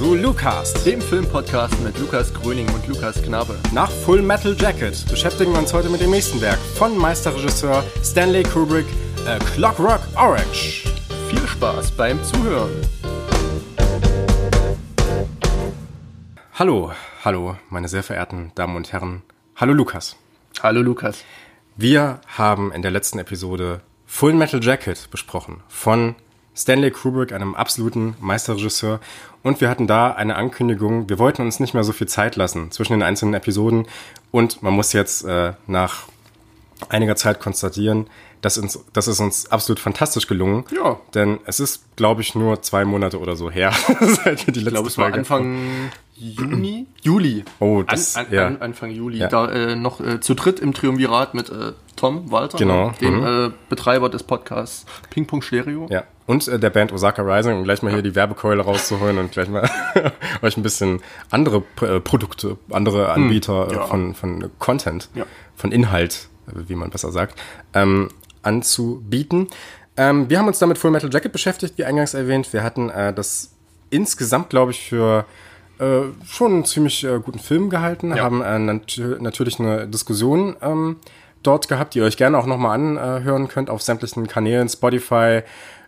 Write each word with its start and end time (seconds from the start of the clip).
zu 0.00 0.14
Lukas, 0.14 0.72
dem 0.84 0.98
Filmpodcast 0.98 1.78
mit 1.82 1.98
Lukas 1.98 2.32
Gröning 2.32 2.66
und 2.72 2.88
Lukas 2.88 3.22
Knabe. 3.22 3.58
Nach 3.74 3.90
Full 3.90 4.22
Metal 4.22 4.56
Jacket 4.58 5.06
beschäftigen 5.10 5.52
wir 5.52 5.58
uns 5.58 5.74
heute 5.74 5.90
mit 5.90 6.00
dem 6.00 6.10
nächsten 6.10 6.40
Werk 6.40 6.58
von 6.78 6.96
Meisterregisseur 6.96 7.84
Stanley 8.02 8.42
Kubrick, 8.42 8.86
A 9.26 9.38
Clockwork 9.52 10.00
Orange. 10.16 10.88
Viel 11.28 11.46
Spaß 11.46 11.90
beim 11.90 12.18
Zuhören. 12.24 12.70
Hallo, 16.54 16.92
hallo, 17.22 17.56
meine 17.68 17.88
sehr 17.88 18.02
verehrten 18.02 18.52
Damen 18.54 18.76
und 18.76 18.94
Herren. 18.94 19.20
Hallo 19.56 19.74
Lukas. 19.74 20.16
Hallo 20.62 20.80
Lukas. 20.80 21.24
Wir 21.76 22.22
haben 22.38 22.72
in 22.72 22.80
der 22.80 22.90
letzten 22.90 23.18
Episode 23.18 23.82
Full 24.06 24.32
Metal 24.32 24.64
Jacket 24.64 25.10
besprochen 25.10 25.60
von 25.68 26.14
Stanley 26.56 26.90
Kubrick, 26.90 27.32
einem 27.32 27.54
absoluten 27.54 28.16
Meisterregisseur. 28.20 29.00
Und 29.42 29.60
wir 29.60 29.70
hatten 29.70 29.86
da 29.86 30.12
eine 30.12 30.36
Ankündigung. 30.36 31.08
Wir 31.08 31.18
wollten 31.18 31.42
uns 31.42 31.60
nicht 31.60 31.74
mehr 31.74 31.84
so 31.84 31.92
viel 31.92 32.08
Zeit 32.08 32.36
lassen 32.36 32.70
zwischen 32.70 32.92
den 32.92 33.02
einzelnen 33.02 33.34
Episoden. 33.34 33.86
Und 34.30 34.62
man 34.62 34.74
muss 34.74 34.92
jetzt 34.92 35.24
äh, 35.24 35.52
nach 35.66 36.04
einiger 36.88 37.16
Zeit 37.16 37.40
konstatieren, 37.40 38.06
dass 38.40 38.58
uns, 38.58 38.78
das 38.92 39.08
ist 39.08 39.20
uns 39.20 39.50
absolut 39.50 39.80
fantastisch 39.80 40.26
gelungen. 40.26 40.64
Ja. 40.74 40.98
Denn 41.14 41.38
es 41.44 41.60
ist, 41.60 41.96
glaube 41.96 42.22
ich, 42.22 42.34
nur 42.34 42.62
zwei 42.62 42.84
Monate 42.84 43.18
oder 43.18 43.36
so 43.36 43.50
her, 43.50 43.72
seit 44.00 44.46
wir 44.46 44.52
die 44.52 44.60
letzte 44.60 44.68
ich 44.68 44.74
glaube, 44.74 44.88
es 44.88 44.98
war 44.98 45.12
Anfang 45.12 45.90
Juni? 46.20 46.86
Juli. 47.00 47.44
Oh, 47.60 47.82
das, 47.82 48.16
an, 48.16 48.26
an, 48.26 48.32
ja. 48.32 48.46
an, 48.46 48.60
Anfang 48.60 48.90
Juli. 48.90 49.18
Ja. 49.18 49.28
Da 49.28 49.50
äh, 49.50 49.74
noch 49.74 50.00
äh, 50.00 50.20
zu 50.20 50.34
dritt 50.34 50.60
im 50.60 50.74
Triumvirat 50.74 51.32
mit 51.32 51.48
äh, 51.48 51.72
Tom 51.96 52.30
Walter, 52.30 52.58
genau. 52.58 52.92
dem 53.00 53.20
mhm. 53.20 53.26
Äh, 53.26 53.50
Betreiber 53.70 54.10
des 54.10 54.22
Podcasts 54.22 54.84
Ping 55.08 55.26
Pong 55.26 55.40
Stereo. 55.40 55.86
Ja. 55.90 56.04
Und 56.26 56.46
äh, 56.46 56.58
der 56.58 56.70
Band 56.70 56.92
Osaka 56.92 57.22
Rising, 57.22 57.56
um 57.56 57.64
gleich 57.64 57.82
mal 57.82 57.92
hier 57.92 58.02
die 58.02 58.14
Werbekeule 58.14 58.62
rauszuholen 58.62 59.16
und 59.16 59.32
gleich 59.32 59.48
mal 59.48 59.68
euch 60.42 60.58
ein 60.58 60.62
bisschen 60.62 61.00
andere 61.30 61.62
äh, 61.80 62.00
Produkte, 62.00 62.58
andere 62.70 63.14
hm. 63.14 63.22
Anbieter 63.22 63.72
ja. 63.72 63.86
von, 63.86 64.14
von 64.14 64.50
Content, 64.58 65.08
von 65.56 65.72
Inhalt, 65.72 66.28
wie 66.46 66.74
man 66.74 66.90
besser 66.90 67.12
sagt, 67.12 67.40
ähm, 67.72 68.10
anzubieten. 68.42 69.48
Ähm, 69.96 70.30
wir 70.30 70.38
haben 70.38 70.46
uns 70.46 70.58
damit 70.58 70.78
Full 70.78 70.90
Metal 70.90 71.12
Jacket 71.12 71.32
beschäftigt, 71.32 71.76
wie 71.78 71.84
eingangs 71.84 72.14
erwähnt. 72.14 72.52
Wir 72.52 72.62
hatten 72.62 72.90
äh, 72.90 73.12
das 73.12 73.52
insgesamt, 73.90 74.50
glaube 74.50 74.70
ich, 74.70 74.88
für 74.88 75.26
äh, 75.78 76.02
schon 76.26 76.52
einen 76.52 76.64
ziemlich 76.64 77.04
äh, 77.04 77.18
guten 77.22 77.38
Film 77.38 77.70
gehalten, 77.70 78.14
ja. 78.14 78.22
haben 78.22 78.42
äh, 78.42 78.58
nat 78.58 79.00
natürlich 79.20 79.58
eine 79.58 79.88
Diskussion 79.88 80.56
ähm, 80.62 80.96
dort 81.42 81.68
gehabt, 81.68 81.94
die 81.94 82.00
ihr 82.00 82.04
euch 82.04 82.16
gerne 82.16 82.38
auch 82.38 82.46
nochmal 82.46 82.74
anhören 82.74 83.48
könnt 83.48 83.70
auf 83.70 83.82
sämtlichen 83.82 84.26
Kanälen, 84.26 84.68
Spotify, 84.68 85.40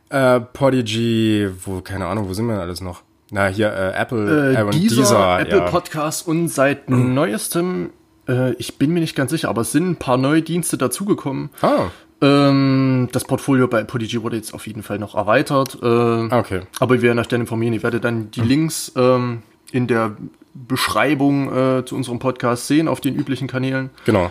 äh, 0.09 0.41
Podigy, 0.41 1.49
wo, 1.65 1.81
keine 1.81 2.07
Ahnung, 2.07 2.29
wo 2.29 2.35
sind 2.35 2.47
wir 2.47 2.55
denn 2.55 2.63
alles 2.63 2.81
noch? 2.81 3.03
Na, 3.31 3.47
hier, 3.47 3.73
äh, 3.73 3.93
Apple, 3.99 4.53
äh, 4.53 4.71
dieser, 4.71 4.97
dieser, 4.97 5.41
Apple 5.41 5.59
ja. 5.59 5.71
Podcast 5.71 6.29
und 6.29 6.49
seit 6.49 6.91
mhm. 6.91 7.15
neuestem, 7.15 7.91
äh, 8.33 8.55
ich 8.59 8.79
bin 8.79 8.93
mir 8.93 9.01
nicht 9.01 9.15
ganz 9.15 9.31
sicher, 9.31 9.49
aber 9.49 9.63
es 9.63 9.73
sind 9.73 9.89
ein 9.89 9.97
paar 9.97 10.17
neue 10.17 10.43
Dienste 10.43 10.79
dazugekommen. 10.79 11.51
Ah. 11.61 11.87
Ähm, 12.21 13.09
das 13.13 13.25
Portfolio 13.25 13.67
bei 13.67 13.83
Podigy 13.83 14.23
wurde 14.23 14.37
jetzt 14.37 14.55
auf 14.55 14.67
jeden 14.67 14.83
Fall 14.83 14.99
noch 14.99 15.15
erweitert. 15.15 15.79
Äh, 15.83 15.87
okay. 15.87 16.63
Aber 16.79 16.95
wir 16.97 17.03
werden 17.03 17.19
euch 17.19 17.29
dann 17.29 17.41
informieren. 17.41 17.75
Ich 17.75 17.83
werde 17.83 18.01
dann 18.01 18.31
die 18.31 18.43
mhm. 18.43 18.49
Links 18.49 18.93
ähm, 18.97 19.43
in 19.73 19.87
der 19.87 20.17
Beschreibung 20.55 21.53
äh, 21.53 21.85
zu 21.85 21.97
unserem 21.97 22.19
Podcast 22.19 22.69
sehen 22.69 22.89
auf 22.89 23.01
den 23.01 23.15
üblichen 23.15 23.49
Kanälen. 23.49 23.91
Genau. 24.05 24.31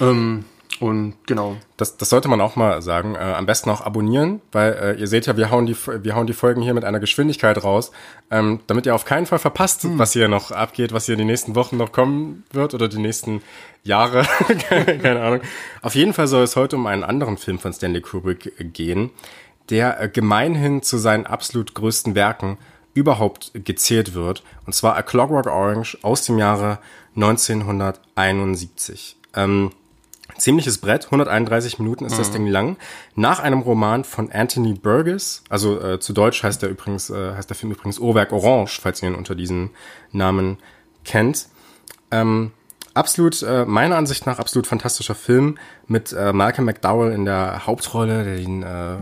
Ähm, 0.00 0.44
und 0.80 1.14
genau. 1.26 1.56
Das, 1.76 1.98
das 1.98 2.08
sollte 2.08 2.28
man 2.28 2.40
auch 2.40 2.56
mal 2.56 2.80
sagen. 2.80 3.14
Äh, 3.14 3.18
am 3.18 3.44
besten 3.44 3.68
auch 3.68 3.82
abonnieren, 3.82 4.40
weil 4.50 4.72
äh, 4.72 4.98
ihr 4.98 5.08
seht 5.08 5.26
ja, 5.26 5.36
wir 5.36 5.50
hauen, 5.50 5.66
die, 5.66 5.76
wir 5.76 6.16
hauen 6.16 6.26
die 6.26 6.32
Folgen 6.32 6.62
hier 6.62 6.72
mit 6.72 6.86
einer 6.86 7.00
Geschwindigkeit 7.00 7.62
raus, 7.62 7.92
ähm, 8.30 8.60
damit 8.66 8.86
ihr 8.86 8.94
auf 8.94 9.04
keinen 9.04 9.26
Fall 9.26 9.38
verpasst, 9.38 9.82
hm. 9.82 9.98
was 9.98 10.14
hier 10.14 10.28
noch 10.28 10.52
abgeht, 10.52 10.94
was 10.94 11.04
hier 11.04 11.16
die 11.16 11.26
nächsten 11.26 11.54
Wochen 11.54 11.76
noch 11.76 11.92
kommen 11.92 12.44
wird 12.50 12.72
oder 12.72 12.88
die 12.88 12.98
nächsten 12.98 13.42
Jahre. 13.82 14.26
keine, 14.68 14.98
keine 14.98 15.20
Ahnung. 15.20 15.40
Auf 15.82 15.94
jeden 15.94 16.14
Fall 16.14 16.28
soll 16.28 16.44
es 16.44 16.56
heute 16.56 16.76
um 16.76 16.86
einen 16.86 17.04
anderen 17.04 17.36
Film 17.36 17.58
von 17.58 17.74
Stanley 17.74 18.00
Kubrick 18.00 18.54
gehen, 18.72 19.10
der 19.68 20.00
äh, 20.00 20.08
gemeinhin 20.08 20.82
zu 20.82 20.96
seinen 20.96 21.26
absolut 21.26 21.74
größten 21.74 22.14
Werken 22.14 22.56
überhaupt 22.94 23.50
gezählt 23.52 24.14
wird. 24.14 24.42
Und 24.64 24.72
zwar 24.72 24.96
A 24.96 25.02
Clockwork 25.02 25.46
Orange 25.46 25.98
aus 26.00 26.24
dem 26.24 26.38
Jahre 26.38 26.78
1971. 27.16 29.16
Ähm, 29.36 29.72
ziemliches 30.40 30.78
Brett, 30.78 31.06
131 31.06 31.78
Minuten 31.78 32.04
ist 32.04 32.14
mhm. 32.14 32.18
das 32.18 32.30
Ding 32.30 32.46
lang. 32.46 32.76
Nach 33.14 33.40
einem 33.40 33.60
Roman 33.60 34.04
von 34.04 34.32
Anthony 34.32 34.74
Burgess, 34.74 35.44
also 35.48 35.80
äh, 35.80 36.00
zu 36.00 36.12
Deutsch 36.12 36.42
heißt 36.42 36.62
der 36.62 36.70
übrigens, 36.70 37.10
äh, 37.10 37.34
heißt 37.34 37.48
der 37.48 37.56
Film 37.56 37.72
übrigens 37.72 37.98
Uhrwerk 37.98 38.32
Orange, 38.32 38.80
falls 38.80 39.02
ihr 39.02 39.08
ihn 39.08 39.14
unter 39.14 39.34
diesem 39.34 39.70
Namen 40.12 40.58
kennt. 41.04 41.46
Ähm, 42.10 42.52
absolut, 42.94 43.42
äh, 43.42 43.64
meiner 43.64 43.96
Ansicht 43.96 44.26
nach 44.26 44.38
absolut 44.38 44.66
fantastischer 44.66 45.14
Film 45.14 45.58
mit 45.86 46.12
äh, 46.12 46.32
Malcolm 46.32 46.66
McDowell 46.66 47.12
in 47.12 47.24
der 47.24 47.66
Hauptrolle, 47.66 48.24
der 48.24 48.38
ihn 48.38 48.62
äh, 48.62 48.96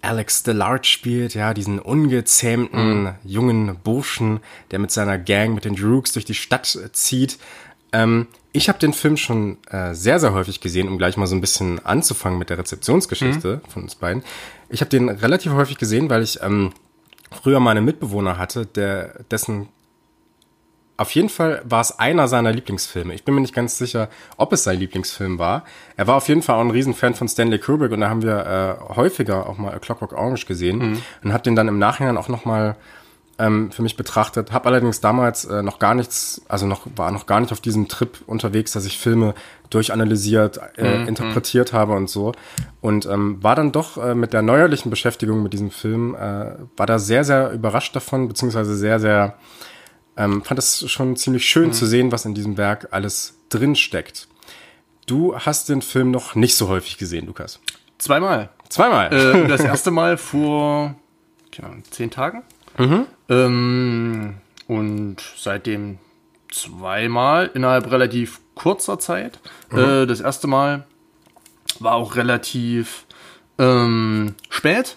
Alex 0.00 0.44
Dillard 0.44 0.86
spielt, 0.86 1.34
ja, 1.34 1.54
diesen 1.54 1.80
ungezähmten 1.80 3.02
mhm. 3.02 3.14
jungen 3.24 3.76
Burschen, 3.82 4.40
der 4.70 4.78
mit 4.78 4.90
seiner 4.90 5.18
Gang, 5.18 5.54
mit 5.54 5.64
den 5.64 5.74
Droogs 5.74 6.12
durch 6.12 6.24
die 6.24 6.34
Stadt 6.34 6.76
äh, 6.76 6.92
zieht. 6.92 7.38
Ähm, 7.92 8.26
ich 8.52 8.68
habe 8.68 8.78
den 8.78 8.92
Film 8.92 9.16
schon 9.16 9.58
äh, 9.70 9.94
sehr, 9.94 10.18
sehr 10.18 10.32
häufig 10.32 10.60
gesehen, 10.60 10.88
um 10.88 10.98
gleich 10.98 11.16
mal 11.16 11.26
so 11.26 11.36
ein 11.36 11.40
bisschen 11.40 11.84
anzufangen 11.84 12.38
mit 12.38 12.50
der 12.50 12.58
Rezeptionsgeschichte 12.58 13.60
mhm. 13.64 13.70
von 13.70 13.82
uns 13.84 13.94
beiden. 13.94 14.22
Ich 14.68 14.80
habe 14.80 14.90
den 14.90 15.08
relativ 15.08 15.52
häufig 15.52 15.78
gesehen, 15.78 16.10
weil 16.10 16.22
ich 16.22 16.42
ähm, 16.42 16.72
früher 17.30 17.60
mal 17.60 17.72
einen 17.72 17.84
Mitbewohner 17.84 18.38
hatte, 18.38 18.66
der 18.66 19.24
dessen 19.30 19.68
auf 20.98 21.12
jeden 21.12 21.28
Fall 21.28 21.62
war 21.64 21.80
es 21.80 21.96
einer 22.00 22.26
seiner 22.26 22.52
Lieblingsfilme. 22.52 23.14
Ich 23.14 23.24
bin 23.24 23.32
mir 23.32 23.40
nicht 23.40 23.54
ganz 23.54 23.78
sicher, 23.78 24.08
ob 24.36 24.52
es 24.52 24.64
sein 24.64 24.80
Lieblingsfilm 24.80 25.38
war. 25.38 25.64
Er 25.96 26.08
war 26.08 26.16
auf 26.16 26.26
jeden 26.26 26.42
Fall 26.42 26.56
auch 26.56 26.60
ein 26.60 26.72
Riesenfan 26.72 27.14
von 27.14 27.28
Stanley 27.28 27.60
Kubrick 27.60 27.92
und 27.92 28.00
da 28.00 28.10
haben 28.10 28.22
wir 28.22 28.80
äh, 28.90 28.94
häufiger 28.96 29.48
auch 29.48 29.58
mal 29.58 29.72
A 29.72 29.78
Clockwork 29.78 30.12
Orange 30.12 30.46
gesehen 30.46 30.78
mhm. 30.78 31.02
und 31.22 31.32
habe 31.32 31.44
den 31.44 31.54
dann 31.54 31.68
im 31.68 31.78
Nachhinein 31.78 32.16
auch 32.16 32.26
noch 32.26 32.44
mal 32.44 32.74
ähm, 33.38 33.70
für 33.70 33.82
mich 33.82 33.96
betrachtet. 33.96 34.52
Habe 34.52 34.66
allerdings 34.66 35.00
damals 35.00 35.44
äh, 35.44 35.62
noch 35.62 35.78
gar 35.78 35.94
nichts, 35.94 36.42
also 36.48 36.66
noch 36.66 36.86
war 36.96 37.10
noch 37.12 37.26
gar 37.26 37.40
nicht 37.40 37.52
auf 37.52 37.60
diesem 37.60 37.88
Trip 37.88 38.18
unterwegs, 38.26 38.72
dass 38.72 38.84
ich 38.84 38.98
Filme 38.98 39.34
durchanalysiert, 39.70 40.60
äh, 40.76 40.98
mhm. 40.98 41.08
interpretiert 41.08 41.72
habe 41.72 41.94
und 41.94 42.10
so. 42.10 42.32
Und 42.80 43.06
ähm, 43.06 43.42
war 43.42 43.54
dann 43.54 43.72
doch 43.72 43.96
äh, 43.96 44.14
mit 44.14 44.32
der 44.32 44.42
neuerlichen 44.42 44.90
Beschäftigung 44.90 45.42
mit 45.42 45.52
diesem 45.52 45.70
Film, 45.70 46.14
äh, 46.14 46.52
war 46.76 46.86
da 46.86 46.98
sehr, 46.98 47.24
sehr 47.24 47.52
überrascht 47.52 47.94
davon, 47.94 48.28
beziehungsweise 48.28 48.76
sehr, 48.76 48.98
sehr 48.98 49.36
ähm, 50.16 50.42
fand 50.42 50.58
es 50.58 50.90
schon 50.90 51.16
ziemlich 51.16 51.46
schön 51.46 51.68
mhm. 51.68 51.72
zu 51.72 51.86
sehen, 51.86 52.12
was 52.12 52.24
in 52.24 52.34
diesem 52.34 52.56
Werk 52.56 52.88
alles 52.90 53.38
drin 53.48 53.76
steckt. 53.76 54.26
Du 55.06 55.38
hast 55.38 55.68
den 55.68 55.80
Film 55.80 56.10
noch 56.10 56.34
nicht 56.34 56.56
so 56.56 56.68
häufig 56.68 56.98
gesehen, 56.98 57.26
Lukas. 57.26 57.60
Zweimal. 57.98 58.50
Zweimal. 58.68 59.12
Äh, 59.12 59.48
das 59.48 59.60
erste 59.64 59.90
Mal 59.90 60.16
vor 60.16 60.96
ja, 61.54 61.70
zehn 61.90 62.10
Tagen. 62.10 62.42
Mhm. 62.78 63.06
Ähm, 63.28 64.34
und 64.66 65.16
seitdem 65.36 65.98
zweimal 66.50 67.50
innerhalb 67.52 67.90
relativ 67.90 68.40
kurzer 68.54 68.98
Zeit. 68.98 69.38
Mhm. 69.70 69.78
Äh, 69.78 70.06
das 70.06 70.20
erste 70.20 70.46
Mal 70.46 70.86
war 71.80 71.94
auch 71.94 72.16
relativ 72.16 73.04
ähm, 73.58 74.34
spät 74.48 74.96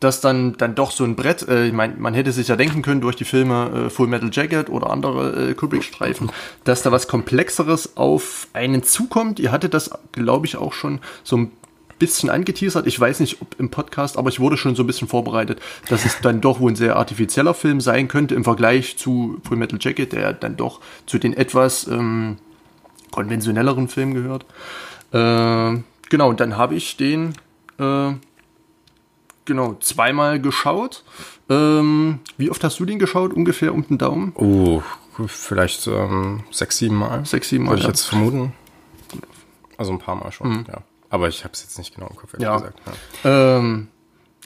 dass 0.00 0.22
dann, 0.22 0.56
dann 0.56 0.74
doch 0.74 0.90
so 0.90 1.04
ein 1.04 1.14
Brett, 1.14 1.46
äh, 1.46 1.66
ich 1.66 1.72
meine, 1.72 1.94
man 1.96 2.14
hätte 2.14 2.32
sich 2.32 2.48
ja 2.48 2.56
denken 2.56 2.82
können 2.82 3.02
durch 3.02 3.16
die 3.16 3.24
Filme 3.24 3.86
äh, 3.86 3.90
Full 3.90 4.08
Metal 4.08 4.30
Jacket 4.32 4.70
oder 4.70 4.90
andere 4.90 5.50
äh, 5.50 5.54
Kubrick-Streifen, 5.54 6.32
dass 6.64 6.82
da 6.82 6.90
was 6.90 7.06
Komplexeres 7.06 7.96
auf 7.96 8.48
einen 8.54 8.82
zukommt. 8.82 9.38
Ihr 9.38 9.52
hattet 9.52 9.74
das, 9.74 9.90
glaube 10.12 10.46
ich, 10.46 10.56
auch 10.56 10.72
schon 10.72 11.00
so 11.22 11.36
ein 11.36 11.52
bisschen 12.00 12.30
angeteasert. 12.30 12.88
Ich 12.88 12.98
weiß 12.98 13.20
nicht, 13.20 13.40
ob 13.40 13.54
im 13.60 13.70
Podcast, 13.70 14.16
aber 14.16 14.30
ich 14.30 14.40
wurde 14.40 14.56
schon 14.56 14.74
so 14.74 14.82
ein 14.82 14.88
bisschen 14.88 15.06
vorbereitet, 15.06 15.60
dass 15.88 16.04
es 16.04 16.20
dann 16.20 16.40
doch 16.40 16.58
wohl 16.58 16.72
ein 16.72 16.76
sehr 16.76 16.96
artifizieller 16.96 17.54
Film 17.54 17.80
sein 17.80 18.08
könnte 18.08 18.34
im 18.34 18.42
Vergleich 18.42 18.96
zu 18.98 19.40
Full 19.46 19.56
Metal 19.56 19.78
Jacket, 19.80 20.12
der 20.12 20.32
dann 20.32 20.56
doch 20.56 20.80
zu 21.06 21.18
den 21.18 21.32
etwas 21.32 21.86
ähm, 21.86 22.38
konventionelleren 23.12 23.86
Filmen 23.86 24.14
gehört. 24.14 24.44
Äh, 25.12 25.80
genau, 26.08 26.28
und 26.28 26.40
dann 26.40 26.56
habe 26.56 26.74
ich 26.74 26.96
den 26.96 27.34
äh, 27.78 28.14
genau, 29.44 29.74
zweimal 29.80 30.40
geschaut. 30.40 31.04
Ähm, 31.48 32.20
wie 32.36 32.50
oft 32.50 32.62
hast 32.64 32.80
du 32.80 32.84
den 32.84 32.98
geschaut? 32.98 33.32
Ungefähr 33.32 33.74
um 33.74 33.86
den 33.86 33.98
Daumen? 33.98 34.32
Oh, 34.36 34.82
vielleicht 35.26 35.86
ähm, 35.86 36.44
sechs, 36.50 36.78
sieben 36.78 36.96
Mal. 36.96 37.26
Sechs, 37.26 37.50
sieben 37.50 37.64
Mal. 37.64 37.72
Würde 37.72 37.80
ich 37.80 37.84
ja. 37.84 37.90
jetzt 37.90 38.06
vermuten. 38.06 38.52
Also 39.76 39.92
ein 39.92 39.98
paar 39.98 40.14
Mal 40.14 40.30
schon, 40.32 40.50
mhm. 40.50 40.64
ja. 40.68 40.82
Aber 41.10 41.28
ich 41.28 41.44
habe 41.44 41.52
es 41.52 41.62
jetzt 41.62 41.76
nicht 41.76 41.94
genau 41.94 42.06
im 42.08 42.16
Kopf, 42.16 42.34
ehrlich 42.34 42.44
ja. 42.44 42.56
gesagt. 42.56 42.80
Ja. 43.24 43.56
Ähm, 43.58 43.88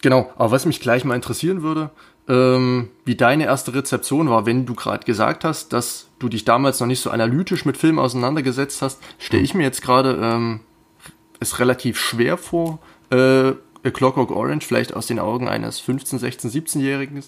genau, 0.02 0.30
aber 0.36 0.50
was 0.50 0.66
mich 0.66 0.80
gleich 0.80 1.04
mal 1.04 1.14
interessieren 1.14 1.62
würde, 1.62 1.90
ähm, 2.26 2.90
wie 3.04 3.16
deine 3.16 3.44
erste 3.44 3.74
Rezeption 3.74 4.30
war, 4.30 4.46
wenn 4.46 4.64
du 4.64 4.74
gerade 4.74 5.04
gesagt 5.04 5.44
hast, 5.44 5.72
dass 5.72 6.08
du 6.18 6.28
dich 6.28 6.44
damals 6.44 6.80
noch 6.80 6.86
nicht 6.86 7.00
so 7.00 7.10
analytisch 7.10 7.66
mit 7.66 7.76
Filmen 7.76 7.98
auseinandergesetzt 7.98 8.80
hast, 8.82 9.00
stelle 9.18 9.40
mhm. 9.40 9.44
ich 9.44 9.54
mir 9.54 9.62
jetzt 9.64 9.82
gerade 9.82 10.18
ähm, 10.22 10.60
es 11.38 11.58
relativ 11.58 11.98
schwer 11.98 12.38
vor, 12.38 12.78
äh, 13.12 13.52
äh, 13.84 13.90
Clockwork 13.90 14.30
Orange 14.30 14.66
vielleicht 14.66 14.94
aus 14.94 15.06
den 15.06 15.18
Augen 15.18 15.46
eines 15.46 15.78
15, 15.80 16.18
16, 16.18 16.50
17-Jährigen. 16.50 17.22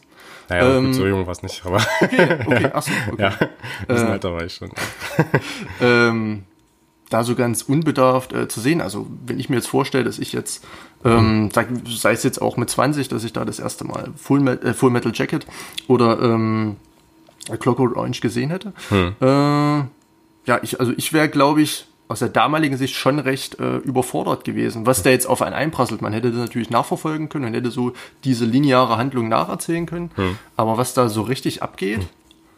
Naja, 0.48 0.78
ähm, 0.78 0.86
gut, 0.86 0.94
so 0.94 1.06
jung 1.06 1.26
war 1.26 1.32
es 1.32 1.42
nicht, 1.42 1.64
aber. 1.66 1.84
Okay, 2.00 2.38
okay, 2.46 2.64
achso, 2.72 2.90
okay. 3.12 3.22
ja, 3.22 3.28
ein 3.28 3.86
bisschen 3.86 4.08
äh, 4.08 4.12
alter 4.12 4.32
war 4.32 4.44
ich 4.44 4.54
schon. 4.54 4.70
ähm, 5.82 6.44
da 7.08 7.24
so 7.24 7.34
ganz 7.34 7.62
unbedarft 7.62 8.32
äh, 8.32 8.48
zu 8.48 8.60
sehen. 8.60 8.80
Also 8.80 9.06
wenn 9.26 9.38
ich 9.38 9.48
mir 9.48 9.56
jetzt 9.56 9.68
vorstelle, 9.68 10.04
dass 10.04 10.18
ich 10.18 10.32
jetzt, 10.32 10.64
ähm, 11.04 11.50
sag, 11.52 11.68
sei 11.86 12.12
es 12.12 12.22
jetzt 12.22 12.42
auch 12.42 12.56
mit 12.56 12.68
20, 12.68 13.08
dass 13.08 13.24
ich 13.24 13.32
da 13.32 13.44
das 13.44 13.58
erste 13.58 13.84
Mal 13.84 14.12
Full, 14.16 14.40
Me 14.40 14.60
äh, 14.60 14.74
Full 14.74 14.90
Metal 14.90 15.12
Jacket 15.14 15.46
oder 15.86 16.20
ähm, 16.20 16.76
Clockwork 17.60 17.96
Orange 17.96 18.20
gesehen 18.20 18.50
hätte. 18.50 18.72
Hm. 18.88 19.14
Äh, 19.20 19.26
ja, 20.46 20.60
ich, 20.62 20.80
also 20.80 20.92
ich 20.96 21.12
wäre, 21.12 21.28
glaube 21.28 21.62
ich, 21.62 21.86
aus 22.08 22.20
der 22.20 22.28
damaligen 22.28 22.76
Sicht 22.76 22.94
schon 22.94 23.18
recht 23.18 23.58
äh, 23.58 23.78
überfordert 23.78 24.44
gewesen, 24.44 24.86
was 24.86 25.02
da 25.02 25.10
jetzt 25.10 25.26
auf 25.26 25.42
einen 25.42 25.54
einprasselt. 25.54 26.02
Man 26.02 26.12
hätte 26.12 26.30
das 26.30 26.38
natürlich 26.38 26.70
nachverfolgen 26.70 27.28
können 27.28 27.46
und 27.46 27.54
hätte 27.54 27.70
so 27.70 27.92
diese 28.22 28.44
lineare 28.44 28.96
Handlung 28.96 29.28
nacherzählen 29.28 29.86
können. 29.86 30.10
Hm. 30.14 30.38
Aber 30.56 30.76
was 30.76 30.94
da 30.94 31.08
so 31.08 31.22
richtig 31.22 31.62
abgeht, 31.62 31.98
hm. 32.00 32.08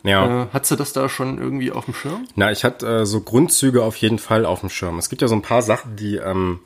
Ja. 0.03 0.45
Äh, 0.45 0.47
hattest 0.53 0.71
du 0.73 0.77
das 0.77 0.93
da 0.93 1.09
schon 1.09 1.39
irgendwie 1.39 1.71
auf 1.71 1.87
dem 1.87 1.95
Schirm? 1.95 2.27
Na, 2.35 2.53
ich 2.53 2.65
hatte 2.65 2.87
äh, 2.87 3.07
so 3.07 3.21
Grundzüge 3.21 3.83
auf 3.83 3.97
jeden 3.97 4.19
Fall 4.19 4.45
auf 4.45 4.61
dem 4.61 4.71
Schirm. 4.71 4.99
Es 4.99 5.09
gibt 5.09 5.23
ja 5.23 5.29
so 5.29 5.35
ein 5.35 5.43
paar 5.43 5.63
Sachen, 5.63 5.97
die, 5.97 6.17
ähm, 6.17 6.61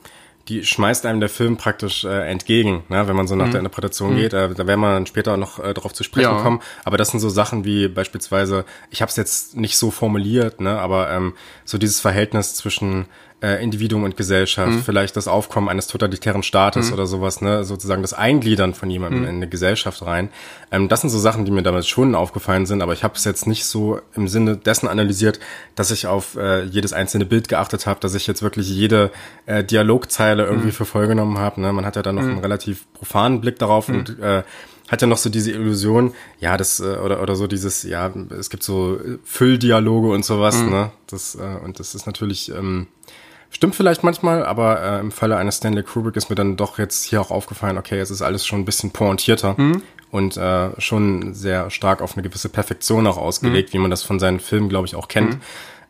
die 0.48 0.64
schmeißt 0.64 1.06
einem 1.06 1.20
der 1.20 1.28
Film 1.28 1.56
praktisch 1.56 2.04
äh, 2.04 2.28
entgegen, 2.30 2.84
ne? 2.88 3.08
wenn 3.08 3.16
man 3.16 3.26
so 3.26 3.36
nach 3.36 3.46
mhm. 3.46 3.52
der 3.52 3.58
Interpretation 3.60 4.14
mhm. 4.14 4.16
geht. 4.16 4.32
Äh, 4.32 4.54
da 4.54 4.66
werden 4.66 4.80
wir 4.80 4.92
dann 4.92 5.06
später 5.06 5.36
noch 5.36 5.58
äh, 5.58 5.72
darauf 5.72 5.92
zu 5.92 6.04
sprechen 6.04 6.36
ja. 6.36 6.42
kommen. 6.42 6.60
Aber 6.84 6.96
das 6.96 7.10
sind 7.10 7.20
so 7.20 7.28
Sachen 7.28 7.64
wie 7.64 7.88
beispielsweise, 7.88 8.64
ich 8.90 9.00
habe 9.02 9.10
es 9.10 9.16
jetzt 9.16 9.56
nicht 9.56 9.78
so 9.78 9.90
formuliert, 9.90 10.60
ne? 10.60 10.78
aber 10.78 11.10
ähm, 11.10 11.34
so 11.64 11.78
dieses 11.78 12.00
Verhältnis 12.00 12.54
zwischen 12.54 13.06
äh, 13.42 13.62
Individuum 13.62 14.04
und 14.04 14.16
Gesellschaft, 14.16 14.72
mhm. 14.72 14.82
vielleicht 14.82 15.16
das 15.16 15.26
Aufkommen 15.26 15.68
eines 15.68 15.88
totalitären 15.88 16.42
Staates 16.42 16.88
mhm. 16.88 16.94
oder 16.94 17.06
sowas, 17.06 17.40
ne, 17.40 17.64
sozusagen 17.64 18.02
das 18.02 18.12
Eingliedern 18.12 18.72
von 18.72 18.88
jemandem 18.88 19.22
mhm. 19.22 19.28
in 19.28 19.36
eine 19.36 19.48
Gesellschaft 19.48 20.02
rein. 20.02 20.30
Ähm, 20.70 20.88
das 20.88 21.00
sind 21.00 21.10
so 21.10 21.18
Sachen, 21.18 21.44
die 21.44 21.50
mir 21.50 21.62
damals 21.62 21.88
schon 21.88 22.14
aufgefallen 22.14 22.66
sind, 22.66 22.82
aber 22.82 22.92
ich 22.92 23.02
habe 23.02 23.14
es 23.16 23.24
jetzt 23.24 23.46
nicht 23.46 23.64
so 23.64 24.00
im 24.14 24.28
Sinne 24.28 24.56
dessen 24.56 24.88
analysiert, 24.88 25.40
dass 25.74 25.90
ich 25.90 26.06
auf 26.06 26.36
äh, 26.36 26.62
jedes 26.62 26.92
einzelne 26.92 27.26
Bild 27.26 27.48
geachtet 27.48 27.86
habe, 27.86 27.98
dass 28.00 28.14
ich 28.14 28.26
jetzt 28.26 28.42
wirklich 28.42 28.68
jede 28.68 29.10
äh, 29.46 29.64
Dialogzeile 29.64 30.44
irgendwie 30.44 30.68
mhm. 30.68 30.72
für 30.72 30.84
voll 30.84 31.08
genommen 31.08 31.38
habe. 31.38 31.60
Ne? 31.60 31.72
Man 31.72 31.84
hat 31.84 31.96
ja 31.96 32.02
dann 32.02 32.14
noch 32.14 32.22
mhm. 32.22 32.30
einen 32.30 32.38
relativ 32.38 32.86
profanen 32.94 33.40
Blick 33.40 33.58
darauf 33.58 33.88
mhm. 33.88 33.94
und 33.96 34.20
äh, 34.20 34.44
hat 34.88 35.00
ja 35.00 35.08
noch 35.08 35.16
so 35.16 35.30
diese 35.30 35.50
Illusion, 35.50 36.12
ja, 36.38 36.56
das, 36.56 36.78
äh, 36.78 36.96
oder, 36.98 37.22
oder 37.22 37.34
so 37.34 37.46
dieses, 37.46 37.82
ja, 37.82 38.12
es 38.38 38.50
gibt 38.50 38.62
so 38.62 39.00
Fülldialoge 39.24 40.10
und 40.10 40.24
sowas, 40.24 40.62
ne? 40.62 40.90
Das, 41.06 41.34
äh, 41.34 41.64
und 41.64 41.80
das 41.80 41.94
ist 41.94 42.04
natürlich, 42.04 42.50
ähm, 42.50 42.88
Stimmt 43.52 43.74
vielleicht 43.74 44.02
manchmal, 44.02 44.44
aber 44.46 44.82
äh, 44.82 45.00
im 45.00 45.12
Falle 45.12 45.36
eines 45.36 45.58
Stanley 45.58 45.82
Kubrick 45.82 46.16
ist 46.16 46.30
mir 46.30 46.36
dann 46.36 46.56
doch 46.56 46.78
jetzt 46.78 47.04
hier 47.04 47.20
auch 47.20 47.30
aufgefallen, 47.30 47.76
okay, 47.76 48.00
es 48.00 48.10
ist 48.10 48.22
alles 48.22 48.46
schon 48.46 48.60
ein 48.60 48.64
bisschen 48.64 48.92
pointierter 48.92 49.54
mhm. 49.58 49.82
und 50.10 50.38
äh, 50.38 50.80
schon 50.80 51.34
sehr 51.34 51.70
stark 51.70 52.00
auf 52.00 52.14
eine 52.14 52.22
gewisse 52.22 52.48
Perfektion 52.48 53.06
auch 53.06 53.18
ausgelegt, 53.18 53.68
mhm. 53.68 53.72
wie 53.74 53.82
man 53.82 53.90
das 53.90 54.02
von 54.02 54.18
seinen 54.18 54.40
Filmen, 54.40 54.70
glaube 54.70 54.86
ich, 54.86 54.96
auch 54.96 55.06
kennt. 55.06 55.34
Mhm. 55.34 55.40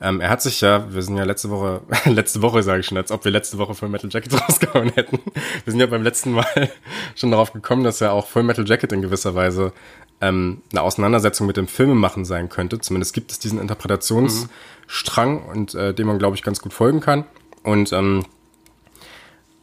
Ähm, 0.00 0.20
er 0.20 0.30
hat 0.30 0.42
sich 0.42 0.60
ja, 0.60 0.92
wir 0.92 1.02
sind 1.02 1.16
ja 1.16 1.22
letzte 1.22 1.50
Woche, 1.50 1.82
letzte 2.06 2.42
Woche 2.42 2.64
sage 2.64 2.80
ich 2.80 2.86
schon, 2.86 2.98
als 2.98 3.12
ob 3.12 3.24
wir 3.24 3.30
letzte 3.30 3.58
Woche 3.58 3.74
Full 3.74 3.88
Metal 3.88 4.10
Jacket 4.12 4.34
rausgehauen 4.48 4.90
hätten. 4.90 5.20
Wir 5.64 5.70
sind 5.70 5.78
ja 5.78 5.86
beim 5.86 6.02
letzten 6.02 6.32
Mal 6.32 6.70
schon 7.14 7.30
darauf 7.30 7.52
gekommen, 7.52 7.84
dass 7.84 8.00
ja 8.00 8.10
auch 8.10 8.26
Full 8.26 8.42
Metal 8.42 8.68
Jacket 8.68 8.92
in 8.92 9.02
gewisser 9.02 9.36
Weise 9.36 9.72
ähm, 10.20 10.62
eine 10.72 10.82
Auseinandersetzung 10.82 11.46
mit 11.46 11.56
dem 11.56 11.68
Filmemachen 11.68 12.24
sein 12.24 12.48
könnte. 12.48 12.80
Zumindest 12.80 13.14
gibt 13.14 13.30
es 13.30 13.38
diesen 13.38 13.60
Interpretationsstrang 13.60 15.44
und 15.44 15.76
äh, 15.76 15.94
dem 15.94 16.08
man, 16.08 16.18
glaube 16.18 16.34
ich, 16.34 16.42
ganz 16.42 16.60
gut 16.60 16.72
folgen 16.72 16.98
kann. 16.98 17.24
Und 17.62 17.92
ähm, 17.92 18.24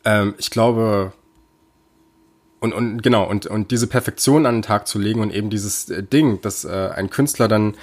ähm, 0.06 0.36
ich 0.38 0.50
glaube, 0.50 1.13
und, 2.60 2.74
und 2.74 3.01
genau, 3.01 3.28
und, 3.28 3.46
und 3.46 3.72
diese 3.72 3.88
Perfektion 3.88 4.46
an 4.46 4.57
den 4.57 4.62
Tag 4.62 4.88
zu 4.88 5.00
legen 5.00 5.22
und 5.22 5.34
eben 5.34 5.50
dieses 5.50 5.90
äh, 5.90 6.04
Ding, 6.04 6.42
dass 6.42 6.66
äh, 6.66 6.90
ein 6.94 7.10
Künstler 7.10 7.48
dann, 7.48 7.75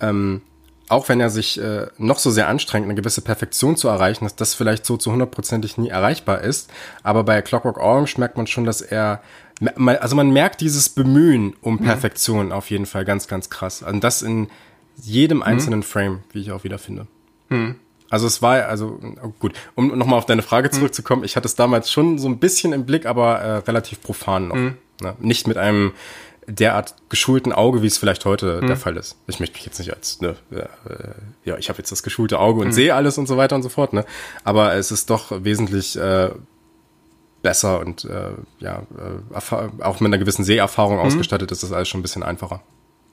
ähm, 0.00 0.42
auch 0.88 1.08
wenn 1.08 1.20
er 1.20 1.30
sich 1.30 1.60
äh, 1.60 1.86
noch 1.98 2.18
so 2.18 2.30
sehr 2.30 2.48
anstrengt, 2.48 2.84
eine 2.84 2.94
gewisse 2.94 3.22
Perfektion 3.22 3.76
zu 3.76 3.88
erreichen, 3.88 4.24
dass 4.24 4.36
das 4.36 4.54
vielleicht 4.54 4.84
so 4.84 4.96
zu 4.96 5.12
hundertprozentig 5.12 5.78
nie 5.78 5.88
erreichbar 5.88 6.40
ist. 6.40 6.70
Aber 7.02 7.24
bei 7.24 7.40
Clockwork 7.42 7.78
Orange 7.78 8.18
merkt 8.18 8.36
man 8.36 8.46
schon, 8.46 8.64
dass 8.64 8.82
er, 8.82 9.22
also 9.76 10.16
man 10.16 10.30
merkt 10.30 10.60
dieses 10.60 10.88
Bemühen 10.88 11.54
um 11.60 11.74
mhm. 11.74 11.84
Perfektion 11.84 12.46
mhm. 12.46 12.52
auf 12.52 12.70
jeden 12.70 12.86
Fall 12.86 13.04
ganz, 13.04 13.28
ganz 13.28 13.50
krass. 13.50 13.82
Und 13.82 14.02
das 14.02 14.22
in 14.22 14.48
jedem 14.96 15.38
mhm. 15.38 15.44
einzelnen 15.44 15.80
mhm. 15.80 15.84
Frame, 15.84 16.18
wie 16.32 16.40
ich 16.40 16.52
auch 16.52 16.64
wieder 16.64 16.78
finde. 16.78 17.06
Mhm. 17.48 17.76
Also 18.10 18.26
es 18.26 18.42
war, 18.42 18.66
also 18.66 18.98
gut, 19.38 19.54
um 19.76 19.96
nochmal 19.96 20.18
auf 20.18 20.26
deine 20.26 20.42
Frage 20.42 20.68
hm. 20.68 20.74
zurückzukommen, 20.74 21.24
ich 21.24 21.36
hatte 21.36 21.46
es 21.46 21.54
damals 21.54 21.90
schon 21.90 22.18
so 22.18 22.28
ein 22.28 22.38
bisschen 22.38 22.72
im 22.72 22.84
Blick, 22.84 23.06
aber 23.06 23.38
äh, 23.38 23.56
relativ 23.58 24.02
profan 24.02 24.48
noch. 24.48 24.56
Mhm. 24.56 24.76
Ne? 25.00 25.14
Nicht 25.20 25.46
mit 25.46 25.56
einem 25.56 25.92
derart 26.46 26.94
geschulten 27.08 27.52
Auge, 27.52 27.82
wie 27.82 27.86
es 27.86 27.98
vielleicht 27.98 28.24
heute 28.24 28.60
mhm. 28.60 28.66
der 28.66 28.76
Fall 28.76 28.96
ist. 28.96 29.16
Ich 29.26 29.40
möchte 29.40 29.54
mich 29.54 29.64
jetzt 29.64 29.78
nicht 29.78 29.94
als, 29.94 30.20
ne, 30.20 30.36
äh, 30.50 30.64
ja, 31.44 31.56
ich 31.58 31.68
habe 31.68 31.78
jetzt 31.78 31.92
das 31.92 32.02
geschulte 32.02 32.38
Auge 32.38 32.60
und 32.60 32.68
mhm. 32.68 32.72
sehe 32.72 32.94
alles 32.94 33.18
und 33.18 33.26
so 33.26 33.36
weiter 33.36 33.56
und 33.56 33.62
so 33.62 33.68
fort, 33.68 33.92
ne? 33.92 34.04
Aber 34.42 34.74
es 34.74 34.90
ist 34.90 35.10
doch 35.10 35.44
wesentlich 35.44 35.96
äh, 35.96 36.30
besser 37.42 37.80
und 37.80 38.04
äh, 38.04 38.32
ja, 38.58 38.82
äh, 38.98 39.82
auch 39.82 40.00
mit 40.00 40.08
einer 40.08 40.18
gewissen 40.18 40.44
Seherfahrung 40.44 40.96
mhm. 40.96 41.02
ausgestattet 41.02 41.52
ist 41.52 41.62
das 41.62 41.72
alles 41.72 41.88
schon 41.88 42.00
ein 42.00 42.02
bisschen 42.02 42.22
einfacher. 42.22 42.62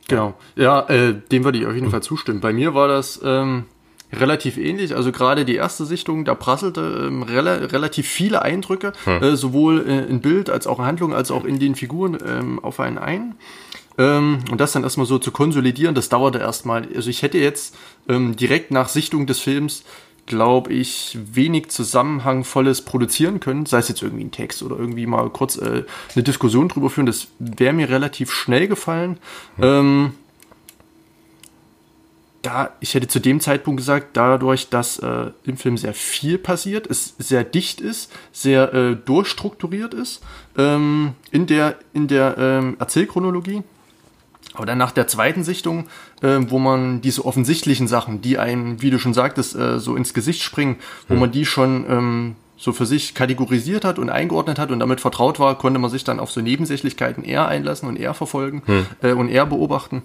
Genau. 0.07 0.33
Ja, 0.55 0.87
äh, 0.89 1.13
dem 1.13 1.43
würde 1.43 1.59
ich 1.59 1.65
auf 1.65 1.73
jeden 1.73 1.91
Fall 1.91 2.01
zustimmen. 2.01 2.39
Bei 2.39 2.53
mir 2.53 2.73
war 2.73 2.87
das 2.87 3.19
ähm, 3.23 3.65
relativ 4.11 4.57
ähnlich. 4.57 4.95
Also 4.95 5.11
gerade 5.11 5.45
die 5.45 5.55
erste 5.55 5.85
Sichtung, 5.85 6.25
da 6.25 6.35
prasselte 6.35 7.07
ähm, 7.07 7.23
rela 7.23 7.55
relativ 7.55 8.07
viele 8.07 8.41
Eindrücke, 8.41 8.93
hm. 9.03 9.23
äh, 9.23 9.35
sowohl 9.35 9.85
äh, 9.87 10.05
in 10.05 10.21
Bild 10.21 10.49
als 10.49 10.67
auch 10.67 10.79
in 10.79 10.85
Handlung, 10.85 11.13
als 11.13 11.31
auch 11.31 11.45
in 11.45 11.59
den 11.59 11.75
Figuren 11.75 12.17
ähm, 12.25 12.59
auf 12.63 12.79
einen 12.79 12.97
ein. 12.97 13.35
Ähm, 13.97 14.39
und 14.51 14.61
das 14.61 14.71
dann 14.71 14.83
erstmal 14.83 15.07
so 15.07 15.19
zu 15.19 15.31
konsolidieren, 15.31 15.95
das 15.95 16.09
dauerte 16.09 16.39
erstmal. 16.39 16.87
Also 16.95 17.09
ich 17.09 17.21
hätte 17.21 17.37
jetzt 17.37 17.75
ähm, 18.07 18.35
direkt 18.35 18.71
nach 18.71 18.89
Sichtung 18.89 19.27
des 19.27 19.39
Films 19.39 19.83
glaube 20.27 20.73
ich, 20.73 21.17
wenig 21.31 21.69
Zusammenhangvolles 21.69 22.83
produzieren 22.83 23.39
können, 23.39 23.65
sei 23.65 23.79
es 23.79 23.87
jetzt 23.87 24.03
irgendwie 24.03 24.25
ein 24.25 24.31
Text 24.31 24.61
oder 24.61 24.77
irgendwie 24.77 25.07
mal 25.07 25.29
kurz 25.29 25.57
äh, 25.57 25.85
eine 26.13 26.23
Diskussion 26.23 26.67
drüber 26.67 26.89
führen, 26.89 27.05
das 27.05 27.27
wäre 27.39 27.73
mir 27.73 27.89
relativ 27.89 28.31
schnell 28.31 28.67
gefallen. 28.67 29.17
Hm. 29.55 29.63
Ähm, 29.63 30.11
da, 32.47 32.69
ich 32.79 32.93
hätte 32.93 33.09
zu 33.09 33.19
dem 33.19 33.41
Zeitpunkt 33.41 33.77
gesagt, 33.77 34.11
dadurch, 34.13 34.69
dass 34.69 34.99
äh, 34.99 35.31
im 35.43 35.57
Film 35.57 35.77
sehr 35.77 35.93
viel 35.93 36.37
passiert, 36.37 36.87
es 36.87 37.13
sehr 37.19 37.43
dicht 37.43 37.81
ist, 37.81 38.09
sehr 38.31 38.73
äh, 38.73 38.95
durchstrukturiert 38.95 39.93
ist 39.93 40.23
ähm, 40.57 41.13
in 41.29 41.45
der, 41.45 41.75
in 41.93 42.07
der 42.07 42.37
ähm, 42.37 42.77
Erzählchronologie. 42.79 43.63
Aber 44.53 44.65
dann 44.65 44.77
nach 44.77 44.93
der 44.93 45.07
zweiten 45.07 45.43
Sichtung, 45.43 45.87
äh, 46.21 46.39
wo 46.47 46.57
man 46.57 47.01
diese 47.01 47.25
offensichtlichen 47.25 47.89
Sachen, 47.89 48.21
die 48.21 48.37
einem, 48.37 48.81
wie 48.81 48.91
du 48.91 48.97
schon 48.97 49.13
sagtest, 49.13 49.53
äh, 49.55 49.79
so 49.79 49.97
ins 49.97 50.13
Gesicht 50.13 50.41
springen, 50.41 50.77
wo 51.09 51.15
hm. 51.15 51.19
man 51.19 51.31
die 51.31 51.45
schon 51.45 51.85
ähm, 51.89 52.35
so 52.55 52.71
für 52.71 52.85
sich 52.85 53.13
kategorisiert 53.13 53.83
hat 53.83 53.99
und 53.99 54.09
eingeordnet 54.09 54.57
hat 54.57 54.71
und 54.71 54.79
damit 54.79 55.01
vertraut 55.01 55.37
war, 55.37 55.57
konnte 55.57 55.79
man 55.79 55.91
sich 55.91 56.05
dann 56.05 56.21
auf 56.21 56.31
so 56.31 56.39
Nebensächlichkeiten 56.39 57.25
eher 57.25 57.47
einlassen 57.47 57.89
und 57.89 57.97
eher 57.97 58.13
verfolgen 58.13 58.63
hm. 58.65 58.85
äh, 59.01 59.11
und 59.11 59.27
eher 59.27 59.45
beobachten 59.45 60.03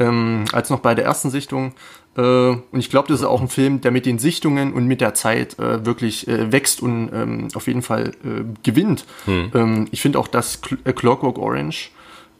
ähm, 0.00 0.44
als 0.52 0.70
noch 0.70 0.80
bei 0.80 0.94
der 0.94 1.04
ersten 1.04 1.30
Sichtung. 1.30 1.72
Äh, 2.16 2.20
und 2.20 2.66
ich 2.72 2.90
glaube, 2.90 3.08
das 3.08 3.20
ist 3.20 3.26
auch 3.26 3.40
ein 3.40 3.48
Film, 3.48 3.80
der 3.80 3.92
mit 3.92 4.06
den 4.06 4.18
Sichtungen 4.18 4.72
und 4.72 4.86
mit 4.86 5.00
der 5.00 5.14
Zeit 5.14 5.58
äh, 5.58 5.84
wirklich 5.86 6.26
äh, 6.26 6.50
wächst 6.50 6.82
und 6.82 7.10
ähm, 7.12 7.48
auf 7.54 7.68
jeden 7.68 7.82
Fall 7.82 8.12
äh, 8.24 8.44
gewinnt. 8.64 9.04
Hm. 9.26 9.52
Ähm, 9.54 9.88
ich 9.92 10.00
finde 10.00 10.18
auch, 10.18 10.26
dass 10.26 10.60
Cl 10.62 10.78
äh, 10.84 10.92
Clockwork 10.92 11.38
Orange 11.38 11.90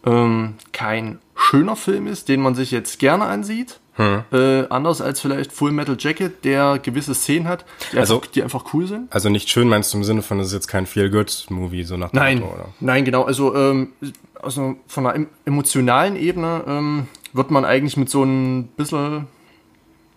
ähm, 0.05 0.55
kein 0.73 1.19
schöner 1.37 1.77
Film 1.77 2.07
ist, 2.07 2.29
den 2.29 2.41
man 2.41 2.55
sich 2.55 2.71
jetzt 2.71 2.99
gerne 2.99 3.27
ansieht. 3.27 3.79
Hm. 3.95 4.23
Äh, 4.33 4.67
anders 4.71 5.03
als 5.03 5.21
vielleicht 5.21 5.53
Full 5.53 5.73
Metal 5.73 5.97
Jacket, 5.99 6.45
der 6.45 6.79
gewisse 6.79 7.15
Szenen 7.15 7.47
hat, 7.47 7.67
die, 7.93 7.99
also, 7.99 8.17
einfach, 8.17 8.31
die 8.31 8.43
einfach 8.43 8.65
cool 8.73 8.87
sind. 8.87 9.13
Also 9.13 9.29
nicht 9.29 9.51
schön 9.51 9.69
meinst 9.69 9.93
du 9.93 9.99
im 9.99 10.05
Sinne 10.05 10.23
von, 10.23 10.39
das 10.39 10.49
ist 10.49 10.55
jetzt 10.55 10.69
kein 10.69 10.87
Feel-Good-Movie, 10.87 11.85
so 11.85 11.97
nach 11.97 12.11
dem 12.11 12.19
Nein, 12.19 12.41
Motto, 12.41 12.55
oder? 12.55 12.69
Nein, 12.81 13.05
genau. 13.05 13.25
Also, 13.25 13.55
ähm, 13.55 13.93
also 14.41 14.77
von 14.87 15.07
einer 15.07 15.27
emotionalen 15.45 16.17
Ebene 16.17 16.65
ähm, 16.67 17.09
wird 17.33 17.51
man 17.51 17.65
eigentlich 17.65 17.97
mit 17.97 18.11
so 18.11 18.25
ein 18.25 18.69
bisschen, 18.77 19.27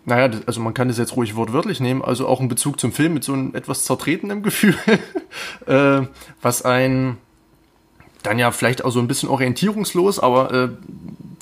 naja, 0.04 0.36
also 0.46 0.60
man 0.60 0.74
kann 0.74 0.88
das 0.88 0.98
jetzt 0.98 1.16
ruhig 1.16 1.36
wortwörtlich 1.36 1.80
nehmen, 1.80 2.02
also 2.02 2.26
auch 2.26 2.40
in 2.40 2.48
Bezug 2.48 2.80
zum 2.80 2.92
Film 2.92 3.14
mit 3.14 3.24
so 3.24 3.32
einem 3.32 3.54
etwas 3.54 3.84
zertretenen 3.84 4.42
Gefühl, 4.42 4.76
äh, 5.66 6.06
was 6.42 6.62
ein 6.62 7.18
dann 8.22 8.38
ja 8.38 8.50
vielleicht 8.50 8.84
auch 8.84 8.90
so 8.90 9.00
ein 9.00 9.06
bisschen 9.06 9.28
orientierungslos, 9.28 10.18
aber 10.18 10.52
äh, 10.52 10.68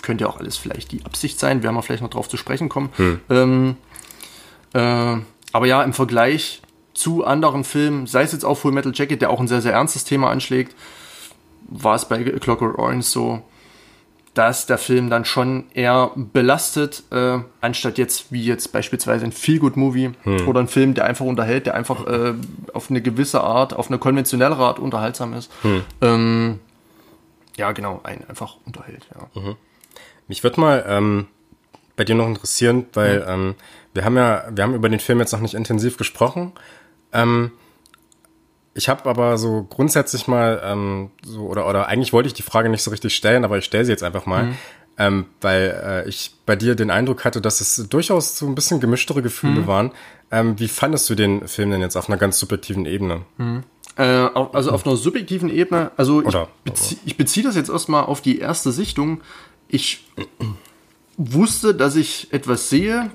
könnte 0.02 0.24
ja 0.24 0.30
auch 0.30 0.38
alles 0.38 0.56
vielleicht 0.56 0.92
die 0.92 1.04
Absicht 1.04 1.38
sein, 1.38 1.62
werden 1.62 1.76
wir 1.76 1.82
vielleicht 1.82 2.02
noch 2.02 2.10
drauf 2.10 2.28
zu 2.28 2.36
sprechen 2.36 2.68
kommen. 2.68 2.90
Hm. 2.96 3.20
Ähm, 3.30 3.76
äh, 4.74 5.16
aber 5.52 5.66
ja, 5.66 5.82
im 5.82 5.92
Vergleich 5.92 6.60
zu 6.92 7.24
anderen 7.24 7.64
Filmen, 7.64 8.06
sei 8.06 8.22
es 8.22 8.32
jetzt 8.32 8.44
auch 8.44 8.56
Full 8.56 8.72
Metal 8.72 8.92
Jacket, 8.94 9.22
der 9.22 9.30
auch 9.30 9.40
ein 9.40 9.48
sehr, 9.48 9.62
sehr 9.62 9.72
ernstes 9.72 10.04
Thema 10.04 10.30
anschlägt, 10.30 10.74
war 11.68 11.94
es 11.94 12.06
bei 12.06 12.22
Clockwork 12.22 12.78
Orange 12.78 13.06
so, 13.06 13.42
dass 14.34 14.64
der 14.64 14.78
Film 14.78 15.10
dann 15.10 15.24
schon 15.24 15.64
eher 15.74 16.10
belastet, 16.14 17.02
äh, 17.10 17.38
anstatt 17.60 17.98
jetzt 17.98 18.32
wie 18.32 18.44
jetzt 18.44 18.72
beispielsweise 18.72 19.26
ein 19.26 19.32
Feel-Good-Movie 19.32 20.12
hm. 20.22 20.48
oder 20.48 20.60
ein 20.60 20.68
Film, 20.68 20.94
der 20.94 21.04
einfach 21.04 21.26
unterhält, 21.26 21.66
der 21.66 21.74
einfach 21.74 22.06
äh, 22.06 22.34
auf 22.72 22.88
eine 22.90 23.02
gewisse 23.02 23.42
Art, 23.42 23.74
auf 23.74 23.88
eine 23.88 23.98
konventionelle 23.98 24.56
Art 24.56 24.78
unterhaltsam 24.78 25.34
ist. 25.34 25.52
Hm. 25.62 25.82
Ähm, 26.00 26.60
ja, 27.56 27.72
genau, 27.72 28.00
einen 28.04 28.24
einfach 28.28 28.56
unterhält. 28.64 29.06
Ja. 29.14 29.40
Mhm. 29.40 29.56
Mich 30.28 30.42
würde 30.42 30.60
mal 30.60 30.84
ähm, 30.88 31.26
bei 31.96 32.04
dir 32.04 32.14
noch 32.14 32.26
interessieren, 32.26 32.86
weil 32.94 33.20
mhm. 33.20 33.28
ähm, 33.28 33.54
wir 33.92 34.04
haben 34.04 34.16
ja, 34.16 34.44
wir 34.50 34.64
haben 34.64 34.74
über 34.74 34.88
den 34.88 35.00
Film 35.00 35.20
jetzt 35.20 35.32
noch 35.32 35.40
nicht 35.40 35.54
intensiv 35.54 35.98
gesprochen. 35.98 36.52
Ähm, 37.12 37.52
ich 38.74 38.88
habe 38.88 39.08
aber 39.08 39.36
so 39.38 39.66
grundsätzlich 39.68 40.26
mal 40.26 40.62
ähm, 40.64 41.10
so 41.24 41.46
oder 41.46 41.68
oder 41.68 41.88
eigentlich 41.88 42.12
wollte 42.12 42.26
ich 42.26 42.34
die 42.34 42.42
Frage 42.42 42.68
nicht 42.68 42.82
so 42.82 42.90
richtig 42.90 43.14
stellen, 43.14 43.44
aber 43.44 43.58
ich 43.58 43.64
stelle 43.64 43.84
sie 43.84 43.92
jetzt 43.92 44.02
einfach 44.02 44.26
mal, 44.26 44.44
mhm. 44.44 44.56
ähm, 44.98 45.26
weil 45.40 45.82
äh, 45.84 46.08
ich 46.08 46.34
bei 46.46 46.56
dir 46.56 46.74
den 46.74 46.90
Eindruck 46.90 47.24
hatte, 47.24 47.40
dass 47.40 47.60
es 47.60 47.88
durchaus 47.88 48.38
so 48.38 48.46
ein 48.46 48.54
bisschen 48.54 48.80
gemischtere 48.80 49.22
Gefühle 49.22 49.62
mhm. 49.62 49.66
waren. 49.66 49.90
Ähm, 50.30 50.58
wie 50.58 50.68
fandest 50.68 51.10
du 51.10 51.14
den 51.14 51.46
Film 51.48 51.70
denn 51.70 51.82
jetzt 51.82 51.96
auf 51.96 52.08
einer 52.08 52.18
ganz 52.18 52.38
subjektiven 52.38 52.86
Ebene? 52.86 53.22
Mhm. 53.36 53.64
Äh, 53.96 54.04
also 54.04 54.70
auf 54.70 54.86
einer 54.86 54.96
subjektiven 54.96 55.50
Ebene, 55.50 55.90
also 55.98 56.22
ich, 56.22 56.34
bezie 56.64 56.98
ich 57.04 57.16
beziehe 57.18 57.44
das 57.44 57.56
jetzt 57.56 57.68
erstmal 57.68 58.04
auf 58.04 58.22
die 58.22 58.38
erste 58.38 58.72
Sichtung. 58.72 59.20
Ich 59.68 60.06
wusste, 61.18 61.74
dass 61.74 61.96
ich 61.96 62.32
etwas 62.32 62.70
sehe, 62.70 63.10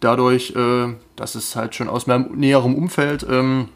dadurch, 0.00 0.54
äh, 0.54 0.94
dass 1.16 1.34
es 1.34 1.56
halt 1.56 1.74
schon 1.74 1.88
aus 1.88 2.06
meinem 2.06 2.38
näheren 2.38 2.74
Umfeld 2.74 3.26
ähm, 3.28 3.70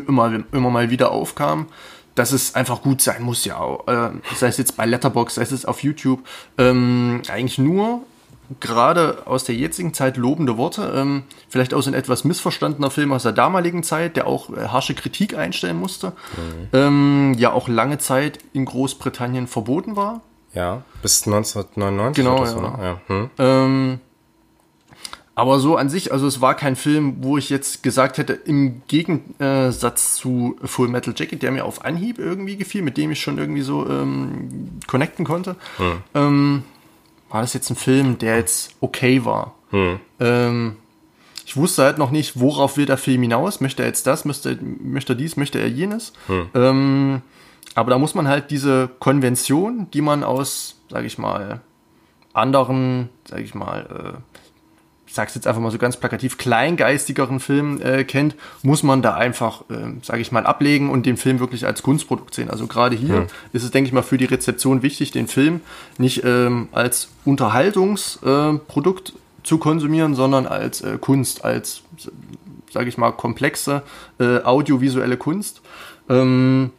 immer, 0.00 0.44
immer 0.52 0.70
mal 0.70 0.90
wieder 0.90 1.10
aufkam, 1.10 1.66
dass 2.14 2.32
es 2.32 2.54
einfach 2.54 2.82
gut 2.82 3.02
sein 3.02 3.22
muss, 3.22 3.44
ja. 3.44 3.60
Äh, 3.86 4.10
sei 4.36 4.48
es 4.48 4.56
jetzt 4.58 4.76
bei 4.76 4.86
Letterbox, 4.86 5.34
sei 5.34 5.42
es 5.42 5.64
auf 5.64 5.82
YouTube. 5.82 6.24
Ähm, 6.58 7.22
eigentlich 7.28 7.58
nur 7.58 8.02
gerade 8.60 9.22
aus 9.26 9.44
der 9.44 9.54
jetzigen 9.54 9.94
Zeit 9.94 10.16
lobende 10.16 10.56
Worte. 10.56 10.92
Ähm, 10.94 11.24
vielleicht 11.48 11.74
auch 11.74 11.80
so 11.80 11.90
ein 11.90 11.94
etwas 11.94 12.24
missverstandener 12.24 12.90
Film 12.90 13.12
aus 13.12 13.22
der 13.22 13.32
damaligen 13.32 13.82
Zeit, 13.82 14.16
der 14.16 14.26
auch 14.26 14.50
äh, 14.50 14.68
harsche 14.68 14.94
Kritik 14.94 15.36
einstellen 15.36 15.78
musste. 15.78 16.08
Mhm. 16.08 16.68
Ähm, 16.72 17.34
ja, 17.38 17.52
auch 17.52 17.68
lange 17.68 17.98
Zeit 17.98 18.38
in 18.52 18.64
Großbritannien 18.64 19.46
verboten 19.46 19.96
war. 19.96 20.20
Ja, 20.52 20.82
bis 21.02 21.26
1999. 21.26 22.24
Genau, 22.24 22.44
so, 22.44 22.56
ja. 22.58 22.76
Ne? 22.76 22.84
ja. 22.84 23.00
Hm. 23.08 23.30
Ähm, 23.38 24.00
aber 25.36 25.58
so 25.58 25.76
an 25.76 25.88
sich, 25.88 26.12
also 26.12 26.26
es 26.26 26.40
war 26.40 26.54
kein 26.54 26.76
Film, 26.76 27.16
wo 27.20 27.36
ich 27.36 27.50
jetzt 27.50 27.82
gesagt 27.82 28.18
hätte, 28.18 28.34
im 28.34 28.82
Gegensatz 28.86 30.14
zu 30.14 30.56
Full 30.62 30.88
Metal 30.88 31.12
Jacket, 31.16 31.42
der 31.42 31.50
mir 31.50 31.64
auf 31.64 31.84
Anhieb 31.84 32.18
irgendwie 32.18 32.56
gefiel, 32.56 32.82
mit 32.82 32.96
dem 32.96 33.10
ich 33.10 33.20
schon 33.20 33.38
irgendwie 33.38 33.62
so 33.62 33.88
ähm, 33.88 34.78
connecten 34.86 35.24
konnte, 35.24 35.56
hm. 35.78 35.96
ähm, 36.14 36.62
war 37.30 37.40
das 37.40 37.52
jetzt 37.52 37.68
ein 37.70 37.76
Film, 37.76 38.18
der 38.18 38.36
jetzt 38.36 38.76
okay 38.80 39.24
war. 39.24 39.54
Hm. 39.70 39.98
Ähm, 40.20 40.76
ich 41.44 41.56
wusste 41.56 41.82
halt 41.82 41.98
noch 41.98 42.12
nicht, 42.12 42.38
worauf 42.38 42.76
will 42.76 42.86
der 42.86 42.96
Film 42.96 43.22
hinaus. 43.22 43.60
Möchte 43.60 43.82
er 43.82 43.88
jetzt 43.88 44.06
das, 44.06 44.24
möchte, 44.24 44.56
möchte 44.62 45.14
er 45.14 45.16
dies, 45.16 45.36
möchte 45.36 45.58
er 45.58 45.68
jenes. 45.68 46.12
Hm. 46.28 46.46
Ähm, 46.54 47.22
aber 47.74 47.90
da 47.90 47.98
muss 47.98 48.14
man 48.14 48.28
halt 48.28 48.52
diese 48.52 48.88
Konvention, 49.00 49.88
die 49.92 50.00
man 50.00 50.22
aus, 50.22 50.76
sage 50.88 51.08
ich 51.08 51.18
mal, 51.18 51.60
anderen, 52.32 53.08
sage 53.28 53.42
ich 53.42 53.54
mal, 53.54 54.14
äh, 54.14 54.38
sag's 55.14 55.34
jetzt 55.34 55.46
einfach 55.46 55.60
mal 55.60 55.70
so 55.70 55.78
ganz 55.78 55.96
plakativ, 55.96 56.38
kleingeistigeren 56.38 57.40
Film 57.40 57.80
äh, 57.80 58.04
kennt, 58.04 58.34
muss 58.62 58.82
man 58.82 59.02
da 59.02 59.14
einfach, 59.14 59.62
äh, 59.70 59.94
sage 60.02 60.20
ich 60.20 60.32
mal, 60.32 60.44
ablegen 60.44 60.90
und 60.90 61.06
den 61.06 61.16
Film 61.16 61.40
wirklich 61.40 61.66
als 61.66 61.82
Kunstprodukt 61.82 62.34
sehen. 62.34 62.50
Also 62.50 62.66
gerade 62.66 62.96
hier 62.96 63.14
ja. 63.14 63.26
ist 63.52 63.62
es, 63.62 63.70
denke 63.70 63.88
ich 63.88 63.94
mal, 63.94 64.02
für 64.02 64.18
die 64.18 64.24
Rezeption 64.24 64.82
wichtig, 64.82 65.12
den 65.12 65.28
Film 65.28 65.60
nicht 65.98 66.22
ähm, 66.24 66.68
als 66.72 67.08
Unterhaltungsprodukt 67.24 69.10
äh, 69.10 69.12
zu 69.44 69.58
konsumieren, 69.58 70.14
sondern 70.14 70.46
als 70.46 70.80
äh, 70.80 70.98
Kunst, 71.00 71.44
als, 71.44 71.82
sage 72.72 72.88
ich 72.88 72.98
mal, 72.98 73.12
komplexe 73.12 73.82
äh, 74.18 74.40
audiovisuelle 74.42 75.16
Kunst. 75.16 75.60
Ähm, 76.08 76.70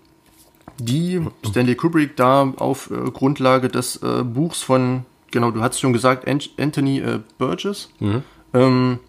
die 0.78 1.22
Stanley 1.48 1.76
Kubrick 1.76 2.18
da 2.18 2.54
auf 2.58 2.92
äh, 2.92 3.12
Grundlage 3.12 3.70
des 3.70 3.98
äh, 4.04 4.24
Buchs 4.24 4.62
von 4.62 5.06
genau, 5.36 5.52
du 5.52 5.62
hast 5.62 5.80
schon 5.80 5.92
gesagt, 5.92 6.28
Anthony 6.28 7.00
äh, 7.00 7.20
Burgess, 7.38 7.90
mhm. 8.00 8.24
ähm, 8.54 9.00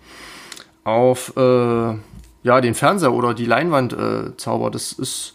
auf 0.83 1.33
äh, 1.37 1.95
ja, 2.42 2.61
den 2.61 2.75
Fernseher 2.75 3.12
oder 3.12 3.33
die 3.33 3.47
Leinwand 3.47 3.92
äh, 3.92 4.37
zaubert. 4.37 4.75
Das 4.75 4.92
ist 4.92 5.35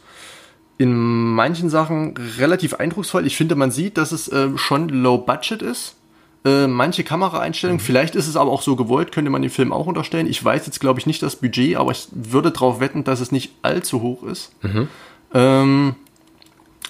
in 0.78 0.94
manchen 0.94 1.70
Sachen 1.70 2.16
relativ 2.38 2.74
eindrucksvoll. 2.74 3.26
Ich 3.26 3.38
finde, 3.38 3.56
man 3.56 3.72
sieht, 3.72 3.98
dass 3.98 4.12
es 4.12 4.28
äh, 4.28 4.50
schon 4.58 4.90
low 4.90 5.18
budget 5.18 5.62
ist. 5.62 5.96
Äh, 6.44 6.68
manche 6.68 7.04
Kameraeinstellungen, 7.04 7.82
mhm. 7.82 7.86
vielleicht 7.86 8.16
ist 8.16 8.28
es 8.28 8.36
aber 8.36 8.52
auch 8.52 8.64
so 8.64 8.76
gewollt, 8.76 9.14
könnte 9.14 9.32
man 9.32 9.42
den 9.42 9.52
Film 9.52 9.72
auch 9.72 9.88
unterstellen. 9.88 10.28
Ich 10.28 10.44
weiß 10.44 10.66
jetzt, 10.66 10.82
glaube 10.82 11.00
ich, 11.00 11.06
nicht 11.06 11.24
das 11.24 11.38
Budget, 11.38 11.78
aber 11.78 11.92
ich 11.92 12.08
würde 12.12 12.52
darauf 12.52 12.82
wetten, 12.82 13.06
dass 13.06 13.22
es 13.22 13.32
nicht 13.32 13.54
allzu 13.62 14.02
hoch 14.02 14.24
ist. 14.24 14.52
Mhm. 14.62 14.88
Ähm, 15.34 15.96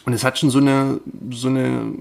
und 0.05 0.13
es 0.13 0.23
hat 0.23 0.39
schon 0.39 0.49
so 0.49 0.57
eine, 0.57 1.01
so 1.29 1.49
eine 1.49 1.93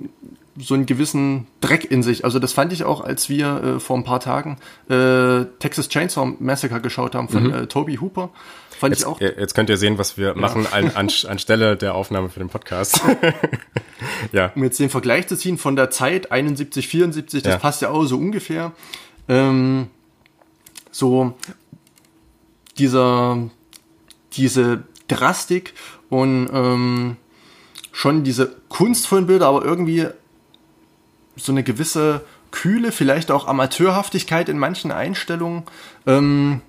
so 0.57 0.75
einen 0.75 0.87
gewissen 0.87 1.47
Dreck 1.61 1.91
in 1.91 2.03
sich. 2.03 2.25
Also 2.25 2.39
das 2.39 2.53
fand 2.53 2.73
ich 2.73 2.85
auch, 2.85 3.01
als 3.01 3.29
wir 3.29 3.63
äh, 3.63 3.81
vor 3.81 3.97
ein 3.97 4.05
paar 4.05 4.21
Tagen 4.21 4.59
äh, 4.89 5.45
Texas 5.59 5.89
Chainsaw 5.89 6.37
Massacre 6.39 6.81
geschaut 6.81 7.15
haben 7.15 7.29
von 7.29 7.45
mhm. 7.45 7.55
äh, 7.55 7.67
Toby 7.67 7.97
Hooper. 7.97 8.31
Fand 8.79 8.93
jetzt, 8.93 9.01
ich 9.01 9.07
auch. 9.07 9.21
Jetzt 9.21 9.55
könnt 9.55 9.69
ihr 9.69 9.77
sehen, 9.77 9.99
was 9.99 10.17
wir 10.17 10.29
ja. 10.29 10.35
machen 10.35 10.67
an, 10.71 10.91
an, 10.95 11.11
anstelle 11.29 11.77
der 11.77 11.95
Aufnahme 11.95 12.31
für 12.31 12.41
den 12.41 12.49
Podcast. 12.49 13.01
ja. 14.33 14.53
Um 14.55 14.65
jetzt 14.65 14.81
den 14.81 14.91
Vergleich 14.91 15.29
zu 15.29 15.37
ziehen 15.37 15.59
von 15.59 15.77
der 15.77 15.91
Zeit 15.91 16.33
71, 16.33 16.89
74, 16.89 17.43
das 17.43 17.53
ja. 17.53 17.59
passt 17.59 17.83
ja 17.83 17.91
auch 17.91 18.05
so 18.05 18.17
ungefähr. 18.17 18.73
Ähm, 19.29 19.89
so 20.91 21.35
dieser 22.79 23.51
diese 24.33 24.85
Drastik 25.09 25.75
und 26.09 26.49
ähm, 26.53 27.17
schon 27.93 28.25
diese 28.25 28.57
kunstvollen 28.69 29.27
Bilder, 29.27 29.47
aber 29.49 29.65
irgendwie 29.65 30.07
so 31.41 31.53
eine 31.53 31.63
gewisse 31.63 32.23
Kühle, 32.51 32.93
vielleicht 32.93 33.31
auch 33.31 33.47
Amateurhaftigkeit 33.47 34.49
in 34.49 34.59
manchen 34.59 34.93
Einstellungen, 34.93 35.65
ähm, 36.07 36.63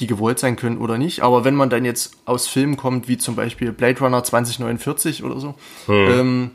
die 0.00 0.06
gewollt 0.06 0.38
sein 0.38 0.56
können 0.56 0.78
oder 0.78 0.98
nicht. 0.98 1.22
Aber 1.22 1.44
wenn 1.44 1.54
man 1.54 1.70
dann 1.70 1.84
jetzt 1.84 2.16
aus 2.24 2.46
Filmen 2.46 2.76
kommt, 2.76 3.08
wie 3.08 3.18
zum 3.18 3.36
Beispiel 3.36 3.72
Blade 3.72 3.98
Runner 4.00 4.22
2049 4.22 5.24
oder 5.24 5.40
so, 5.40 5.54
hm. 5.86 5.94
ähm, 5.94 6.50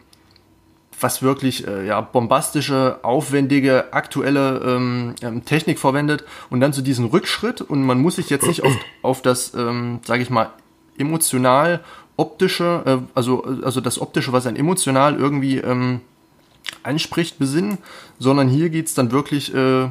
was 1.00 1.22
wirklich 1.22 1.68
äh, 1.68 1.86
ja, 1.86 2.00
bombastische, 2.02 3.00
aufwendige, 3.04 3.92
aktuelle 3.92 4.62
ähm, 4.66 5.16
ähm 5.22 5.44
Technik 5.44 5.80
verwendet 5.80 6.24
und 6.50 6.62
dann 6.62 6.72
zu 6.72 6.80
so 6.80 6.86
diesem 6.86 7.06
Rückschritt 7.06 7.62
und 7.62 7.84
man 7.84 8.00
muss 8.00 8.16
sich 8.16 8.30
jetzt 8.30 8.48
nicht 8.48 8.64
auf, 8.64 8.74
auf 9.02 9.22
das, 9.22 9.54
ähm, 9.54 10.00
sage 10.06 10.24
ich 10.24 10.30
mal, 10.30 10.52
emotional 10.98 11.82
optische, 12.16 12.84
äh, 12.86 12.98
also, 13.16 13.44
also 13.64 13.82
das 13.82 14.00
optische, 14.00 14.32
was 14.32 14.48
ein 14.48 14.56
emotional 14.56 15.16
irgendwie 15.16 15.58
ähm, 15.58 16.02
anspricht, 16.84 17.40
besinnen, 17.40 17.78
sondern 18.20 18.48
hier 18.48 18.70
geht 18.70 18.88
es 18.88 18.94
dann 18.94 19.12
wirklich 19.12 19.54
äh, 19.54 19.90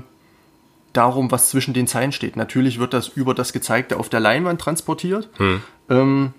darum, 0.92 1.30
was 1.30 1.50
zwischen 1.50 1.74
den 1.74 1.86
Zeilen 1.86 2.12
steht. 2.12 2.36
Natürlich 2.36 2.78
wird 2.78 2.92
das 2.92 3.08
über 3.08 3.34
das 3.34 3.52
Gezeigte 3.52 3.98
auf 3.98 4.08
der 4.08 4.20
Leinwand 4.20 4.60
transportiert, 4.60 5.28
hm. 5.36 5.62
ähm, 5.88 6.34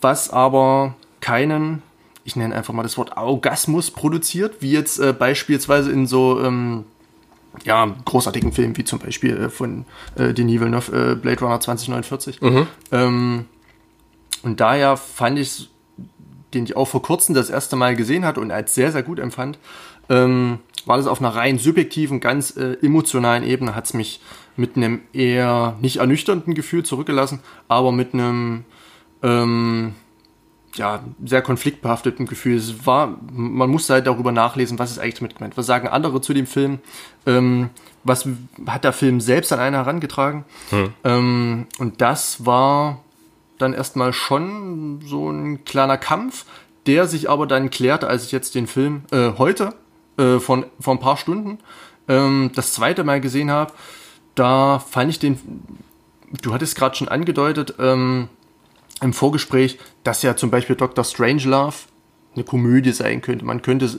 was 0.00 0.30
aber 0.30 0.94
keinen, 1.20 1.82
ich 2.24 2.36
nenne 2.36 2.54
einfach 2.54 2.74
mal 2.74 2.82
das 2.82 2.98
Wort 2.98 3.16
Orgasmus 3.16 3.90
produziert, 3.90 4.56
wie 4.60 4.72
jetzt 4.72 4.98
äh, 4.98 5.12
beispielsweise 5.12 5.90
in 5.90 6.06
so 6.06 6.40
ähm, 6.42 6.84
ja, 7.64 7.94
großartigen 8.04 8.52
Filmen 8.52 8.76
wie 8.76 8.84
zum 8.84 8.98
Beispiel 8.98 9.36
äh, 9.36 9.48
von 9.48 9.84
äh, 10.16 10.32
Denis 10.32 10.60
Villeneuve, 10.60 11.12
äh, 11.12 11.14
Blade 11.16 11.40
Runner 11.40 11.60
2049. 11.60 12.40
Mhm. 12.40 12.66
Ähm, 12.92 13.46
und 14.42 14.60
daher 14.60 14.96
fand 14.96 15.38
ich 15.38 15.48
es 15.48 15.68
den 16.54 16.64
ich 16.64 16.76
auch 16.76 16.86
vor 16.86 17.02
kurzem 17.02 17.34
das 17.34 17.50
erste 17.50 17.76
Mal 17.76 17.96
gesehen 17.96 18.24
hatte 18.24 18.40
und 18.40 18.50
als 18.50 18.74
sehr, 18.74 18.92
sehr 18.92 19.02
gut 19.02 19.18
empfand, 19.18 19.58
ähm, 20.08 20.58
war 20.86 20.96
das 20.96 21.06
auf 21.06 21.20
einer 21.20 21.34
rein 21.34 21.58
subjektiven, 21.58 22.20
ganz 22.20 22.56
äh, 22.56 22.76
emotionalen 22.82 23.44
Ebene, 23.44 23.74
hat 23.74 23.84
es 23.84 23.94
mich 23.94 24.20
mit 24.56 24.76
einem 24.76 25.00
eher 25.12 25.76
nicht 25.80 25.98
ernüchternden 25.98 26.54
Gefühl 26.54 26.84
zurückgelassen, 26.84 27.40
aber 27.68 27.92
mit 27.92 28.14
einem 28.14 28.64
ähm, 29.22 29.94
ja, 30.74 31.02
sehr 31.24 31.42
konfliktbehafteten 31.42 32.26
Gefühl. 32.26 32.56
Es 32.56 32.86
war, 32.86 33.18
man 33.32 33.70
musste 33.70 33.94
halt 33.94 34.06
darüber 34.06 34.32
nachlesen, 34.32 34.78
was 34.78 34.90
ist 34.90 34.98
eigentlich 34.98 35.20
mit 35.20 35.36
gemeint. 35.36 35.56
Was 35.56 35.66
sagen 35.66 35.88
andere 35.88 36.20
zu 36.20 36.32
dem 36.32 36.46
Film? 36.46 36.78
Ähm, 37.26 37.70
was 38.04 38.26
hat 38.66 38.84
der 38.84 38.92
Film 38.92 39.20
selbst 39.20 39.52
an 39.52 39.58
einer 39.58 39.78
herangetragen? 39.78 40.44
Hm. 40.70 40.92
Ähm, 41.04 41.66
und 41.78 42.00
das 42.00 42.46
war 42.46 43.02
dann 43.60 43.72
erstmal 43.74 44.12
schon 44.12 45.00
so 45.04 45.30
ein 45.30 45.64
kleiner 45.64 45.96
Kampf, 45.98 46.44
der 46.86 47.06
sich 47.06 47.28
aber 47.28 47.46
dann 47.46 47.70
klärte, 47.70 48.06
als 48.08 48.24
ich 48.24 48.32
jetzt 48.32 48.54
den 48.54 48.66
Film 48.66 49.02
äh, 49.12 49.32
heute 49.38 49.74
äh, 50.18 50.38
von 50.38 50.66
vor 50.80 50.94
ein 50.94 51.00
paar 51.00 51.16
Stunden 51.16 51.58
ähm, 52.08 52.50
das 52.54 52.72
zweite 52.72 53.04
Mal 53.04 53.20
gesehen 53.20 53.50
habe. 53.50 53.72
Da 54.34 54.78
fand 54.78 55.10
ich 55.10 55.18
den, 55.18 55.38
du 56.42 56.52
hattest 56.54 56.76
gerade 56.76 56.96
schon 56.96 57.08
angedeutet 57.08 57.74
ähm, 57.78 58.28
im 59.02 59.12
Vorgespräch, 59.12 59.78
dass 60.04 60.22
ja 60.22 60.36
zum 60.36 60.50
Beispiel 60.50 60.76
Dr. 60.76 61.04
Strangelove 61.04 61.74
eine 62.34 62.44
Komödie 62.44 62.92
sein 62.92 63.20
könnte. 63.22 63.44
Man 63.44 63.60
könnte 63.62 63.90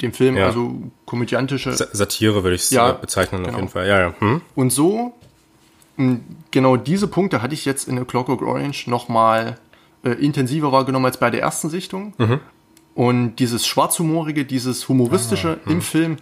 dem 0.00 0.12
Film, 0.12 0.36
Ja. 0.36 0.46
also 0.46 0.74
komödiantische. 1.04 1.72
Sa- 1.72 1.88
Satire 1.92 2.42
würde 2.44 2.54
ich 2.56 2.62
es 2.62 2.70
Ja, 2.70 2.92
bezeichnen, 2.92 3.40
auf 3.42 3.46
genau. 3.46 3.58
jeden 3.58 3.68
Fall. 3.70 3.86
Ja, 3.88 4.00
ja. 4.00 4.14
Hm? 4.18 4.40
Und 4.54 4.70
so, 4.70 5.14
genau 6.50 6.76
diese 6.76 7.06
Punkte 7.08 7.42
hatte 7.42 7.54
ich 7.54 7.64
jetzt 7.64 7.86
in 7.88 7.98
A 7.98 8.04
Clockwork 8.04 8.42
Orange 8.42 8.88
nochmal 8.88 9.58
äh, 10.04 10.10
intensiver 10.10 10.72
wahrgenommen 10.72 11.06
als 11.06 11.18
bei 11.18 11.30
der 11.30 11.40
ersten 11.42 11.68
Sichtung. 11.70 12.14
Und 12.94 13.36
dieses 13.36 13.66
Schwarzhumorige, 13.66 14.44
dieses 14.44 14.88
Humoristische 14.88 15.58
im 15.66 15.80
Film, 15.82 16.16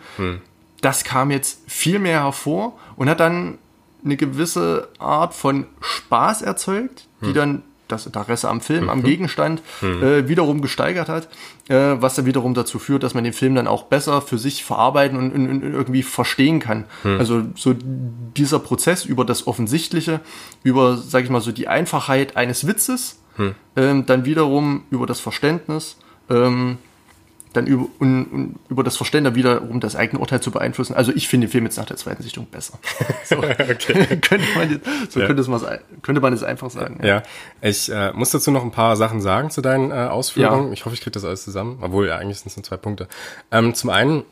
das 0.80 1.04
kam 1.04 1.30
jetzt 1.30 1.62
viel 1.68 1.98
mehr 1.98 2.22
hervor 2.22 2.78
und 2.96 3.08
hat 3.08 3.20
dann 3.20 3.58
eine 4.04 4.16
gewisse 4.16 4.88
Art 4.98 5.34
von 5.34 5.66
Spaß 5.80 6.42
erzeugt, 6.42 7.06
die 7.22 7.32
dann 7.34 7.62
das 7.90 8.06
Interesse 8.06 8.49
am 8.49 8.61
Film, 8.61 8.88
am 8.88 9.02
Gegenstand 9.02 9.62
äh, 9.82 10.28
wiederum 10.28 10.62
gesteigert 10.62 11.09
hat, 11.09 11.28
äh, 11.68 11.75
was 12.00 12.14
dann 12.14 12.26
wiederum 12.26 12.54
dazu 12.54 12.78
führt, 12.78 13.02
dass 13.02 13.14
man 13.14 13.25
den 13.25 13.32
Film 13.32 13.54
dann 13.54 13.66
auch 13.66 13.85
besser 13.85 14.23
für 14.23 14.38
sich 14.38 14.64
verarbeiten 14.64 15.18
und, 15.18 15.32
und, 15.32 15.49
und 15.49 15.62
irgendwie 15.62 16.02
verstehen 16.02 16.61
kann. 16.61 16.85
Also 17.18 17.42
so 17.54 17.75
dieser 17.75 18.59
Prozess 18.59 19.04
über 19.04 19.25
das 19.25 19.47
Offensichtliche, 19.47 20.20
über, 20.62 20.97
sag 20.97 21.25
ich 21.25 21.30
mal, 21.30 21.40
so 21.40 21.52
die 21.52 21.68
Einfachheit 21.68 22.37
eines 22.37 22.66
Witzes, 22.66 23.20
ähm, 23.76 24.06
dann 24.06 24.25
wiederum 24.25 24.85
über 24.90 25.06
das 25.06 25.20
Verständnis, 25.20 25.97
ähm, 26.28 26.78
dann 27.52 27.66
über, 27.66 27.87
und, 27.99 28.25
und 28.26 28.59
über 28.69 28.85
das 28.85 28.97
Verständnis 28.97 29.35
wiederum 29.35 29.80
das 29.80 29.97
eigene 29.97 30.21
Urteil 30.21 30.40
zu 30.40 30.50
beeinflussen. 30.50 30.95
Also 30.95 31.12
ich 31.14 31.28
finde 31.28 31.47
den 31.47 31.52
Film 31.52 31.64
jetzt 31.64 31.76
nach 31.78 31.85
der 31.85 31.97
zweiten 31.97 32.23
Sichtung 32.23 32.47
besser. 32.47 32.78
So, 33.25 33.37
könnte 33.40 34.45
man 34.57 34.71
jetzt, 34.71 35.12
so 35.12 35.21
Ja. 35.21 35.26
könnte, 35.26 35.49
mal, 35.50 35.80
könnte 36.02 36.21
man 36.21 36.33
es 36.33 36.42
einfach 36.42 36.71
sagen. 36.71 37.00
Ja, 37.04 37.23
ich 37.61 37.90
äh, 37.90 38.12
muss 38.12 38.30
dazu 38.30 38.50
noch 38.50 38.64
ein 38.64 38.71
paar 38.73 38.97
Sachen 38.97 39.21
sagen 39.21 39.50
zu 39.50 39.61
deinen 39.61 39.90
äh, 39.90 39.95
Ausführungen. 39.95 40.69
Ja. 40.69 40.73
Ich 40.73 40.85
hoffe, 40.85 40.95
ich 40.95 41.00
kriege 41.00 41.12
das 41.12 41.25
alles 41.25 41.45
zusammen. 41.45 41.78
Obwohl, 41.80 42.09
ja, 42.09 42.16
eigentlich 42.16 42.38
sind 42.38 42.49
es 42.49 42.57
nur 42.57 42.64
zwei 42.64 42.76
Punkte. 42.76 43.09
Ähm, 43.52 43.75
zum 43.75 43.90
einen 43.90 44.25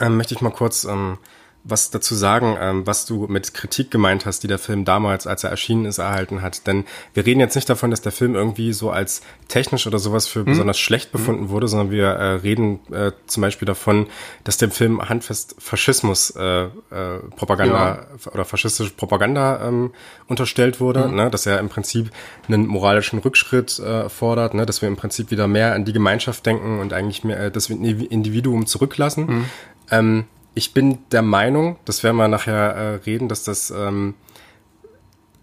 ähm, 0.00 0.16
möchte 0.16 0.34
ich 0.34 0.40
mal 0.40 0.50
kurz 0.50 0.84
ähm, 0.84 1.18
was 1.64 1.90
dazu 1.90 2.14
sagen, 2.14 2.56
ähm, 2.60 2.86
was 2.86 3.04
du 3.04 3.26
mit 3.28 3.52
Kritik 3.52 3.90
gemeint 3.90 4.26
hast, 4.26 4.42
die 4.42 4.48
der 4.48 4.58
Film 4.58 4.84
damals, 4.84 5.26
als 5.26 5.44
er 5.44 5.50
erschienen 5.50 5.84
ist, 5.84 5.98
erhalten 5.98 6.40
hat. 6.40 6.66
Denn 6.66 6.84
wir 7.14 7.26
reden 7.26 7.40
jetzt 7.40 7.56
nicht 7.56 7.68
davon, 7.68 7.90
dass 7.90 8.00
der 8.00 8.12
Film 8.12 8.34
irgendwie 8.34 8.72
so 8.72 8.90
als 8.90 9.22
technisch 9.48 9.86
oder 9.86 9.98
sowas 9.98 10.26
für 10.26 10.44
besonders 10.44 10.78
schlecht 10.78 11.12
befunden 11.12 11.48
wurde, 11.50 11.68
sondern 11.68 11.90
wir 11.90 12.06
äh, 12.06 12.34
reden 12.36 12.80
äh, 12.92 13.12
zum 13.26 13.42
Beispiel 13.42 13.66
davon, 13.66 14.06
dass 14.44 14.56
dem 14.56 14.70
Film 14.70 15.08
handfest 15.08 15.56
Faschismus 15.58 16.30
äh, 16.30 16.64
äh, 16.64 16.70
Propaganda 17.36 18.06
oder 18.32 18.44
faschistische 18.44 18.92
Propaganda 18.92 19.66
ähm, 19.66 19.92
unterstellt 20.26 20.80
wurde, 20.80 21.10
ne? 21.10 21.30
dass 21.30 21.46
er 21.46 21.58
im 21.58 21.68
Prinzip 21.68 22.10
einen 22.46 22.66
moralischen 22.66 23.18
Rückschritt 23.18 23.78
äh, 23.78 24.08
fordert, 24.08 24.54
ne? 24.54 24.64
dass 24.64 24.80
wir 24.80 24.88
im 24.88 24.96
Prinzip 24.96 25.30
wieder 25.30 25.48
mehr 25.48 25.74
an 25.74 25.84
die 25.84 25.92
Gemeinschaft 25.92 26.46
denken 26.46 26.78
und 26.80 26.92
eigentlich 26.92 27.24
mehr 27.24 27.40
äh, 27.40 27.50
das 27.50 27.68
Individuum 27.68 28.66
zurücklassen. 28.66 29.46
Ähm, 29.90 30.24
ich 30.58 30.74
bin 30.74 30.98
der 31.12 31.22
Meinung, 31.22 31.76
das 31.84 32.02
werden 32.02 32.16
wir 32.16 32.26
nachher 32.28 32.74
äh, 32.74 32.94
reden, 33.06 33.28
dass 33.28 33.44
das 33.44 33.70
ähm, 33.70 34.14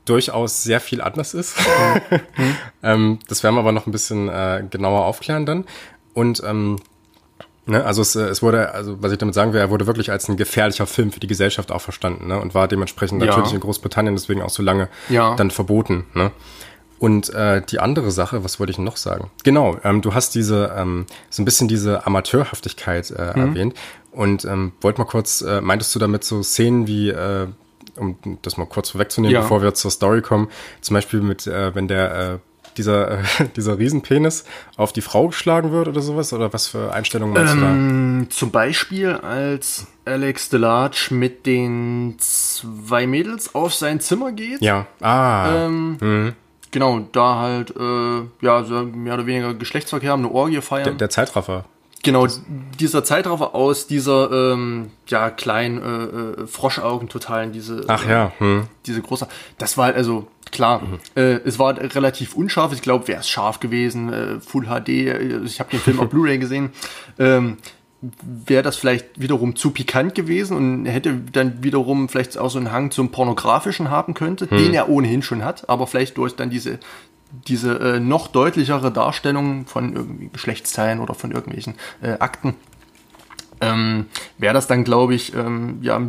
durchaus 0.04 0.62
sehr 0.64 0.80
viel 0.82 1.02
anders 1.02 1.34
ist. 1.34 1.56
ähm, 2.84 3.20
das 3.28 3.42
werden 3.44 3.56
wir 3.56 3.60
aber 3.62 3.72
noch 3.72 3.88
ein 3.88 3.92
bisschen 3.92 4.30
äh, 4.30 4.64
genauer 4.70 5.06
aufklären 5.06 5.46
dann. 5.46 5.66
Und 6.14 6.44
ähm, 6.46 6.78
ne, 7.66 7.84
also 7.84 8.02
es, 8.02 8.16
äh, 8.16 8.24
es 8.24 8.44
wurde, 8.44 8.74
also 8.74 9.02
was 9.02 9.12
ich 9.14 9.18
damit 9.18 9.34
sagen 9.34 9.54
will, 9.54 9.60
er 9.62 9.70
wurde 9.70 9.88
wirklich 9.88 10.12
als 10.12 10.28
ein 10.30 10.38
gefährlicher 10.38 10.86
Film 10.86 11.12
für 11.12 11.20
die 11.22 11.28
Gesellschaft 11.28 11.72
auch 11.72 11.82
verstanden 11.82 12.28
ne? 12.28 12.40
und 12.40 12.54
war 12.54 12.68
dementsprechend 12.68 13.22
Ja. 13.22 13.28
natürlich 13.30 13.54
in 13.54 13.62
Großbritannien 13.62 14.16
deswegen 14.16 14.42
auch 14.42 14.50
so 14.50 14.62
lange 14.62 14.90
Ja. 15.10 15.36
dann 15.36 15.50
verboten. 15.50 16.06
Ne? 16.14 16.32
Und 17.00 17.34
äh, 17.34 17.62
die 17.62 17.80
andere 17.80 18.10
Sache, 18.12 18.44
was 18.44 18.60
wollte 18.60 18.72
ich 18.72 18.78
noch 18.78 18.96
sagen? 18.98 19.30
Genau, 19.44 19.78
ähm, 19.84 20.02
du 20.02 20.14
hast 20.14 20.34
diese 20.36 20.74
ähm, 20.78 21.06
so 21.30 21.42
ein 21.42 21.46
bisschen 21.46 21.68
diese 21.68 22.06
Amateurhaftigkeit 22.06 23.12
äh, 23.12 23.34
Mhm. 23.36 23.42
erwähnt 23.48 23.74
und 24.16 24.46
ähm, 24.46 24.72
wollte 24.82 25.00
mal 25.00 25.06
kurz, 25.06 25.42
äh, 25.42 25.62
meintest 25.62 25.94
du 25.96 26.00
damit 26.00 26.24
so 26.24 26.42
Szenen 26.44 26.88
wie, 26.88 27.10
äh, 27.10 27.48
um 27.98 28.18
das 28.42 28.58
mal 28.58 28.66
kurz 28.66 28.90
vorwegzunehmen, 28.90 29.34
Ja. 29.34 29.42
bevor 29.42 29.62
wir 29.62 29.74
zur 29.74 29.92
Story 29.92 30.22
kommen, 30.22 30.50
zum 30.82 30.96
Beispiel 30.96 31.22
mit, 31.22 31.48
äh, 31.48 31.74
wenn 31.76 31.88
der 31.88 32.34
äh, 32.34 32.38
dieser 32.78 33.20
äh, 33.20 33.24
dieser 33.56 33.78
Riesenpenis 33.80 34.44
auf 34.76 34.92
die 34.92 35.02
Frau 35.02 35.28
geschlagen 35.28 35.72
wird 35.72 35.88
oder 35.88 36.02
sowas 36.02 36.34
oder 36.34 36.52
was 36.52 36.68
für 36.68 36.92
Einstellungen 36.94 37.34
meinst 37.34 37.54
Ähm, 37.54 38.28
zum 38.30 38.52
Beispiel 38.52 39.12
als 39.14 39.88
Alex 40.04 40.50
Delarge 40.50 41.08
mit 41.12 41.46
den 41.46 42.16
zwei 42.20 43.08
Mädels 43.08 43.56
auf 43.56 43.74
sein 43.74 44.00
Zimmer 44.02 44.32
geht. 44.34 44.60
du 44.62 44.66
da? 44.66 44.66
Ja, 44.66 44.88
ah, 45.02 45.66
Ähm, 45.66 46.34
Genau, 46.72 47.00
da 47.14 47.40
halt, 47.40 47.74
äh, 47.78 48.46
ja, 48.46 48.64
so 48.66 48.84
mehr 48.84 49.14
oder 49.14 49.26
weniger 49.26 49.54
Geschlechtsverkehr 49.54 50.12
haben, 50.12 50.26
eine 50.26 50.34
Orgie 50.34 50.60
feiern. 50.60 50.84
der, 50.84 50.94
der 50.96 51.10
Zeitraffer. 51.10 51.64
Genau, 52.06 52.28
dieser 52.80 53.04
Zeitraffer 53.04 53.56
aus 53.56 53.88
dieser 53.88 54.54
ähm, 54.54 54.92
ja 55.08 55.32
kleinen 55.32 55.82
äh, 55.82 56.44
äh, 56.44 56.48
Froschaugen 56.48 57.10
totalen, 57.10 57.52
diese 57.52 57.84
Ach 57.88 58.06
äh, 58.06 58.12
ja, 58.12 58.32
hm. 58.38 58.68
diese 58.86 59.02
große. 59.02 59.28
Das 59.58 59.76
war 59.76 59.96
also 59.96 60.28
klar. 60.52 60.84
Äh, 61.16 61.40
es 61.46 61.58
war 61.58 61.76
relativ 61.80 62.36
unscharf. 62.36 62.74
Ich 62.74 62.84
glaube, 62.84 63.08
wäre 63.08 63.22
es 63.22 63.28
scharf 63.28 63.60
gewesen, 63.60 64.14
äh, 64.14 64.40
Full 64.40 64.68
HD. 64.68 64.90
Ich 65.46 65.60
habe 65.60 65.72
den 65.72 65.80
Film 65.80 66.00
auf 66.00 66.10
Blu-ray 66.10 66.38
gesehen. 66.38 66.70
Ähm, 67.18 67.58
wäre 68.22 68.62
das 68.62 68.76
vielleicht 68.76 69.20
wiederum 69.20 69.56
zu 69.56 69.72
pikant 69.72 70.14
gewesen 70.14 70.56
und 70.56 70.86
hätte 70.86 71.16
dann 71.32 71.64
wiederum 71.64 72.08
vielleicht 72.08 72.38
auch 72.38 72.50
so 72.52 72.60
einen 72.60 72.72
Hang 72.72 72.92
zum 72.92 73.10
pornografischen 73.10 73.90
haben 73.90 74.14
könnte, 74.14 74.48
den 74.48 74.74
er 74.74 74.90
ohnehin 74.90 75.24
schon 75.24 75.44
hat, 75.44 75.70
aber 75.70 75.88
vielleicht 75.88 76.18
durch 76.18 76.36
dann 76.36 76.50
diese 76.50 76.80
diese 77.48 77.80
äh, 77.80 78.00
noch 78.00 78.28
deutlichere 78.28 78.92
Darstellung 78.92 79.66
von 79.66 79.96
irgendwie 79.96 80.30
Geschlechtsteilen 80.32 81.00
oder 81.00 81.14
von 81.14 81.32
irgendwelchen 81.32 81.76
äh, 82.02 82.14
Akten 82.20 82.56
ähm, 83.62 84.08
wäre 84.38 84.54
das 84.54 84.68
dann, 84.68 84.84
glaube 84.84 85.16
ich, 85.16 85.34
ähm, 85.34 85.80
ja, 85.82 86.02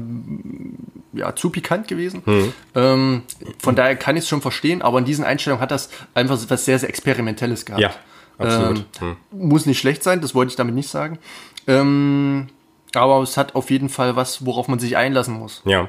ja, 1.12 1.34
zu 1.34 1.50
pikant 1.50 1.88
gewesen. 1.88 2.22
Mhm. 2.24 2.52
Ähm, 2.74 3.22
von 3.58 3.74
daher 3.74 3.96
kann 3.96 4.16
ich 4.16 4.24
es 4.24 4.28
schon 4.28 4.42
verstehen, 4.42 4.82
aber 4.82 4.98
in 4.98 5.04
diesen 5.04 5.24
Einstellungen 5.24 5.60
hat 5.60 5.70
das 5.70 5.90
einfach 6.14 6.38
was 6.48 6.64
sehr, 6.64 6.78
sehr 6.78 6.88
Experimentelles 6.88 7.64
gehabt. 7.64 7.82
Ja, 7.82 7.90
absolut. 8.38 8.84
Ähm, 9.00 9.16
Muss 9.30 9.66
nicht 9.66 9.78
schlecht 9.78 10.02
sein, 10.02 10.20
das 10.20 10.34
wollte 10.34 10.50
ich 10.50 10.56
damit 10.56 10.74
nicht 10.74 10.90
sagen. 10.90 11.18
Ähm, 11.66 12.48
aber 12.94 13.22
es 13.22 13.36
hat 13.36 13.54
auf 13.54 13.70
jeden 13.70 13.88
Fall 13.88 14.16
was, 14.16 14.44
worauf 14.44 14.68
man 14.68 14.78
sich 14.78 14.96
einlassen 14.96 15.34
muss. 15.38 15.62
Ja. 15.64 15.88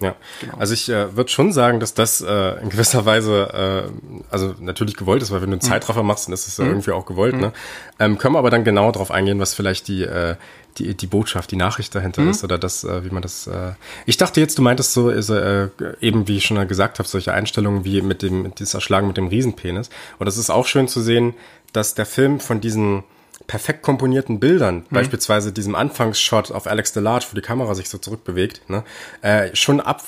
Ja, 0.00 0.16
also 0.58 0.74
ich 0.74 0.88
äh, 0.88 1.14
würde 1.16 1.30
schon 1.30 1.52
sagen, 1.52 1.78
dass 1.78 1.94
das 1.94 2.20
äh, 2.20 2.60
in 2.62 2.70
gewisser 2.70 3.04
Weise, 3.04 3.90
äh, 3.90 4.22
also 4.30 4.54
natürlich 4.60 4.96
gewollt 4.96 5.22
ist, 5.22 5.30
weil 5.30 5.42
wenn 5.42 5.50
du 5.50 5.54
einen 5.54 5.60
Zeitraffer 5.60 6.02
machst, 6.02 6.26
dann 6.26 6.32
ist 6.32 6.48
es 6.48 6.56
ja 6.56 6.64
irgendwie 6.64 6.92
auch 6.92 7.06
gewollt. 7.06 7.36
Ne? 7.36 7.52
Ähm, 7.98 8.18
können 8.18 8.34
wir 8.34 8.38
aber 8.38 8.50
dann 8.50 8.64
genau 8.64 8.90
darauf 8.90 9.10
eingehen, 9.10 9.38
was 9.40 9.54
vielleicht 9.54 9.88
die, 9.88 10.02
äh, 10.02 10.36
die, 10.78 10.94
die 10.94 11.06
Botschaft, 11.06 11.50
die 11.50 11.56
Nachricht 11.56 11.94
dahinter 11.94 12.22
ist 12.22 12.44
oder 12.44 12.58
das, 12.58 12.84
äh, 12.84 13.04
wie 13.04 13.10
man 13.10 13.22
das. 13.22 13.46
Äh 13.46 13.72
ich 14.06 14.16
dachte 14.16 14.40
jetzt, 14.40 14.58
du 14.58 14.62
meintest 14.62 14.92
so, 14.92 15.10
ist, 15.10 15.28
äh, 15.28 15.68
eben 16.00 16.28
wie 16.28 16.36
ich 16.36 16.46
schon 16.46 16.66
gesagt 16.68 16.98
habe, 16.98 17.08
solche 17.08 17.32
Einstellungen 17.32 17.84
wie 17.84 18.00
mit 18.02 18.22
dem, 18.22 18.42
mit 18.42 18.60
dieser 18.60 18.78
Erschlagen 18.78 19.06
mit 19.06 19.16
dem 19.16 19.28
Riesenpenis. 19.28 19.90
Und 20.18 20.26
es 20.26 20.36
ist 20.36 20.50
auch 20.50 20.66
schön 20.66 20.88
zu 20.88 21.00
sehen, 21.00 21.34
dass 21.72 21.94
der 21.94 22.06
Film 22.06 22.40
von 22.40 22.60
diesen 22.60 23.04
perfekt 23.46 23.82
komponierten 23.82 24.40
Bildern, 24.40 24.84
beispielsweise 24.90 25.52
diesem 25.52 25.74
Anfangsshot 25.74 26.50
auf 26.50 26.66
Alex 26.66 26.92
Delarge, 26.92 27.26
wo 27.30 27.34
die 27.34 27.40
Kamera 27.40 27.74
sich 27.74 27.88
so 27.88 27.98
zurückbewegt, 27.98 28.68
ne, 28.68 28.84
äh, 29.22 29.54
schon 29.56 29.80
ab, 29.80 30.02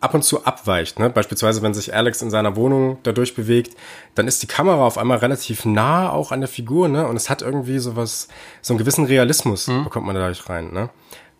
ab 0.00 0.14
und 0.14 0.22
zu 0.22 0.44
abweicht. 0.44 0.98
Ne? 0.98 1.10
Beispielsweise, 1.10 1.62
wenn 1.62 1.74
sich 1.74 1.94
Alex 1.94 2.22
in 2.22 2.30
seiner 2.30 2.56
Wohnung 2.56 2.98
dadurch 3.02 3.34
bewegt, 3.34 3.76
dann 4.14 4.28
ist 4.28 4.42
die 4.42 4.46
Kamera 4.46 4.86
auf 4.86 4.98
einmal 4.98 5.18
relativ 5.18 5.64
nah 5.64 6.10
auch 6.10 6.32
an 6.32 6.40
der 6.40 6.48
Figur, 6.48 6.88
ne? 6.88 7.06
Und 7.06 7.16
es 7.16 7.28
hat 7.28 7.42
irgendwie 7.42 7.78
sowas, 7.78 8.28
so 8.62 8.72
einen 8.72 8.78
gewissen 8.78 9.04
Realismus 9.04 9.66
bekommt 9.66 10.06
man 10.06 10.14
dadurch 10.14 10.48
rein. 10.48 10.72
Ne? 10.72 10.90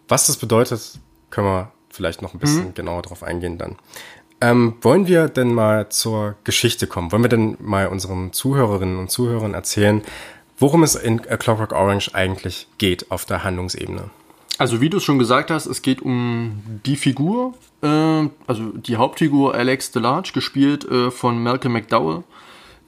Was 0.09 0.26
das 0.26 0.37
bedeutet, 0.37 0.98
können 1.30 1.46
wir 1.46 1.72
vielleicht 1.90 2.22
noch 2.22 2.35
ein 2.35 2.40
bisschen 2.40 2.74
genauer 2.74 3.02
drauf 3.02 3.22
eingehen 3.22 3.59
dann. 3.59 3.76
Ähm, 4.42 4.76
wollen 4.80 5.06
wir 5.06 5.28
denn 5.28 5.52
mal 5.52 5.90
zur 5.90 6.37
Geschichte 6.44 6.87
kommen? 6.87 7.12
Wollen 7.12 7.22
wir 7.22 7.28
denn 7.28 7.56
mal 7.61 7.88
unseren 7.88 8.33
Zuhörerinnen 8.33 8.98
und 8.98 9.11
Zuhörern 9.11 9.52
erzählen, 9.52 10.02
worum 10.61 10.85
es 10.85 10.94
in 10.94 11.20
A 11.29 11.37
Clockwork 11.37 11.73
Orange 11.73 12.14
eigentlich 12.14 12.68
geht 12.79 13.11
auf 13.11 13.25
der 13.25 13.42
Handlungsebene? 13.42 14.11
Also 14.59 14.81
wie 14.81 14.90
du 14.90 14.99
es 14.99 15.05
schon 15.05 15.18
gesagt 15.18 15.51
hast, 15.51 15.66
es 15.66 15.81
geht 15.81 16.03
um 16.03 16.62
die 16.85 16.96
Figur, 16.96 17.55
äh, 17.83 17.87
also 18.46 18.73
die 18.75 18.96
Hauptfigur 18.96 19.55
Alex 19.55 19.90
Delarge, 19.90 20.33
gespielt 20.35 20.85
äh, 20.85 21.11
von 21.11 21.42
Malcolm 21.42 21.73
McDowell, 21.73 22.25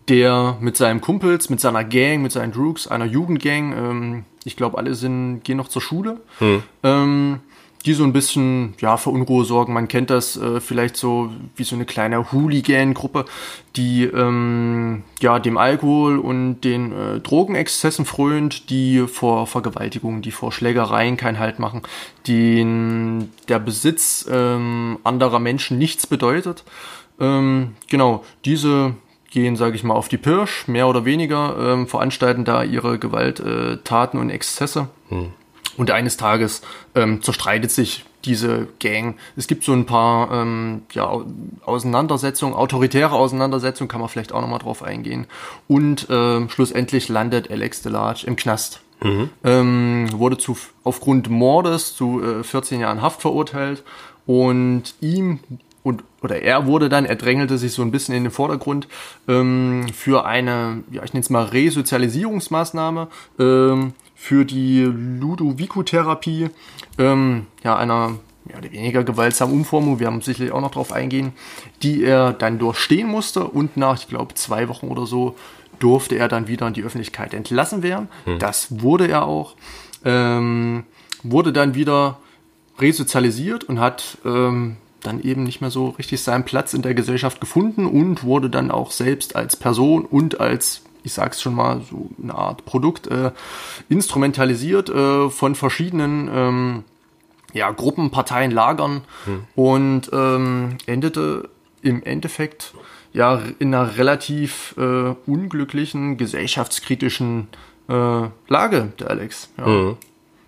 der 0.08 0.58
mit 0.60 0.76
seinen 0.76 1.00
Kumpels, 1.00 1.48
mit 1.48 1.60
seiner 1.60 1.82
Gang, 1.82 2.22
mit 2.22 2.30
seinen 2.30 2.52
Droogs, 2.52 2.86
einer 2.88 3.06
Jugendgang, 3.06 3.72
ähm, 3.72 4.24
ich 4.44 4.56
glaube 4.56 4.76
alle 4.76 4.94
sind, 4.94 5.44
gehen 5.44 5.56
noch 5.56 5.68
zur 5.68 5.80
Schule, 5.80 6.20
ähm, 6.82 7.40
die 7.84 7.94
so 7.94 8.04
ein 8.04 8.12
bisschen 8.12 8.74
ja, 8.80 8.96
für 8.96 9.10
Unruhe 9.10 9.44
sorgen. 9.44 9.72
Man 9.72 9.88
kennt 9.88 10.10
das 10.10 10.36
äh, 10.36 10.60
vielleicht 10.60 10.96
so 10.96 11.30
wie 11.56 11.64
so 11.64 11.74
eine 11.74 11.84
kleine 11.84 12.32
Hooligan-Gruppe, 12.32 13.24
die 13.76 14.04
ähm, 14.04 15.02
ja, 15.20 15.38
dem 15.38 15.58
Alkohol 15.58 16.18
und 16.18 16.60
den 16.60 16.92
äh, 16.92 17.20
Drogenexzessen 17.20 18.04
frönt, 18.04 18.70
die 18.70 19.06
vor 19.06 19.46
Vergewaltigungen, 19.46 20.22
die 20.22 20.30
vor 20.30 20.52
Schlägereien 20.52 21.16
keinen 21.16 21.38
Halt 21.38 21.58
machen, 21.58 21.82
denen 22.26 23.32
der 23.48 23.58
Besitz 23.58 24.26
ähm, 24.30 24.98
anderer 25.04 25.38
Menschen 25.38 25.78
nichts 25.78 26.06
bedeutet. 26.06 26.64
Ähm, 27.20 27.74
genau, 27.88 28.24
diese 28.44 28.94
gehen, 29.30 29.56
sage 29.56 29.76
ich 29.76 29.82
mal, 29.82 29.94
auf 29.94 30.08
die 30.08 30.18
Pirsch, 30.18 30.68
mehr 30.68 30.86
oder 30.86 31.04
weniger, 31.04 31.56
ähm, 31.58 31.86
veranstalten 31.86 32.44
da 32.44 32.62
ihre 32.62 32.98
Gewalttaten 32.98 34.20
und 34.20 34.30
Exzesse. 34.30 34.88
Und 35.76 35.90
eines 35.90 36.16
Tages 36.16 36.62
ähm, 36.94 37.22
zerstreitet 37.22 37.70
sich 37.70 38.04
diese 38.24 38.68
Gang. 38.78 39.16
Es 39.36 39.46
gibt 39.46 39.64
so 39.64 39.72
ein 39.72 39.86
paar 39.86 40.30
ähm, 40.30 40.82
ja, 40.92 41.10
Auseinandersetzungen, 41.64 42.54
autoritäre 42.54 43.12
Auseinandersetzungen, 43.12 43.88
kann 43.88 44.00
man 44.00 44.08
vielleicht 44.08 44.32
auch 44.32 44.40
nochmal 44.40 44.58
drauf 44.58 44.82
eingehen. 44.82 45.26
Und 45.68 46.06
ähm, 46.10 46.48
schlussendlich 46.48 47.08
landet 47.08 47.50
Alex 47.50 47.82
Delage 47.82 48.26
im 48.26 48.36
Knast. 48.36 48.80
Mhm. 49.02 49.30
Ähm, 49.42 50.08
wurde 50.12 50.38
zu, 50.38 50.56
aufgrund 50.84 51.28
Mordes 51.28 51.96
zu 51.96 52.22
äh, 52.22 52.44
14 52.44 52.80
Jahren 52.80 53.02
Haft 53.02 53.20
verurteilt 53.20 53.82
und 54.26 54.94
ihm 55.00 55.40
und 55.82 56.04
oder 56.22 56.40
er 56.40 56.66
wurde 56.66 56.88
dann, 56.88 57.04
er 57.04 57.16
drängelte 57.16 57.58
sich 57.58 57.72
so 57.72 57.82
ein 57.82 57.90
bisschen 57.90 58.14
in 58.14 58.22
den 58.22 58.30
Vordergrund 58.30 58.86
ähm, 59.26 59.86
für 59.92 60.24
eine, 60.24 60.84
ja 60.92 61.02
ich 61.02 61.12
nenne 61.12 61.22
es 61.22 61.30
mal 61.30 61.44
Resozialisierungsmaßnahme 61.46 63.08
ähm, 63.40 63.94
für 64.22 64.44
die 64.44 64.82
Ludovico-Therapie, 64.84 66.50
ähm, 66.96 67.46
ja 67.64 67.76
einer 67.76 68.20
mehr 68.44 68.58
oder 68.58 68.70
weniger 68.70 69.02
gewaltsamen 69.02 69.52
Umformung, 69.52 69.98
wir 69.98 70.06
haben 70.06 70.20
sicherlich 70.20 70.52
auch 70.52 70.60
noch 70.60 70.70
darauf 70.70 70.92
eingehen, 70.92 71.32
die 71.82 72.04
er 72.04 72.32
dann 72.32 72.60
durchstehen 72.60 73.08
musste 73.08 73.42
und 73.42 73.76
nach, 73.76 73.98
ich 73.98 74.06
glaube, 74.06 74.34
zwei 74.34 74.68
Wochen 74.68 74.86
oder 74.86 75.06
so 75.06 75.34
durfte 75.80 76.14
er 76.14 76.28
dann 76.28 76.46
wieder 76.46 76.68
in 76.68 76.74
die 76.74 76.84
Öffentlichkeit 76.84 77.34
entlassen 77.34 77.82
werden. 77.82 78.08
Hm. 78.24 78.38
Das 78.38 78.80
wurde 78.80 79.08
er 79.08 79.26
auch. 79.26 79.56
Ähm, 80.04 80.84
wurde 81.24 81.52
dann 81.52 81.74
wieder 81.74 82.20
resozialisiert 82.78 83.64
und 83.64 83.80
hat 83.80 84.18
ähm, 84.24 84.76
dann 85.00 85.20
eben 85.20 85.42
nicht 85.42 85.60
mehr 85.60 85.72
so 85.72 85.88
richtig 85.88 86.22
seinen 86.22 86.44
Platz 86.44 86.74
in 86.74 86.82
der 86.82 86.94
Gesellschaft 86.94 87.40
gefunden 87.40 87.86
und 87.86 88.22
wurde 88.22 88.50
dann 88.50 88.70
auch 88.70 88.92
selbst 88.92 89.34
als 89.34 89.56
Person 89.56 90.04
und 90.04 90.38
als, 90.38 90.82
ich 91.02 91.12
sag's 91.12 91.40
schon 91.40 91.54
mal, 91.54 91.80
so 91.88 92.10
eine 92.22 92.34
Art 92.34 92.64
Produkt 92.64 93.06
äh, 93.06 93.32
instrumentalisiert 93.88 94.88
äh, 94.88 95.30
von 95.30 95.54
verschiedenen 95.54 96.30
ähm, 96.32 96.84
ja, 97.52 97.70
Gruppen, 97.70 98.10
Parteien, 98.10 98.50
Lagern 98.50 99.02
hm. 99.24 99.44
und 99.54 100.10
ähm, 100.12 100.78
endete 100.86 101.48
im 101.82 102.02
Endeffekt 102.02 102.74
ja 103.12 103.40
in 103.58 103.74
einer 103.74 103.98
relativ 103.98 104.74
äh, 104.78 105.14
unglücklichen, 105.26 106.16
gesellschaftskritischen 106.16 107.48
äh, 107.88 108.28
Lage, 108.48 108.92
der 108.98 109.10
Alex. 109.10 109.50
Ja. 109.58 109.66
Mhm. 109.66 109.96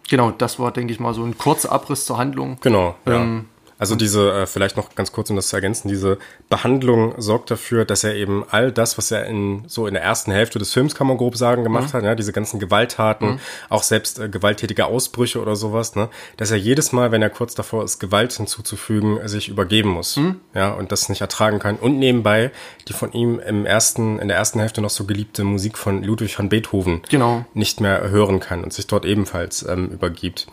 Genau, 0.09 0.31
das 0.31 0.59
war, 0.59 0.71
denke 0.71 0.93
ich 0.93 1.01
mal, 1.01 1.15
so 1.15 1.25
ein 1.25 1.39
kurzer 1.39 1.73
Abriss 1.73 2.05
zur 2.05 2.19
Handlung. 2.19 2.59
Genau. 2.61 2.95
Ähm, 3.07 3.47
also 3.79 3.97
diese, 3.97 4.31
äh, 4.33 4.47
vielleicht 4.47 4.77
noch 4.77 4.95
ganz 4.95 5.13
kurz, 5.13 5.31
um 5.31 5.37
das 5.37 5.49
zu 5.49 5.57
ergänzen, 5.57 5.89
diese 5.89 6.19
Behandlung 6.49 7.15
sorgt 7.19 7.51
dafür, 7.51 7.85
dass 7.85 8.05
er 8.05 8.15
eben 8.15 8.45
all 8.49 8.71
das, 8.71 8.99
was 8.99 9.11
er 9.11 9.27
in 9.27 9.65
so 9.67 9.87
in 9.87 9.95
der 9.95 10.03
ersten 10.03 10.31
Hälfte 10.31 10.59
des 10.59 10.73
Films, 10.73 10.95
kann 10.95 11.07
man 11.07 11.17
grob 11.17 11.37
sagen, 11.37 11.65
gemacht 11.65 11.93
mhm. 11.93 11.99
hat, 11.99 12.05
ja, 12.05 12.15
diese 12.15 12.33
ganzen 12.33 12.61
Gewalttaten, 12.61 13.33
mhm. 13.33 13.39
auch 13.69 13.83
selbst 13.83 14.19
äh, 14.19 14.29
gewalttätige 14.29 14.87
Ausbrüche 14.87 15.41
oder 15.41 15.57
sowas, 15.57 15.97
ne, 15.97 16.09
dass 16.37 16.51
er 16.51 16.57
jedes 16.57 16.93
Mal, 16.93 17.11
wenn 17.13 17.23
er 17.23 17.31
kurz 17.31 17.55
davor 17.55 17.85
ist, 17.85 17.99
Gewalt 17.99 18.33
hinzuzufügen, 18.33 19.27
sich 19.27 19.49
übergeben 19.49 19.91
muss, 19.91 20.17
mhm. 20.17 20.41
ja, 20.55 20.73
und 20.73 20.93
das 20.93 21.09
nicht 21.09 21.21
ertragen 21.21 21.59
kann. 21.59 21.77
Und 21.77 21.99
nebenbei 21.99 22.53
die 22.89 22.93
von 22.93 23.13
ihm 23.13 23.41
im 23.41 23.67
ersten, 23.67 24.19
in 24.19 24.29
der 24.29 24.37
ersten 24.37 24.61
Hälfte 24.61 24.81
noch 24.81 24.91
so 24.91 25.05
geliebte 25.05 25.45
Musik 25.45 25.79
von 25.79 26.03
Ludwig 26.03 26.39
van 26.39 26.49
Beethoven 26.49 27.03
genau. 27.09 27.45
nicht 27.55 27.81
mehr 27.81 28.09
hören 28.11 28.41
kann 28.41 28.63
und 28.63 28.73
sich 28.73 28.87
dort 28.87 29.05
ebenfalls 29.05 29.67
ähm, 29.67 29.89
übergibt. 29.89 30.47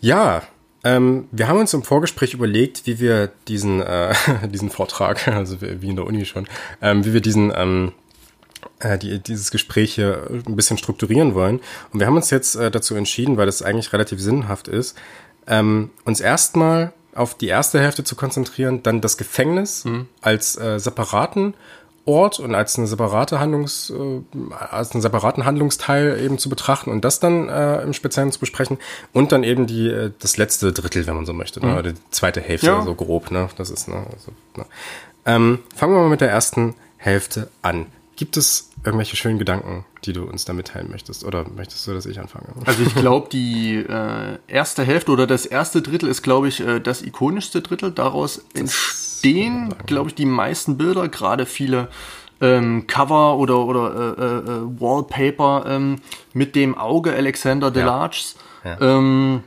Ja, 0.00 0.42
ähm, 0.84 1.28
wir 1.32 1.48
haben 1.48 1.58
uns 1.58 1.72
im 1.74 1.82
Vorgespräch 1.82 2.34
überlegt, 2.34 2.86
wie 2.86 3.00
wir 3.00 3.30
diesen, 3.48 3.80
äh, 3.80 4.14
diesen 4.48 4.70
Vortrag, 4.70 5.26
also 5.28 5.60
wie 5.60 5.88
in 5.88 5.96
der 5.96 6.06
Uni 6.06 6.24
schon, 6.26 6.46
ähm, 6.82 7.04
wie 7.04 7.14
wir 7.14 7.20
diesen, 7.20 7.52
ähm, 7.56 7.92
äh, 8.80 8.98
die, 8.98 9.18
dieses 9.18 9.50
Gespräch 9.50 9.94
hier 9.94 10.28
ein 10.30 10.56
bisschen 10.56 10.78
strukturieren 10.78 11.34
wollen. 11.34 11.60
Und 11.92 12.00
wir 12.00 12.06
haben 12.06 12.16
uns 12.16 12.30
jetzt 12.30 12.54
äh, 12.54 12.70
dazu 12.70 12.94
entschieden, 12.94 13.36
weil 13.36 13.46
das 13.46 13.62
eigentlich 13.62 13.92
relativ 13.92 14.20
sinnhaft 14.20 14.68
ist, 14.68 14.96
ähm, 15.46 15.90
uns 16.04 16.20
erstmal 16.20 16.92
auf 17.14 17.34
die 17.36 17.48
erste 17.48 17.80
Hälfte 17.80 18.04
zu 18.04 18.16
konzentrieren, 18.16 18.82
dann 18.82 19.00
das 19.00 19.16
Gefängnis 19.16 19.84
mhm. 19.84 20.08
als 20.20 20.56
äh, 20.58 20.78
separaten 20.78 21.54
Ort 22.06 22.38
und 22.38 22.54
als 22.54 22.76
eine 22.76 22.86
separate 22.86 23.40
Handlungs, 23.40 23.90
äh, 23.90 24.20
als 24.70 24.92
einen 24.92 25.00
separaten 25.00 25.44
Handlungsteil 25.44 26.20
eben 26.20 26.38
zu 26.38 26.48
betrachten 26.48 26.90
und 26.90 27.04
das 27.04 27.18
dann 27.18 27.48
äh, 27.48 27.80
im 27.82 27.94
Speziellen 27.94 28.30
zu 28.30 28.38
besprechen 28.40 28.78
und 29.12 29.32
dann 29.32 29.42
eben 29.42 29.66
die 29.66 29.88
äh, 29.88 30.10
das 30.18 30.36
letzte 30.36 30.72
Drittel, 30.72 31.06
wenn 31.06 31.16
man 31.16 31.26
so 31.26 31.32
möchte, 31.32 31.60
ne? 31.60 31.66
mhm. 31.66 31.72
ne? 31.72 31.78
oder 31.78 31.92
die 31.92 32.10
zweite 32.10 32.40
Hälfte 32.40 32.66
ja. 32.66 32.82
so 32.82 32.94
grob, 32.94 33.30
ne? 33.30 33.48
Das 33.56 33.70
ist 33.70 33.88
ne, 33.88 33.96
also, 33.96 34.32
ne? 34.56 34.66
Ähm, 35.26 35.60
fangen 35.74 35.94
wir 35.94 36.00
mal 36.00 36.10
mit 36.10 36.20
der 36.20 36.30
ersten 36.30 36.74
Hälfte 36.98 37.48
an. 37.62 37.86
Gibt 38.16 38.36
es 38.36 38.70
irgendwelche 38.84 39.16
schönen 39.16 39.38
Gedanken, 39.38 39.84
die 40.04 40.12
du 40.12 40.24
uns 40.24 40.44
da 40.44 40.52
mitteilen 40.52 40.90
möchtest? 40.90 41.24
Oder 41.24 41.48
möchtest 41.48 41.86
du, 41.86 41.94
dass 41.94 42.06
ich 42.06 42.20
anfange? 42.20 42.46
Also 42.64 42.82
ich 42.82 42.94
glaube, 42.94 43.28
die 43.30 43.76
äh, 43.76 44.38
erste 44.46 44.84
Hälfte 44.84 45.10
oder 45.10 45.26
das 45.26 45.46
erste 45.46 45.82
Drittel 45.82 46.08
ist, 46.08 46.22
glaube 46.22 46.48
ich, 46.48 46.60
äh, 46.60 46.80
das 46.80 47.02
ikonischste 47.02 47.62
Drittel. 47.62 47.90
Daraus 47.90 48.44
entstehen, 49.24 49.74
glaube 49.86 50.10
ich, 50.10 50.14
die 50.14 50.26
meisten 50.26 50.76
Bilder, 50.76 51.08
gerade 51.08 51.46
viele 51.46 51.88
ähm, 52.40 52.86
Cover 52.86 53.38
oder, 53.38 53.58
oder 53.64 54.16
äh, 54.18 54.22
äh, 54.22 54.38
äh 54.38 54.80
Wallpaper 54.80 55.64
ähm, 55.66 55.96
mit 56.32 56.54
dem 56.54 56.76
Auge 56.76 57.14
Alexander 57.14 57.70
Delarges. 57.70 58.36
Ja. 58.64 58.76
Ja. 58.78 58.98
Ähm, 58.98 59.42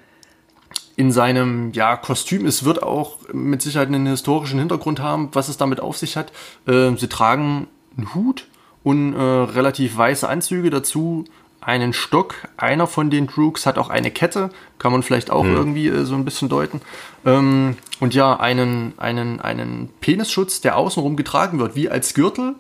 in 0.96 1.12
seinem 1.12 1.74
ja, 1.74 1.96
Kostüm. 1.96 2.48
Es 2.48 2.64
wird 2.64 2.82
auch 2.82 3.18
mit 3.32 3.62
Sicherheit 3.62 3.88
einen 3.88 4.08
historischen 4.08 4.58
Hintergrund 4.58 5.00
haben, 5.00 5.30
was 5.34 5.48
es 5.48 5.58
damit 5.58 5.80
auf 5.80 5.96
sich 5.96 6.18
hat. 6.18 6.32
Äh, 6.66 6.96
sie 6.98 7.08
tragen 7.08 7.68
einen 7.96 8.16
Hut 8.16 8.48
und 8.84 9.14
äh, 9.14 9.22
relativ 9.22 9.96
weiße 9.96 10.28
Anzüge 10.28 10.72
dazu, 10.72 11.26
einen 11.68 11.92
Stock. 11.92 12.36
Einer 12.56 12.88
von 12.88 13.10
den 13.10 13.28
Droogs 13.28 13.66
hat 13.66 13.78
auch 13.78 13.90
eine 13.90 14.10
Kette, 14.10 14.50
kann 14.80 14.94
man 14.94 15.04
vielleicht 15.04 15.30
auch 15.30 15.44
mhm. 15.44 15.56
irgendwie 15.56 15.88
äh, 15.88 16.06
so 16.06 16.16
ein 16.16 16.24
bisschen 16.24 16.48
deuten. 16.48 16.82
Ähm, 17.26 17.76
und 18.00 18.16
ja, 18.16 18.40
einen, 18.40 18.94
einen, 18.98 19.42
einen 19.42 19.90
Penisschutz, 20.00 20.62
der 20.62 20.78
außenrum 20.78 21.18
getragen 21.18 21.60
wird, 21.60 21.76
wie 21.76 21.90
als 21.90 22.14
Gürtel. 22.14 22.56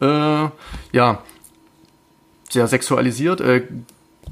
Äh, 0.00 0.48
ja, 0.92 1.22
sehr 2.50 2.68
sexualisiert. 2.68 3.40
Äh, 3.40 3.66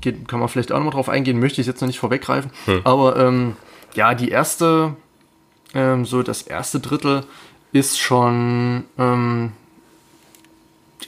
geht, 0.00 0.28
kann 0.28 0.38
man 0.38 0.48
vielleicht 0.48 0.70
auch 0.70 0.76
nochmal 0.76 0.94
drauf 0.94 1.08
eingehen, 1.08 1.40
möchte 1.40 1.60
ich 1.60 1.66
jetzt 1.66 1.80
noch 1.80 1.88
nicht 1.88 1.98
vorweggreifen. 1.98 2.52
Mhm. 2.66 2.80
Aber 2.84 3.16
ähm, 3.16 3.56
ja, 3.94 4.14
die 4.14 4.28
erste, 4.28 4.94
ähm, 5.74 6.04
so 6.04 6.22
das 6.22 6.42
erste 6.42 6.78
Drittel 6.78 7.24
ist 7.72 7.98
schon 7.98 8.84
ähm, 8.96 9.52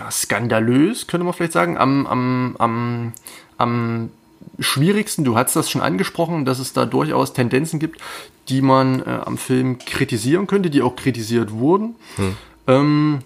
ja, 0.03 0.11
skandalös, 0.11 1.07
könnte 1.07 1.25
man 1.25 1.33
vielleicht 1.33 1.53
sagen, 1.53 1.77
am, 1.77 2.07
am, 2.07 2.57
am, 2.59 3.13
am 3.59 4.11
schwierigsten, 4.59 5.25
du 5.25 5.37
hast 5.37 5.55
das 5.55 5.71
schon 5.71 5.81
angesprochen, 5.81 6.45
dass 6.45 6.59
es 6.59 6.73
da 6.73 6.87
durchaus 6.87 7.33
Tendenzen 7.33 7.79
gibt, 7.79 8.01
die 8.49 8.63
man 8.63 9.01
äh, 9.01 9.21
am 9.25 9.39
Film 9.39 9.79
kritisieren 9.79 10.47
könnte, 10.47 10.71
die 10.71 10.83
auch 10.83 10.97
kritisiert 10.97 11.53
wurden. 11.53 11.95
Hm. 12.17 12.37
Ähm, 12.67 13.19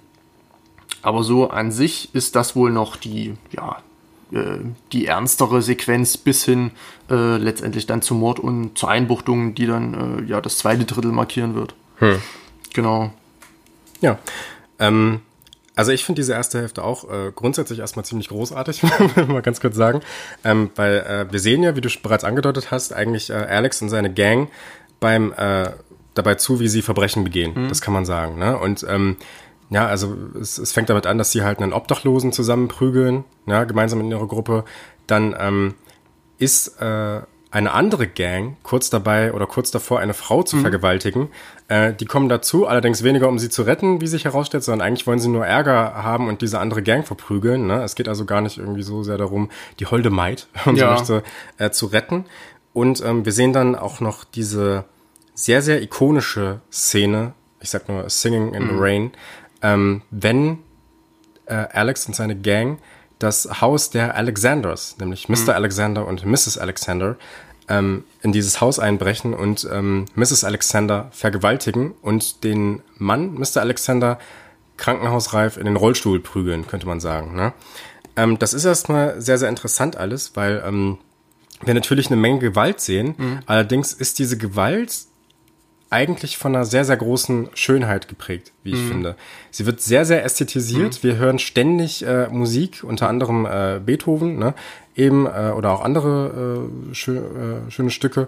aber 1.03 1.23
so 1.23 1.51
an 1.51 1.73
sich 1.73 2.15
ist 2.15 2.37
das 2.37 2.57
wohl 2.57 2.71
noch 2.71 2.97
die, 2.97 3.35
ja, 3.53 3.79
äh, 4.33 4.59
die 4.93 5.07
ernstere 5.07 5.63
Sequenz 5.63 6.17
bis 6.17 6.45
hin 6.45 6.73
äh, 7.11 7.37
letztendlich 7.37 7.87
dann 7.87 8.03
zum 8.03 8.21
Mord 8.21 8.39
und 8.39 8.77
zur 8.77 8.91
Einbuchtung, 8.91 9.55
die 9.55 9.67
dann 9.67 10.25
äh, 10.25 10.31
ja 10.31 10.41
das 10.41 10.59
zweite 10.59 10.85
Drittel 10.85 11.13
markieren 11.13 11.55
wird. 11.55 11.75
Hm. 11.99 12.21
Genau. 12.75 13.13
Ja. 14.03 14.19
Ähm, 14.79 15.21
also 15.77 15.93
ich 15.93 16.05
finde 16.05 16.21
diese 16.21 16.33
erste 16.33 16.59
Hälfte 16.59 16.83
auch 16.83 17.05
äh, 17.05 17.33
grundsätzlich 17.35 17.79
erstmal 17.79 18.05
ziemlich 18.05 18.29
großartig, 18.29 18.83
mal 19.29 19.43
ganz 19.43 19.61
kurz 19.61 19.77
sagen. 19.77 20.01
Ähm, 20.43 20.71
weil 20.75 20.99
äh, 20.99 21.31
wir 21.31 21.39
sehen 21.39 21.63
ja, 21.63 21.77
wie 21.77 21.83
du 21.83 21.91
bereits 22.03 22.25
angedeutet 22.25 22.71
hast, 22.71 22.93
eigentlich 22.95 23.31
äh, 23.31 23.35
Alex 23.35 23.83
und 23.83 23.91
seine 23.91 24.13
Gang 24.13 24.49
beim 24.99 25.33
äh, 25.37 25.71
dabei 26.15 26.37
zu, 26.37 26.61
wie 26.61 26.69
sie 26.69 26.81
Verbrechen 26.81 27.25
begehen. 27.25 27.53
Mhm. 27.55 27.69
Das 27.69 27.83
kann 27.83 27.93
man 27.93 28.07
sagen. 28.07 28.39
Ne? 28.39 28.59
Und 28.59 28.87
ähm, 28.89 29.19
ja, 29.69 29.87
also 29.87 30.17
es, 30.41 30.57
es 30.57 30.73
fängt 30.73 30.89
damit 30.89 31.07
an, 31.07 31.19
dass 31.19 31.31
sie 31.31 31.43
halt 31.43 31.61
einen 31.61 31.75
Obdachlosen 31.75 32.33
zusammenprügeln, 32.33 33.25
ja, 33.47 33.65
gemeinsam 33.65 34.01
in 34.01 34.11
ihrer 34.11 34.27
Gruppe. 34.27 34.65
Dann 35.07 35.37
ähm, 35.39 35.75
ist 36.39 36.81
äh, 36.81 37.21
eine 37.57 37.73
andere 37.73 38.07
Gang 38.07 38.59
kurz 38.63 38.91
dabei 38.91 39.33
oder 39.33 39.47
kurz 39.47 39.71
davor, 39.71 39.99
eine 39.99 40.13
Frau 40.13 40.43
zu 40.43 40.57
mhm. 40.57 40.61
vergewaltigen. 40.61 41.29
Äh, 41.69 41.95
die 41.95 42.05
kommen 42.05 42.29
dazu, 42.29 42.67
allerdings 42.67 43.03
weniger, 43.03 43.31
um 43.31 43.39
sie 43.39 43.49
zu 43.49 43.63
retten, 43.63 44.03
wie 44.03 44.07
sich 44.07 44.27
herausstellt, 44.27 44.63
sondern 44.63 44.87
eigentlich 44.87 45.07
wollen 45.07 45.21
sie 45.21 45.31
nur 45.31 45.47
Ärger 45.47 46.03
haben 46.03 46.29
und 46.29 46.43
diese 46.43 46.59
andere 46.59 46.83
Gang 46.83 47.07
verprügeln. 47.07 47.67
Ne? 47.67 47.83
Es 47.83 47.95
geht 47.95 48.11
also 48.11 48.27
gar 48.27 48.43
nicht 48.43 48.59
irgendwie 48.59 48.83
so 48.83 49.03
sehr 49.03 49.17
darum, 49.17 49.49
die 49.81 49.87
holde 49.87 50.11
Maid, 50.11 50.49
um 50.67 50.77
ja. 50.77 50.91
möchte, 50.91 51.23
äh, 51.57 51.71
zu 51.71 51.87
retten. 51.87 52.27
Und 52.75 53.03
ähm, 53.03 53.25
wir 53.25 53.33
sehen 53.33 53.55
dann 53.55 53.75
auch 53.75 54.01
noch 54.01 54.25
diese 54.25 54.85
sehr, 55.33 55.63
sehr 55.63 55.81
ikonische 55.81 56.61
Szene, 56.71 57.33
ich 57.63 57.71
sag 57.71 57.89
nur 57.89 58.11
Singing 58.11 58.53
in 58.53 58.65
mhm. 58.65 58.69
the 58.69 58.75
Rain, 58.77 59.13
ähm, 59.63 60.03
wenn 60.11 60.59
äh, 61.47 61.55
Alex 61.55 62.05
und 62.07 62.15
seine 62.15 62.37
Gang 62.37 62.81
das 63.19 63.63
Haus 63.63 63.91
der 63.91 64.15
Alexanders, 64.15 64.97
nämlich 64.99 65.29
Mr. 65.29 65.37
Mhm. 65.37 65.51
Alexander 65.51 66.07
und 66.07 66.27
Mrs. 66.27 66.59
Alexander, 66.59 67.17
ähm, 67.69 68.05
in 68.23 68.33
dieses 68.33 68.61
Haus 68.61 68.79
einbrechen 68.79 69.35
und 69.35 69.69
ähm, 69.71 70.07
Mrs. 70.15 70.45
Alexander 70.45 71.09
vergewaltigen 71.13 71.93
und 72.03 72.45
den 72.45 72.83
Mann, 72.99 73.35
Mr. 73.35 73.59
Alexander, 73.61 74.19
krankenhausreif 74.77 75.57
in 75.57 75.65
den 75.65 75.77
Rollstuhl 75.77 76.21
prügeln, 76.21 76.67
könnte 76.67 76.87
man 76.87 77.01
sagen. 77.01 77.35
Ne? 77.35 77.53
Ähm, 78.17 78.39
das 78.39 78.55
ist 78.55 78.65
erstmal 78.65 79.21
sehr, 79.21 79.39
sehr 79.39 79.49
interessant 79.49 79.97
alles, 79.97 80.33
weil 80.35 80.63
ähm, 80.67 80.99
wir 81.63 81.75
natürlich 81.75 82.09
eine 82.09 82.17
Menge 82.17 82.39
Gewalt 82.39 82.81
sehen. 82.81 83.15
Allerdings 83.47 83.95
ist 83.95 84.19
diese 84.19 84.37
Gewalt 84.37 85.07
eigentlich 85.91 86.37
von 86.37 86.55
einer 86.55 86.65
sehr, 86.65 86.85
sehr 86.85 86.97
großen 86.97 87.51
Schönheit 87.55 88.09
geprägt, 88.09 88.53
wie 88.65 88.73
ich 88.73 88.81
finde. 88.89 89.15
Sie 89.51 89.67
wird 89.67 89.81
sehr, 89.81 90.05
sehr 90.05 90.25
ästhetisiert. 90.25 91.03
Wir 91.05 91.17
hören 91.17 91.39
ständig 91.39 92.05
äh, 92.05 92.29
Musik, 92.29 92.83
unter 92.83 93.09
anderem 93.09 93.47
äh, 93.47 93.81
Beethoven, 93.85 94.39
ne? 94.39 94.55
eben 94.97 95.27
äh, 95.27 95.53
oder 95.57 95.71
auch 95.73 95.83
andere 95.83 96.69
äh, 96.89 97.11
äh, 97.11 97.71
schöne 97.71 97.91
Stücke. 97.91 98.27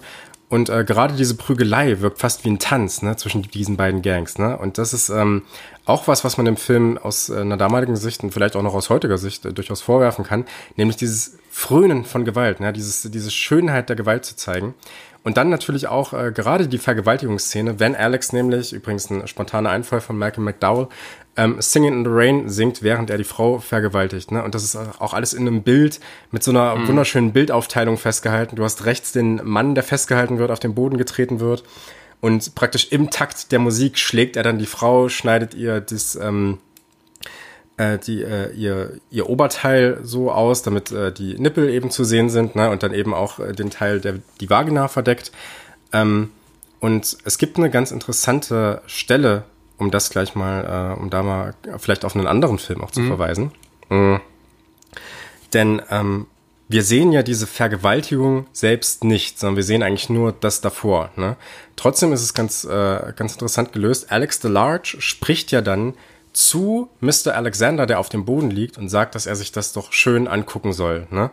Und 0.48 0.70
äh, 0.70 0.84
gerade 0.84 1.14
diese 1.14 1.34
Prügelei 1.34 2.00
wirkt 2.00 2.20
fast 2.20 2.44
wie 2.44 2.50
ein 2.50 2.58
Tanz 2.58 3.02
ne, 3.02 3.16
zwischen 3.16 3.42
diesen 3.42 3.76
beiden 3.76 4.00
Gangs. 4.00 4.38
Ne? 4.38 4.56
Und 4.56 4.78
das 4.78 4.94
ist 4.94 5.10
ähm, 5.10 5.42
auch 5.84 6.08
was, 6.08 6.24
was 6.24 6.38
man 6.38 6.46
dem 6.46 6.56
Film 6.56 6.96
aus 6.96 7.28
äh, 7.28 7.40
einer 7.40 7.58
damaligen 7.58 7.96
Sicht 7.96 8.22
und 8.22 8.32
vielleicht 8.32 8.56
auch 8.56 8.62
noch 8.62 8.72
aus 8.72 8.88
heutiger 8.88 9.18
Sicht 9.18 9.44
äh, 9.44 9.52
durchaus 9.52 9.82
vorwerfen 9.82 10.24
kann, 10.24 10.46
nämlich 10.76 10.96
dieses 10.96 11.36
Frönen 11.50 12.06
von 12.06 12.24
Gewalt, 12.24 12.60
ne? 12.60 12.72
dieses, 12.72 13.02
diese 13.10 13.30
Schönheit 13.30 13.90
der 13.90 13.96
Gewalt 13.96 14.24
zu 14.24 14.36
zeigen. 14.36 14.74
Und 15.28 15.36
dann 15.36 15.50
natürlich 15.50 15.88
auch 15.88 16.14
äh, 16.14 16.32
gerade 16.32 16.68
die 16.68 16.78
Vergewaltigungsszene, 16.78 17.78
wenn 17.78 17.94
Alex 17.94 18.32
nämlich, 18.32 18.72
übrigens 18.72 19.10
ein 19.10 19.26
spontaner 19.26 19.68
Einfall 19.68 20.00
von 20.00 20.16
Malcolm 20.16 20.46
McDowell, 20.46 20.86
ähm, 21.36 21.56
Singing 21.60 21.92
in 21.92 22.04
the 22.06 22.10
Rain 22.10 22.48
singt, 22.48 22.82
während 22.82 23.10
er 23.10 23.18
die 23.18 23.24
Frau 23.24 23.58
vergewaltigt. 23.58 24.32
Ne? 24.32 24.42
Und 24.42 24.54
das 24.54 24.64
ist 24.64 24.74
auch 24.74 25.12
alles 25.12 25.34
in 25.34 25.46
einem 25.46 25.62
Bild 25.62 26.00
mit 26.30 26.42
so 26.42 26.50
einer 26.50 26.88
wunderschönen 26.88 27.34
Bildaufteilung 27.34 27.98
festgehalten. 27.98 28.56
Du 28.56 28.64
hast 28.64 28.86
rechts 28.86 29.12
den 29.12 29.42
Mann, 29.44 29.74
der 29.74 29.84
festgehalten 29.84 30.38
wird, 30.38 30.50
auf 30.50 30.60
den 30.60 30.74
Boden 30.74 30.96
getreten 30.96 31.40
wird. 31.40 31.62
Und 32.22 32.54
praktisch 32.54 32.90
im 32.90 33.10
Takt 33.10 33.52
der 33.52 33.58
Musik 33.58 33.98
schlägt 33.98 34.34
er 34.34 34.42
dann 34.42 34.58
die 34.58 34.64
Frau, 34.64 35.10
schneidet 35.10 35.52
ihr 35.52 35.82
das, 35.82 36.16
ähm, 36.16 36.56
äh, 37.78 37.98
die, 37.98 38.22
äh, 38.22 38.52
ihr, 38.52 38.98
ihr 39.10 39.28
Oberteil 39.28 40.00
so 40.02 40.30
aus, 40.30 40.62
damit 40.62 40.92
äh, 40.92 41.12
die 41.12 41.38
Nippel 41.38 41.70
eben 41.70 41.90
zu 41.90 42.04
sehen 42.04 42.28
sind, 42.28 42.56
ne? 42.56 42.70
und 42.70 42.82
dann 42.82 42.92
eben 42.92 43.14
auch 43.14 43.38
äh, 43.38 43.52
den 43.52 43.70
Teil, 43.70 44.00
der 44.00 44.16
die 44.40 44.50
Vagina 44.50 44.88
verdeckt. 44.88 45.32
Ähm, 45.92 46.30
und 46.80 47.16
es 47.24 47.38
gibt 47.38 47.56
eine 47.56 47.70
ganz 47.70 47.90
interessante 47.90 48.82
Stelle, 48.86 49.44
um 49.78 49.90
das 49.90 50.10
gleich 50.10 50.34
mal, 50.34 50.96
äh, 50.96 51.00
um 51.00 51.08
da 51.08 51.22
mal 51.22 51.54
vielleicht 51.78 52.04
auf 52.04 52.14
einen 52.14 52.26
anderen 52.26 52.58
Film 52.58 52.82
auch 52.82 52.90
zu 52.90 53.02
verweisen. 53.04 53.52
Mhm. 53.88 54.20
Denn 55.54 55.80
ähm, 55.90 56.26
wir 56.68 56.82
sehen 56.82 57.12
ja 57.12 57.22
diese 57.22 57.46
Vergewaltigung 57.46 58.46
selbst 58.52 59.02
nicht, 59.02 59.38
sondern 59.38 59.56
wir 59.56 59.62
sehen 59.62 59.82
eigentlich 59.82 60.10
nur 60.10 60.32
das 60.32 60.60
davor. 60.60 61.10
Ne? 61.16 61.36
Trotzdem 61.76 62.12
ist 62.12 62.22
es 62.22 62.34
ganz, 62.34 62.64
äh, 62.64 63.12
ganz 63.16 63.32
interessant 63.32 63.72
gelöst. 63.72 64.12
Alex 64.12 64.40
DeLarge 64.40 64.96
spricht 65.00 65.50
ja 65.50 65.62
dann 65.62 65.94
zu 66.38 66.88
Mr. 67.00 67.34
Alexander, 67.34 67.84
der 67.84 67.98
auf 67.98 68.10
dem 68.10 68.24
Boden 68.24 68.52
liegt, 68.52 68.78
und 68.78 68.88
sagt, 68.88 69.16
dass 69.16 69.26
er 69.26 69.34
sich 69.34 69.50
das 69.50 69.72
doch 69.72 69.92
schön 69.92 70.28
angucken 70.28 70.72
soll. 70.72 71.08
Ne? 71.10 71.32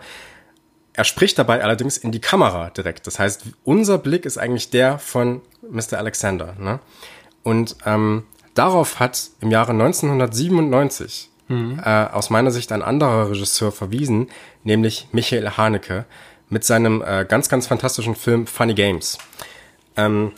Er 0.94 1.04
spricht 1.04 1.38
dabei 1.38 1.64
allerdings 1.64 1.98
in 1.98 2.12
die 2.12 2.20
Kamera 2.20 2.72
direkt. 2.72 3.06
Das 3.06 3.20
heißt, 3.20 3.44
unser 3.64 4.00
Blick 4.00 4.26
ist 4.26 4.40
eigentlich 4.40 4.72
der 4.72 4.98
von 4.98 5.42
Mr. 5.70 6.00
Alexander. 6.00 6.56
Ne? 6.58 6.80
Und 7.44 7.76
ähm, 7.86 8.24
darauf 8.56 9.00
hat 9.00 9.30
im 9.42 9.52
Jahre 9.52 9.74
1997 9.74 11.30
äh, 11.50 12.06
aus 12.12 12.32
meiner 12.32 12.50
Sicht 12.50 12.72
ein 12.72 12.82
anderer 12.82 13.30
Regisseur 13.30 13.72
verwiesen, 13.72 14.30
nämlich 14.64 15.10
Michael 15.12 15.52
Haneke 15.52 16.06
mit 16.50 16.64
seinem 16.64 17.04
äh, 17.04 17.26
ganz, 17.30 17.48
ganz 17.48 17.68
fantastischen 17.68 18.16
Film 18.16 18.48
Funny 18.48 18.74
Games. 18.74 19.20
Ähm, 19.98 20.32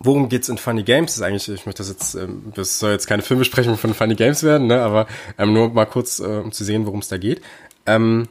worum 0.00 0.28
geht's 0.28 0.48
in 0.48 0.58
Funny 0.58 0.82
Games? 0.82 1.12
Das 1.12 1.16
ist 1.18 1.22
eigentlich, 1.22 1.48
ich 1.48 1.66
möchte 1.66 1.82
das 1.82 1.90
jetzt, 1.90 2.14
ähm, 2.14 2.52
das 2.54 2.78
soll 2.78 2.92
jetzt 2.92 3.06
keine 3.06 3.22
Filmbesprechung 3.22 3.76
von 3.76 3.94
Funny 3.94 4.14
Games 4.14 4.42
werden, 4.42 4.66
ne? 4.66 4.80
aber 4.80 5.06
ähm, 5.38 5.52
nur 5.52 5.68
mal 5.70 5.84
kurz, 5.84 6.18
äh, 6.18 6.24
um 6.24 6.52
zu 6.52 6.64
sehen, 6.64 6.86
worum 6.86 7.00
es 7.00 7.08
da 7.08 7.18
geht. 7.18 7.42
Ähm, 7.86 8.28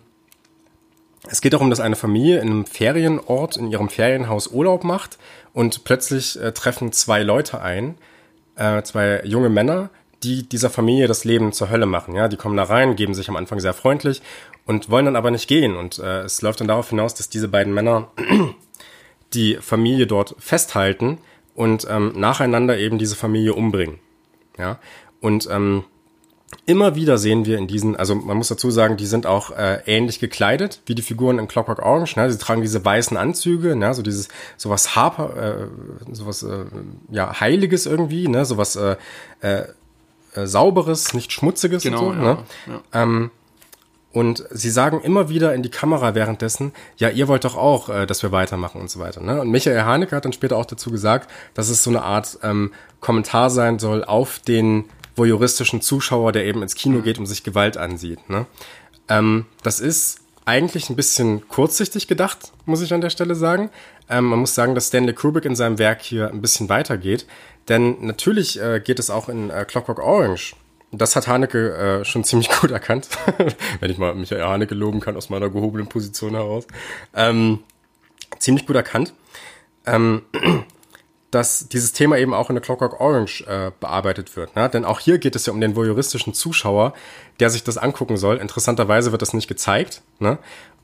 es 1.27 1.41
geht 1.41 1.53
darum, 1.53 1.69
dass 1.69 1.79
eine 1.79 1.95
Familie 1.95 2.39
in 2.39 2.49
einem 2.49 2.65
Ferienort, 2.65 3.55
in 3.55 3.71
ihrem 3.71 3.89
Ferienhaus 3.89 4.47
Urlaub 4.47 4.83
macht 4.83 5.17
und 5.53 5.83
plötzlich 5.83 6.41
äh, 6.41 6.51
treffen 6.53 6.91
zwei 6.91 7.21
Leute 7.23 7.61
ein, 7.61 7.95
äh, 8.55 8.81
zwei 8.81 9.21
junge 9.23 9.49
Männer, 9.49 9.89
die 10.23 10.47
dieser 10.47 10.69
Familie 10.69 11.07
das 11.07 11.23
Leben 11.23 11.53
zur 11.53 11.69
Hölle 11.69 11.85
machen. 11.85 12.15
Ja, 12.15 12.27
die 12.27 12.37
kommen 12.37 12.57
da 12.57 12.63
rein, 12.63 12.95
geben 12.95 13.13
sich 13.13 13.29
am 13.29 13.35
Anfang 13.35 13.59
sehr 13.59 13.73
freundlich 13.73 14.21
und 14.65 14.89
wollen 14.89 15.05
dann 15.05 15.15
aber 15.15 15.31
nicht 15.31 15.47
gehen. 15.47 15.75
Und 15.75 15.99
äh, 15.99 16.21
es 16.21 16.41
läuft 16.41 16.61
dann 16.61 16.67
darauf 16.67 16.89
hinaus, 16.89 17.13
dass 17.13 17.29
diese 17.29 17.47
beiden 17.47 17.73
Männer 17.73 18.09
die 19.33 19.55
Familie 19.61 20.07
dort 20.07 20.35
festhalten 20.39 21.19
und 21.59 21.85
ähm, 21.89 22.13
nacheinander 22.15 22.77
eben 22.77 22.97
diese 22.99 23.17
Familie 23.17 23.53
umbringen. 23.53 23.99
Ja, 24.57 24.79
und 25.19 25.49
ähm, 25.51 25.83
immer 26.65 26.95
wieder 26.95 27.17
sehen 27.17 27.45
wir 27.45 27.57
in 27.57 27.67
diesen, 27.67 27.97
also 27.97 28.15
man 28.15 28.37
muss 28.37 28.47
dazu 28.47 28.71
sagen, 28.71 28.95
die 28.95 29.05
sind 29.05 29.25
auch 29.25 29.51
äh, 29.51 29.81
ähnlich 29.85 30.19
gekleidet 30.21 30.79
wie 30.85 30.95
die 30.95 31.01
Figuren 31.01 31.37
in 31.37 31.49
Clockwork 31.49 31.79
Orange. 31.79 32.15
Ne? 32.15 32.31
Sie 32.31 32.37
tragen 32.37 32.61
diese 32.61 32.83
weißen 32.83 33.17
Anzüge, 33.17 33.75
ne? 33.75 33.93
so 33.93 34.01
dieses 34.01 34.29
sowas 34.55 34.95
Harper, 34.95 35.35
äh, 35.35 36.13
sowas 36.15 36.43
äh, 36.43 36.63
ja 37.11 37.41
heiliges 37.41 37.85
irgendwie, 37.85 38.29
ne? 38.29 38.45
sowas 38.45 38.77
äh, 38.77 38.95
äh, 39.41 39.65
äh, 40.35 40.47
sauberes, 40.47 41.13
nicht 41.13 41.33
schmutziges 41.33 41.83
Genau, 41.83 42.07
und 42.07 42.19
so. 42.19 42.23
ja, 42.23 42.33
Ne? 42.35 42.37
ja. 42.67 43.03
Ähm, 43.03 43.31
und 44.11 44.43
sie 44.49 44.71
sagen 44.71 45.01
immer 45.01 45.29
wieder 45.29 45.53
in 45.53 45.61
die 45.61 45.69
Kamera 45.69 46.15
währenddessen, 46.15 46.73
ja, 46.97 47.09
ihr 47.09 47.27
wollt 47.27 47.43
doch 47.43 47.55
auch, 47.55 47.89
äh, 47.89 48.07
dass 48.07 48.23
wir 48.23 48.31
weitermachen 48.31 48.81
und 48.81 48.89
so 48.89 48.99
weiter. 48.99 49.21
Ne? 49.21 49.39
Und 49.41 49.49
Michael 49.51 49.81
Haneke 49.81 50.15
hat 50.15 50.25
dann 50.25 50.33
später 50.33 50.57
auch 50.57 50.65
dazu 50.65 50.89
gesagt, 50.89 51.29
dass 51.53 51.69
es 51.69 51.83
so 51.83 51.91
eine 51.91 52.01
Art 52.01 52.39
ähm, 52.41 52.71
Kommentar 53.01 53.49
sein 53.49 53.77
soll 53.77 54.03
auf 54.03 54.39
den 54.39 54.85
voyeuristischen 55.15 55.81
Zuschauer, 55.81 56.31
der 56.31 56.45
eben 56.45 56.63
ins 56.63 56.75
Kino 56.75 57.01
geht 57.01 57.19
und 57.19 57.27
sich 57.27 57.43
Gewalt 57.43 57.77
ansieht. 57.77 58.29
Ne? 58.29 58.47
Ähm, 59.09 59.45
das 59.63 59.79
ist 59.79 60.21
eigentlich 60.45 60.89
ein 60.89 60.95
bisschen 60.95 61.47
kurzsichtig 61.47 62.07
gedacht, 62.07 62.51
muss 62.65 62.81
ich 62.81 62.93
an 62.93 63.01
der 63.01 63.11
Stelle 63.11 63.35
sagen. 63.35 63.69
Ähm, 64.09 64.25
man 64.25 64.39
muss 64.39 64.55
sagen, 64.55 64.73
dass 64.73 64.87
Stanley 64.87 65.13
Kubrick 65.13 65.45
in 65.45 65.55
seinem 65.55 65.77
Werk 65.77 66.01
hier 66.01 66.29
ein 66.29 66.41
bisschen 66.41 66.69
weitergeht. 66.69 67.27
Denn 67.67 67.97
natürlich 68.03 68.59
äh, 68.59 68.81
geht 68.83 68.97
es 68.97 69.11
auch 69.11 69.29
in 69.29 69.51
äh, 69.51 69.65
Clockwork 69.65 69.99
Orange. 69.99 70.55
Das 70.91 71.15
hat 71.15 71.27
Haneke 71.27 71.75
äh, 71.75 72.05
schon 72.05 72.23
ziemlich 72.23 72.49
gut 72.61 72.71
erkannt, 72.71 73.09
wenn 73.79 73.91
ich 73.91 73.97
mal 73.97 74.13
Michael 74.15 74.43
Haneke 74.43 74.75
loben 74.75 74.99
kann 74.99 75.15
aus 75.15 75.29
meiner 75.29 75.49
gehobenen 75.49 75.87
Position 75.87 76.31
heraus. 76.31 76.65
Ähm, 77.13 77.59
ziemlich 78.39 78.65
gut 78.65 78.75
erkannt, 78.75 79.13
ähm, 79.85 80.23
dass 81.31 81.67
dieses 81.69 81.93
Thema 81.93 82.17
eben 82.17 82.33
auch 82.33 82.49
in 82.49 82.55
der 82.55 82.63
Clockwork 82.63 82.99
Orange 82.99 83.45
äh, 83.45 83.71
bearbeitet 83.79 84.35
wird. 84.35 84.55
Ne? 84.55 84.67
Denn 84.69 84.83
auch 84.83 84.99
hier 84.99 85.19
geht 85.19 85.35
es 85.35 85.45
ja 85.45 85.53
um 85.53 85.61
den 85.61 85.75
voyeuristischen 85.75 86.33
Zuschauer, 86.33 86.93
der 87.39 87.51
sich 87.51 87.63
das 87.63 87.77
angucken 87.77 88.17
soll. 88.17 88.37
Interessanterweise 88.37 89.11
wird 89.11 89.21
das 89.21 89.33
nicht 89.33 89.47
gezeigt. 89.47 90.01
Ne? 90.17 90.39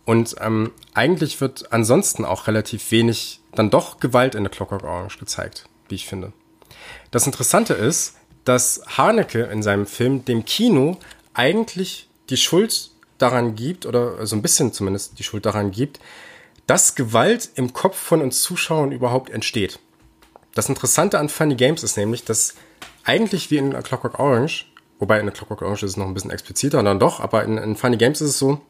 Und 0.05 0.35
ähm, 0.39 0.71
eigentlich 0.93 1.41
wird 1.41 1.71
ansonsten 1.73 2.25
auch 2.25 2.45
relativ 2.45 2.91
wenig 2.91 3.41
dann 3.55 3.71
doch 3.71 3.99
Gewalt 3.99 4.35
in 4.35 4.43
der 4.43 4.51
Clockwork 4.51 4.83
Orange 4.83 5.17
gezeigt, 5.17 5.67
wie 5.89 5.95
ich 5.95 6.05
finde. 6.05 6.31
Das 7.09 7.25
Interessante 7.25 7.73
ist, 7.73 8.15
dass 8.45 8.81
Haneke 8.97 9.43
in 9.43 9.61
seinem 9.63 9.85
Film 9.85 10.23
dem 10.23 10.45
Kino 10.45 10.97
eigentlich 11.33 12.07
die 12.29 12.37
Schuld 12.37 12.91
daran 13.17 13.55
gibt, 13.55 13.85
oder 13.85 14.25
so 14.25 14.35
ein 14.35 14.41
bisschen 14.41 14.71
zumindest 14.73 15.19
die 15.19 15.23
Schuld 15.23 15.45
daran 15.45 15.71
gibt, 15.71 15.99
dass 16.67 16.95
Gewalt 16.95 17.49
im 17.55 17.73
Kopf 17.73 17.97
von 17.97 18.21
uns 18.21 18.41
Zuschauern 18.41 18.91
überhaupt 18.91 19.29
entsteht. 19.29 19.79
Das 20.53 20.69
Interessante 20.69 21.19
an 21.19 21.29
Funny 21.29 21.55
Games 21.55 21.83
ist 21.83 21.97
nämlich, 21.97 22.23
dass 22.23 22.55
eigentlich 23.03 23.51
wie 23.51 23.57
in 23.57 23.75
A 23.75 23.81
Clockwork 23.81 24.19
Orange, 24.19 24.65
wobei 24.99 25.19
in 25.19 25.27
A 25.27 25.31
Clockwork 25.31 25.61
Orange 25.61 25.83
ist 25.83 25.91
es 25.91 25.97
noch 25.97 26.07
ein 26.07 26.13
bisschen 26.13 26.31
expliziter, 26.31 26.81
dann 26.81 26.99
doch, 26.99 27.19
aber 27.19 27.43
in, 27.43 27.57
in 27.57 27.75
Funny 27.75 27.97
Games 27.97 28.21
ist 28.21 28.29
es 28.31 28.39
so, 28.39 28.61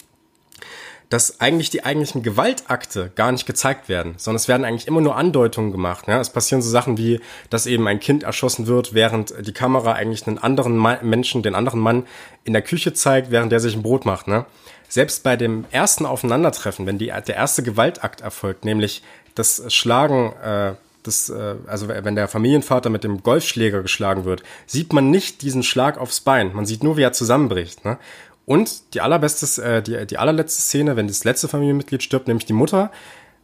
dass 1.10 1.40
eigentlich 1.40 1.70
die 1.70 1.84
eigentlichen 1.84 2.24
Gewaltakte 2.24 3.12
gar 3.16 3.32
nicht 3.32 3.46
gezeigt 3.46 3.90
werden, 3.90 4.16
sondern 4.18 4.38
es 4.38 4.48
werden 4.48 4.66
eigentlich 4.66 4.88
immer 4.88 5.02
nur 5.02 5.16
Andeutungen 5.16 5.72
gemacht. 5.72 6.08
Ja? 6.08 6.20
Es 6.20 6.30
passieren 6.30 6.62
so 6.62 6.70
Sachen 6.70 6.98
wie, 6.98 7.20
dass 7.50 7.68
eben 7.68 7.88
ein 7.88 8.00
Kind 8.00 8.24
erschossen 8.24 8.68
wird, 8.68 8.94
während 8.94 9.34
die 9.46 9.54
Kamera 9.54 9.94
eigentlich 9.94 10.26
einen 10.28 10.38
anderen 10.38 10.76
Ma 10.76 10.98
Menschen, 11.02 11.44
den 11.44 11.56
anderen 11.56 11.80
Mann 11.80 12.06
in 12.44 12.54
der 12.54 12.62
Küche 12.62 12.94
zeigt, 12.94 13.32
während 13.32 13.52
der 13.52 13.60
sich 13.60 13.76
ein 13.76 13.84
Brot 13.84 14.06
macht. 14.06 14.28
Ne? 14.28 14.46
Selbst 14.88 15.24
bei 15.24 15.36
dem 15.36 15.66
ersten 15.72 16.06
Aufeinandertreffen, 16.06 16.86
wenn 16.86 16.98
die, 16.98 17.08
der 17.08 17.36
erste 17.36 17.64
Gewaltakt 17.64 18.22
erfolgt, 18.22 18.66
nämlich 18.66 19.04
das 19.36 19.64
Schlagen, 19.74 20.34
äh, 20.42 20.74
das, 21.04 21.30
äh, 21.30 21.56
also 21.68 21.88
wenn 21.88 22.16
der 22.16 22.28
Familienvater 22.28 22.90
mit 22.90 23.04
dem 23.04 23.22
Golfschläger 23.22 23.82
geschlagen 23.82 24.26
wird, 24.26 24.44
sieht 24.66 24.94
man 24.94 25.12
nicht 25.12 25.42
diesen 25.42 25.64
Schlag 25.64 26.00
aufs 26.00 26.22
Bein. 26.22 26.54
Man 26.54 26.66
sieht 26.66 26.84
nur, 26.84 26.98
wie 26.98 27.04
er 27.04 27.14
zusammenbricht. 27.14 27.86
Ne? 27.86 27.98
Und 28.46 28.94
die 28.94 29.02
allerbeste, 29.02 29.62
äh, 29.64 29.82
die, 29.82 30.06
die 30.06 30.18
allerletzte 30.18 30.62
Szene, 30.62 30.96
wenn 30.96 31.08
das 31.08 31.24
letzte 31.24 31.48
Familienmitglied 31.48 32.04
stirbt, 32.04 32.28
nämlich 32.28 32.46
die 32.46 32.54
Mutter, 32.54 32.92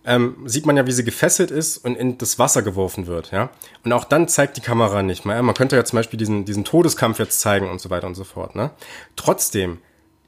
ähm, 0.04 0.38
sieht 0.46 0.66
man 0.66 0.78
ja, 0.78 0.88
wie 0.88 0.92
sie 0.92 1.04
gefesselt 1.04 1.52
ist 1.52 1.78
und 1.78 1.96
in 1.96 2.18
das 2.18 2.40
Wasser 2.40 2.62
geworfen 2.64 3.06
wird, 3.08 3.32
ja. 3.32 3.50
Und 3.84 3.94
auch 3.94 4.04
dann 4.04 4.28
zeigt 4.28 4.58
die 4.58 4.62
Kamera 4.62 5.04
nicht 5.04 5.26
mehr. 5.26 5.42
Man 5.44 5.54
könnte 5.56 5.76
ja 5.76 5.86
zum 5.86 5.98
Beispiel 5.98 6.18
diesen, 6.18 6.46
diesen 6.46 6.64
Todeskampf 6.64 7.20
jetzt 7.20 7.40
zeigen 7.40 7.70
und 7.70 7.80
so 7.80 7.90
weiter 7.92 8.08
und 8.08 8.16
so 8.16 8.24
fort, 8.24 8.56
ne. 8.56 8.72
Trotzdem 9.16 9.78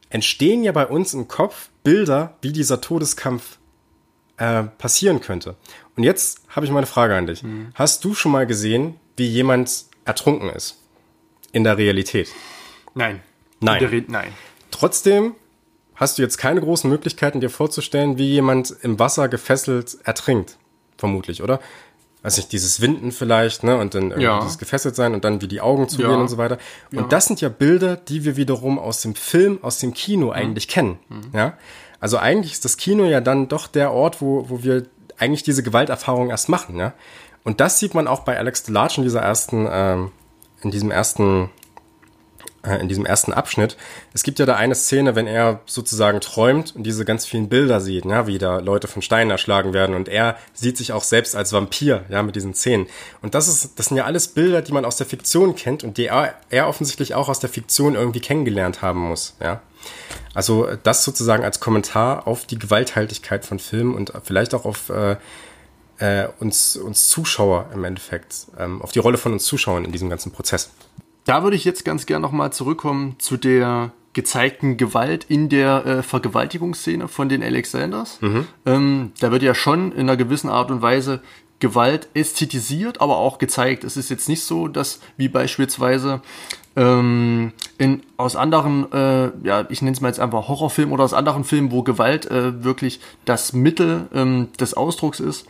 entstehen 0.10 0.64
ja 0.64 0.72
bei 0.72 0.86
uns 0.86 1.14
im 1.16 1.28
Kopf 1.28 1.70
Bilder, 1.84 2.38
wie 2.42 2.52
dieser 2.52 2.82
Todeskampf 2.82 3.58
äh, 4.38 4.64
passieren 4.64 5.22
könnte. 5.22 5.56
Und 5.96 6.04
jetzt 6.04 6.42
habe 6.50 6.66
ich 6.66 6.72
mal 6.72 6.80
eine 6.80 6.88
Frage 6.88 7.16
an 7.16 7.26
dich. 7.28 7.44
Hast 7.74 8.04
du 8.06 8.14
schon 8.14 8.32
mal 8.32 8.46
gesehen, 8.46 8.96
wie 9.18 9.28
jemand 9.28 9.86
ertrunken 10.06 10.50
ist? 10.50 10.78
In 11.52 11.64
der 11.64 11.78
Realität? 11.78 12.30
Nein. 12.96 13.22
Nein. 13.60 13.80
Der 13.80 13.92
Red- 13.92 14.10
Nein. 14.10 14.34
Trotzdem 14.74 15.36
hast 15.96 16.18
du 16.18 16.24
jetzt 16.24 16.38
keine 16.38 16.60
großen 16.62 16.90
Möglichkeiten, 16.90 17.40
dir 17.40 17.52
vorzustellen, 17.52 18.18
wie 18.18 18.32
jemand 18.32 18.76
im 18.82 18.98
Wasser 18.98 19.30
gefesselt 19.30 19.98
ertrinkt. 20.04 20.58
Vermutlich, 20.98 21.44
oder? 21.44 21.60
Also 22.24 22.40
nicht 22.40 22.52
dieses 22.54 22.82
Winden 22.82 23.12
vielleicht, 23.12 23.64
ne, 23.64 23.78
und 23.78 23.94
dann 23.94 24.06
irgendwie 24.06 24.24
Ja. 24.24 24.40
dieses 24.40 24.58
gefesselt 24.58 24.96
sein 24.96 25.14
und 25.14 25.24
dann 25.26 25.42
wie 25.42 25.48
die 25.48 25.62
Augen 25.62 25.88
zugehen 25.90 26.10
Ja. 26.12 26.18
und 26.18 26.28
so 26.30 26.38
weiter. 26.38 26.58
Und 26.92 26.98
Ja. 26.98 27.04
das 27.08 27.26
sind 27.26 27.40
ja 27.42 27.50
Bilder, 27.50 27.98
die 27.98 28.24
wir 28.26 28.36
wiederum 28.36 28.80
aus 28.80 29.02
dem 29.02 29.14
Film, 29.14 29.60
aus 29.62 29.78
dem 29.80 29.94
Kino 29.94 30.28
Mhm. 30.28 30.32
eigentlich 30.32 30.68
kennen, 30.68 30.98
ja. 31.34 31.58
Also 32.00 32.18
eigentlich 32.18 32.54
ist 32.54 32.66
das 32.66 32.78
Kino 32.78 33.04
ja 33.06 33.22
dann 33.22 33.48
doch 33.50 33.68
der 33.68 33.92
Ort, 33.92 34.22
wo, 34.22 34.50
wo 34.50 34.64
wir 34.64 34.86
eigentlich 35.20 35.44
diese 35.44 35.62
Gewalterfahrung 35.64 36.30
erst 36.32 36.50
machen, 36.50 36.78
ja. 36.78 36.94
Und 37.44 37.60
das 37.60 37.78
sieht 37.80 37.94
man 37.94 38.08
auch 38.08 38.22
bei 38.22 38.38
Alex 38.38 38.64
Delarge 38.64 38.96
in 38.98 39.04
dieser 39.04 39.22
ersten, 39.22 39.68
ähm, 39.70 40.12
in 40.62 40.72
diesem 40.72 40.90
ersten 40.92 41.50
in 42.64 42.88
diesem 42.88 43.06
ersten 43.06 43.34
Abschnitt. 43.34 43.76
Es 44.14 44.24
gibt 44.24 44.40
ja 44.40 44.46
da 44.46 44.56
eine 44.56 44.76
Szene, 44.76 45.16
wenn 45.16 45.28
er 45.28 45.60
sozusagen 45.66 46.22
träumt 46.22 46.74
und 46.76 46.84
diese 46.84 47.04
ganz 47.04 47.26
vielen 47.26 47.50
Bilder 47.50 47.82
sieht, 47.82 48.06
ja, 48.06 48.26
wie 48.26 48.38
da 48.38 48.60
Leute 48.60 48.88
von 48.88 49.02
Steinen 49.02 49.32
erschlagen 49.32 49.74
werden 49.74 49.96
und 49.96 50.08
er 50.08 50.38
sieht 50.54 50.78
sich 50.78 50.94
auch 50.94 51.04
selbst 51.04 51.36
als 51.36 51.52
Vampir, 51.52 52.06
ja, 52.10 52.24
mit 52.24 52.38
diesen 52.38 52.54
Szenen. 52.54 52.88
Und 53.22 53.36
das 53.36 53.50
ist, 53.50 53.78
das 53.78 53.88
sind 53.88 53.98
ja 53.98 54.06
alles 54.06 54.30
Bilder, 54.30 54.62
die 54.62 54.72
man 54.72 54.86
aus 54.86 54.96
der 54.96 55.08
Fiktion 55.08 55.56
kennt 55.56 55.84
und 55.84 55.98
die 55.98 56.06
er, 56.06 56.36
er 56.50 56.70
offensichtlich 56.70 57.16
auch 57.16 57.28
aus 57.28 57.42
der 57.42 57.50
Fiktion 57.50 57.96
irgendwie 57.96 58.22
kennengelernt 58.22 58.82
haben 58.82 59.00
muss, 59.00 59.36
ja. 59.42 59.62
Also 60.34 60.66
äh, 60.66 60.78
das 60.82 61.04
sozusagen 61.04 61.44
als 61.44 61.60
Kommentar 61.60 62.28
auf 62.28 62.46
die 62.46 62.58
Gewalthaltigkeit 62.58 63.46
von 63.46 63.60
Filmen 63.60 63.94
und 63.94 64.14
vielleicht 64.24 64.54
auch 64.54 64.64
auf 64.64 64.90
äh, 64.90 65.18
äh, 65.98 66.28
uns, 66.40 66.76
uns 66.76 67.08
Zuschauer 67.10 67.70
im 67.74 67.84
Endeffekt, 67.84 68.48
ähm, 68.58 68.82
auf 68.82 68.92
die 68.92 69.00
Rolle 69.00 69.18
von 69.18 69.34
uns 69.34 69.44
Zuschauern 69.44 69.86
in 69.86 69.92
diesem 69.92 70.10
ganzen 70.10 70.32
Prozess. 70.32 70.72
Da 71.26 71.44
würde 71.44 71.56
ich 71.56 71.66
jetzt 71.66 71.86
ganz 71.86 72.06
gern 72.06 72.22
nochmal 72.22 72.52
zurückkommen 72.52 73.16
zu 73.20 73.38
der 73.38 73.92
gezeigten 74.14 74.78
Gewalt 74.78 75.26
in 75.28 75.50
der 75.50 75.86
äh, 75.86 76.04
Vergewaltigungsszene 76.04 77.08
von 77.08 77.30
den 77.30 77.42
Alexanders. 77.42 78.20
Ähm, 78.66 79.12
da 79.20 79.32
wird 79.32 79.42
ja 79.42 79.56
schon 79.56 79.92
in 79.92 80.02
einer 80.02 80.18
gewissen 80.18 80.50
Art 80.50 80.70
und 80.70 80.82
Weise 80.82 81.22
Gewalt 81.60 82.10
ästhetisiert, 82.14 83.02
aber 83.02 83.18
auch 83.18 83.38
gezeigt. 83.38 83.84
Es 83.84 83.98
ist 83.98 84.10
jetzt 84.10 84.28
nicht 84.28 84.44
so, 84.44 84.68
dass 84.68 85.00
wie 85.18 85.30
beispielsweise 85.30 86.22
ähm, 86.76 87.54
in, 87.78 88.04
aus 88.18 88.36
anderen, 88.36 88.92
äh, 88.92 89.32
ja, 89.44 89.66
ich 89.70 89.82
nenne 89.82 89.94
es 89.94 90.02
mal 90.02 90.10
jetzt 90.10 90.20
einfach 90.20 90.48
Horrorfilmen 90.48 90.94
oder 90.94 91.04
aus 91.04 91.14
anderen 91.14 91.44
Filmen, 91.44 91.72
wo 91.72 91.84
Gewalt 91.84 92.30
äh, 92.30 92.64
wirklich 92.64 93.00
das 93.26 93.54
Mittel 93.54 94.08
ähm, 94.14 94.50
des 94.60 94.74
Ausdrucks 94.74 95.20
ist, 95.20 95.48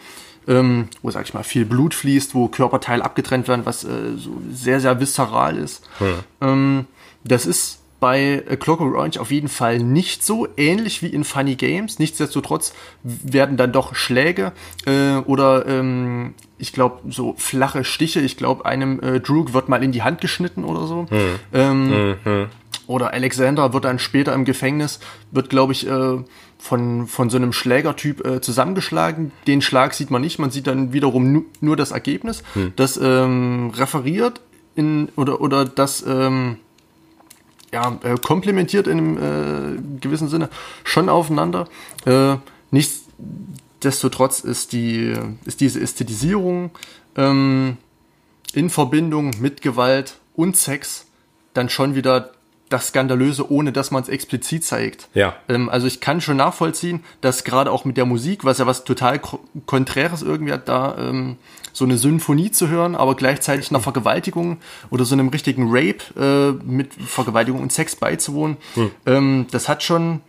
ähm, 0.48 0.88
wo, 1.02 1.12
sag 1.12 1.26
ich 1.26 1.34
mal, 1.34 1.44
viel 1.44 1.66
Blut 1.66 1.94
fließt, 1.94 2.36
wo 2.36 2.48
Körperteile 2.48 3.04
abgetrennt 3.04 3.48
werden, 3.48 3.66
was 3.66 3.84
äh, 3.84 4.18
so 4.18 4.32
sehr, 4.52 4.80
sehr 4.80 5.00
viszeral 5.00 5.58
ist. 5.58 5.88
Ähm, 6.42 6.86
das 7.24 7.46
ist 7.46 7.80
bei 8.00 8.44
A 8.50 8.58
Clockwork 8.58 8.96
Orange 8.96 9.18
auf 9.18 9.32
jeden 9.32 9.48
Fall 9.48 9.80
nicht 9.80 10.26
so 10.26 10.46
ähnlich 10.58 11.02
wie 11.02 11.08
in 11.08 11.24
Funny 11.24 11.56
Games. 11.56 12.00
Nichtsdestotrotz 12.00 12.74
werden 13.04 13.56
dann 13.56 13.72
doch 13.72 13.96
Schläge 13.96 14.52
äh, 14.86 15.20
oder 15.20 15.66
ähm, 15.66 16.34
ich 16.58 16.74
glaube 16.74 17.10
so 17.10 17.34
flache 17.38 17.86
Stiche. 17.86 18.20
Ich 18.20 18.36
glaube 18.36 18.66
einem 18.66 19.00
äh, 19.00 19.22
Droog 19.22 19.54
wird 19.54 19.70
mal 19.70 19.82
in 19.82 19.94
die 19.94 20.04
Hand 20.04 20.20
geschnitten 20.20 20.66
oder 20.66 20.86
so. 20.86 21.08
Ähm, 21.54 22.16
Oder 22.88 23.14
Alexander 23.14 23.72
wird 23.72 23.86
dann 23.86 23.98
später 24.00 24.34
im 24.34 24.44
Gefängnis 24.44 25.00
wird 25.32 25.50
glaube 25.50 25.72
ich 25.72 25.88
äh, 25.88 26.18
von 26.64 27.08
von 27.08 27.30
so 27.30 27.36
einem 27.36 27.52
Schlägertyp 27.52 28.26
äh, 28.26 28.40
zusammengeschlagen. 28.40 29.34
Den 29.48 29.62
Schlag 29.62 29.94
sieht 29.94 30.10
man 30.12 30.22
nicht. 30.22 30.40
Man 30.40 30.50
sieht 30.50 30.66
dann 30.68 30.94
wiederum 30.94 31.34
nu 31.34 31.46
nur 31.60 31.76
das 31.76 31.92
Ergebnis. 31.92 32.42
Das 32.78 32.98
ähm, 32.98 33.72
referiert 33.76 34.40
in 34.76 35.10
oder 35.18 35.42
oder 35.42 35.66
das 35.66 36.06
ähm, 36.08 36.58
ja, 37.74 38.00
äh, 38.04 38.16
komplementiert 38.16 38.88
in 38.88 38.98
einem 38.98 39.18
äh, 39.18 40.00
gewissen 40.00 40.30
Sinne 40.30 40.50
schon 40.86 41.10
aufeinander. 41.10 41.68
Äh, 42.06 42.38
nichtsdestotrotz 42.72 44.40
ist, 44.42 44.72
die, 44.72 45.16
ist 45.44 45.60
diese 45.60 45.82
Ästhetisierung 45.82 46.72
ähm, 47.18 47.78
in 48.54 48.70
Verbindung 48.70 49.32
mit 49.40 49.62
Gewalt 49.62 50.18
und 50.36 50.56
Sex 50.56 51.08
dann 51.54 51.68
schon 51.70 51.96
wieder 51.96 52.32
das 52.74 52.88
Skandalöse, 52.88 53.50
ohne 53.50 53.72
dass 53.72 53.92
man 53.92 54.04
es 54.04 54.10
explizit 54.10 54.66
zeigt. 54.66 55.08
Ja. 55.14 55.36
Ähm, 55.48 55.70
also 55.70 55.88
ich 55.88 56.02
kann 56.02 56.20
schon 56.20 56.38
nachvollziehen, 56.38 57.04
dass 57.22 57.44
gerade 57.44 57.72
auch 57.72 57.86
mit 57.86 57.96
der 57.96 58.06
Musik, 58.06 58.44
was 58.44 58.58
ja 58.58 58.66
was 58.66 58.84
total 58.84 59.20
ko- 59.20 59.40
Konträres 59.66 60.22
irgendwie 60.22 60.52
hat, 60.52 60.68
da 60.68 60.98
ähm, 60.98 61.38
so 61.72 61.86
eine 61.86 61.98
Symphonie 61.98 62.52
zu 62.52 62.68
hören, 62.68 62.96
aber 62.96 63.16
gleichzeitig 63.16 63.70
einer 63.72 63.80
Vergewaltigung 63.80 64.58
oder 64.90 65.06
so 65.06 65.16
einem 65.16 65.30
richtigen 65.30 65.68
Rape 65.70 66.04
äh, 66.20 66.52
mit 66.66 66.94
Vergewaltigung 66.94 67.62
und 67.62 67.72
Sex 67.72 67.96
beizuwohnen, 67.96 68.58
ähm, 69.06 69.48
das 69.52 69.70
hat 69.70 69.82
schon 69.84 70.22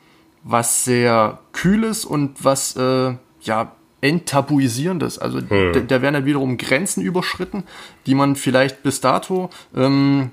was 0.43 0.85
sehr 0.85 1.39
Kühles 1.53 2.05
und 2.05 2.45
was 2.45 2.77
äh, 2.77 3.15
ja 3.43 3.73
enttabuisierendes. 4.01 5.19
Also 5.19 5.41
da, 5.41 5.81
da 5.81 6.03
werden 6.03 6.15
dann 6.15 6.25
wiederum 6.27 6.59
Grenzen 6.59 7.03
überschritten, 7.03 7.65
die 8.07 8.15
man 8.15 8.37
vielleicht 8.37 8.83
bis 8.83 9.01
dato 9.01 9.49
ähm, 9.75 10.31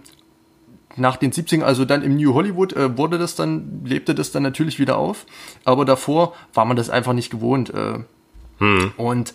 nach 0.96 1.18
den 1.18 1.32
70ern, 1.32 1.64
also 1.64 1.86
dann 1.86 2.04
im 2.04 2.16
New 2.16 2.34
Hollywood, 2.34 2.74
äh, 2.74 2.98
wurde 2.98 3.18
das 3.18 3.36
dann, 3.36 3.82
lebte 3.86 4.14
das 4.16 4.32
dann 4.32 4.44
natürlich 4.44 4.80
wieder 4.80 4.98
auf. 4.98 5.26
Aber 5.64 5.86
davor 5.86 6.34
war 6.54 6.66
man 6.66 6.78
das 6.78 6.90
einfach 6.90 7.14
nicht 7.14 7.30
gewohnt. 7.30 7.74
Äh, 7.74 8.00
Und 8.98 9.34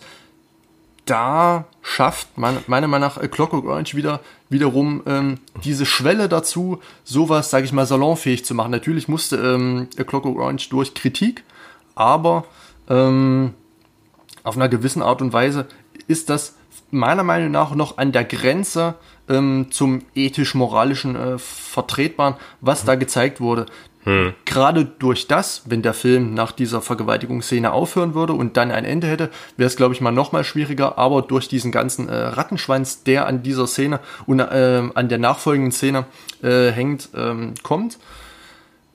da 1.05 1.65
schafft 1.81 2.37
man, 2.37 2.57
meiner 2.67 2.87
Meinung 2.87 3.07
nach 3.07 3.17
A 3.17 3.27
Clockwork 3.27 3.65
Orange 3.65 3.95
wieder 3.95 4.19
wiederum 4.49 5.03
ähm, 5.05 5.39
diese 5.63 5.85
Schwelle 5.85 6.27
dazu, 6.29 6.79
sowas, 7.03 7.49
sage 7.49 7.65
ich 7.65 7.73
mal, 7.73 7.85
salonfähig 7.85 8.45
zu 8.45 8.53
machen. 8.53 8.71
Natürlich 8.71 9.07
musste 9.07 9.37
ähm, 9.37 9.87
A 9.97 10.03
Clockwork 10.03 10.37
Orange 10.37 10.69
durch 10.69 10.93
Kritik, 10.93 11.43
aber 11.95 12.45
ähm, 12.89 13.53
auf 14.43 14.55
einer 14.55 14.69
gewissen 14.69 15.01
Art 15.01 15.21
und 15.21 15.33
Weise 15.33 15.67
ist 16.07 16.29
das 16.29 16.55
meiner 16.91 17.23
Meinung 17.23 17.51
nach 17.51 17.73
noch 17.75 17.97
an 17.97 18.11
der 18.11 18.23
Grenze 18.23 18.95
ähm, 19.29 19.67
zum 19.71 20.03
ethisch-moralischen 20.15 21.15
äh, 21.15 21.37
Vertretbaren, 21.37 22.35
was 22.61 22.85
da 22.85 22.95
gezeigt 22.95 23.41
wurde. 23.41 23.65
Gerade 24.45 24.85
durch 24.85 25.27
das, 25.27 25.63
wenn 25.65 25.81
der 25.81 25.93
Film 25.93 26.33
nach 26.33 26.53
dieser 26.53 26.81
Vergewaltigungsszene 26.81 27.73
aufhören 27.73 28.13
würde 28.13 28.31
und 28.31 28.55
dann 28.55 28.71
ein 28.71 28.85
Ende 28.85 29.05
hätte, 29.05 29.29
wäre 29.57 29.67
es, 29.67 29.75
glaube 29.75 29.93
ich, 29.93 29.99
mal 29.99 30.11
noch 30.11 30.31
mal 30.31 30.45
schwieriger. 30.45 30.97
Aber 30.97 31.21
durch 31.21 31.49
diesen 31.49 31.73
ganzen 31.73 32.07
äh, 32.07 32.15
Rattenschwanz, 32.15 33.03
der 33.03 33.27
an 33.27 33.43
dieser 33.43 33.67
Szene 33.67 33.99
und 34.25 34.39
äh, 34.39 34.83
an 34.93 35.09
der 35.09 35.17
nachfolgenden 35.17 35.73
Szene 35.73 36.05
äh, 36.41 36.71
hängt, 36.71 37.09
ähm, 37.17 37.55
kommt, 37.63 37.99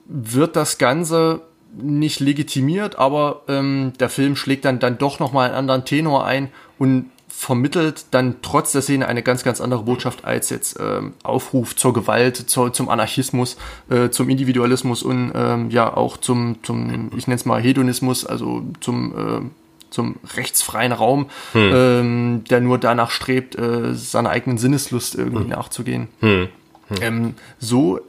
wird 0.05 0.55
das 0.55 0.79
Ganze 0.79 1.41
nicht 1.75 2.19
legitimiert, 2.19 2.97
aber 2.97 3.41
ähm, 3.47 3.93
der 3.99 4.09
Film 4.09 4.35
schlägt 4.35 4.65
dann, 4.65 4.79
dann 4.79 4.97
doch 4.97 5.19
nochmal 5.19 5.49
einen 5.49 5.57
anderen 5.57 5.85
Tenor 5.85 6.25
ein 6.25 6.49
und 6.79 7.11
vermittelt 7.35 8.05
dann 8.11 8.35
trotz 8.41 8.71
der 8.71 8.81
Szene 8.81 9.07
eine 9.07 9.23
ganz, 9.23 9.43
ganz 9.43 9.59
andere 9.59 9.83
Botschaft 9.83 10.23
als 10.23 10.49
jetzt 10.49 10.79
ähm, 10.79 11.13
Aufruf 11.23 11.75
zur 11.75 11.91
Gewalt, 11.91 12.37
zur, 12.37 12.71
zum 12.71 12.89
Anarchismus, 12.89 13.57
äh, 13.89 14.09
zum 14.09 14.29
Individualismus 14.29 15.03
und 15.03 15.31
ähm, 15.35 15.69
ja 15.69 15.91
auch 15.95 16.17
zum, 16.17 16.57
zum 16.63 17.11
ich 17.17 17.27
nenne 17.27 17.35
es 17.35 17.45
mal 17.45 17.61
Hedonismus, 17.61 18.25
also 18.25 18.63
zum, 18.79 19.13
äh, 19.17 19.41
zum 19.89 20.15
rechtsfreien 20.35 20.91
Raum, 20.93 21.25
ähm, 21.53 22.43
der 22.49 22.61
nur 22.61 22.77
danach 22.77 23.09
strebt, 23.11 23.57
äh, 23.57 23.93
seiner 23.93 24.29
eigenen 24.29 24.57
Sinneslust 24.57 25.15
irgendwie 25.15 25.45
nachzugehen. 25.45 26.07
Ähm, 27.01 27.33
so, 27.59 27.99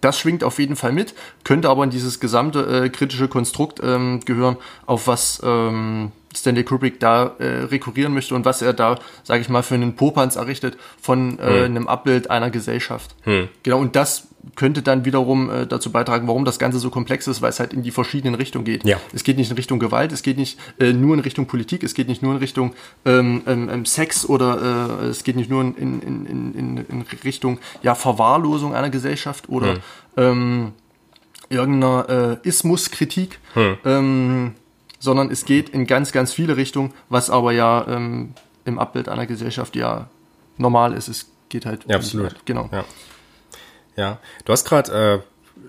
das 0.00 0.20
schwingt 0.20 0.44
auf 0.44 0.58
jeden 0.58 0.76
Fall 0.76 0.92
mit, 0.92 1.14
könnte 1.44 1.70
aber 1.70 1.82
in 1.82 1.90
dieses 1.90 2.20
gesamte 2.20 2.84
äh, 2.84 2.88
kritische 2.90 3.26
Konstrukt 3.26 3.80
ähm, 3.82 4.20
gehören, 4.24 4.58
auf 4.84 5.06
was 5.08 5.40
ähm, 5.42 6.12
Stanley 6.36 6.64
Kubrick 6.64 7.00
da 7.00 7.34
äh, 7.38 7.64
rekurrieren 7.64 8.14
möchte 8.14 8.34
und 8.34 8.44
was 8.44 8.62
er 8.62 8.72
da, 8.72 8.98
sage 9.24 9.40
ich 9.40 9.48
mal, 9.48 9.62
für 9.62 9.74
einen 9.74 9.96
Popanz 9.96 10.36
errichtet 10.36 10.76
von 11.00 11.38
äh, 11.38 11.64
einem 11.64 11.88
Abbild 11.88 12.30
einer 12.30 12.50
Gesellschaft. 12.50 13.14
Genau, 13.62 13.78
und 13.78 13.96
das 13.96 14.28
könnte 14.54 14.82
dann 14.82 15.04
wiederum 15.04 15.50
äh, 15.50 15.66
dazu 15.66 15.90
beitragen, 15.90 16.28
warum 16.28 16.44
das 16.44 16.58
Ganze 16.58 16.78
so 16.78 16.90
komplex 16.90 17.26
ist, 17.26 17.42
weil 17.42 17.50
es 17.50 17.58
halt 17.58 17.72
in 17.72 17.82
die 17.82 17.90
verschiedenen 17.90 18.34
Richtungen 18.34 18.64
geht. 18.64 18.84
Ja. 18.84 18.98
Es 19.12 19.24
geht 19.24 19.36
nicht 19.36 19.50
in 19.50 19.56
Richtung 19.56 19.78
Gewalt, 19.78 20.12
es 20.12 20.22
geht 20.22 20.36
nicht 20.36 20.58
äh, 20.78 20.92
nur 20.92 21.14
in 21.14 21.20
Richtung 21.20 21.46
Politik, 21.46 21.82
es 21.82 21.94
geht 21.94 22.08
nicht 22.08 22.22
nur 22.22 22.32
in 22.32 22.38
Richtung 22.38 22.74
ähm, 23.04 23.42
ähm, 23.46 23.68
ähm, 23.70 23.84
Sex 23.84 24.28
oder 24.28 25.00
äh, 25.02 25.06
es 25.06 25.24
geht 25.24 25.36
nicht 25.36 25.50
nur 25.50 25.62
in, 25.62 25.74
in, 25.74 26.00
in, 26.00 26.54
in, 26.54 26.76
in 26.76 27.04
Richtung 27.24 27.58
ja, 27.82 27.94
Verwahrlosung 27.94 28.74
einer 28.74 28.90
Gesellschaft 28.90 29.48
oder 29.48 29.78
ähm, 30.16 30.72
irgendeiner 31.48 32.38
äh, 32.44 32.48
Ismuskritik, 32.48 33.38
ähm, 33.84 34.54
sondern 35.06 35.30
es 35.30 35.44
geht 35.44 35.68
in 35.68 35.86
ganz, 35.86 36.10
ganz 36.10 36.32
viele 36.32 36.56
Richtungen, 36.56 36.92
was 37.08 37.30
aber 37.30 37.52
ja 37.52 37.86
ähm, 37.88 38.34
im 38.64 38.78
Abbild 38.80 39.08
einer 39.08 39.24
Gesellschaft 39.24 39.76
ja 39.76 40.10
normal 40.58 40.92
ist. 40.92 41.06
Es 41.06 41.30
geht 41.48 41.64
halt. 41.64 41.86
Ja, 41.86 41.96
absolut. 41.96 42.34
Genau. 42.44 42.68
Ja, 42.72 42.84
ja. 43.96 44.18
du 44.44 44.52
hast 44.52 44.64
gerade 44.64 45.22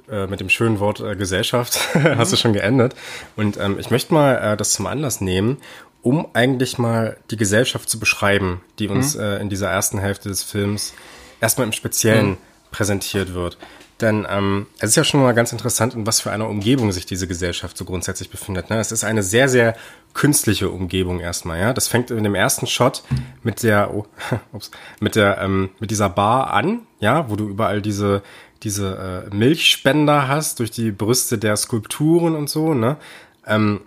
äh, 0.09 0.23
äh, 0.23 0.25
mit 0.25 0.39
dem 0.39 0.49
schönen 0.49 0.79
Wort 0.79 1.01
äh, 1.01 1.15
Gesellschaft 1.15 1.79
hast 1.93 2.33
du 2.33 2.35
schon 2.35 2.53
geendet. 2.53 2.95
Und 3.35 3.57
ähm, 3.57 3.77
ich 3.79 3.91
möchte 3.91 4.11
mal 4.11 4.35
äh, 4.37 4.57
das 4.57 4.73
zum 4.73 4.87
Anlass 4.87 5.21
nehmen, 5.21 5.57
um 6.01 6.27
eigentlich 6.33 6.79
mal 6.79 7.17
die 7.29 7.37
Gesellschaft 7.37 7.87
zu 7.89 7.99
beschreiben, 7.99 8.61
die 8.79 8.87
uns 8.87 9.15
äh, 9.15 9.37
in 9.37 9.49
dieser 9.49 9.69
ersten 9.69 9.99
Hälfte 9.99 10.29
des 10.29 10.41
Films 10.41 10.93
erstmal 11.39 11.67
im 11.67 11.73
Speziellen 11.73 12.37
präsentiert 12.71 13.35
wird. 13.35 13.59
Denn 14.01 14.27
ähm, 14.29 14.67
es 14.79 14.91
ist 14.91 14.95
ja 14.95 15.03
schon 15.03 15.21
mal 15.21 15.33
ganz 15.33 15.51
interessant, 15.51 15.95
in 15.95 16.05
was 16.05 16.21
für 16.21 16.31
einer 16.31 16.47
Umgebung 16.47 16.91
sich 16.91 17.05
diese 17.05 17.27
Gesellschaft 17.27 17.77
so 17.77 17.85
grundsätzlich 17.85 18.29
befindet. 18.29 18.69
Ne? 18.69 18.79
Es 18.79 18.91
ist 18.91 19.03
eine 19.03 19.23
sehr, 19.23 19.49
sehr 19.49 19.75
künstliche 20.13 20.69
Umgebung 20.69 21.19
erstmal. 21.19 21.59
Ja, 21.59 21.73
das 21.73 21.87
fängt 21.87 22.11
in 22.11 22.23
dem 22.23 22.35
ersten 22.35 22.67
Shot 22.67 23.03
mit 23.43 23.63
der, 23.63 23.93
oh, 23.93 24.05
ups, 24.53 24.71
mit 24.99 25.15
der, 25.15 25.39
ähm, 25.39 25.69
mit 25.79 25.89
dieser 25.89 26.09
Bar 26.09 26.53
an, 26.53 26.81
ja, 26.99 27.29
wo 27.29 27.35
du 27.35 27.47
überall 27.47 27.81
diese 27.81 28.21
diese 28.63 29.27
äh, 29.31 29.35
Milchspender 29.35 30.27
hast 30.27 30.57
durch 30.57 30.71
die 30.71 30.91
Brüste 30.91 31.37
der 31.37 31.55
Skulpturen 31.57 32.35
und 32.35 32.49
so. 32.49 32.73
Ne, 32.73 32.97
ähm, 33.45 33.81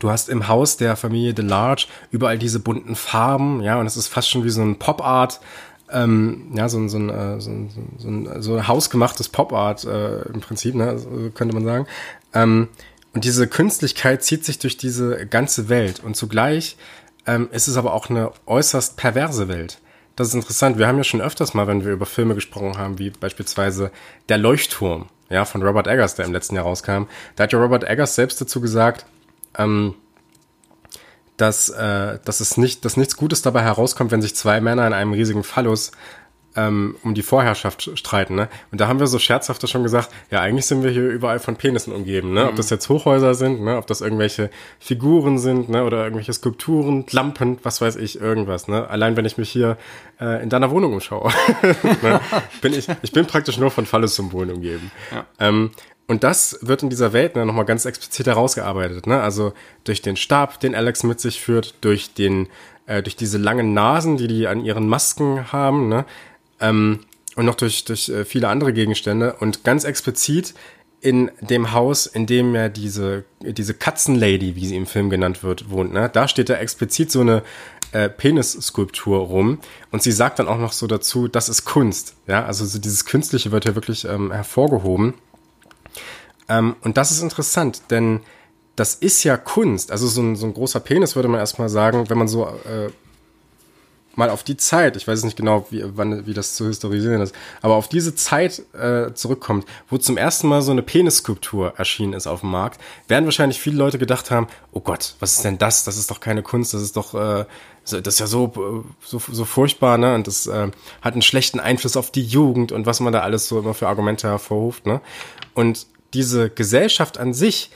Du 0.00 0.10
hast 0.10 0.28
im 0.28 0.48
Haus 0.48 0.76
der 0.76 0.96
Familie 0.96 1.34
Delarge 1.34 1.86
überall 2.10 2.36
diese 2.36 2.60
bunten 2.60 2.96
Farben, 2.96 3.62
ja, 3.62 3.78
und 3.78 3.86
es 3.86 3.96
ist 3.96 4.08
fast 4.08 4.28
schon 4.28 4.44
wie 4.44 4.50
so 4.50 4.60
ein 4.60 4.78
Pop-Art 4.78 5.40
ähm, 5.94 6.50
ja, 6.54 6.68
so, 6.68 6.78
ein 6.78 6.88
so, 6.88 6.98
ein, 6.98 7.08
äh, 7.08 7.40
so, 7.40 7.50
ein, 7.50 7.70
so, 7.98 8.08
ein, 8.08 8.42
so 8.42 8.56
ein 8.56 8.68
hausgemachtes 8.68 9.28
Pop-Art 9.28 9.84
äh, 9.84 10.22
im 10.22 10.40
Prinzip, 10.40 10.74
ne, 10.74 10.96
könnte 11.34 11.54
man 11.54 11.64
sagen. 11.64 11.86
Ähm, 12.34 12.68
und 13.14 13.24
diese 13.24 13.46
Künstlichkeit 13.46 14.24
zieht 14.24 14.44
sich 14.44 14.58
durch 14.58 14.76
diese 14.76 15.26
ganze 15.26 15.68
Welt. 15.68 16.02
Und 16.02 16.16
zugleich 16.16 16.76
ähm, 17.26 17.48
ist 17.52 17.68
es 17.68 17.76
aber 17.76 17.94
auch 17.94 18.10
eine 18.10 18.32
äußerst 18.46 18.96
perverse 18.96 19.46
Welt. 19.48 19.78
Das 20.16 20.28
ist 20.28 20.34
interessant. 20.34 20.78
Wir 20.78 20.88
haben 20.88 20.98
ja 20.98 21.04
schon 21.04 21.20
öfters 21.20 21.54
mal, 21.54 21.66
wenn 21.68 21.84
wir 21.84 21.92
über 21.92 22.06
Filme 22.06 22.34
gesprochen 22.34 22.76
haben, 22.76 22.98
wie 22.98 23.10
beispielsweise 23.10 23.90
Der 24.28 24.38
Leuchtturm, 24.38 25.06
ja, 25.30 25.44
von 25.44 25.62
Robert 25.62 25.86
Eggers, 25.86 26.16
der 26.16 26.26
im 26.26 26.32
letzten 26.32 26.56
Jahr 26.56 26.64
rauskam. 26.64 27.04
Da 27.36 27.44
hat 27.44 27.52
ja 27.52 27.58
Robert 27.60 27.84
Eggers 27.84 28.16
selbst 28.16 28.40
dazu 28.40 28.60
gesagt, 28.60 29.06
ähm, 29.56 29.94
dass, 31.36 31.68
äh, 31.68 32.18
dass 32.24 32.40
es 32.40 32.56
nicht, 32.56 32.84
dass 32.84 32.96
nichts 32.96 33.16
Gutes 33.16 33.42
dabei 33.42 33.62
herauskommt, 33.62 34.12
wenn 34.12 34.22
sich 34.22 34.34
zwei 34.34 34.60
Männer 34.60 34.86
in 34.86 34.92
einem 34.92 35.12
riesigen 35.12 35.42
Phallus 35.42 35.92
ähm, 36.56 36.96
um 37.02 37.14
die 37.14 37.22
Vorherrschaft 37.22 37.90
streiten. 37.98 38.34
Ne? 38.34 38.48
Und 38.70 38.80
da 38.80 38.88
haben 38.88 39.00
wir 39.00 39.06
so 39.06 39.18
scherzhafter 39.18 39.66
schon 39.66 39.82
gesagt, 39.82 40.10
ja, 40.30 40.40
eigentlich 40.40 40.66
sind 40.66 40.82
wir 40.82 40.90
hier 40.90 41.08
überall 41.08 41.38
von 41.38 41.56
Penissen 41.56 41.92
umgeben. 41.92 42.32
Ne? 42.32 42.44
Mhm. 42.44 42.48
Ob 42.50 42.56
das 42.56 42.70
jetzt 42.70 42.88
Hochhäuser 42.88 43.34
sind, 43.34 43.62
ne? 43.62 43.76
ob 43.76 43.86
das 43.86 44.00
irgendwelche 44.00 44.50
Figuren 44.78 45.38
sind 45.38 45.68
ne? 45.68 45.84
oder 45.84 46.04
irgendwelche 46.04 46.32
Skulpturen, 46.32 47.04
Lampen, 47.10 47.58
was 47.62 47.80
weiß 47.80 47.96
ich, 47.96 48.20
irgendwas. 48.20 48.68
Ne? 48.68 48.88
Allein 48.88 49.16
wenn 49.16 49.24
ich 49.24 49.36
mich 49.36 49.50
hier 49.50 49.76
äh, 50.20 50.42
in 50.42 50.48
deiner 50.48 50.70
Wohnung 50.70 50.92
umschaue, 50.92 51.32
ne? 52.02 52.20
bin 52.60 52.72
ich, 52.72 52.86
ich 53.02 53.12
bin 53.12 53.26
praktisch 53.26 53.58
nur 53.58 53.70
von 53.70 53.86
Phallus-Symbolen 53.86 54.50
umgeben. 54.50 54.90
Ja. 55.12 55.26
Ähm, 55.40 55.70
und 56.06 56.22
das 56.22 56.58
wird 56.60 56.82
in 56.82 56.90
dieser 56.90 57.12
Welt 57.12 57.34
ne, 57.34 57.46
nochmal 57.46 57.64
ganz 57.64 57.84
explizit 57.86 58.26
herausgearbeitet. 58.26 59.06
Ne? 59.06 59.20
Also 59.20 59.54
durch 59.84 60.02
den 60.02 60.16
Stab, 60.16 60.60
den 60.60 60.74
Alex 60.74 61.02
mit 61.02 61.20
sich 61.20 61.40
führt, 61.40 61.74
durch 61.80 62.12
den, 62.12 62.48
äh, 62.86 63.02
durch 63.02 63.16
diese 63.16 63.38
langen 63.38 63.72
Nasen, 63.72 64.16
die 64.16 64.28
die 64.28 64.46
an 64.46 64.64
ihren 64.64 64.86
Masken 64.86 65.52
haben, 65.52 65.88
ne? 65.88 66.04
Ähm, 66.60 67.00
und 67.36 67.46
noch 67.46 67.56
durch, 67.56 67.84
durch 67.84 68.08
äh, 68.08 68.24
viele 68.24 68.48
andere 68.48 68.72
Gegenstände. 68.72 69.34
Und 69.40 69.64
ganz 69.64 69.84
explizit 69.84 70.54
in 71.00 71.30
dem 71.40 71.72
Haus, 71.72 72.06
in 72.06 72.26
dem 72.26 72.54
ja 72.54 72.68
diese, 72.68 73.24
diese 73.40 73.74
Katzenlady, 73.74 74.56
wie 74.56 74.66
sie 74.66 74.76
im 74.76 74.86
Film 74.86 75.10
genannt 75.10 75.42
wird, 75.42 75.68
wohnt. 75.68 75.92
Ne? 75.92 76.08
Da 76.12 76.28
steht 76.28 76.48
da 76.48 76.54
explizit 76.54 77.10
so 77.10 77.20
eine 77.20 77.42
äh, 77.92 78.08
Penisskulptur 78.08 79.18
rum. 79.18 79.58
Und 79.90 80.02
sie 80.02 80.12
sagt 80.12 80.38
dann 80.38 80.48
auch 80.48 80.58
noch 80.58 80.72
so 80.72 80.86
dazu, 80.86 81.28
das 81.28 81.48
ist 81.48 81.64
Kunst. 81.64 82.14
Ja, 82.26 82.44
also 82.44 82.64
so 82.64 82.78
dieses 82.78 83.04
Künstliche 83.04 83.52
wird 83.52 83.64
ja 83.64 83.74
wirklich 83.74 84.04
ähm, 84.04 84.32
hervorgehoben. 84.32 85.14
Ähm, 86.48 86.76
und 86.82 86.96
das 86.96 87.10
ist 87.10 87.22
interessant, 87.22 87.82
denn 87.90 88.20
das 88.76 88.94
ist 88.94 89.22
ja 89.24 89.36
Kunst. 89.36 89.92
Also 89.92 90.06
so 90.06 90.20
ein, 90.20 90.36
so 90.36 90.46
ein 90.46 90.54
großer 90.54 90.80
Penis 90.80 91.16
würde 91.16 91.28
man 91.28 91.40
erstmal 91.40 91.68
sagen, 91.68 92.08
wenn 92.10 92.18
man 92.18 92.28
so 92.28 92.46
äh, 92.46 92.90
mal 94.16 94.30
auf 94.30 94.42
die 94.42 94.56
Zeit, 94.56 94.96
ich 94.96 95.06
weiß 95.06 95.24
nicht 95.24 95.36
genau, 95.36 95.66
wie, 95.70 95.82
wann, 95.96 96.26
wie 96.26 96.34
das 96.34 96.54
zu 96.54 96.66
historisieren 96.66 97.20
ist, 97.20 97.34
aber 97.62 97.74
auf 97.74 97.88
diese 97.88 98.14
Zeit 98.14 98.62
äh, 98.72 99.12
zurückkommt, 99.14 99.66
wo 99.88 99.98
zum 99.98 100.16
ersten 100.16 100.48
Mal 100.48 100.62
so 100.62 100.70
eine 100.70 100.82
Penisskulptur 100.82 101.74
erschienen 101.76 102.12
ist 102.12 102.26
auf 102.26 102.40
dem 102.40 102.50
Markt, 102.50 102.80
werden 103.08 103.24
wahrscheinlich 103.24 103.60
viele 103.60 103.76
Leute 103.76 103.98
gedacht 103.98 104.30
haben, 104.30 104.46
oh 104.72 104.80
Gott, 104.80 105.16
was 105.20 105.36
ist 105.36 105.44
denn 105.44 105.58
das? 105.58 105.84
Das 105.84 105.96
ist 105.96 106.10
doch 106.10 106.20
keine 106.20 106.42
Kunst, 106.42 106.74
das 106.74 106.82
ist 106.82 106.96
doch, 106.96 107.14
äh, 107.14 107.44
das 107.84 108.02
ist 108.02 108.20
ja 108.20 108.26
so, 108.26 108.84
so, 109.00 109.18
so 109.18 109.44
furchtbar, 109.44 109.98
ne? 109.98 110.14
Und 110.14 110.26
das 110.26 110.46
äh, 110.46 110.70
hat 111.02 111.12
einen 111.12 111.22
schlechten 111.22 111.60
Einfluss 111.60 111.96
auf 111.96 112.10
die 112.10 112.24
Jugend 112.24 112.72
und 112.72 112.86
was 112.86 113.00
man 113.00 113.12
da 113.12 113.20
alles 113.20 113.46
so 113.46 113.58
immer 113.58 113.74
für 113.74 113.88
Argumente 113.88 114.28
hervorruft, 114.28 114.86
ne? 114.86 115.00
Und 115.54 115.86
diese 116.14 116.50
Gesellschaft 116.50 117.18
an 117.18 117.34
sich 117.34 117.70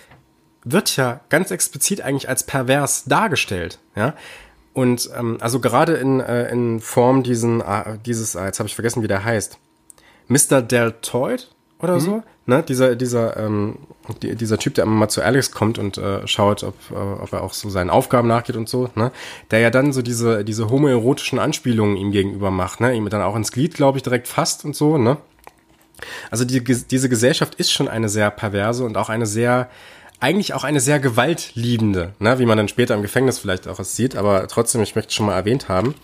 wird 0.65 0.97
ja 0.97 1.21
ganz 1.29 1.51
explizit 1.51 2.01
eigentlich 2.01 2.29
als 2.29 2.45
pervers 2.45 3.05
dargestellt, 3.05 3.79
ja. 3.95 4.15
Und 4.75 5.11
ähm, 5.19 5.39
also 5.41 5.59
gerade 5.61 5.95
in, 5.95 6.21
äh, 6.21 6.51
in 6.53 6.81
Form 6.81 7.25
diesen, 7.25 7.61
äh, 7.61 7.99
dieses, 8.07 8.37
äh, 8.37 8.45
jetzt 8.45 8.61
habe 8.61 8.69
ich 8.69 8.77
vergessen, 8.77 9.03
wie 9.03 9.09
der 9.09 9.25
heißt, 9.25 9.59
Mr. 10.29 10.63
Deltoid 10.63 11.49
oder 11.81 11.95
mhm. 11.95 12.01
so, 12.01 12.23
ne? 12.47 12.63
Dieser, 12.63 12.95
dieser, 12.95 13.37
ähm, 13.39 13.79
die, 14.23 14.37
dieser 14.37 14.59
Typ, 14.59 14.75
der 14.75 14.85
immer 14.85 14.95
mal 14.95 15.09
zu 15.09 15.23
Alex 15.23 15.51
kommt 15.51 15.79
und 15.79 15.99
äh, 15.99 16.27
schaut, 16.29 16.63
ob, 16.63 16.75
äh, 16.93 16.95
ob 16.95 17.33
er 17.33 17.43
auch 17.43 17.55
so 17.55 17.71
seinen 17.71 17.91
Aufgaben 17.91 18.29
nachgeht 18.29 18.57
und 18.57 18.69
so, 18.69 18.89
ne? 18.95 19.11
Der 19.51 19.59
ja 19.61 19.71
dann 19.71 19.93
so 19.93 20.03
diese, 20.03 20.45
diese 20.45 20.71
homoerotischen 20.71 21.39
Anspielungen 21.39 21.97
ihm 21.97 22.13
gegenüber 22.13 22.51
macht, 22.51 22.81
ne? 22.81 22.95
Ihm 22.95 23.09
dann 23.09 23.23
auch 23.23 23.35
ins 23.37 23.51
Glied, 23.51 23.75
glaube 23.75 23.99
ich, 23.99 24.03
direkt 24.05 24.29
fasst 24.29 24.65
und 24.65 24.77
so, 24.77 24.99
ne? 24.99 25.17
Also 26.31 26.45
die, 26.45 26.63
diese 26.63 27.09
Gesellschaft 27.09 27.55
ist 27.57 27.73
schon 27.73 27.89
eine 27.89 28.09
sehr 28.09 28.31
perverse 28.31 28.85
und 28.85 28.97
auch 28.97 29.09
eine 29.09 29.27
sehr, 29.27 29.69
eigentlich 30.21 30.55
auch 30.55 30.65
eine 30.65 30.81
sehr 30.81 31.01
gewaltliebende, 31.01 32.15
ne, 32.19 32.39
wie 32.39 32.47
man 32.47 32.59
dann 32.59 32.69
später 32.69 32.95
im 32.95 33.03
Gefängnis 33.03 33.39
vielleicht 33.39 33.69
auch 33.69 33.79
es 33.79 33.97
sieht, 33.97 34.17
aber 34.17 34.49
trotzdem, 34.49 34.83
ich 34.83 34.95
möchte 34.95 35.13
schon 35.13 35.27
mal 35.27 35.37
erwähnt 35.37 35.69
haben. 35.69 35.95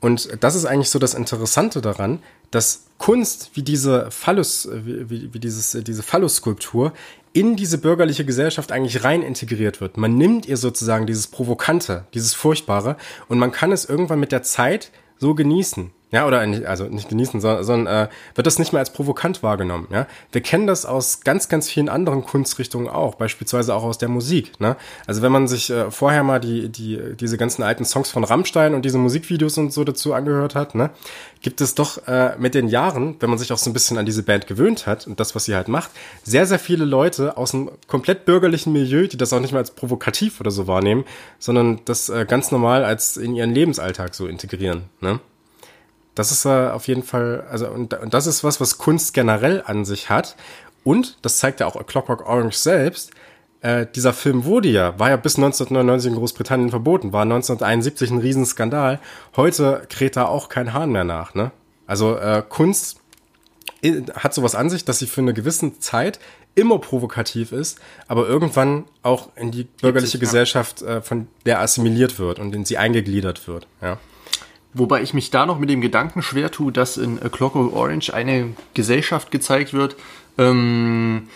Und 0.00 0.38
das 0.40 0.54
ist 0.54 0.66
eigentlich 0.66 0.90
so 0.90 0.98
das 0.98 1.14
Interessante 1.14 1.80
daran, 1.80 2.20
dass 2.50 2.86
Kunst 2.98 3.50
wie 3.54 3.62
diese 3.62 4.10
Phallus, 4.10 4.68
wie, 4.72 5.32
wie 5.32 5.38
dieses, 5.40 5.72
diese 5.82 6.02
Phallus-Skulptur 6.02 6.92
in 7.32 7.56
diese 7.56 7.78
bürgerliche 7.78 8.24
Gesellschaft 8.24 8.72
eigentlich 8.72 9.04
rein 9.04 9.22
integriert 9.22 9.80
wird. 9.80 9.96
Man 9.96 10.16
nimmt 10.16 10.46
ihr 10.46 10.56
sozusagen 10.56 11.06
dieses 11.06 11.26
Provokante, 11.26 12.06
dieses 12.14 12.34
Furchtbare 12.34 12.96
und 13.28 13.38
man 13.38 13.52
kann 13.52 13.72
es 13.72 13.84
irgendwann 13.84 14.20
mit 14.20 14.32
der 14.32 14.42
Zeit 14.42 14.90
so 15.18 15.34
genießen. 15.34 15.90
Ja, 16.12 16.24
oder 16.24 16.38
also 16.66 16.84
nicht 16.84 17.08
genießen, 17.08 17.40
sondern, 17.40 17.64
sondern 17.64 18.06
äh, 18.06 18.08
wird 18.36 18.46
das 18.46 18.60
nicht 18.60 18.72
mehr 18.72 18.78
als 18.78 18.92
provokant 18.92 19.42
wahrgenommen. 19.42 19.88
Ja, 19.90 20.06
wir 20.30 20.40
kennen 20.40 20.68
das 20.68 20.86
aus 20.86 21.22
ganz, 21.22 21.48
ganz 21.48 21.68
vielen 21.68 21.88
anderen 21.88 22.24
Kunstrichtungen 22.24 22.88
auch, 22.88 23.16
beispielsweise 23.16 23.74
auch 23.74 23.82
aus 23.82 23.98
der 23.98 24.08
Musik. 24.08 24.60
Ne? 24.60 24.76
Also 25.08 25.22
wenn 25.22 25.32
man 25.32 25.48
sich 25.48 25.68
äh, 25.70 25.90
vorher 25.90 26.22
mal 26.22 26.38
die 26.38 26.68
die 26.68 27.16
diese 27.18 27.36
ganzen 27.36 27.64
alten 27.64 27.84
Songs 27.84 28.08
von 28.08 28.22
Rammstein 28.22 28.74
und 28.74 28.84
diese 28.84 28.98
Musikvideos 28.98 29.58
und 29.58 29.72
so 29.72 29.82
dazu 29.82 30.14
angehört 30.14 30.54
hat, 30.54 30.76
ne, 30.76 30.90
gibt 31.42 31.60
es 31.60 31.74
doch 31.74 32.06
äh, 32.06 32.36
mit 32.38 32.54
den 32.54 32.68
Jahren, 32.68 33.16
wenn 33.18 33.28
man 33.28 33.38
sich 33.40 33.52
auch 33.52 33.58
so 33.58 33.68
ein 33.68 33.72
bisschen 33.72 33.98
an 33.98 34.06
diese 34.06 34.22
Band 34.22 34.46
gewöhnt 34.46 34.86
hat 34.86 35.08
und 35.08 35.18
das, 35.18 35.34
was 35.34 35.46
sie 35.46 35.56
halt 35.56 35.66
macht, 35.66 35.90
sehr, 36.22 36.46
sehr 36.46 36.60
viele 36.60 36.84
Leute 36.84 37.36
aus 37.36 37.52
einem 37.52 37.70
komplett 37.88 38.24
bürgerlichen 38.24 38.72
Milieu, 38.72 39.08
die 39.08 39.16
das 39.16 39.32
auch 39.32 39.40
nicht 39.40 39.50
mehr 39.50 39.60
als 39.60 39.72
provokativ 39.72 40.40
oder 40.40 40.52
so 40.52 40.68
wahrnehmen, 40.68 41.04
sondern 41.40 41.80
das 41.84 42.08
äh, 42.10 42.26
ganz 42.28 42.52
normal 42.52 42.84
als 42.84 43.16
in 43.16 43.34
ihren 43.34 43.50
Lebensalltag 43.50 44.14
so 44.14 44.28
integrieren. 44.28 44.84
Ne? 45.00 45.18
Das 46.16 46.32
ist 46.32 46.46
äh, 46.46 46.70
auf 46.70 46.88
jeden 46.88 47.04
Fall, 47.04 47.44
also 47.48 47.68
und, 47.68 47.94
und 47.94 48.12
das 48.12 48.26
ist 48.26 48.42
was, 48.42 48.60
was 48.60 48.78
Kunst 48.78 49.14
generell 49.14 49.62
an 49.64 49.84
sich 49.84 50.10
hat. 50.10 50.34
Und 50.82 51.18
das 51.22 51.38
zeigt 51.38 51.60
ja 51.60 51.66
auch 51.66 51.76
A 51.76 51.84
Clockwork 51.84 52.26
Orange 52.26 52.56
selbst. 52.56 53.12
Äh, 53.60 53.86
dieser 53.94 54.12
Film 54.12 54.44
wurde 54.44 54.68
ja, 54.68 54.98
war 54.98 55.10
ja 55.10 55.16
bis 55.16 55.36
1999 55.36 56.12
in 56.12 56.18
Großbritannien 56.18 56.70
verboten, 56.70 57.12
war 57.12 57.22
1971 57.22 58.10
ein 58.10 58.18
Riesenskandal. 58.18 58.98
Heute 59.36 59.86
kräht 59.90 60.16
da 60.16 60.26
auch 60.26 60.48
kein 60.48 60.72
Hahn 60.72 60.90
mehr 60.90 61.04
nach. 61.04 61.34
Ne? 61.34 61.52
Also 61.86 62.16
äh, 62.16 62.42
Kunst 62.48 63.00
hat 64.14 64.32
sowas 64.32 64.54
an 64.54 64.70
sich, 64.70 64.84
dass 64.84 64.98
sie 64.98 65.06
für 65.06 65.20
eine 65.20 65.34
gewisse 65.34 65.78
Zeit 65.78 66.18
immer 66.54 66.78
provokativ 66.78 67.52
ist, 67.52 67.78
aber 68.08 68.26
irgendwann 68.26 68.86
auch 69.02 69.28
in 69.36 69.50
die 69.50 69.64
bürgerliche 69.64 70.18
Gesellschaft 70.18 70.80
äh, 70.80 71.02
von 71.02 71.28
der 71.44 71.60
assimiliert 71.60 72.18
wird 72.18 72.38
und 72.38 72.54
in 72.54 72.64
sie 72.64 72.78
eingegliedert 72.78 73.46
wird. 73.46 73.66
Ja. 73.82 73.98
Wobei 74.78 75.02
ich 75.02 75.14
mich 75.14 75.30
da 75.30 75.46
noch 75.46 75.58
mit 75.58 75.70
dem 75.70 75.80
Gedanken 75.80 76.20
schwer 76.20 76.50
tue, 76.50 76.70
dass 76.70 76.98
in 76.98 77.22
A 77.22 77.30
Clockwork 77.30 77.74
Orange 77.74 78.12
eine 78.12 78.54
Gesellschaft 78.74 79.30
gezeigt 79.30 79.72
wird, 79.72 79.96
ähm, 80.36 81.28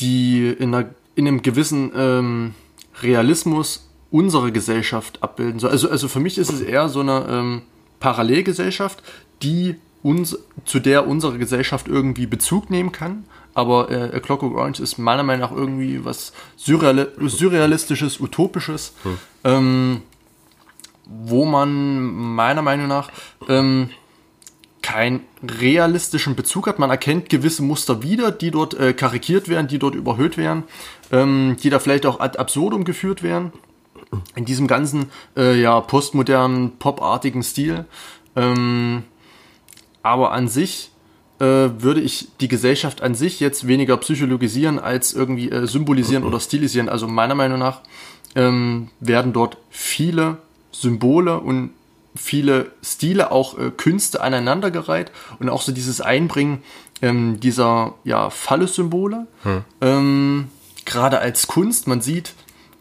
die 0.00 0.48
in, 0.48 0.74
einer, 0.74 0.90
in 1.14 1.26
einem 1.26 1.40
gewissen 1.40 1.92
ähm, 1.96 2.54
Realismus 3.00 3.88
unsere 4.10 4.52
Gesellschaft 4.52 5.22
abbilden 5.22 5.58
soll. 5.58 5.70
Also, 5.70 5.88
also 5.88 6.08
für 6.08 6.20
mich 6.20 6.36
ist 6.36 6.52
es 6.52 6.60
eher 6.60 6.90
so 6.90 7.00
eine 7.00 7.26
ähm, 7.28 7.62
Parallelgesellschaft, 8.00 9.02
die 9.42 9.76
uns, 10.02 10.38
zu 10.66 10.80
der 10.80 11.06
unsere 11.06 11.38
Gesellschaft 11.38 11.88
irgendwie 11.88 12.26
Bezug 12.26 12.68
nehmen 12.68 12.92
kann. 12.92 13.24
Aber 13.54 13.90
äh, 13.90 14.14
A 14.14 14.20
Clockwork 14.20 14.54
Orange 14.54 14.80
ist 14.80 14.98
meiner 14.98 15.22
Meinung 15.22 15.48
nach 15.48 15.56
irgendwie 15.56 16.04
was 16.04 16.34
Surreal 16.56 17.12
Surrealistisches, 17.18 18.20
Utopisches. 18.20 18.92
Hm. 19.42 20.02
Wo 21.06 21.44
man 21.44 22.02
meiner 22.34 22.62
Meinung 22.62 22.88
nach 22.88 23.10
ähm, 23.48 23.90
keinen 24.84 25.20
realistischen 25.42 26.36
Bezug 26.36 26.66
hat. 26.66 26.78
Man 26.78 26.90
erkennt 26.90 27.30
gewisse 27.30 27.62
Muster 27.62 28.02
wieder, 28.02 28.30
die 28.30 28.50
dort 28.50 28.74
äh, 28.74 28.92
karikiert 28.92 29.48
werden, 29.48 29.66
die 29.66 29.78
dort 29.78 29.94
überhöht 29.94 30.36
werden, 30.36 30.64
ähm, 31.10 31.56
die 31.62 31.70
da 31.70 31.78
vielleicht 31.78 32.04
auch 32.04 32.20
ad 32.20 32.38
absurdum 32.38 32.84
geführt 32.84 33.22
werden. 33.22 33.52
In 34.36 34.44
diesem 34.44 34.66
ganzen 34.66 35.06
äh, 35.38 35.58
ja, 35.58 35.80
postmodernen, 35.80 36.76
popartigen 36.78 37.42
Stil. 37.42 37.86
Ähm, 38.36 39.04
aber 40.02 40.32
an 40.32 40.48
sich 40.48 40.90
äh, 41.38 41.44
würde 41.44 42.02
ich 42.02 42.28
die 42.40 42.48
Gesellschaft 42.48 43.00
an 43.00 43.14
sich 43.14 43.40
jetzt 43.40 43.66
weniger 43.66 43.96
psychologisieren 43.96 44.78
als 44.78 45.14
irgendwie 45.14 45.50
äh, 45.50 45.66
symbolisieren 45.66 46.24
oder 46.28 46.40
stilisieren. 46.40 46.90
Also 46.90 47.08
meiner 47.08 47.34
Meinung 47.34 47.58
nach 47.58 47.80
ähm, 48.34 48.90
werden 49.00 49.32
dort 49.32 49.56
viele 49.70 50.36
Symbole 50.74 51.40
und 51.40 51.70
viele 52.14 52.72
Stile, 52.82 53.30
auch 53.32 53.58
äh, 53.58 53.70
Künste 53.70 54.20
aneinandergereiht 54.20 55.10
und 55.38 55.48
auch 55.48 55.62
so 55.62 55.72
dieses 55.72 56.00
Einbringen 56.00 56.62
ähm, 57.02 57.40
dieser 57.40 57.94
ja, 58.04 58.30
Phallus-Symbole. 58.30 59.26
Hm. 59.42 59.64
Ähm, 59.80 60.48
Gerade 60.84 61.18
als 61.18 61.46
Kunst, 61.46 61.86
man 61.86 62.02
sieht 62.02 62.34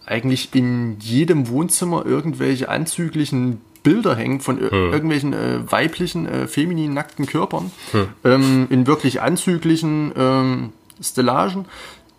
eigentlich 0.05 0.53
in 0.53 0.99
jedem 0.99 1.47
Wohnzimmer 1.47 2.05
irgendwelche 2.05 2.67
anzüglichen 2.67 3.61
Bilder 3.81 4.15
hängen 4.15 4.39
von 4.39 4.59
hm. 4.59 4.69
irgendwelchen 4.69 5.33
äh, 5.33 5.71
weiblichen, 5.71 6.27
äh, 6.27 6.47
femininen, 6.47 6.93
nackten 6.93 7.25
Körpern 7.25 7.71
hm. 7.91 8.07
ähm, 8.23 8.67
in 8.69 8.87
wirklich 8.87 9.21
anzüglichen 9.21 10.11
ähm, 10.15 10.73
Stellagen, 11.01 11.65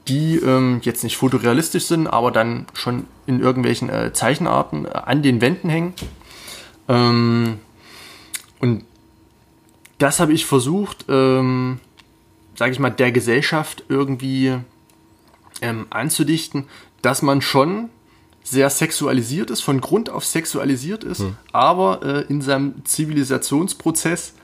die 0.09 0.37
ähm, 0.37 0.81
jetzt 0.83 1.03
nicht 1.03 1.17
fotorealistisch 1.17 1.87
sind, 1.87 2.07
aber 2.07 2.31
dann 2.31 2.67
schon 2.75 3.07
in 3.27 3.41
irgendwelchen 3.41 3.89
äh, 3.89 4.13
Zeichenarten 4.13 4.85
äh, 4.85 4.91
an 4.91 5.23
den 5.23 5.41
Wänden 5.41 5.71
hängen. 5.71 5.95
Ähm, 6.89 7.59
und 8.61 8.85
das 9.99 10.21
habe 10.21 10.33
ich 10.33 10.45
versucht, 10.45 11.07
ähm, 11.09 11.81
sage 12.55 12.73
ich 12.73 12.79
mal, 12.79 12.91
der 12.91 13.13
Gesellschaft 13.13 13.85
irgendwie 13.89 14.55
ähm, 15.63 15.87
anzudichten, 15.91 16.65
dass 17.01 17.23
man 17.23 17.41
schon 17.41 17.89
sehr 18.43 18.69
sexualisiert 18.69 19.51
ist, 19.51 19.63
von 19.63 19.81
Grund 19.81 20.11
auf 20.11 20.27
sexualisiert 20.27 21.03
ist, 21.03 21.21
hm. 21.21 21.37
aber 21.53 22.03
äh, 22.03 22.21
in 22.29 22.43
seinem 22.43 22.85
Zivilisationsprozess 22.85 24.35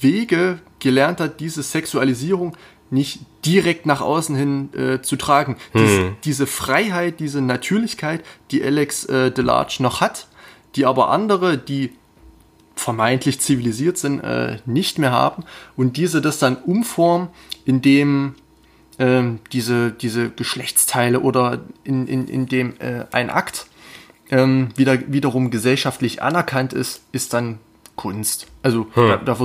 Wege 0.00 0.60
gelernt 0.78 1.20
hat, 1.20 1.40
diese 1.40 1.62
Sexualisierung 1.62 2.56
nicht 2.92 3.20
direkt 3.44 3.86
nach 3.86 4.00
außen 4.00 4.36
hin 4.36 4.74
äh, 4.74 5.02
zu 5.02 5.16
tragen. 5.16 5.56
Hm. 5.72 5.80
Diese, 5.82 6.16
diese, 6.24 6.46
Freiheit, 6.46 7.20
diese 7.20 7.40
Natürlichkeit, 7.40 8.22
die 8.50 8.62
Alex 8.62 9.04
äh, 9.06 9.30
Delarge 9.30 9.78
noch 9.80 10.00
hat, 10.00 10.28
die 10.76 10.86
aber 10.86 11.10
andere, 11.10 11.58
die 11.58 11.90
vermeintlich 12.76 13.40
zivilisiert 13.40 13.98
sind, 13.98 14.20
äh, 14.20 14.58
nicht 14.66 14.98
mehr 14.98 15.12
haben 15.12 15.44
und 15.76 15.96
diese 15.96 16.20
das 16.20 16.38
dann 16.38 16.56
umformen, 16.56 17.28
indem 17.64 18.34
ähm, 18.98 19.40
diese, 19.52 19.90
diese 19.90 20.30
Geschlechtsteile 20.30 21.20
oder 21.20 21.60
in, 21.84 22.06
in, 22.06 22.28
in 22.28 22.46
dem 22.46 22.74
äh, 22.78 23.04
ein 23.10 23.30
Akt 23.30 23.66
ähm, 24.30 24.68
wieder, 24.76 25.12
wiederum 25.12 25.50
gesellschaftlich 25.50 26.22
anerkannt 26.22 26.72
ist, 26.72 27.02
ist 27.12 27.32
dann 27.32 27.58
Kunst. 27.96 28.46
Also 28.62 28.86
hm. 28.94 29.08
da, 29.08 29.16
da, 29.16 29.38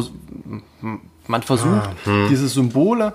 man 1.27 1.43
versucht, 1.43 1.87
ah, 1.87 1.95
hm. 2.05 2.27
diese 2.29 2.47
Symbole 2.47 3.13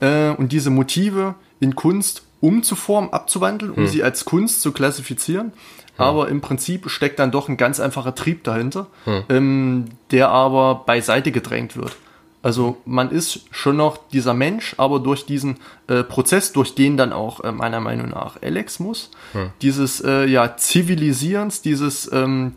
äh, 0.00 0.30
und 0.30 0.52
diese 0.52 0.70
Motive 0.70 1.34
in 1.60 1.74
Kunst 1.74 2.22
umzuformen, 2.40 3.12
abzuwandeln, 3.12 3.72
um 3.72 3.84
hm. 3.84 3.86
sie 3.86 4.02
als 4.02 4.24
Kunst 4.24 4.62
zu 4.62 4.72
klassifizieren. 4.72 5.52
Aber 5.98 6.28
im 6.28 6.40
Prinzip 6.40 6.90
steckt 6.90 7.18
dann 7.18 7.30
doch 7.30 7.48
ein 7.48 7.56
ganz 7.56 7.78
einfacher 7.78 8.14
Trieb 8.14 8.44
dahinter, 8.44 8.86
hm. 9.04 9.22
ähm, 9.28 9.84
der 10.10 10.30
aber 10.30 10.82
beiseite 10.86 11.30
gedrängt 11.30 11.76
wird. 11.76 11.96
Also 12.42 12.78
man 12.84 13.10
ist 13.10 13.42
schon 13.52 13.76
noch 13.76 13.98
dieser 14.12 14.34
Mensch, 14.34 14.74
aber 14.78 14.98
durch 14.98 15.26
diesen 15.26 15.58
äh, 15.92 16.04
Prozess, 16.04 16.52
durch 16.52 16.74
den 16.74 16.96
dann 16.96 17.12
auch 17.12 17.40
äh, 17.40 17.52
meiner 17.52 17.80
Meinung 17.80 18.08
nach 18.08 18.40
Alex 18.40 18.80
muss, 18.80 19.10
hm. 19.32 19.50
dieses 19.60 20.00
äh, 20.00 20.24
ja 20.24 20.56
Zivilisierens, 20.56 21.60
dieses 21.60 22.10
ähm, 22.12 22.54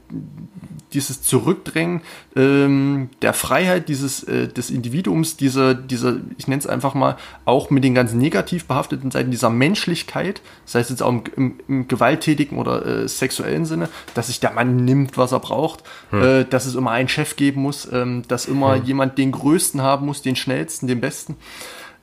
dieses 0.94 1.22
Zurückdrängen 1.22 2.02
ähm, 2.38 3.10
der 3.22 3.34
Freiheit 3.34 3.90
dieses 3.90 4.24
äh, 4.24 4.48
des 4.48 4.70
Individuums, 4.70 5.36
dieser 5.36 5.74
dieser 5.74 6.18
ich 6.38 6.48
nenne 6.48 6.60
es 6.60 6.68
einfach 6.68 6.94
mal 6.94 7.18
auch 7.44 7.70
mit 7.70 7.84
den 7.84 7.94
ganzen 7.94 8.20
negativ 8.20 8.66
behafteten 8.66 9.12
Seiten 9.12 9.32
dieser 9.32 9.50
Menschlichkeit, 9.50 10.42
sei 10.64 10.80
es 10.80 10.90
jetzt 10.90 11.04
auch 11.04 11.10
im, 11.10 11.24
im, 11.36 11.60
im 11.68 11.88
gewalttätigen 11.90 12.58
oder 12.58 12.86
äh, 12.86 13.08
sexuellen 13.10 13.66
Sinne, 13.66 13.90
dass 14.14 14.28
sich 14.28 14.40
der 14.40 14.52
Mann 14.52 14.78
nimmt, 14.78 15.18
was 15.18 15.34
er 15.34 15.42
braucht, 15.42 15.84
hm. 16.12 16.46
dass 16.50 16.66
es 16.66 16.76
immer 16.76 16.92
einen 16.92 17.10
Chef 17.10 17.36
geben 17.36 17.64
muss, 17.64 17.92
ähm, 17.92 18.24
dass 18.30 18.46
immer 18.46 18.76
hm. 18.76 18.86
jemand 18.86 19.18
den 19.18 19.34
größten 19.34 19.82
haben 19.82 20.06
muss, 20.06 20.22
den 20.22 20.38
schnellsten, 20.38 20.88
den 20.88 21.02
besten. 21.02 21.36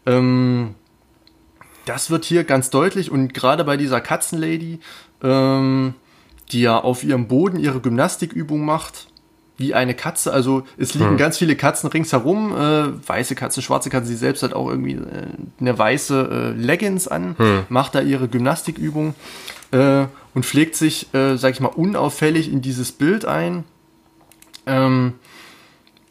Ähm, 0.04 0.74
das 1.84 2.10
wird 2.10 2.24
hier 2.24 2.44
ganz 2.44 2.70
deutlich 2.70 3.10
und 3.10 3.34
gerade 3.34 3.64
bei 3.64 3.76
dieser 3.76 4.00
Katzenlady, 4.00 4.80
ähm, 5.22 5.94
die 6.50 6.62
ja 6.62 6.78
auf 6.78 7.04
ihrem 7.04 7.28
Boden 7.28 7.58
ihre 7.58 7.80
Gymnastikübung 7.80 8.64
macht, 8.64 9.08
wie 9.56 9.74
eine 9.74 9.94
Katze. 9.94 10.32
Also 10.32 10.64
es 10.76 10.94
liegen 10.94 11.10
hm. 11.10 11.16
ganz 11.16 11.38
viele 11.38 11.56
Katzen 11.56 11.88
ringsherum, 11.88 12.54
äh, 12.54 13.08
weiße 13.08 13.34
Katze, 13.34 13.62
schwarze 13.62 13.90
Katze. 13.90 14.08
Sie 14.08 14.16
selbst 14.16 14.42
hat 14.42 14.54
auch 14.54 14.68
irgendwie 14.68 14.94
äh, 14.94 15.26
eine 15.60 15.78
weiße 15.78 16.54
äh, 16.56 16.60
Leggings 16.60 17.08
an, 17.08 17.36
hm. 17.38 17.62
macht 17.68 17.94
da 17.94 18.00
ihre 18.00 18.28
Gymnastikübung 18.28 19.14
äh, 19.70 20.06
und 20.34 20.46
pflegt 20.46 20.76
sich, 20.76 21.12
äh, 21.14 21.36
sag 21.36 21.52
ich 21.52 21.60
mal, 21.60 21.68
unauffällig 21.68 22.50
in 22.50 22.62
dieses 22.62 22.92
Bild 22.92 23.24
ein, 23.24 23.64
ähm, 24.66 25.14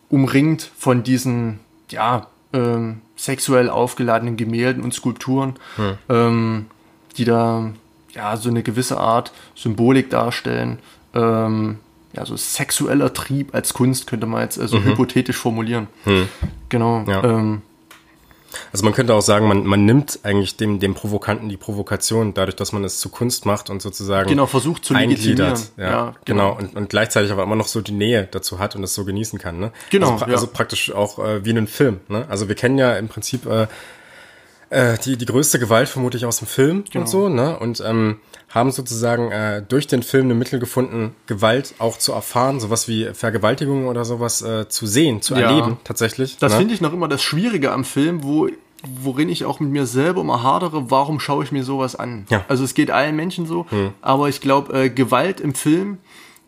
umringt 0.09 0.69
von 0.77 1.03
diesen, 1.03 1.59
ja, 1.89 2.27
ähm, 2.53 3.01
sexuell 3.23 3.69
aufgeladenen 3.69 4.37
Gemälden 4.37 4.83
und 4.83 4.93
Skulpturen, 4.93 5.55
hm. 5.75 5.97
ähm, 6.09 6.65
die 7.17 7.25
da 7.25 7.71
ja 8.13 8.35
so 8.37 8.49
eine 8.49 8.63
gewisse 8.63 8.99
Art 8.99 9.31
Symbolik 9.55 10.09
darstellen. 10.09 10.79
Ähm, 11.13 11.79
ja, 12.13 12.25
so 12.25 12.35
sexueller 12.35 13.13
Trieb 13.13 13.53
als 13.55 13.73
Kunst 13.73 14.07
könnte 14.07 14.25
man 14.25 14.41
jetzt 14.41 14.59
also 14.59 14.79
mhm. 14.79 14.85
hypothetisch 14.85 15.37
formulieren. 15.37 15.87
Hm. 16.03 16.27
Genau. 16.67 17.05
Ja. 17.07 17.23
Ähm, 17.23 17.61
also 18.71 18.83
man 18.83 18.93
könnte 18.93 19.13
auch 19.13 19.21
sagen, 19.21 19.47
man, 19.47 19.65
man 19.65 19.85
nimmt 19.85 20.19
eigentlich 20.23 20.57
dem, 20.57 20.79
dem 20.79 20.93
Provokanten 20.93 21.49
die 21.49 21.57
Provokation, 21.57 22.33
dadurch, 22.33 22.55
dass 22.55 22.71
man 22.71 22.83
es 22.83 22.99
zu 22.99 23.09
Kunst 23.09 23.45
macht 23.45 23.69
und 23.69 23.81
sozusagen 23.81 24.29
genau, 24.29 24.45
versucht 24.45 24.85
zu 24.85 24.93
legitimieren. 24.93 25.59
Ja, 25.77 25.83
ja 25.83 26.15
genau. 26.25 26.55
genau. 26.55 26.57
Und, 26.57 26.75
und 26.75 26.89
gleichzeitig 26.89 27.31
aber 27.31 27.43
immer 27.43 27.55
noch 27.55 27.67
so 27.67 27.81
die 27.81 27.91
Nähe 27.91 28.27
dazu 28.29 28.59
hat 28.59 28.75
und 28.75 28.83
es 28.83 28.93
so 28.93 29.05
genießen 29.05 29.39
kann. 29.39 29.59
Ne? 29.59 29.71
Genau. 29.89 30.11
Also, 30.11 30.17
pra 30.17 30.27
ja. 30.27 30.33
also 30.35 30.47
praktisch 30.47 30.91
auch 30.91 31.19
äh, 31.19 31.45
wie 31.45 31.51
in 31.51 31.57
einem 31.57 31.67
Film. 31.67 31.99
Ne? 32.07 32.25
Also 32.29 32.47
wir 32.47 32.55
kennen 32.55 32.77
ja 32.77 32.95
im 32.95 33.07
Prinzip 33.07 33.45
äh, 33.45 33.67
äh, 34.71 34.97
die, 34.97 35.17
die 35.17 35.25
größte 35.25 35.59
Gewalt 35.59 35.89
vermutlich 35.89 36.25
aus 36.25 36.39
dem 36.39 36.47
Film 36.47 36.85
genau. 36.89 37.03
und 37.03 37.07
so, 37.09 37.29
ne? 37.29 37.59
Und 37.59 37.83
ähm, 37.85 38.19
haben 38.49 38.71
sozusagen 38.71 39.31
äh, 39.31 39.61
durch 39.61 39.85
den 39.85 40.01
Film 40.01 40.29
ein 40.31 40.37
Mittel 40.37 40.59
gefunden, 40.59 41.15
Gewalt 41.27 41.75
auch 41.77 41.97
zu 41.97 42.13
erfahren, 42.13 42.59
sowas 42.59 42.87
wie 42.87 43.09
Vergewaltigung 43.13 43.87
oder 43.87 44.05
sowas 44.05 44.41
äh, 44.41 44.67
zu 44.67 44.87
sehen, 44.87 45.21
zu 45.21 45.35
ja. 45.35 45.41
erleben 45.41 45.77
tatsächlich. 45.83 46.37
Das 46.37 46.53
ne? 46.53 46.59
finde 46.59 46.73
ich 46.73 46.81
noch 46.81 46.93
immer 46.93 47.07
das 47.07 47.21
Schwierige 47.21 47.71
am 47.71 47.83
Film, 47.83 48.23
wo 48.23 48.47
worin 48.83 49.29
ich 49.29 49.45
auch 49.45 49.59
mit 49.59 49.69
mir 49.69 49.85
selber 49.85 50.21
immer 50.21 50.41
hadere, 50.41 50.89
warum 50.89 51.19
schaue 51.19 51.43
ich 51.43 51.51
mir 51.51 51.63
sowas 51.63 51.95
an? 51.95 52.25
Ja. 52.29 52.43
Also 52.47 52.63
es 52.63 52.73
geht 52.73 52.89
allen 52.89 53.15
Menschen 53.15 53.45
so, 53.45 53.67
hm. 53.69 53.93
aber 54.01 54.27
ich 54.27 54.41
glaube, 54.41 54.73
äh, 54.73 54.89
Gewalt 54.89 55.39
im 55.39 55.53
Film 55.53 55.99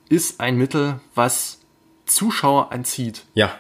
ist 0.10 0.40
ein 0.40 0.58
Mittel, 0.58 1.00
was 1.14 1.60
Zuschauer 2.06 2.72
anzieht. 2.72 3.26
Ja, 3.36 3.52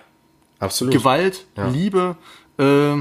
absolut. 0.57 0.91
Gewalt, 0.91 1.45
ja. 1.55 1.67
Liebe, 1.67 2.15
äh, 2.57 2.95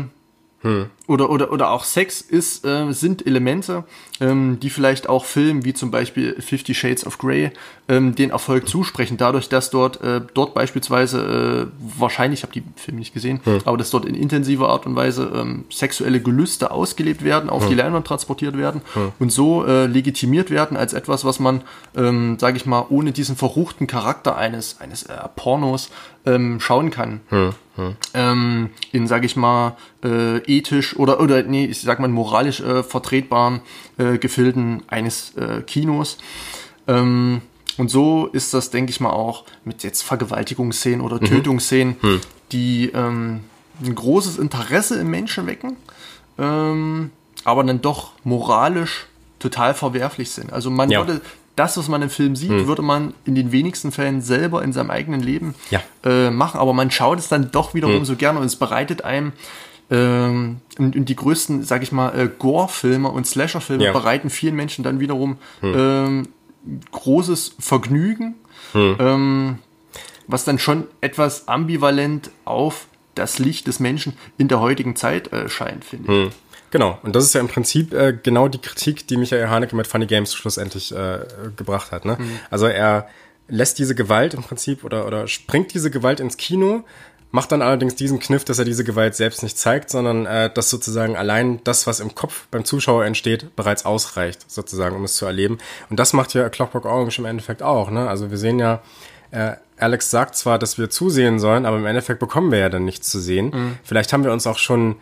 hm. 0.62 0.90
Oder, 1.09 1.30
oder, 1.30 1.50
oder 1.50 1.72
auch 1.72 1.82
Sex 1.82 2.20
ist, 2.20 2.64
äh, 2.64 2.92
sind 2.92 3.26
Elemente, 3.26 3.82
ähm, 4.20 4.61
die 4.61 4.70
vielleicht 4.70 5.09
auch 5.09 5.24
Filmen 5.24 5.64
wie 5.64 5.74
zum 5.74 5.90
Beispiel 5.90 6.40
Fifty 6.40 6.74
Shades 6.74 7.05
of 7.05 7.18
Grey 7.18 7.50
ähm, 7.88 8.14
den 8.14 8.30
Erfolg 8.30 8.68
zusprechen. 8.68 9.16
Dadurch, 9.16 9.48
dass 9.48 9.70
dort, 9.70 10.00
äh, 10.00 10.20
dort 10.32 10.55
beispielsweise, 10.55 11.68
äh, 11.68 11.98
wahrscheinlich, 11.98 12.40
ich 12.40 12.42
habe 12.44 12.53
die 12.53 12.62
Filme 12.76 13.00
nicht 13.00 13.12
gesehen, 13.12 13.40
hm. 13.42 13.62
aber 13.64 13.76
dass 13.76 13.90
dort 13.90 14.05
in 14.05 14.14
intensiver 14.14 14.68
Art 14.68 14.86
und 14.86 14.94
Weise 14.94 15.32
ähm, 15.34 15.64
sexuelle 15.70 16.20
Gelüste 16.20 16.70
ausgelebt 16.70 17.24
werden, 17.24 17.50
auf 17.50 17.64
hm. 17.64 17.70
die 17.70 17.74
Leinwand 17.74 18.07
transportiert 18.07 18.57
werden 18.57 18.80
hm. 18.94 19.11
und 19.18 19.32
so 19.32 19.64
äh, 19.66 19.86
legitimiert 19.86 20.50
werden 20.50 20.76
als 20.76 20.92
etwas, 20.92 21.24
was 21.24 21.40
man, 21.40 21.62
ähm, 21.96 22.38
sage 22.38 22.57
ich 22.57 22.64
mal, 22.64 22.86
ohne 22.90 23.11
diesen 23.11 23.34
verruchten 23.34 23.88
Charakter 23.88 24.36
eines, 24.36 24.80
eines 24.80 25.03
äh, 25.03 25.16
Pornos 25.34 25.90
ähm, 26.26 26.61
schauen 26.61 26.90
kann. 26.90 27.20
Hm. 27.28 27.55
Hm. 27.74 27.96
Ähm, 28.12 28.70
in, 28.92 29.07
sage 29.07 29.24
ich 29.24 29.34
mal, 29.34 29.76
äh, 30.05 30.38
ethisch 30.40 30.91
oder, 30.97 31.20
oder 31.20 31.43
nee, 31.43 31.66
ich 31.66 31.80
sag 31.80 32.01
mal 32.01 32.09
moralisch 32.09 32.61
äh, 32.61 32.82
vertretbaren 32.82 33.61
äh, 33.99 34.18
Gefilden 34.18 34.82
eines 34.88 35.36
äh, 35.36 35.62
Kinos. 35.62 36.18
Ähm, 36.86 37.43
und 37.78 37.90
so 37.90 38.26
ist 38.26 38.53
das, 38.55 38.70
denke 38.70 38.90
ich 38.90 39.01
mal, 39.01 39.11
auch 39.11 39.45
mit 39.64 39.82
jetzt 39.82 40.03
Vergewaltigungsszenen 40.03 41.01
oder 41.01 41.16
mhm. 41.16 41.26
Tötungsszenen, 41.26 41.97
hm. 42.01 42.20
die 42.53 42.90
ähm, 42.95 43.40
ein 43.82 43.95
großes 43.95 44.38
Interesse 44.38 45.01
im 45.01 45.09
Menschen 45.09 45.47
wecken, 45.47 45.76
ähm, 46.38 47.11
aber 47.45 47.64
dann 47.64 47.80
doch 47.80 48.12
moralisch 48.24 49.07
total 49.38 49.74
verwerflich 49.74 50.30
sind. 50.30 50.53
Also 50.53 50.70
man 50.70 50.90
ja. 50.90 51.01
würde 51.07 51.22
das, 51.57 51.76
was 51.76 51.88
man 51.88 52.01
im 52.03 52.11
Film 52.11 52.36
sieht, 52.36 52.51
hm. 52.51 52.66
würde 52.66 52.82
man 52.82 53.14
in 53.24 53.34
den 53.34 53.53
wenigsten 53.53 53.93
Fällen 53.93 54.22
selber 54.22 54.62
in 54.62 54.72
seinem 54.72 54.90
eigenen 54.90 55.20
Leben 55.20 55.55
ja. 55.70 55.82
äh, 56.05 56.30
machen, 56.30 56.59
aber 56.61 56.72
man 56.72 56.90
schaut 56.90 57.18
es 57.18 57.28
dann 57.28 57.51
doch 57.51 57.74
wiederum 57.74 57.97
hm. 57.97 58.05
so 58.05 58.16
gerne 58.16 58.38
und 58.38 58.47
es 58.47 58.57
bereitet 58.57 59.05
einem 59.05 59.32
ähm, 59.91 60.61
und, 60.78 60.97
und, 60.97 61.09
die 61.09 61.16
größten, 61.16 61.64
sag 61.64 61.83
ich 61.83 61.93
mal, 61.93 62.18
äh, 62.18 62.28
Gore-Filme 62.39 63.09
und 63.09 63.26
Slasher-Filme 63.26 63.85
ja. 63.85 63.93
bereiten 63.93 64.30
vielen 64.30 64.57
Menschen 64.57 64.85
dann 64.85 65.01
wiederum 65.01 65.39
hm. 65.61 65.74
ähm, 65.76 66.28
großes 66.93 67.57
Vergnügen, 67.59 68.35
hm. 68.72 68.97
ähm, 68.99 69.59
was 70.26 70.45
dann 70.45 70.59
schon 70.59 70.87
etwas 71.01 71.49
ambivalent 71.49 72.30
auf 72.45 72.87
das 73.14 73.39
Licht 73.39 73.66
des 73.66 73.80
Menschen 73.80 74.14
in 74.39 74.49
der 74.49 74.61
heutigen 74.61 74.97
Zeit 74.97 75.33
äh, 75.33 75.49
scheint, 75.49 75.85
finde 75.85 76.12
ich. 76.12 76.18
Hm. 76.24 76.30
Genau, 76.72 76.99
und 77.03 77.14
das 77.14 77.24
ist 77.24 77.35
ja 77.35 77.41
im 77.43 77.49
Prinzip 77.49 77.93
äh, 77.93 78.16
genau 78.22 78.49
die 78.49 78.59
Kritik, 78.59 79.07
die 79.07 79.18
Michael 79.18 79.49
Haneke 79.49 79.76
mit 79.76 79.87
Funny 79.87 80.07
Games 80.07 80.35
schlussendlich 80.35 80.91
äh, 80.91 81.18
gebracht 81.55 81.93
hat. 81.93 82.07
Ne? 82.07 82.16
Mhm. 82.18 82.39
Also 82.49 82.66
er 82.66 83.09
lässt 83.47 83.78
diese 83.78 83.95
Gewalt 83.95 84.33
im 84.33 84.43
Prinzip 84.43 84.83
oder, 84.83 85.07
oder 85.07 85.28
springt 85.28 85.74
diese 85.74 85.91
Gewalt 85.91 86.18
ins 86.18 86.39
Kino, 86.39 86.85
macht 87.33 87.51
dann 87.51 87.62
allerdings 87.62 87.97
diesen 87.97 88.20
Kniff, 88.20 88.45
dass 88.45 88.59
er 88.59 88.64
diese 88.64 88.85
Gewalt 88.85 89.16
selbst 89.16 89.43
nicht 89.43 89.59
zeigt, 89.59 89.91
sondern 89.91 90.26
äh, 90.26 90.53
dass 90.53 90.70
sozusagen 90.70 91.16
allein 91.16 91.61
das, 91.64 91.87
was 91.87 91.99
im 91.99 92.14
Kopf 92.14 92.47
beim 92.51 92.64
Zuschauer 92.64 93.05
entsteht, 93.05 93.57
bereits 93.57 93.85
ausreicht, 93.85 94.51
sozusagen, 94.51 94.95
um 94.95 95.05
es 95.05 95.14
zu 95.14 95.26
erleben. 95.26 95.59
Und 95.91 95.99
das 95.99 96.12
macht 96.12 96.35
ja 96.35 96.49
Clockwork 96.51 96.85
Orange 96.85 97.18
im 97.18 97.24
Endeffekt 97.24 97.62
auch. 97.62 97.91
Ne? 97.91 98.09
Also 98.09 98.30
wir 98.30 98.39
sehen 98.39 98.59
ja, 98.59 98.83
äh, 99.30 99.53
Alex 99.78 100.11
sagt 100.11 100.37
zwar, 100.37 100.59
dass 100.59 100.78
wir 100.78 100.91
zusehen 100.91 101.41
sollen, 101.41 101.66
aber 101.66 101.78
im 101.78 101.87
Endeffekt 101.87 102.20
bekommen 102.20 102.53
wir 102.53 102.59
ja 102.59 102.68
dann 102.68 102.85
nichts 102.85 103.11
zu 103.11 103.18
sehen. 103.18 103.47
Mhm. 103.47 103.78
Vielleicht 103.83 104.12
haben 104.12 104.24
wir 104.24 104.33
uns 104.33 104.47
auch 104.47 104.59
schon 104.59 104.97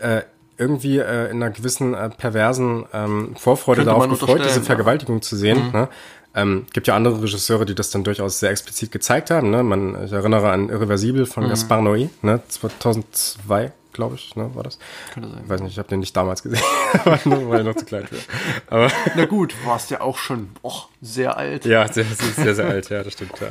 äh, 0.00 0.22
irgendwie 0.58 0.98
äh, 0.98 1.30
in 1.30 1.42
einer 1.42 1.50
gewissen 1.50 1.94
äh, 1.94 2.10
perversen 2.10 2.84
ähm, 2.92 3.36
Vorfreude 3.36 3.84
Könnte 3.84 3.98
darauf 3.98 4.08
gefreut, 4.08 4.42
diese 4.44 4.62
Vergewaltigung 4.62 5.16
ja. 5.16 5.22
zu 5.22 5.36
sehen. 5.36 5.66
Mhm. 5.66 5.72
Ne? 5.72 5.88
Ähm, 6.36 6.66
gibt 6.74 6.86
ja 6.86 6.94
andere 6.94 7.22
Regisseure, 7.22 7.64
die 7.64 7.74
das 7.74 7.90
dann 7.90 8.04
durchaus 8.04 8.38
sehr 8.38 8.50
explizit 8.50 8.92
gezeigt 8.92 9.30
haben. 9.30 9.50
Ne? 9.50 9.62
Man, 9.62 10.04
ich 10.04 10.12
erinnere 10.12 10.50
an 10.50 10.68
Irreversibel 10.68 11.24
von 11.24 11.44
mhm. 11.44 11.48
Gaspar 11.48 11.80
Noé, 11.80 12.10
ne? 12.20 12.42
2002, 12.46 13.72
glaube 13.94 14.16
ich, 14.16 14.36
ne, 14.36 14.54
war 14.54 14.62
das? 14.62 14.78
Könnte 15.14 15.30
sein. 15.30 15.40
Ich 15.42 15.48
weiß 15.48 15.60
nicht, 15.62 15.72
ich 15.72 15.78
habe 15.78 15.88
den 15.88 16.00
nicht 16.00 16.14
damals 16.14 16.42
gesehen, 16.42 16.62
weil 17.04 17.60
ich 17.60 17.64
noch 17.64 17.74
zu 17.74 17.86
klein. 17.86 18.06
Aber 18.68 18.90
Na 19.16 19.24
gut, 19.24 19.54
warst 19.64 19.90
ja 19.90 20.02
auch 20.02 20.18
schon 20.18 20.50
oh, 20.62 20.82
sehr 21.00 21.38
alt. 21.38 21.64
Ja, 21.64 21.90
sehr, 21.90 22.04
sehr, 22.04 22.44
sehr, 22.44 22.54
sehr 22.54 22.66
alt, 22.66 22.90
ja, 22.90 23.02
das 23.02 23.14
stimmt. 23.14 23.32
Ja. 23.40 23.48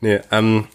Nee, 0.00 0.20
ähm, 0.30 0.66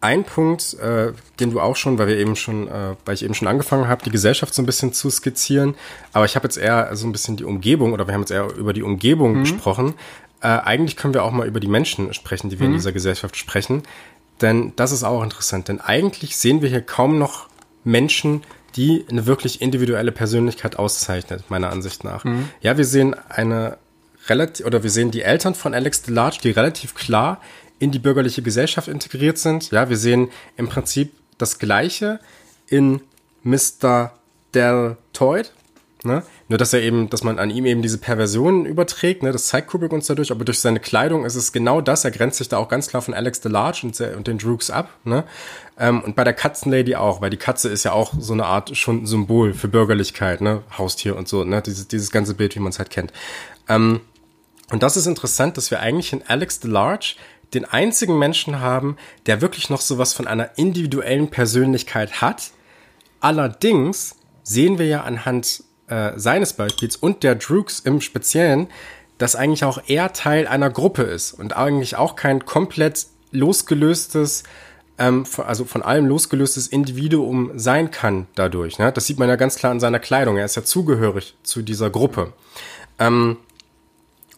ein 0.00 0.22
Punkt, 0.22 0.74
äh, 0.74 1.12
den 1.40 1.50
du 1.50 1.60
auch 1.60 1.74
schon, 1.74 1.98
weil 1.98 2.06
wir 2.06 2.16
eben 2.16 2.36
schon, 2.36 2.68
äh, 2.68 2.94
weil 3.04 3.14
ich 3.14 3.24
eben 3.24 3.34
schon 3.34 3.48
angefangen 3.48 3.88
habe, 3.88 4.04
die 4.04 4.10
Gesellschaft 4.10 4.54
so 4.54 4.62
ein 4.62 4.66
bisschen 4.66 4.92
zu 4.92 5.10
skizzieren, 5.10 5.74
aber 6.12 6.24
ich 6.24 6.36
habe 6.36 6.44
jetzt 6.44 6.56
eher 6.56 6.94
so 6.94 7.06
ein 7.06 7.12
bisschen 7.12 7.36
die 7.36 7.44
Umgebung 7.44 7.92
oder 7.92 8.06
wir 8.06 8.14
haben 8.14 8.20
jetzt 8.20 8.30
eher 8.30 8.54
über 8.56 8.72
die 8.72 8.84
Umgebung 8.84 9.38
mhm. 9.38 9.40
gesprochen. 9.40 9.94
Äh, 10.40 10.46
eigentlich 10.48 10.96
können 10.96 11.14
wir 11.14 11.24
auch 11.24 11.32
mal 11.32 11.46
über 11.46 11.60
die 11.60 11.68
Menschen 11.68 12.12
sprechen, 12.14 12.50
die 12.50 12.58
wir 12.58 12.66
mhm. 12.66 12.74
in 12.74 12.78
dieser 12.78 12.92
Gesellschaft 12.92 13.36
sprechen, 13.36 13.82
denn 14.40 14.72
das 14.76 14.92
ist 14.92 15.04
auch 15.04 15.22
interessant, 15.22 15.68
denn 15.68 15.80
eigentlich 15.80 16.36
sehen 16.36 16.62
wir 16.62 16.68
hier 16.68 16.82
kaum 16.82 17.18
noch 17.18 17.48
Menschen, 17.84 18.42
die 18.76 19.04
eine 19.10 19.26
wirklich 19.26 19.60
individuelle 19.60 20.12
Persönlichkeit 20.12 20.76
auszeichnet, 20.76 21.50
meiner 21.50 21.70
Ansicht 21.70 22.04
nach. 22.04 22.24
Mhm. 22.24 22.48
Ja, 22.60 22.76
wir 22.76 22.84
sehen 22.84 23.16
eine 23.28 23.78
relativ, 24.28 24.66
oder 24.66 24.82
wir 24.82 24.90
sehen 24.90 25.10
die 25.10 25.22
Eltern 25.22 25.54
von 25.54 25.74
Alex 25.74 26.02
DeLarge, 26.02 26.38
die 26.42 26.50
relativ 26.50 26.94
klar 26.94 27.40
in 27.78 27.90
die 27.90 27.98
bürgerliche 27.98 28.42
Gesellschaft 28.42 28.88
integriert 28.88 29.38
sind. 29.38 29.70
Ja, 29.70 29.88
wir 29.88 29.96
sehen 29.96 30.30
im 30.56 30.68
Prinzip 30.68 31.12
das 31.38 31.58
Gleiche 31.58 32.20
in 32.66 33.00
Mr. 33.42 34.12
Deltoid. 34.54 35.52
Ne? 36.04 36.22
Nur, 36.46 36.58
dass 36.58 36.72
er 36.72 36.80
eben, 36.80 37.10
dass 37.10 37.24
man 37.24 37.40
an 37.40 37.50
ihm 37.50 37.66
eben 37.66 37.82
diese 37.82 37.98
Perversionen 37.98 38.66
überträgt, 38.66 39.24
ne? 39.24 39.32
das 39.32 39.48
zeigt 39.48 39.68
Kubrick 39.68 39.92
uns 39.92 40.06
dadurch, 40.06 40.30
aber 40.30 40.44
durch 40.44 40.60
seine 40.60 40.78
Kleidung 40.78 41.24
ist 41.24 41.34
es 41.34 41.50
genau 41.50 41.80
das, 41.80 42.04
er 42.04 42.12
grenzt 42.12 42.38
sich 42.38 42.48
da 42.48 42.58
auch 42.58 42.68
ganz 42.68 42.86
klar 42.86 43.02
von 43.02 43.14
Alex 43.14 43.40
DeLarge 43.40 43.80
und, 43.82 44.00
und 44.00 44.26
den 44.28 44.38
Droogs 44.38 44.70
ab, 44.70 44.90
ne? 45.04 45.24
Ähm, 45.76 46.02
und 46.02 46.14
bei 46.14 46.22
der 46.22 46.34
Katzenlady 46.34 46.94
auch, 46.94 47.20
weil 47.20 47.30
die 47.30 47.36
Katze 47.36 47.68
ist 47.68 47.84
ja 47.84 47.92
auch 47.92 48.12
so 48.16 48.32
eine 48.32 48.46
Art 48.46 48.76
schon 48.76 49.06
Symbol 49.06 49.54
für 49.54 49.66
Bürgerlichkeit, 49.66 50.40
ne? 50.40 50.62
Haustier 50.76 51.16
und 51.16 51.26
so, 51.26 51.42
ne? 51.42 51.62
Dieses, 51.62 51.88
dieses 51.88 52.12
ganze 52.12 52.34
Bild, 52.34 52.54
wie 52.54 52.60
man 52.60 52.70
es 52.70 52.78
halt 52.78 52.90
kennt. 52.90 53.12
Ähm, 53.68 54.00
und 54.70 54.84
das 54.84 54.96
ist 54.96 55.06
interessant, 55.06 55.56
dass 55.56 55.72
wir 55.72 55.80
eigentlich 55.80 56.12
in 56.12 56.22
Alex 56.26 56.60
DeLarge 56.60 57.16
den 57.54 57.64
einzigen 57.64 58.18
Menschen 58.18 58.60
haben, 58.60 58.96
der 59.26 59.40
wirklich 59.40 59.70
noch 59.70 59.80
sowas 59.80 60.12
von 60.12 60.26
einer 60.26 60.56
individuellen 60.58 61.28
Persönlichkeit 61.28 62.20
hat. 62.20 62.50
Allerdings 63.20 64.14
sehen 64.44 64.78
wir 64.78 64.86
ja 64.86 65.02
anhand 65.02 65.64
äh, 65.88 66.12
seines 66.16 66.52
Beispiels 66.52 66.96
und 66.96 67.22
der 67.22 67.34
Droogs 67.34 67.80
im 67.80 68.00
Speziellen, 68.00 68.68
dass 69.18 69.36
eigentlich 69.36 69.64
auch 69.64 69.82
er 69.86 70.12
Teil 70.12 70.46
einer 70.46 70.70
Gruppe 70.70 71.02
ist 71.02 71.32
und 71.32 71.56
eigentlich 71.56 71.96
auch 71.96 72.16
kein 72.16 72.46
komplett 72.46 73.06
losgelöstes, 73.32 74.44
ähm, 74.98 75.24
also 75.38 75.64
von 75.64 75.82
allem 75.82 76.06
losgelöstes 76.06 76.68
Individuum 76.68 77.50
sein 77.56 77.90
kann 77.90 78.26
dadurch. 78.34 78.78
Ne? 78.78 78.92
Das 78.92 79.06
sieht 79.06 79.18
man 79.18 79.28
ja 79.28 79.36
ganz 79.36 79.56
klar 79.56 79.72
an 79.72 79.80
seiner 79.80 79.98
Kleidung. 79.98 80.36
Er 80.36 80.44
ist 80.44 80.56
ja 80.56 80.64
zugehörig 80.64 81.36
zu 81.42 81.62
dieser 81.62 81.90
Gruppe. 81.90 82.32
Ähm, 82.98 83.36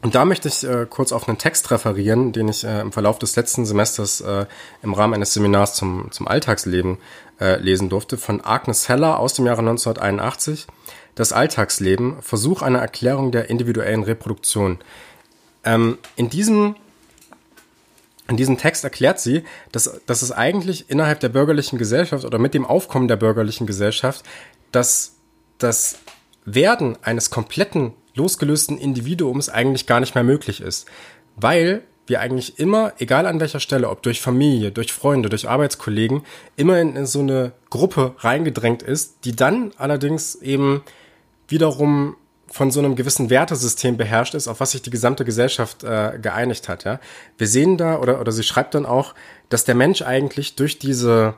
und 0.02 0.14
da 0.14 0.24
möchte 0.24 0.48
ich 0.48 0.64
äh, 0.64 0.86
kurz 0.88 1.12
auf 1.12 1.28
einen 1.28 1.36
Text 1.36 1.70
referieren, 1.70 2.32
den 2.32 2.48
ich 2.48 2.64
äh, 2.64 2.80
im 2.80 2.90
Verlauf 2.90 3.18
des 3.18 3.36
letzten 3.36 3.66
Semesters 3.66 4.22
äh, 4.22 4.46
im 4.82 4.94
Rahmen 4.94 5.12
eines 5.12 5.34
Seminars 5.34 5.74
zum, 5.74 6.10
zum 6.10 6.26
Alltagsleben 6.26 6.96
äh, 7.40 7.56
lesen 7.56 7.88
durfte, 7.88 8.18
von 8.18 8.40
Agnes 8.44 8.88
Heller 8.88 9.18
aus 9.18 9.34
dem 9.34 9.46
Jahre 9.46 9.60
1981. 9.60 10.66
Das 11.14 11.32
Alltagsleben, 11.32 12.22
Versuch 12.22 12.62
einer 12.62 12.78
Erklärung 12.78 13.32
der 13.32 13.50
individuellen 13.50 14.02
Reproduktion. 14.02 14.78
Ähm, 15.64 15.98
in 16.16 16.30
diesem 16.30 16.76
in 18.28 18.36
diesem 18.36 18.58
Text 18.58 18.84
erklärt 18.84 19.18
sie, 19.18 19.42
dass, 19.72 20.00
dass 20.06 20.22
es 20.22 20.30
eigentlich 20.30 20.88
innerhalb 20.88 21.18
der 21.18 21.30
bürgerlichen 21.30 21.80
Gesellschaft 21.80 22.24
oder 22.24 22.38
mit 22.38 22.54
dem 22.54 22.64
Aufkommen 22.64 23.08
der 23.08 23.16
bürgerlichen 23.16 23.66
Gesellschaft, 23.66 24.24
dass 24.70 25.16
das 25.58 25.98
Werden 26.44 26.96
eines 27.02 27.30
kompletten 27.30 27.92
losgelösten 28.14 28.78
Individuums 28.78 29.48
eigentlich 29.48 29.86
gar 29.86 29.98
nicht 29.98 30.14
mehr 30.14 30.22
möglich 30.22 30.60
ist. 30.60 30.86
Weil 31.34 31.82
wir 32.06 32.20
eigentlich 32.20 32.58
immer, 32.58 32.92
egal 32.98 33.26
an 33.26 33.40
welcher 33.40 33.60
Stelle, 33.60 33.88
ob 33.88 34.02
durch 34.02 34.20
Familie, 34.20 34.72
durch 34.72 34.92
Freunde, 34.92 35.28
durch 35.28 35.48
Arbeitskollegen, 35.48 36.22
immer 36.56 36.80
in, 36.80 37.06
so 37.06 37.20
eine 37.20 37.52
Gruppe 37.70 38.14
reingedrängt 38.18 38.82
ist, 38.82 39.24
die 39.24 39.36
dann 39.36 39.72
allerdings 39.76 40.34
eben 40.34 40.82
wiederum 41.48 42.16
von 42.50 42.72
so 42.72 42.80
einem 42.80 42.96
gewissen 42.96 43.30
Wertesystem 43.30 43.96
beherrscht 43.96 44.34
ist, 44.34 44.48
auf 44.48 44.58
was 44.58 44.72
sich 44.72 44.82
die 44.82 44.90
gesamte 44.90 45.24
Gesellschaft 45.24 45.84
äh, 45.84 46.18
geeinigt 46.20 46.68
hat. 46.68 46.84
Ja, 46.84 46.98
wir 47.38 47.46
sehen 47.46 47.76
da 47.76 47.98
oder 47.98 48.20
oder 48.20 48.32
sie 48.32 48.42
schreibt 48.42 48.74
dann 48.74 48.86
auch, 48.86 49.14
dass 49.48 49.64
der 49.64 49.76
Mensch 49.76 50.02
eigentlich 50.02 50.56
durch 50.56 50.80
diese 50.80 51.34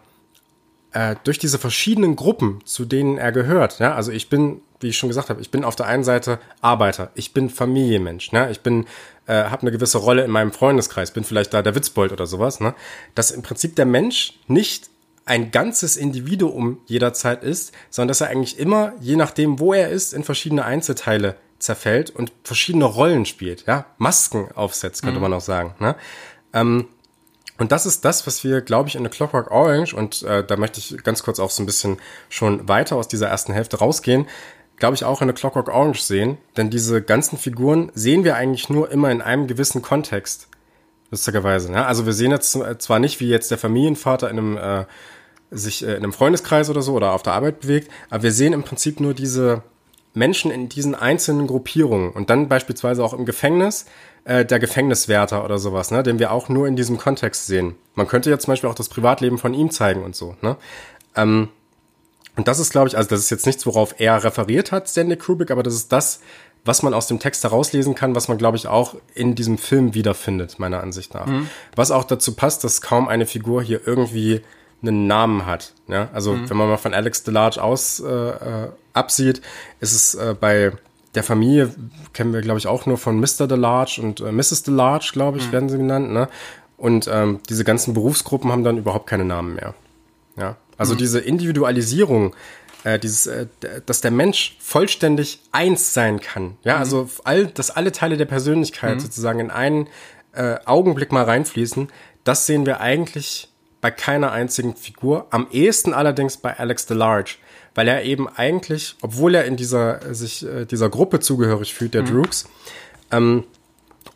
äh, 0.92 1.16
durch 1.24 1.38
diese 1.38 1.58
verschiedenen 1.58 2.16
Gruppen, 2.16 2.60
zu 2.64 2.86
denen 2.86 3.18
er 3.18 3.32
gehört, 3.32 3.78
ja, 3.78 3.94
also 3.94 4.10
ich 4.10 4.30
bin, 4.30 4.62
wie 4.82 4.88
ich 4.88 4.98
schon 4.98 5.08
gesagt 5.08 5.30
habe, 5.30 5.40
ich 5.40 5.50
bin 5.50 5.64
auf 5.64 5.76
der 5.76 5.86
einen 5.86 6.04
Seite 6.04 6.38
Arbeiter, 6.60 7.10
ich 7.14 7.32
bin 7.32 7.50
Familienmensch, 7.50 8.32
ne, 8.32 8.50
ich 8.50 8.60
bin, 8.60 8.86
äh, 9.26 9.44
habe 9.44 9.62
eine 9.62 9.72
gewisse 9.72 9.98
Rolle 9.98 10.24
in 10.24 10.30
meinem 10.30 10.52
Freundeskreis, 10.52 11.10
bin 11.10 11.24
vielleicht 11.24 11.54
da 11.54 11.62
der 11.62 11.74
Witzbold 11.74 12.12
oder 12.12 12.26
sowas, 12.26 12.60
ne, 12.60 12.74
dass 13.14 13.30
im 13.30 13.42
Prinzip 13.42 13.76
der 13.76 13.86
Mensch 13.86 14.38
nicht 14.46 14.90
ein 15.24 15.50
ganzes 15.50 15.96
Individuum 15.96 16.80
jederzeit 16.86 17.44
ist, 17.44 17.72
sondern 17.90 18.08
dass 18.08 18.20
er 18.20 18.28
eigentlich 18.28 18.58
immer, 18.58 18.92
je 19.00 19.16
nachdem, 19.16 19.60
wo 19.60 19.72
er 19.72 19.88
ist, 19.88 20.12
in 20.12 20.24
verschiedene 20.24 20.64
Einzelteile 20.64 21.36
zerfällt 21.58 22.10
und 22.10 22.32
verschiedene 22.42 22.84
Rollen 22.84 23.24
spielt, 23.24 23.66
ja, 23.66 23.86
Masken 23.98 24.48
aufsetzt, 24.54 25.02
könnte 25.02 25.18
mhm. 25.18 25.22
man 25.22 25.34
auch 25.34 25.40
sagen, 25.40 25.74
ne. 25.78 25.94
Ähm, 26.52 26.88
und 27.58 27.70
das 27.70 27.86
ist 27.86 28.04
das, 28.04 28.26
was 28.26 28.42
wir, 28.42 28.60
glaube 28.60 28.88
ich, 28.88 28.96
in 28.96 29.04
The 29.04 29.10
Clockwork 29.10 29.52
Orange, 29.52 29.94
und 29.94 30.22
äh, 30.22 30.44
da 30.44 30.56
möchte 30.56 30.80
ich 30.80 30.96
ganz 31.04 31.22
kurz 31.22 31.38
auch 31.38 31.50
so 31.50 31.62
ein 31.62 31.66
bisschen 31.66 31.98
schon 32.28 32.66
weiter 32.68 32.96
aus 32.96 33.06
dieser 33.06 33.28
ersten 33.28 33.52
Hälfte 33.52 33.78
rausgehen, 33.78 34.26
glaube 34.82 34.96
ich, 34.96 35.04
auch 35.04 35.22
in 35.22 35.28
The 35.28 35.34
Clockwork 35.34 35.68
Orange 35.68 36.02
sehen. 36.02 36.38
Denn 36.56 36.68
diese 36.68 37.02
ganzen 37.02 37.38
Figuren 37.38 37.92
sehen 37.94 38.24
wir 38.24 38.34
eigentlich 38.34 38.68
nur 38.68 38.90
immer 38.90 39.12
in 39.12 39.22
einem 39.22 39.46
gewissen 39.46 39.80
Kontext. 39.80 40.48
Lustigerweise. 41.12 41.70
Ne? 41.70 41.86
Also 41.86 42.04
wir 42.04 42.12
sehen 42.12 42.32
jetzt 42.32 42.50
zwar 42.50 42.98
nicht, 42.98 43.20
wie 43.20 43.28
jetzt 43.28 43.52
der 43.52 43.58
Familienvater 43.58 44.28
in 44.28 44.38
einem 44.38 44.56
äh, 44.56 44.84
sich 45.52 45.84
äh, 45.84 45.92
in 45.92 45.98
einem 45.98 46.12
Freundeskreis 46.12 46.68
oder 46.68 46.82
so 46.82 46.94
oder 46.94 47.12
auf 47.12 47.22
der 47.22 47.34
Arbeit 47.34 47.60
bewegt, 47.60 47.92
aber 48.10 48.24
wir 48.24 48.32
sehen 48.32 48.52
im 48.52 48.64
Prinzip 48.64 48.98
nur 48.98 49.14
diese 49.14 49.62
Menschen 50.14 50.50
in 50.50 50.68
diesen 50.68 50.96
einzelnen 50.96 51.46
Gruppierungen 51.46 52.10
und 52.10 52.28
dann 52.28 52.48
beispielsweise 52.48 53.04
auch 53.04 53.14
im 53.14 53.24
Gefängnis 53.24 53.86
äh, 54.24 54.44
der 54.44 54.58
Gefängniswärter 54.58 55.44
oder 55.44 55.58
sowas, 55.58 55.92
ne, 55.92 56.02
den 56.02 56.18
wir 56.18 56.32
auch 56.32 56.48
nur 56.48 56.66
in 56.66 56.74
diesem 56.74 56.98
Kontext 56.98 57.46
sehen. 57.46 57.76
Man 57.94 58.08
könnte 58.08 58.30
ja 58.30 58.38
zum 58.40 58.50
Beispiel 58.50 58.68
auch 58.68 58.74
das 58.74 58.88
Privatleben 58.88 59.38
von 59.38 59.54
ihm 59.54 59.70
zeigen 59.70 60.02
und 60.02 60.16
so. 60.16 60.34
Ne? 60.42 60.56
Ähm, 61.14 61.50
und 62.36 62.48
das 62.48 62.58
ist, 62.58 62.70
glaube 62.70 62.88
ich, 62.88 62.96
also 62.96 63.10
das 63.10 63.20
ist 63.20 63.30
jetzt 63.30 63.46
nichts, 63.46 63.66
worauf 63.66 63.94
er 63.98 64.24
referiert 64.24 64.72
hat, 64.72 64.88
Stanley 64.88 65.16
Kubrick, 65.16 65.50
aber 65.50 65.62
das 65.62 65.74
ist 65.74 65.92
das, 65.92 66.20
was 66.64 66.82
man 66.82 66.94
aus 66.94 67.06
dem 67.06 67.18
Text 67.18 67.42
herauslesen 67.44 67.94
kann, 67.94 68.14
was 68.14 68.28
man, 68.28 68.38
glaube 68.38 68.56
ich, 68.56 68.68
auch 68.68 68.94
in 69.14 69.34
diesem 69.34 69.58
Film 69.58 69.94
wiederfindet, 69.94 70.58
meiner 70.58 70.80
Ansicht 70.80 71.12
nach. 71.14 71.26
Mhm. 71.26 71.48
Was 71.74 71.90
auch 71.90 72.04
dazu 72.04 72.34
passt, 72.34 72.64
dass 72.64 72.80
kaum 72.80 73.08
eine 73.08 73.26
Figur 73.26 73.62
hier 73.62 73.80
irgendwie 73.86 74.42
einen 74.80 75.06
Namen 75.06 75.46
hat. 75.46 75.74
Ja? 75.88 76.08
Also 76.12 76.34
mhm. 76.34 76.48
wenn 76.48 76.56
man 76.56 76.68
mal 76.68 76.76
von 76.76 76.94
Alex 76.94 77.24
DeLarge 77.24 77.62
aus 77.62 78.00
äh, 78.00 78.08
äh, 78.08 78.68
absieht, 78.92 79.42
ist 79.80 79.92
es 79.92 80.14
äh, 80.14 80.34
bei 80.38 80.72
der 81.14 81.22
Familie 81.22 81.74
kennen 82.14 82.32
wir, 82.32 82.40
glaube 82.40 82.58
ich, 82.58 82.66
auch 82.66 82.86
nur 82.86 82.96
von 82.96 83.20
Mr. 83.20 83.46
DeLarge 83.46 84.00
und 84.00 84.20
äh, 84.20 84.32
Mrs. 84.32 84.62
DeLarge, 84.62 85.10
glaube 85.12 85.38
ich, 85.38 85.48
mhm. 85.48 85.52
werden 85.52 85.68
sie 85.68 85.78
genannt. 85.78 86.12
Ne? 86.12 86.28
Und 86.78 87.08
ähm, 87.12 87.40
diese 87.48 87.64
ganzen 87.64 87.92
Berufsgruppen 87.92 88.50
haben 88.50 88.64
dann 88.64 88.78
überhaupt 88.78 89.06
keine 89.08 89.24
Namen 89.24 89.54
mehr. 89.54 89.74
Ja, 90.36 90.56
also 90.82 90.94
mhm. 90.94 90.98
diese 90.98 91.20
Individualisierung, 91.20 92.34
äh, 92.84 92.98
dieses, 92.98 93.26
äh, 93.28 93.46
dass 93.86 94.00
der 94.00 94.10
Mensch 94.10 94.56
vollständig 94.60 95.40
eins 95.52 95.94
sein 95.94 96.20
kann. 96.20 96.56
Ja, 96.64 96.74
mhm. 96.74 96.80
also 96.80 97.08
all, 97.24 97.46
dass 97.46 97.70
alle 97.70 97.92
Teile 97.92 98.16
der 98.16 98.24
Persönlichkeit 98.24 98.96
mhm. 98.96 99.00
sozusagen 99.00 99.38
in 99.38 99.50
einen 99.50 99.86
äh, 100.32 100.56
Augenblick 100.64 101.12
mal 101.12 101.24
reinfließen, 101.24 101.88
das 102.24 102.46
sehen 102.46 102.66
wir 102.66 102.80
eigentlich 102.80 103.48
bei 103.80 103.90
keiner 103.90 104.32
einzigen 104.32 104.74
Figur. 104.74 105.26
Am 105.30 105.46
ehesten 105.52 105.94
allerdings 105.94 106.36
bei 106.36 106.58
Alex 106.58 106.86
DeLarge, 106.86 107.36
weil 107.74 107.86
er 107.86 108.04
eben 108.04 108.28
eigentlich, 108.28 108.96
obwohl 109.02 109.34
er 109.34 109.44
in 109.44 109.56
dieser 109.56 110.14
sich 110.14 110.44
äh, 110.44 110.64
dieser 110.64 110.88
Gruppe 110.88 111.20
zugehörig 111.20 111.74
fühlt, 111.74 111.94
der 111.94 112.02
mhm. 112.02 112.06
Droogs, 112.06 112.48
ähm, 113.10 113.44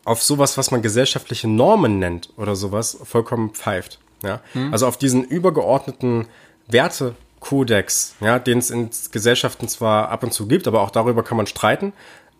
auf 0.03 0.23
sowas, 0.23 0.57
was 0.57 0.71
man 0.71 0.81
gesellschaftliche 0.81 1.47
Normen 1.47 1.99
nennt 1.99 2.29
oder 2.37 2.55
sowas, 2.55 2.97
vollkommen 3.03 3.51
pfeift. 3.51 3.99
Ja? 4.23 4.41
Mhm. 4.53 4.71
Also 4.71 4.87
auf 4.87 4.97
diesen 4.97 5.23
übergeordneten 5.23 6.27
Wertekodex, 6.67 8.15
ja, 8.19 8.39
den 8.39 8.59
es 8.59 8.69
in 8.71 8.89
Gesellschaften 9.11 9.67
zwar 9.67 10.09
ab 10.09 10.23
und 10.23 10.33
zu 10.33 10.47
gibt, 10.47 10.67
aber 10.67 10.81
auch 10.81 10.91
darüber 10.91 11.23
kann 11.23 11.37
man 11.37 11.47
streiten, 11.47 11.93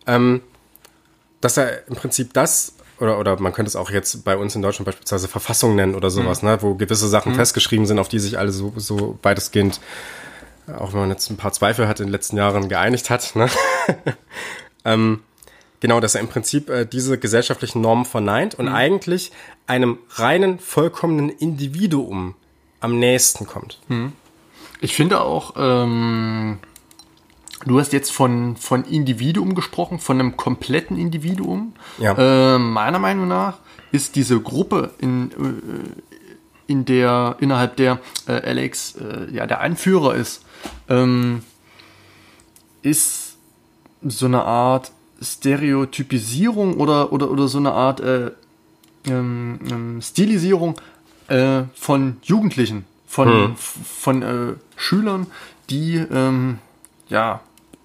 ähm, 0.06 0.42
dass 1.40 1.56
er 1.56 1.86
im 1.88 1.94
Prinzip 1.94 2.32
das 2.34 2.74
oder, 3.00 3.18
oder 3.18 3.40
man 3.40 3.52
könnte 3.52 3.68
es 3.68 3.76
auch 3.76 3.90
jetzt 3.90 4.24
bei 4.24 4.36
uns 4.36 4.54
in 4.56 4.62
Deutschland 4.62 4.86
beispielsweise 4.86 5.28
Verfassung 5.28 5.76
nennen 5.76 5.94
oder 5.94 6.10
sowas, 6.10 6.42
mhm. 6.42 6.48
ne, 6.48 6.62
wo 6.62 6.74
gewisse 6.74 7.08
Sachen 7.08 7.32
mhm. 7.32 7.36
festgeschrieben 7.36 7.86
sind, 7.86 7.98
auf 7.98 8.08
die 8.08 8.18
sich 8.18 8.38
alle 8.38 8.50
so, 8.50 8.72
so 8.76 9.18
weitestgehend, 9.22 9.80
auch 10.76 10.92
wenn 10.92 11.00
man 11.00 11.10
jetzt 11.10 11.30
ein 11.30 11.36
paar 11.36 11.52
Zweifel 11.52 11.88
hat, 11.88 12.00
in 12.00 12.06
den 12.06 12.12
letzten 12.12 12.36
Jahren 12.36 12.68
geeinigt 12.68 13.08
hat. 13.08 13.36
Ne? 13.36 13.48
ähm, 14.84 15.20
genau, 15.80 16.00
dass 16.00 16.14
er 16.14 16.20
im 16.20 16.28
Prinzip 16.28 16.68
äh, 16.70 16.86
diese 16.86 17.18
gesellschaftlichen 17.18 17.80
Normen 17.80 18.04
verneint 18.04 18.56
und 18.56 18.66
mhm. 18.66 18.74
eigentlich 18.74 19.32
einem 19.66 19.98
reinen, 20.10 20.58
vollkommenen 20.58 21.30
Individuum 21.30 22.34
am 22.80 22.98
nächsten 22.98 23.46
kommt. 23.46 23.78
Mhm. 23.88 24.12
Ich 24.80 24.94
finde 24.94 25.20
auch, 25.20 25.54
ähm, 25.56 26.58
Du 27.66 27.80
hast 27.80 27.92
jetzt 27.92 28.12
von, 28.12 28.56
von 28.56 28.84
Individuum 28.84 29.54
gesprochen, 29.54 29.98
von 29.98 30.20
einem 30.20 30.36
kompletten 30.36 30.96
Individuum. 30.96 31.72
Ja. 31.98 32.54
Äh, 32.54 32.58
meiner 32.58 32.98
Meinung 32.98 33.26
nach 33.26 33.58
ist 33.90 34.16
diese 34.16 34.40
Gruppe, 34.40 34.90
in, 34.98 35.32
äh, 35.32 36.72
in 36.72 36.84
der, 36.84 37.36
innerhalb 37.40 37.76
der 37.76 37.98
äh, 38.28 38.32
Alex 38.32 38.96
äh, 38.96 39.34
ja, 39.34 39.46
der 39.46 39.60
Anführer 39.60 40.14
ist, 40.14 40.44
ähm, 40.88 41.42
ist 42.82 43.36
so 44.02 44.26
eine 44.26 44.44
Art 44.44 44.92
Stereotypisierung 45.20 46.74
oder, 46.74 47.12
oder, 47.12 47.30
oder 47.30 47.48
so 47.48 47.58
eine 47.58 47.72
Art 47.72 48.00
äh, 48.00 48.30
ähm, 49.06 49.58
ähm, 49.68 50.02
Stilisierung 50.02 50.76
äh, 51.28 51.62
von 51.74 52.18
Jugendlichen, 52.22 52.84
von, 53.06 53.28
hm. 53.28 53.56
von 53.56 54.22
äh, 54.22 54.54
Schülern, 54.76 55.26
die 55.70 55.96
ähm, 55.96 56.58
ja 57.08 57.40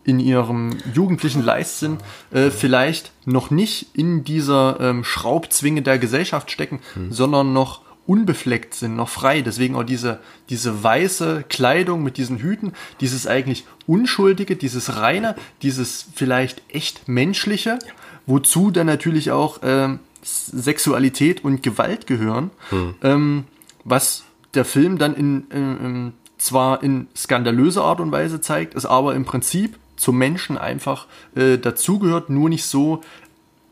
in 0.05 0.19
ihrem 0.19 0.77
jugendlichen 0.93 1.43
Leichtsinn 1.43 1.97
äh, 2.31 2.49
vielleicht 2.49 3.13
noch 3.25 3.51
nicht 3.51 3.87
in 3.93 4.23
dieser 4.23 4.79
ähm, 4.81 5.03
Schraubzwinge 5.03 5.81
der 5.81 5.97
Gesellschaft 5.97 6.51
stecken, 6.51 6.79
hm. 6.93 7.11
sondern 7.11 7.53
noch 7.53 7.81
unbefleckt 8.05 8.73
sind, 8.73 8.95
noch 8.95 9.09
frei. 9.09 9.41
Deswegen 9.41 9.75
auch 9.75 9.83
diese, 9.83 10.19
diese 10.49 10.83
weiße 10.83 11.45
Kleidung 11.47 12.03
mit 12.03 12.17
diesen 12.17 12.39
Hüten, 12.39 12.73
dieses 12.99 13.27
eigentlich 13.27 13.65
Unschuldige, 13.87 14.55
dieses 14.55 14.97
Reine, 14.97 15.35
dieses 15.61 16.05
vielleicht 16.13 16.61
echt 16.69 17.07
Menschliche, 17.07 17.79
wozu 18.25 18.71
dann 18.71 18.87
natürlich 18.87 19.31
auch 19.31 19.59
ähm, 19.63 19.99
Sexualität 20.24 21.43
und 21.43 21.63
Gewalt 21.63 22.07
gehören, 22.07 22.51
hm. 22.69 22.95
ähm, 23.01 23.43
was 23.84 24.24
der 24.53 24.65
Film 24.65 24.97
dann 24.97 25.15
in, 25.15 25.47
in, 25.49 26.13
zwar 26.38 26.84
in 26.84 27.07
skandalöser 27.15 27.84
Art 27.84 27.99
und 27.99 28.11
Weise 28.11 28.41
zeigt, 28.41 28.76
es 28.76 28.86
aber 28.86 29.15
im 29.15 29.26
Prinzip 29.26 29.78
zum 29.95 30.17
Menschen 30.17 30.57
einfach 30.57 31.07
äh, 31.36 31.57
dazugehört, 31.57 32.30
nur 32.30 32.49
nicht 32.49 32.65
so 32.65 33.01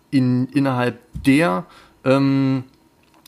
in, 0.10 0.48
innerhalb 0.48 1.00
der 1.26 1.66
ähm, 2.04 2.64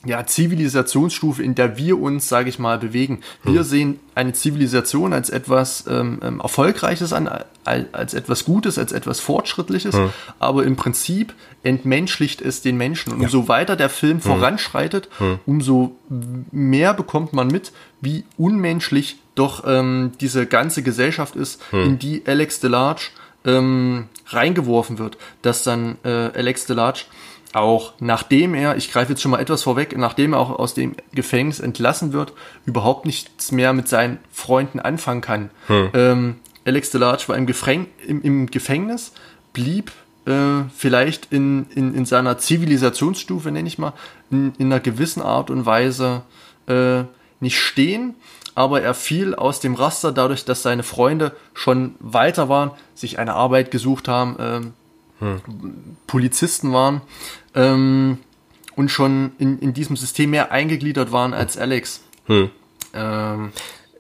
ja, 0.06 0.26
Zivilisationsstufe, 0.26 1.42
in 1.42 1.56
der 1.56 1.78
wir 1.78 2.00
uns, 2.00 2.28
sage 2.28 2.50
ich 2.50 2.60
mal, 2.60 2.78
bewegen. 2.78 3.22
Wir 3.44 3.60
hm. 3.60 3.64
sehen 3.64 4.00
eine 4.16 4.34
Zivilisation 4.34 5.14
als 5.14 5.30
etwas 5.30 5.86
ähm, 5.88 6.20
ähm 6.22 6.42
Erfolgreiches 6.42 7.14
an, 7.14 7.30
als, 7.64 8.14
etwas 8.14 8.44
Gutes, 8.44 8.78
als 8.78 8.92
etwas 8.92 9.22
Fortschrittliches, 9.22 9.96
hm. 9.96 10.10
aber 10.40 10.66
im 10.66 10.76
Prinzip 10.76 11.34
entmenschlicht 11.64 12.42
es 12.42 12.62
den 12.62 12.76
Menschen. 12.76 13.14
Und 13.14 13.20
ja. 13.20 13.26
umso 13.26 13.48
weiter 13.48 13.78
der 13.78 13.90
Film 13.90 14.18
hm. 14.18 14.22
voranschreitet, 14.22 15.08
hm. 15.20 15.40
umso 15.46 15.96
mehr 16.52 16.94
bekommt 16.94 17.32
man 17.32 17.48
mit, 17.48 17.72
wie 18.02 18.26
unmenschlich 18.38 19.18
doch 19.36 19.64
ähm, 19.66 20.12
diese 20.20 20.46
ganze 20.46 20.84
Gesellschaft 20.84 21.38
ist, 21.38 21.62
hm. 21.72 21.84
in 21.84 22.00
die 22.00 22.24
Alex 22.26 22.60
DeLarge 22.60 23.12
ähm, 23.46 24.10
reingeworfen 24.28 25.00
wird. 25.00 25.18
Dass 25.42 25.64
dann 25.64 25.98
äh, 26.04 26.10
Alex 26.10 26.66
DeLarge 26.66 27.06
auch 27.54 27.94
nachdem 28.00 28.56
er, 28.56 28.76
ich 28.76 28.92
greife 28.92 29.14
jetzt 29.14 29.22
schon 29.22 29.32
mal 29.32 29.40
etwas 29.40 29.64
vorweg, 29.64 29.98
nachdem 29.98 30.34
er 30.34 30.40
auch 30.40 30.50
aus 30.50 30.74
dem 30.74 30.96
Gefängnis 31.14 31.60
entlassen 31.60 32.12
wird, 32.12 32.34
überhaupt 32.66 33.06
nichts 33.06 33.52
mehr 33.52 33.74
mit 33.74 33.88
seinen 33.88 34.18
Freunden 34.32 34.80
anfangen 34.80 35.22
kann. 35.22 35.50
Hm. 35.68 35.90
Ähm, 35.94 36.36
Alex 36.66 36.90
DeLarge 36.90 37.28
war 37.28 37.38
im, 37.38 37.46
Gefäng 37.46 37.88
im, 38.06 38.22
im 38.22 38.48
Gefängnis, 38.48 39.12
blieb 39.54 39.92
äh, 40.26 40.64
vielleicht 40.76 41.32
in, 41.32 41.68
in, 41.76 41.94
in 41.94 42.06
seiner 42.06 42.38
Zivilisationsstufe, 42.38 43.52
nenne 43.52 43.68
ich 43.68 43.78
mal, 43.78 43.94
in, 44.32 44.54
in 44.58 44.68
einer 44.68 44.80
gewissen 44.80 45.22
Art 45.22 45.50
und 45.50 45.66
Weise 45.66 46.24
äh, 46.68 47.04
nicht 47.40 47.60
stehen, 47.60 48.16
aber 48.56 48.82
er 48.82 48.94
fiel 48.94 49.36
aus 49.36 49.60
dem 49.60 49.76
Raster 49.76 50.12
dadurch, 50.12 50.46
dass 50.46 50.64
seine 50.64 50.84
Freunde 50.84 51.34
schon 51.54 51.96
weiter 52.00 52.50
waren, 52.50 52.72
sich 52.96 53.20
eine 53.20 53.34
Arbeit 53.34 53.72
gesucht 53.72 54.08
haben, 54.08 54.38
ähm, 54.40 54.74
hm. 55.24 55.98
Polizisten 56.08 56.74
waren 56.74 57.02
ähm, 57.56 58.20
und 58.76 58.90
schon 58.90 59.32
in, 59.40 59.60
in 59.60 59.74
diesem 59.74 59.96
System 59.96 60.32
mehr 60.32 60.52
eingegliedert 60.52 61.12
waren 61.12 61.34
als 61.34 61.58
Alex. 61.58 62.02
Hm. 62.26 62.50
Ähm, 62.94 63.52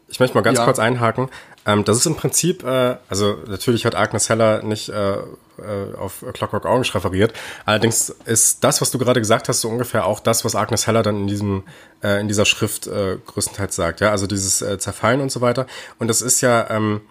ich 0.07 0.19
möchte 0.19 0.35
mal 0.35 0.41
ganz 0.41 0.59
ja. 0.59 0.65
kurz 0.65 0.79
einhaken. 0.79 1.29
Ähm, 1.65 1.85
das 1.85 1.97
ist 1.97 2.05
im 2.05 2.15
Prinzip, 2.15 2.63
äh, 2.63 2.97
also 3.09 3.37
natürlich 3.47 3.85
hat 3.85 3.95
Agnes 3.95 4.29
Heller 4.29 4.63
nicht 4.63 4.89
äh, 4.89 5.13
äh, 5.13 5.95
auf 5.97 6.25
Clockwork 6.33 6.65
Orange 6.65 6.93
referiert. 6.93 7.33
Allerdings 7.65 8.09
ist 8.25 8.63
das, 8.63 8.81
was 8.81 8.91
du 8.91 8.97
gerade 8.97 9.21
gesagt 9.21 9.47
hast, 9.47 9.61
so 9.61 9.69
ungefähr 9.69 10.05
auch 10.05 10.19
das, 10.19 10.43
was 10.43 10.55
Agnes 10.55 10.87
Heller 10.87 11.03
dann 11.03 11.17
in 11.21 11.27
diesem 11.27 11.63
äh, 12.03 12.19
in 12.19 12.27
dieser 12.27 12.45
Schrift 12.45 12.87
äh, 12.87 13.17
größtenteils 13.25 13.75
sagt. 13.75 14.01
Ja, 14.01 14.11
also 14.11 14.27
dieses 14.27 14.61
äh, 14.61 14.77
Zerfallen 14.77 15.21
und 15.21 15.31
so 15.31 15.41
weiter. 15.41 15.65
Und 15.99 16.09
das 16.09 16.21
ist 16.21 16.41
ja 16.41 16.69
ähm, 16.69 17.01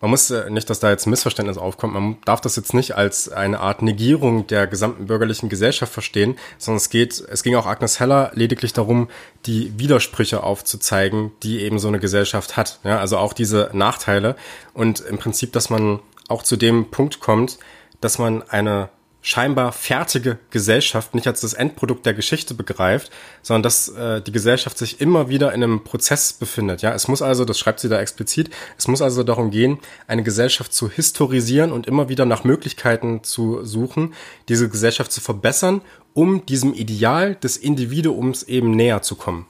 man 0.00 0.10
muss 0.10 0.30
äh, 0.30 0.48
nicht, 0.50 0.70
dass 0.70 0.80
da 0.80 0.90
jetzt 0.90 1.06
ein 1.06 1.10
Missverständnis 1.10 1.58
aufkommt, 1.58 1.94
man 1.94 2.18
darf 2.24 2.40
das 2.40 2.56
jetzt 2.56 2.74
nicht 2.74 2.96
als 2.96 3.28
eine 3.28 3.60
Art 3.60 3.82
Negierung 3.82 4.46
der 4.46 4.66
gesamten 4.66 5.06
bürgerlichen 5.06 5.48
Gesellschaft 5.48 5.92
verstehen, 5.92 6.36
sondern 6.58 6.78
es 6.78 6.90
geht, 6.90 7.20
es 7.20 7.42
ging 7.42 7.54
auch 7.54 7.66
Agnes 7.66 8.00
Heller 8.00 8.30
lediglich 8.34 8.72
darum, 8.72 9.08
die 9.46 9.78
Widersprüche 9.78 10.42
aufzuzeigen, 10.42 11.32
die 11.42 11.60
eben 11.60 11.78
so 11.78 11.88
eine 11.88 11.98
Gesellschaft 11.98 12.56
hat. 12.56 12.80
Ja, 12.84 12.98
also 12.98 13.18
auch 13.18 13.32
diese 13.32 13.70
Nachteile 13.72 14.36
und 14.74 15.00
im 15.00 15.18
Prinzip, 15.18 15.52
dass 15.52 15.70
man 15.70 16.00
auch 16.28 16.42
zu 16.42 16.56
dem 16.56 16.90
Punkt 16.90 17.20
kommt, 17.20 17.58
dass 18.00 18.18
man 18.18 18.42
eine 18.42 18.90
scheinbar 19.28 19.72
fertige 19.72 20.38
Gesellschaft 20.48 21.14
nicht 21.14 21.26
als 21.26 21.42
das 21.42 21.52
Endprodukt 21.52 22.06
der 22.06 22.14
Geschichte 22.14 22.54
begreift, 22.54 23.12
sondern 23.42 23.62
dass 23.62 23.90
äh, 23.90 24.22
die 24.22 24.32
Gesellschaft 24.32 24.78
sich 24.78 25.02
immer 25.02 25.28
wieder 25.28 25.52
in 25.52 25.62
einem 25.62 25.84
Prozess 25.84 26.32
befindet. 26.32 26.80
Ja, 26.80 26.94
es 26.94 27.08
muss 27.08 27.20
also, 27.20 27.44
das 27.44 27.58
schreibt 27.58 27.80
sie 27.80 27.90
da 27.90 28.00
explizit, 28.00 28.48
es 28.78 28.88
muss 28.88 29.02
also 29.02 29.22
darum 29.24 29.50
gehen, 29.50 29.80
eine 30.06 30.22
Gesellschaft 30.22 30.72
zu 30.72 30.88
historisieren 30.88 31.72
und 31.72 31.86
immer 31.86 32.08
wieder 32.08 32.24
nach 32.24 32.44
Möglichkeiten 32.44 33.22
zu 33.22 33.62
suchen, 33.66 34.14
diese 34.48 34.70
Gesellschaft 34.70 35.12
zu 35.12 35.20
verbessern, 35.20 35.82
um 36.14 36.46
diesem 36.46 36.72
Ideal 36.72 37.34
des 37.34 37.58
Individuums 37.58 38.44
eben 38.44 38.70
näher 38.70 39.02
zu 39.02 39.14
kommen. 39.14 39.44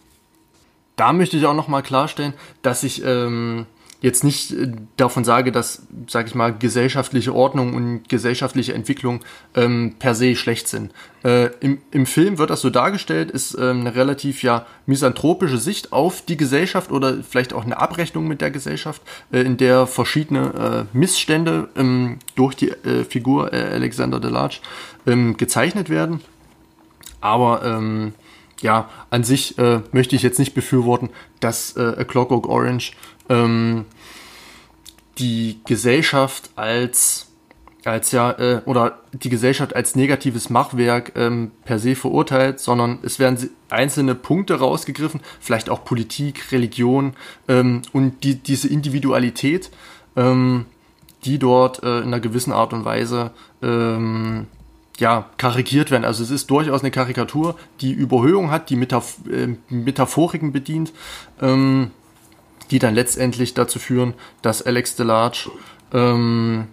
Da 0.96 1.12
möchte 1.12 1.36
ich 1.36 1.46
auch 1.46 1.54
noch 1.54 1.68
mal 1.68 1.82
klarstellen, 1.82 2.34
dass 2.62 2.82
ich 2.82 3.04
ähm, 3.04 3.66
jetzt 4.00 4.22
nicht 4.22 4.52
äh, 4.52 4.72
davon 4.96 5.24
sage, 5.24 5.52
dass, 5.52 5.82
sage 6.06 6.28
ich 6.28 6.34
mal, 6.34 6.56
gesellschaftliche 6.56 7.34
Ordnung 7.34 7.74
und 7.74 8.08
gesellschaftliche 8.08 8.74
Entwicklung 8.74 9.20
ähm, 9.54 9.96
per 9.98 10.14
se 10.14 10.36
schlecht 10.36 10.68
sind. 10.68 10.92
Äh, 11.24 11.50
im, 11.60 11.78
Im 11.90 12.06
Film 12.06 12.38
wird 12.38 12.50
das 12.50 12.60
so 12.60 12.70
dargestellt, 12.70 13.30
ist 13.30 13.54
ähm, 13.54 13.80
eine 13.80 13.94
relativ 13.96 14.42
ja 14.42 14.66
misanthropische 14.86 15.58
Sicht 15.58 15.92
auf 15.92 16.22
die 16.22 16.36
Gesellschaft 16.36 16.92
oder 16.92 17.18
vielleicht 17.28 17.52
auch 17.52 17.64
eine 17.64 17.78
Abrechnung 17.78 18.28
mit 18.28 18.40
der 18.40 18.52
Gesellschaft, 18.52 19.02
äh, 19.32 19.40
in 19.40 19.56
der 19.56 19.86
verschiedene 19.86 20.86
äh, 20.92 20.96
Missstände 20.96 21.68
ähm, 21.76 22.18
durch 22.36 22.54
die 22.54 22.68
äh, 22.68 23.04
Figur 23.04 23.52
äh, 23.52 23.56
Alexander 23.56 24.20
Delarge 24.20 24.60
ähm, 25.06 25.36
gezeichnet 25.36 25.90
werden. 25.90 26.20
Aber 27.20 27.64
ähm, 27.64 28.14
ja, 28.60 28.88
an 29.10 29.22
sich 29.22 29.54
möchte 29.92 30.16
ich 30.16 30.22
jetzt 30.22 30.40
nicht 30.40 30.52
befürworten, 30.52 31.10
dass 31.38 31.76
A 31.76 32.02
Clockwork 32.02 32.48
Orange 32.48 32.90
ähm, 33.28 33.84
die 35.18 35.60
Gesellschaft 35.64 36.50
als 36.56 37.28
als 37.84 38.12
ja 38.12 38.32
äh, 38.32 38.60
oder 38.64 38.98
die 39.12 39.28
Gesellschaft 39.28 39.74
als 39.74 39.96
negatives 39.96 40.50
Machwerk 40.50 41.12
ähm, 41.16 41.52
per 41.64 41.78
se 41.78 41.94
verurteilt, 41.94 42.60
sondern 42.60 42.98
es 43.02 43.18
werden 43.18 43.50
einzelne 43.70 44.14
Punkte 44.14 44.56
rausgegriffen, 44.56 45.20
vielleicht 45.40 45.70
auch 45.70 45.84
Politik, 45.84 46.52
Religion 46.52 47.14
ähm, 47.48 47.82
und 47.92 48.24
die, 48.24 48.34
diese 48.36 48.68
Individualität, 48.68 49.70
ähm, 50.16 50.66
die 51.24 51.38
dort 51.38 51.82
äh, 51.82 51.98
in 51.98 52.08
einer 52.08 52.20
gewissen 52.20 52.52
Art 52.52 52.72
und 52.72 52.84
Weise 52.84 53.30
ähm, 53.62 54.46
ja, 54.98 55.30
karikiert 55.36 55.90
werden. 55.90 56.04
Also 56.04 56.22
es 56.22 56.30
ist 56.30 56.50
durchaus 56.50 56.80
eine 56.80 56.90
Karikatur, 56.90 57.56
die 57.80 57.92
Überhöhung 57.92 58.50
hat, 58.50 58.70
die 58.70 58.76
Metaph 58.76 59.18
äh, 59.30 59.56
Metaphoriken 59.68 60.52
bedient, 60.52 60.92
ähm, 61.40 61.92
die 62.70 62.78
dann 62.78 62.94
letztendlich 62.94 63.54
dazu 63.54 63.78
führen, 63.78 64.14
dass 64.42 64.62
Alex 64.62 64.96
Delarge 64.96 65.50
ähm, 65.92 66.68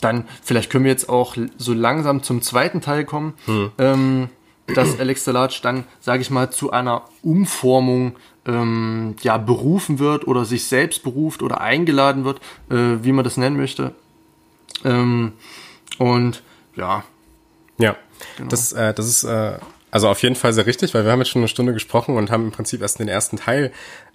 dann, 0.00 0.24
vielleicht 0.42 0.70
können 0.70 0.84
wir 0.84 0.92
jetzt 0.92 1.08
auch 1.08 1.36
so 1.58 1.74
langsam 1.74 2.22
zum 2.22 2.42
zweiten 2.42 2.80
Teil 2.80 3.04
kommen, 3.04 3.34
hm. 3.44 3.70
ähm, 3.78 4.28
dass 4.74 4.98
Alex 4.98 5.24
Delarge 5.24 5.60
dann, 5.62 5.84
sage 6.00 6.22
ich 6.22 6.30
mal, 6.30 6.50
zu 6.50 6.70
einer 6.70 7.02
Umformung 7.22 8.16
ähm, 8.46 9.16
ja, 9.22 9.36
berufen 9.36 9.98
wird 9.98 10.26
oder 10.26 10.44
sich 10.44 10.64
selbst 10.64 11.02
beruft 11.02 11.42
oder 11.42 11.60
eingeladen 11.60 12.24
wird, 12.24 12.40
äh, 12.70 13.02
wie 13.02 13.12
man 13.12 13.24
das 13.24 13.36
nennen 13.36 13.56
möchte. 13.56 13.94
Ähm, 14.84 15.32
und 15.98 16.42
ja. 16.76 17.04
Ja, 17.78 17.96
genau. 18.36 18.48
das, 18.48 18.72
äh, 18.72 18.94
das 18.94 19.06
ist 19.06 19.24
äh, 19.24 19.58
also 19.90 20.08
auf 20.08 20.22
jeden 20.22 20.36
Fall 20.36 20.52
sehr 20.52 20.66
richtig, 20.66 20.94
weil 20.94 21.04
wir 21.04 21.12
haben 21.12 21.18
jetzt 21.18 21.30
schon 21.30 21.40
eine 21.40 21.48
Stunde 21.48 21.72
gesprochen 21.72 22.16
und 22.16 22.30
haben 22.30 22.44
im 22.44 22.52
Prinzip 22.52 22.80
erst 22.80 23.00
den 23.00 23.08
ersten 23.08 23.36
Teil 23.36 23.72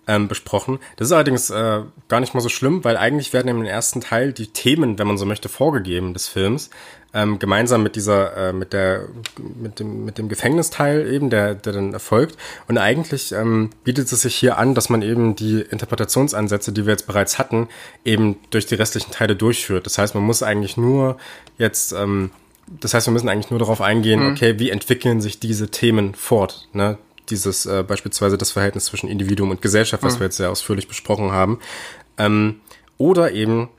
ähm, 0.07 0.27
besprochen. 0.27 0.79
Das 0.97 1.07
ist 1.07 1.11
allerdings 1.11 1.49
äh, 1.49 1.81
gar 2.07 2.19
nicht 2.19 2.33
mal 2.33 2.41
so 2.41 2.49
schlimm, 2.49 2.83
weil 2.83 2.97
eigentlich 2.97 3.33
werden 3.33 3.47
im 3.47 3.63
ersten 3.63 4.01
Teil 4.01 4.33
die 4.33 4.47
Themen, 4.47 4.99
wenn 4.99 5.07
man 5.07 5.17
so 5.17 5.25
möchte, 5.25 5.49
vorgegeben 5.49 6.13
des 6.13 6.27
Films, 6.27 6.69
ähm, 7.13 7.39
gemeinsam 7.39 7.81
mit 7.81 7.95
dieser, 7.95 8.49
äh, 8.49 8.53
mit 8.53 8.73
der, 8.73 9.07
mit 9.39 9.79
dem, 9.79 10.05
mit 10.05 10.17
dem 10.17 10.27
Gefängnisteil 10.27 11.07
eben, 11.11 11.29
der, 11.29 11.55
der 11.55 11.73
dann 11.73 11.93
erfolgt. 11.93 12.37
Und 12.67 12.77
eigentlich 12.77 13.31
ähm, 13.31 13.69
bietet 13.83 14.11
es 14.11 14.21
sich 14.21 14.35
hier 14.35 14.57
an, 14.57 14.75
dass 14.75 14.89
man 14.89 15.01
eben 15.01 15.35
die 15.35 15.61
Interpretationsansätze, 15.61 16.73
die 16.73 16.85
wir 16.85 16.91
jetzt 16.91 17.07
bereits 17.07 17.39
hatten, 17.39 17.69
eben 18.03 18.37
durch 18.49 18.65
die 18.65 18.75
restlichen 18.75 19.11
Teile 19.11 19.35
durchführt. 19.35 19.85
Das 19.85 19.97
heißt, 19.97 20.13
man 20.13 20.23
muss 20.23 20.43
eigentlich 20.43 20.75
nur 20.75 21.17
jetzt 21.57 21.93
ähm, 21.93 22.31
das 22.67 22.93
heißt, 22.93 23.07
wir 23.07 23.11
müssen 23.11 23.29
eigentlich 23.29 23.51
nur 23.51 23.59
darauf 23.59 23.81
eingehen, 23.81 24.23
mhm. 24.23 24.31
okay, 24.31 24.57
wie 24.57 24.69
entwickeln 24.69 25.21
sich 25.21 25.39
diese 25.39 25.69
Themen 25.69 26.15
fort? 26.15 26.67
Ne? 26.73 26.97
Dieses 27.30 27.65
äh, 27.65 27.84
beispielsweise 27.84 28.38
das 28.38 28.51
Verhältnis 28.51 28.86
zwischen 28.86 29.09
Individuum 29.09 29.51
und 29.51 29.61
Gesellschaft, 29.61 30.03
was 30.03 30.15
mhm. 30.15 30.19
wir 30.19 30.26
jetzt 30.26 30.38
sehr 30.38 30.51
ausführlich 30.51 30.88
besprochen 30.88 31.32
haben, 31.32 31.59
ähm, 32.17 32.61
oder 32.97 33.32
eben 33.32 33.69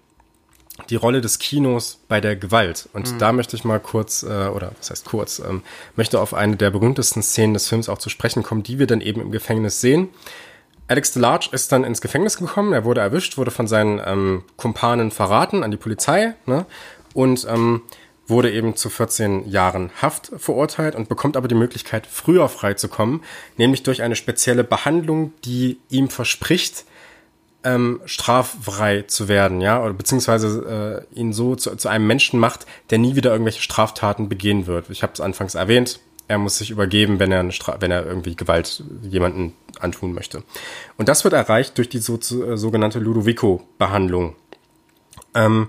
die 0.91 0.97
Rolle 0.97 1.21
des 1.21 1.39
Kinos 1.39 1.99
bei 2.09 2.21
der 2.21 2.37
Gewalt. 2.37 2.89
Und 2.93 3.13
mhm. 3.13 3.19
da 3.19 3.33
möchte 3.33 3.57
ich 3.57 3.65
mal 3.65 3.81
kurz, 3.81 4.23
äh, 4.23 4.27
oder 4.27 4.73
was 4.79 4.91
heißt 4.91 5.07
kurz, 5.07 5.39
ähm, 5.39 5.63
möchte 5.97 6.21
auf 6.21 6.35
eine 6.35 6.57
der 6.57 6.71
berühmtesten 6.71 7.23
Szenen 7.23 7.55
des 7.55 7.69
Films 7.69 7.89
auch 7.89 7.99
zu 7.99 8.11
sprechen 8.11 8.43
kommen, 8.43 8.63
die 8.63 8.79
wir 8.79 8.87
dann 8.87 9.01
eben 9.01 9.21
im 9.21 9.31
Gefängnis 9.31 9.81
sehen. 9.81 10.09
Alex 10.89 11.13
DeLarge 11.13 11.49
ist 11.53 11.73
dann 11.73 11.83
ins 11.83 12.01
Gefängnis 12.01 12.37
gekommen, 12.37 12.73
er 12.73 12.85
wurde 12.85 13.01
erwischt, 13.01 13.39
wurde 13.39 13.51
von 13.51 13.67
seinen 13.67 14.01
ähm, 14.05 14.45
Kumpanen 14.57 15.11
verraten 15.11 15.65
an 15.65 15.73
die 15.73 15.77
Polizei 15.77 16.35
ne? 16.47 16.65
und 17.13 17.47
ähm, 17.51 17.83
wurde 18.27 18.53
eben 18.53 18.77
zu 18.77 18.91
14 18.91 19.49
Jahren 19.49 19.91
Haft 20.01 20.33
verurteilt 20.37 20.95
und 20.95 21.09
bekommt 21.09 21.37
aber 21.37 21.49
die 21.49 21.55
Möglichkeit, 21.55 22.07
früher 22.07 22.49
freizukommen, 22.49 23.23
nämlich 23.57 23.83
durch 23.83 24.03
eine 24.03 24.17
spezielle 24.17 24.65
Behandlung, 24.65 25.33
die 25.45 25.79
ihm 25.89 26.09
verspricht, 26.09 26.85
ähm, 27.65 28.01
straffrei 28.05 29.03
zu 29.03 29.29
werden, 29.29 29.61
ja, 29.61 29.83
oder 29.83 29.93
beziehungsweise 29.93 31.07
äh, 31.15 31.19
ihn 31.19 31.33
so 31.33 31.57
zu, 31.57 31.77
zu 31.77 31.89
einem 31.89 32.07
Menschen 32.07 32.39
macht, 32.39 32.67
der 32.91 32.99
nie 32.99 33.17
wieder 33.17 33.33
irgendwelche 33.33 33.63
Straftaten 33.63 34.29
begehen 34.29 34.67
wird. 34.67 34.89
Ich 34.91 35.03
habe 35.03 35.13
es 35.13 35.21
anfangs 35.21 35.55
erwähnt, 35.55 36.01
er 36.29 36.39
muss 36.39 36.59
sich 36.59 36.71
übergeben, 36.71 37.19
wenn 37.19 37.33
er, 37.33 37.45
wenn 37.81 37.91
er 37.91 38.07
irgendwie 38.07 38.35
Gewalt 38.35 38.83
jemanden 39.03 39.55
antun 39.81 40.13
möchte. 40.13 40.43
Und 40.97 41.09
das 41.09 41.25
wird 41.25 41.35
erreicht 41.35 41.79
durch 41.79 41.89
die 41.89 41.99
so, 41.99 42.19
sogenannte 42.21 42.99
Ludovico-Behandlung. 42.99 44.35
Ähm, 45.35 45.69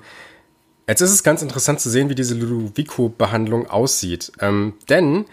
Jetzt 0.88 1.02
ist 1.02 1.12
es 1.12 1.24
ganz 1.24 1.42
interessant 1.42 1.82
zu 1.82 1.90
sehen, 1.90 2.10
wie 2.10 2.16
diese 2.16 2.36
Ludovico-Behandlung 2.36 3.70
aussieht. 3.70 4.32
Ähm, 4.40 4.74
denn 4.90 5.26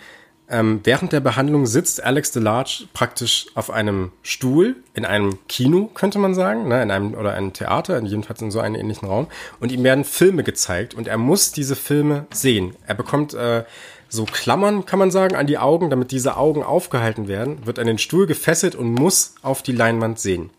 ähm, 0.49 0.81
während 0.83 1.13
der 1.13 1.21
Behandlung 1.21 1.65
sitzt 1.65 2.03
Alex 2.03 2.33
DeLarge 2.33 2.87
praktisch 2.93 3.47
auf 3.55 3.71
einem 3.71 4.11
Stuhl 4.23 4.77
in 4.93 5.05
einem 5.05 5.39
Kino, 5.49 5.91
könnte 5.95 6.19
man 6.19 6.35
sagen, 6.35 6.69
ne, 6.69 6.83
in 6.83 6.91
einem 6.91 7.15
oder 7.15 7.35
einem 7.35 7.53
Theater, 7.53 8.03
jedenfalls 8.03 8.43
in 8.43 8.51
so 8.51 8.61
einem 8.61 8.75
ähnlichen 8.75 9.09
Raum. 9.09 9.29
Und 9.61 9.73
ihm 9.73 9.85
werden 9.85 10.05
Filme 10.05 10.43
gezeigt 10.43 10.93
und 10.93 11.07
er 11.07 11.19
muss 11.19 11.53
diese 11.53 11.77
Filme 11.77 12.27
sehen. 12.33 12.77
Er 12.87 12.95
bekommt 12.95 13.33
äh, 13.33 13.65
so 14.09 14.25
Klammern, 14.25 14.85
kann 14.85 14.99
man 14.99 15.11
sagen, 15.11 15.35
an 15.35 15.47
die 15.47 15.59
Augen, 15.59 15.89
damit 15.89 16.11
diese 16.11 16.37
Augen 16.37 16.63
aufgehalten 16.63 17.27
werden, 17.27 17.65
wird 17.65 17.79
an 17.79 17.87
den 17.87 17.99
Stuhl 17.99 18.27
gefesselt 18.27 18.75
und 18.75 18.93
muss 18.93 19.37
auf 19.43 19.63
die 19.63 19.73
Leinwand 19.73 20.19
sehen. 20.19 20.51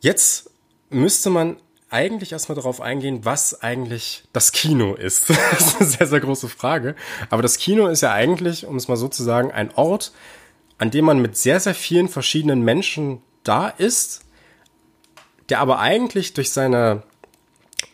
Jetzt 0.00 0.50
müsste 0.88 1.30
man 1.30 1.56
eigentlich 1.88 2.32
erstmal 2.32 2.56
darauf 2.56 2.80
eingehen, 2.80 3.24
was 3.24 3.62
eigentlich 3.62 4.24
das 4.32 4.52
Kino 4.52 4.94
ist. 4.94 5.30
das 5.50 5.60
ist 5.60 5.80
eine 5.80 5.88
sehr, 5.88 6.06
sehr 6.06 6.20
große 6.20 6.48
Frage. 6.48 6.96
Aber 7.30 7.42
das 7.42 7.58
Kino 7.58 7.86
ist 7.86 8.00
ja 8.00 8.12
eigentlich, 8.12 8.66
um 8.66 8.76
es 8.76 8.88
mal 8.88 8.96
so 8.96 9.08
zu 9.08 9.22
sagen, 9.22 9.52
ein 9.52 9.72
Ort, 9.74 10.12
an 10.78 10.90
dem 10.90 11.04
man 11.04 11.20
mit 11.20 11.36
sehr, 11.36 11.60
sehr 11.60 11.74
vielen 11.74 12.08
verschiedenen 12.08 12.62
Menschen 12.62 13.22
da 13.44 13.68
ist, 13.68 14.22
der 15.48 15.60
aber 15.60 15.78
eigentlich 15.78 16.34
durch 16.34 16.50
seine, 16.50 17.02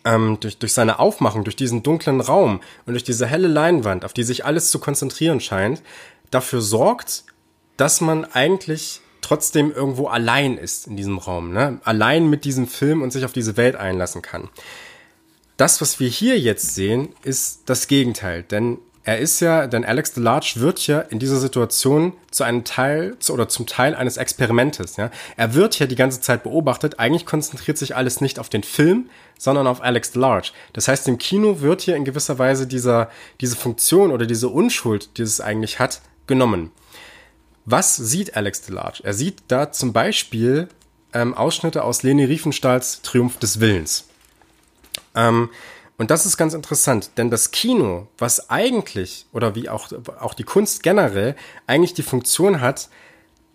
ähm, 0.05 0.39
durch, 0.41 0.59
durch 0.59 0.73
seine 0.73 0.99
Aufmachung, 0.99 1.45
durch 1.45 1.57
diesen 1.57 1.83
dunklen 1.83 2.21
Raum 2.21 2.61
und 2.87 2.95
durch 2.95 3.05
diese 3.05 3.27
helle 3.27 3.49
Leinwand, 3.49 4.05
auf 4.05 4.15
die 4.15 4.25
sich 4.25 4.45
alles 4.45 4.71
zu 4.71 4.79
konzentrieren 4.79 5.41
scheint, 5.41 5.83
dafür 6.31 6.63
sorgt, 6.63 7.25
dass 7.77 8.01
man 8.01 8.25
eigentlich 8.25 9.01
trotzdem 9.23 9.73
irgendwo 9.73 10.09
allein 10.09 10.59
ist 10.59 10.87
in 10.87 10.97
diesem 10.97 11.19
Raum, 11.19 11.53
ne? 11.53 11.81
allein 11.85 12.29
mit 12.29 12.45
diesem 12.45 12.69
Film 12.69 13.01
und 13.03 13.13
sich 13.13 13.25
auf 13.25 13.33
diese 13.33 13.57
Welt 13.57 13.77
einlassen 13.77 14.21
kann. 14.21 14.51
Das, 15.57 15.81
was 15.81 16.01
wir 16.01 16.09
hier 16.09 16.39
jetzt 16.39 16.75
sehen, 16.75 17.15
ist 17.23 17.63
das 17.67 17.87
Gegenteil, 17.87 18.43
denn 18.43 18.79
er 19.05 19.19
ist 19.19 19.41
ja, 19.41 19.67
denn 19.67 19.85
Alex 19.85 20.13
DeLarge 20.13 20.55
wird 20.57 20.87
ja 20.87 21.01
in 21.01 21.19
dieser 21.19 21.39
Situation 21.39 22.13
zu 22.31 22.45
einem 22.45 22.63
Teil 22.63 23.17
zu, 23.19 23.33
oder 23.33 23.49
zum 23.49 23.67
Teil 23.67 23.97
eines 23.97 24.17
Experimentes. 24.17 24.97
Ja? 24.97 25.11
Er 25.37 25.55
wird 25.55 25.79
ja 25.81 25.87
die 25.87 25.97
ganze 25.97 26.21
Zeit 26.21 26.45
beobachtet. 26.45 27.01
Eigentlich 27.01 27.27
konzentriert 27.27 27.79
sich 27.79 27.97
alles 27.97 28.21
nicht 28.21 28.39
auf 28.39 28.49
den 28.49 28.63
Film, 28.63 29.11
sondern 29.37 29.67
auf 29.67 29.83
Alex 29.83 30.13
DeLarge. 30.13 30.53
Das 30.73 30.87
heißt, 30.87 31.09
im 31.09 31.19
Kino 31.19 31.61
wird 31.61 31.83
hier 31.83 31.97
in 31.97 32.05
gewisser 32.05 32.39
Weise 32.39 32.69
dieser, 32.69 33.11
diese 33.41 33.57
Funktion 33.57 34.13
oder 34.13 34.25
diese 34.25 34.49
Unschuld, 34.49 35.19
die 35.19 35.23
es 35.23 35.41
eigentlich 35.41 35.81
hat, 35.81 36.01
genommen. 36.29 36.71
Was 37.65 37.97
sieht 37.97 38.37
Alex 38.37 38.63
DeLarge? 38.63 39.05
Er 39.05 39.15
sieht 39.15 39.43
da 39.49 39.71
zum 39.71 39.93
Beispiel 39.93 40.69
ähm, 41.13 41.35
Ausschnitte 41.35 41.85
aus 41.85 42.03
Leni 42.03 42.25
Riefenstahls 42.25 43.03
Triumph 43.03 43.39
des 43.39 43.61
Willens. 43.61 44.09
Ähm, 45.15 45.51
und 45.99 46.11
das 46.11 46.27
ist 46.27 46.37
ganz 46.37 46.55
interessant, 46.55 47.11
denn 47.17 47.31
das 47.31 47.51
Kino, 47.51 48.09
was 48.19 48.51
eigentlich, 48.51 49.27
oder 49.33 49.55
wie 49.55 49.69
auch, 49.69 49.93
auch 50.19 50.35
die 50.35 50.43
Kunst 50.43 50.83
generell, 50.83 51.37
eigentlich 51.67 51.95
die 51.95 52.03
Funktion 52.03 52.61
hat, 52.61 52.89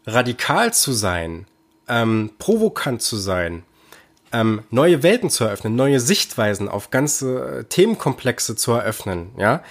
radikal 0.06 0.74
zu 0.74 0.94
sein, 0.94 1.46
ähm, 1.90 2.32
provokant 2.38 3.02
zu 3.02 3.18
sein, 3.18 3.64
ähm, 4.32 4.64
neue 4.70 5.04
Welten 5.04 5.30
zu 5.30 5.44
eröffnen, 5.44 5.76
neue 5.76 6.00
Sichtweisen 6.00 6.70
auf 6.70 6.90
ganze 6.90 7.60
äh, 7.60 7.64
Themenkomplexe 7.66 8.56
zu 8.56 8.72
eröffnen, 8.74 9.32
ja, 9.38 9.64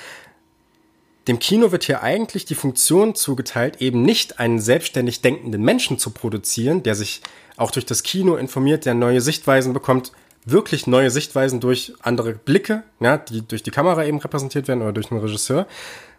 dem 1.28 1.38
Kino 1.38 1.72
wird 1.72 1.84
hier 1.84 2.02
eigentlich 2.02 2.44
die 2.44 2.54
Funktion 2.54 3.14
zugeteilt, 3.14 3.80
eben 3.80 4.02
nicht 4.02 4.38
einen 4.38 4.60
selbstständig 4.60 5.22
denkenden 5.22 5.62
Menschen 5.62 5.98
zu 5.98 6.10
produzieren, 6.10 6.82
der 6.82 6.94
sich 6.94 7.20
auch 7.56 7.70
durch 7.70 7.86
das 7.86 8.02
Kino 8.02 8.36
informiert, 8.36 8.84
der 8.84 8.94
neue 8.94 9.20
Sichtweisen 9.20 9.72
bekommt, 9.72 10.12
wirklich 10.44 10.86
neue 10.86 11.10
Sichtweisen 11.10 11.58
durch 11.58 11.94
andere 12.00 12.32
Blicke, 12.34 12.84
ja, 13.00 13.16
die 13.18 13.46
durch 13.46 13.62
die 13.62 13.72
Kamera 13.72 14.04
eben 14.04 14.18
repräsentiert 14.18 14.68
werden 14.68 14.82
oder 14.82 14.92
durch 14.92 15.10
einen 15.10 15.20
Regisseur, 15.20 15.66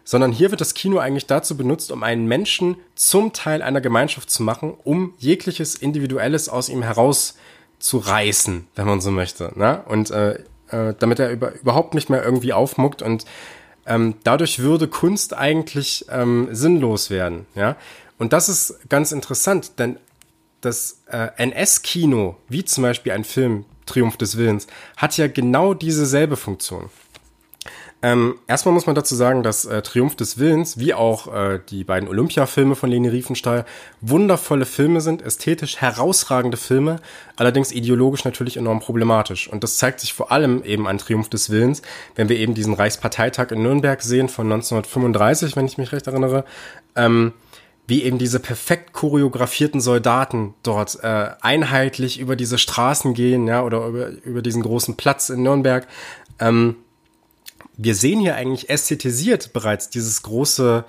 sondern 0.04 0.32
hier 0.32 0.50
wird 0.50 0.60
das 0.60 0.74
Kino 0.74 0.98
eigentlich 0.98 1.26
dazu 1.26 1.56
benutzt, 1.56 1.90
um 1.90 2.02
einen 2.02 2.26
Menschen 2.26 2.76
zum 2.94 3.32
Teil 3.32 3.62
einer 3.62 3.80
Gemeinschaft 3.80 4.30
zu 4.30 4.42
machen, 4.42 4.74
um 4.84 5.14
jegliches 5.18 5.74
Individuelles 5.74 6.50
aus 6.50 6.68
ihm 6.68 6.82
herauszureißen, 6.82 8.66
wenn 8.74 8.86
man 8.86 9.00
so 9.00 9.10
möchte. 9.10 9.52
Ne? 9.54 9.82
Und 9.86 10.10
äh, 10.10 10.40
äh, 10.68 10.94
damit 10.98 11.18
er 11.18 11.30
über, 11.30 11.54
überhaupt 11.54 11.94
nicht 11.94 12.10
mehr 12.10 12.22
irgendwie 12.22 12.52
aufmuckt 12.52 13.00
und 13.00 13.24
ähm, 13.88 14.14
dadurch 14.22 14.60
würde 14.60 14.86
Kunst 14.86 15.34
eigentlich 15.34 16.04
ähm, 16.10 16.48
sinnlos 16.52 17.10
werden. 17.10 17.46
Ja? 17.54 17.76
Und 18.18 18.32
das 18.32 18.48
ist 18.48 18.88
ganz 18.88 19.10
interessant, 19.10 19.78
denn 19.78 19.98
das 20.60 21.00
äh, 21.10 21.28
NS-Kino, 21.36 22.36
wie 22.48 22.64
zum 22.64 22.82
Beispiel 22.82 23.12
ein 23.12 23.24
Film 23.24 23.64
Triumph 23.86 24.16
des 24.16 24.36
Willens, 24.36 24.66
hat 24.96 25.16
ja 25.16 25.28
genau 25.28 25.74
diese 25.74 26.04
selbe 26.04 26.36
Funktion. 26.36 26.90
Ähm, 28.00 28.36
erstmal 28.46 28.72
muss 28.72 28.86
man 28.86 28.94
dazu 28.94 29.16
sagen, 29.16 29.42
dass 29.42 29.64
äh, 29.64 29.82
Triumph 29.82 30.14
des 30.14 30.38
Willens, 30.38 30.78
wie 30.78 30.94
auch 30.94 31.34
äh, 31.34 31.58
die 31.68 31.82
beiden 31.82 32.08
Olympia-Filme 32.08 32.76
von 32.76 32.90
Leni 32.90 33.08
Riefenstahl, 33.08 33.64
wundervolle 34.00 34.66
Filme 34.66 35.00
sind, 35.00 35.20
ästhetisch 35.20 35.78
herausragende 35.78 36.56
Filme, 36.56 37.00
allerdings 37.34 37.72
ideologisch 37.72 38.24
natürlich 38.24 38.56
enorm 38.56 38.78
problematisch. 38.78 39.48
Und 39.48 39.64
das 39.64 39.78
zeigt 39.78 39.98
sich 39.98 40.12
vor 40.12 40.30
allem 40.30 40.62
eben 40.62 40.86
an 40.86 40.98
Triumph 40.98 41.28
des 41.28 41.50
Willens, 41.50 41.82
wenn 42.14 42.28
wir 42.28 42.36
eben 42.36 42.54
diesen 42.54 42.74
Reichsparteitag 42.74 43.50
in 43.50 43.62
Nürnberg 43.62 44.00
sehen 44.00 44.28
von 44.28 44.46
1935, 44.46 45.56
wenn 45.56 45.66
ich 45.66 45.76
mich 45.76 45.90
recht 45.90 46.06
erinnere. 46.06 46.44
Ähm, 46.94 47.32
wie 47.88 48.02
eben 48.02 48.18
diese 48.18 48.38
perfekt 48.38 48.92
choreografierten 48.92 49.80
Soldaten 49.80 50.54
dort 50.62 51.02
äh, 51.02 51.30
einheitlich 51.40 52.20
über 52.20 52.36
diese 52.36 52.58
Straßen 52.58 53.14
gehen, 53.14 53.48
ja, 53.48 53.64
oder 53.64 53.86
über, 53.86 54.08
über 54.24 54.42
diesen 54.42 54.62
großen 54.62 54.96
Platz 54.96 55.30
in 55.30 55.42
Nürnberg. 55.42 55.88
Ähm, 56.38 56.76
wir 57.78 57.94
sehen 57.94 58.20
hier 58.20 58.34
eigentlich 58.34 58.68
ästhetisiert 58.68 59.52
bereits 59.52 59.88
dieses 59.88 60.22
große 60.22 60.84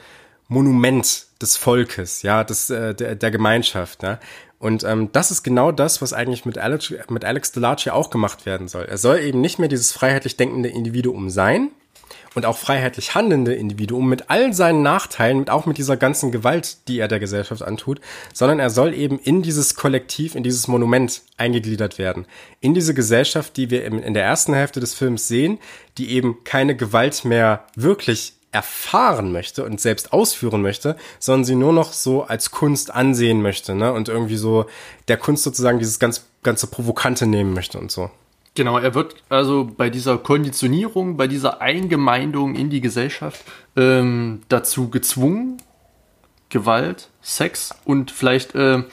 Monument 0.48 1.28
des 1.42 1.56
Volkes, 1.56 2.24
ja, 2.24 2.44
des, 2.44 2.70
äh, 2.70 2.94
der, 2.96 3.16
der 3.16 3.32
Gemeinschaft. 3.32 4.04
Ja? 4.04 4.20
Und 4.58 4.84
ähm, 4.84 5.10
das 5.14 5.32
ist 5.32 5.44
genau 5.44 5.72
das, 5.72 6.02
was 6.02 6.12
eigentlich 6.12 6.46
mit 6.46 6.58
Alex, 6.58 6.94
mit 7.10 7.24
Alex 7.24 7.52
Delarge 7.52 7.94
auch 7.94 8.10
gemacht 8.10 8.46
werden 8.46 8.68
soll. 8.68 8.86
Er 8.86 8.98
soll 8.98 9.20
eben 9.20 9.40
nicht 9.40 9.60
mehr 9.60 9.70
dieses 9.70 9.94
freiheitlich 9.94 10.36
denkende 10.36 10.70
Individuum 10.70 11.30
sein, 11.30 11.70
und 12.36 12.46
auch 12.46 12.58
freiheitlich 12.58 13.16
handelnde 13.16 13.54
Individuum 13.54 14.08
mit 14.08 14.30
all 14.30 14.54
seinen 14.54 14.82
Nachteilen, 14.82 15.50
auch 15.50 15.66
mit 15.66 15.78
dieser 15.78 15.98
ganzen 15.98 16.32
Gewalt, 16.32 16.88
die 16.88 17.00
er 17.00 17.08
der 17.08 17.20
Gesellschaft 17.20 17.62
antut, 17.62 18.00
sondern 18.34 18.60
er 18.60 18.70
soll 18.70 18.94
eben 18.94 19.20
in 19.20 19.42
dieses 19.42 19.76
Kollektiv, 19.76 20.36
in 20.36 20.44
dieses 20.44 20.68
Monument 20.68 21.22
eingegliedert 21.38 21.98
werden. 21.98 22.26
In 22.62 22.74
diese 22.74 22.94
Gesellschaft, 22.94 23.58
die 23.58 23.70
wir 23.70 23.86
in 23.86 24.14
der 24.14 24.24
ersten 24.24 24.54
Hälfte 24.54 24.80
des 24.80 24.94
Films 24.94 25.28
sehen, 25.28 25.60
die 25.98 26.12
eben 26.12 26.44
keine 26.44 26.76
Gewalt 26.76 27.26
mehr 27.26 27.66
wirklich 27.76 28.34
erfahren 28.52 29.32
möchte 29.32 29.64
und 29.64 29.80
selbst 29.80 30.12
ausführen 30.12 30.62
möchte, 30.62 30.96
sondern 31.20 31.46
sie 31.46 31.56
nur 31.56 31.74
noch 31.74 31.94
so 31.94 32.24
als 32.24 32.50
Kunst 32.52 32.92
ansehen 32.92 33.42
möchte, 33.42 33.76
ne? 33.76 33.94
Und 33.94 34.10
irgendwie 34.10 34.38
so 34.38 34.66
der 35.08 35.18
Kunst 35.18 35.44
sozusagen 35.44 35.78
dieses 35.78 36.00
ganz 36.00 36.26
ganze 36.42 36.68
Provokante 36.68 37.28
nehmen 37.28 37.54
möchte 37.54 37.78
und 37.78 37.92
so. 37.92 38.10
Genau, 38.60 38.78
er 38.78 38.94
wird 38.94 39.16
also 39.30 39.72
bei 39.78 39.90
dieser 39.90 40.18
Konditionierung, 40.18 41.16
bei 41.16 41.28
dieser 41.28 41.62
Eingemeindung 41.62 42.56
in 42.56 42.70
die 42.70 42.82
Gesellschaft 42.82 43.46
ähm, 43.78 44.42
dazu 44.50 44.90
gezwungen, 44.90 45.62
Gewalt, 46.50 47.08
Sex 47.22 47.74
und 47.86 48.12
vielleicht 48.12 48.56
äh, 48.56 48.84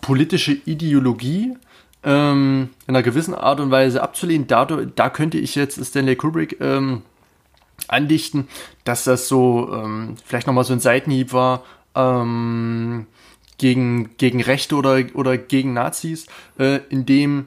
politische 0.00 0.50
Ideologie 0.50 1.56
ähm, 2.02 2.70
in 2.88 2.96
einer 2.96 3.04
gewissen 3.04 3.32
Art 3.32 3.60
und 3.60 3.70
Weise 3.70 4.02
abzulehnen. 4.02 4.48
Dadurch, 4.48 4.88
da 4.96 5.08
könnte 5.08 5.38
ich 5.38 5.54
jetzt 5.54 5.80
Stanley 5.86 6.16
Kubrick 6.16 6.60
ähm, 6.60 7.02
andichten, 7.86 8.48
dass 8.82 9.04
das 9.04 9.28
so 9.28 9.72
ähm, 9.72 10.16
vielleicht 10.24 10.48
nochmal 10.48 10.64
so 10.64 10.72
ein 10.72 10.80
Seitenhieb 10.80 11.32
war 11.32 11.62
ähm, 11.94 13.06
gegen, 13.56 14.16
gegen 14.16 14.42
Rechte 14.42 14.74
oder, 14.74 15.00
oder 15.14 15.38
gegen 15.38 15.74
Nazis, 15.74 16.26
äh, 16.58 16.80
in 16.88 17.06
dem 17.06 17.46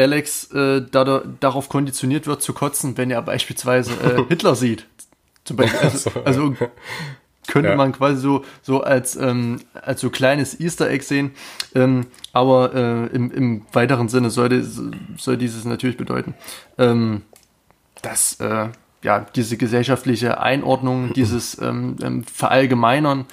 Alex 0.00 0.50
äh, 0.52 0.82
da, 0.90 1.22
darauf 1.40 1.68
konditioniert 1.68 2.26
wird 2.26 2.40
zu 2.42 2.54
kotzen, 2.54 2.96
wenn 2.96 3.10
er 3.10 3.20
beispielsweise 3.22 3.92
äh, 3.92 4.24
Hitler 4.28 4.54
sieht. 4.54 4.86
Beispiel, 5.52 5.80
also, 5.80 6.10
also 6.24 6.54
könnte 7.48 7.70
ja. 7.70 7.76
man 7.76 7.92
quasi 7.92 8.20
so, 8.20 8.44
so 8.62 8.82
als, 8.82 9.16
ähm, 9.16 9.60
als 9.74 10.00
so 10.00 10.08
kleines 10.10 10.58
Easter 10.60 10.88
Egg 10.88 11.04
sehen. 11.04 11.32
Ähm, 11.74 12.06
aber 12.32 12.74
äh, 12.74 13.06
im, 13.14 13.30
im 13.32 13.62
weiteren 13.72 14.08
Sinne 14.08 14.30
sollte, 14.30 14.64
soll 15.16 15.36
dieses 15.36 15.64
natürlich 15.64 15.96
bedeuten, 15.96 16.34
ähm, 16.78 17.22
dass 18.02 18.38
äh, 18.40 18.68
ja, 19.02 19.26
diese 19.34 19.56
gesellschaftliche 19.56 20.40
Einordnung, 20.40 21.12
dieses 21.16 21.60
ähm, 21.60 21.96
ähm, 22.02 22.24
Verallgemeinern 22.24 23.26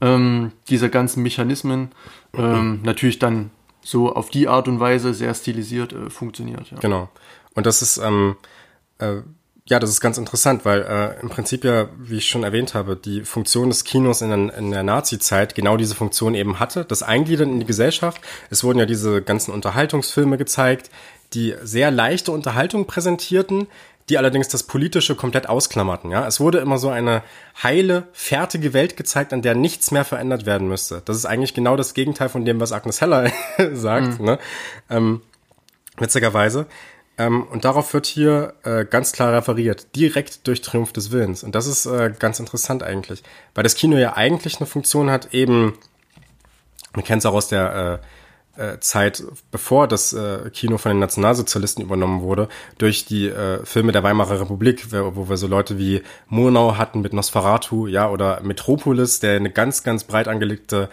ähm, 0.00 0.52
dieser 0.68 0.88
ganzen 0.88 1.22
Mechanismen 1.22 1.92
natürlich 2.32 3.18
dann 3.18 3.50
so 3.82 4.12
auf 4.14 4.30
die 4.30 4.48
Art 4.48 4.68
und 4.68 4.80
Weise 4.80 5.14
sehr 5.14 5.34
stilisiert 5.34 5.92
äh, 5.92 6.10
funktioniert. 6.10 6.70
Ja. 6.70 6.78
Genau. 6.78 7.08
Und 7.54 7.66
das 7.66 7.82
ist, 7.82 7.98
ähm, 7.98 8.36
äh, 8.98 9.16
ja, 9.64 9.78
das 9.78 9.90
ist 9.90 10.00
ganz 10.00 10.18
interessant, 10.18 10.64
weil 10.64 10.82
äh, 10.82 11.20
im 11.20 11.28
Prinzip 11.28 11.64
ja, 11.64 11.88
wie 11.98 12.18
ich 12.18 12.28
schon 12.28 12.42
erwähnt 12.42 12.74
habe, 12.74 12.96
die 12.96 13.22
Funktion 13.22 13.68
des 13.68 13.84
Kinos 13.84 14.20
in 14.20 14.30
der, 14.30 14.58
in 14.58 14.70
der 14.70 14.82
Nazi-Zeit 14.82 15.54
genau 15.54 15.76
diese 15.76 15.94
Funktion 15.94 16.34
eben 16.34 16.58
hatte, 16.58 16.84
das 16.84 17.02
Eingliedern 17.02 17.50
in 17.50 17.60
die 17.60 17.66
Gesellschaft. 17.66 18.20
Es 18.50 18.64
wurden 18.64 18.78
ja 18.78 18.86
diese 18.86 19.22
ganzen 19.22 19.52
Unterhaltungsfilme 19.52 20.38
gezeigt, 20.38 20.90
die 21.34 21.54
sehr 21.62 21.90
leichte 21.90 22.32
Unterhaltung 22.32 22.86
präsentierten, 22.86 23.68
die 24.10 24.18
allerdings 24.18 24.48
das 24.48 24.64
Politische 24.64 25.14
komplett 25.14 25.48
ausklammerten. 25.48 26.10
Ja? 26.10 26.26
Es 26.26 26.40
wurde 26.40 26.58
immer 26.58 26.78
so 26.78 26.90
eine 26.90 27.22
heile, 27.62 28.08
fertige 28.12 28.72
Welt 28.72 28.96
gezeigt, 28.96 29.32
an 29.32 29.40
der 29.40 29.54
nichts 29.54 29.92
mehr 29.92 30.04
verändert 30.04 30.46
werden 30.46 30.68
müsste. 30.68 31.00
Das 31.04 31.16
ist 31.16 31.26
eigentlich 31.26 31.54
genau 31.54 31.76
das 31.76 31.94
Gegenteil 31.94 32.28
von 32.28 32.44
dem, 32.44 32.60
was 32.60 32.72
Agnes 32.72 33.00
Heller 33.00 33.30
sagt. 33.72 34.18
Mhm. 34.18 34.26
Ne? 34.26 34.38
Ähm, 34.90 35.22
witzigerweise. 35.96 36.66
Ähm, 37.18 37.44
und 37.44 37.64
darauf 37.64 37.94
wird 37.94 38.06
hier 38.06 38.54
äh, 38.64 38.84
ganz 38.84 39.12
klar 39.12 39.32
referiert, 39.32 39.94
direkt 39.94 40.46
durch 40.46 40.60
Triumph 40.60 40.92
des 40.92 41.12
Willens. 41.12 41.44
Und 41.44 41.54
das 41.54 41.66
ist 41.66 41.86
äh, 41.86 42.12
ganz 42.18 42.40
interessant 42.40 42.82
eigentlich, 42.82 43.22
weil 43.54 43.62
das 43.62 43.74
Kino 43.74 43.96
ja 43.96 44.16
eigentlich 44.16 44.58
eine 44.58 44.66
Funktion 44.66 45.10
hat, 45.10 45.32
eben, 45.34 45.74
man 46.94 47.04
kennt 47.04 47.20
es 47.20 47.26
auch 47.26 47.34
aus 47.34 47.48
der 47.48 48.00
äh, 48.02 48.06
Zeit, 48.80 49.22
bevor 49.50 49.88
das 49.88 50.12
äh, 50.12 50.50
Kino 50.50 50.76
von 50.76 50.90
den 50.90 50.98
Nationalsozialisten 50.98 51.82
übernommen 51.82 52.20
wurde, 52.22 52.48
durch 52.78 53.04
die 53.04 53.28
äh, 53.28 53.64
Filme 53.64 53.92
der 53.92 54.02
Weimarer 54.02 54.40
Republik, 54.40 54.92
wo 54.92 55.28
wir 55.28 55.36
so 55.36 55.46
Leute 55.46 55.78
wie 55.78 56.02
Murnau 56.28 56.76
hatten 56.76 57.00
mit 57.00 57.12
Nosferatu, 57.12 57.86
ja, 57.86 58.10
oder 58.10 58.40
Metropolis, 58.42 59.20
der 59.20 59.36
eine 59.36 59.50
ganz, 59.50 59.82
ganz 59.82 60.04
breit 60.04 60.28
angelegte 60.28 60.88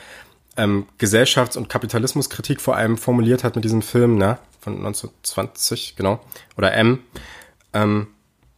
ähm, 0.55 0.87
Gesellschafts- 0.97 1.57
und 1.57 1.69
Kapitalismuskritik 1.69 2.61
vor 2.61 2.75
allem 2.75 2.97
formuliert 2.97 3.43
hat 3.43 3.55
mit 3.55 3.63
diesem 3.63 3.81
Film, 3.81 4.17
ne, 4.17 4.39
von 4.59 4.77
1920, 4.77 5.95
genau, 5.95 6.19
oder 6.57 6.73
M. 6.73 6.99
Ähm, 7.73 8.07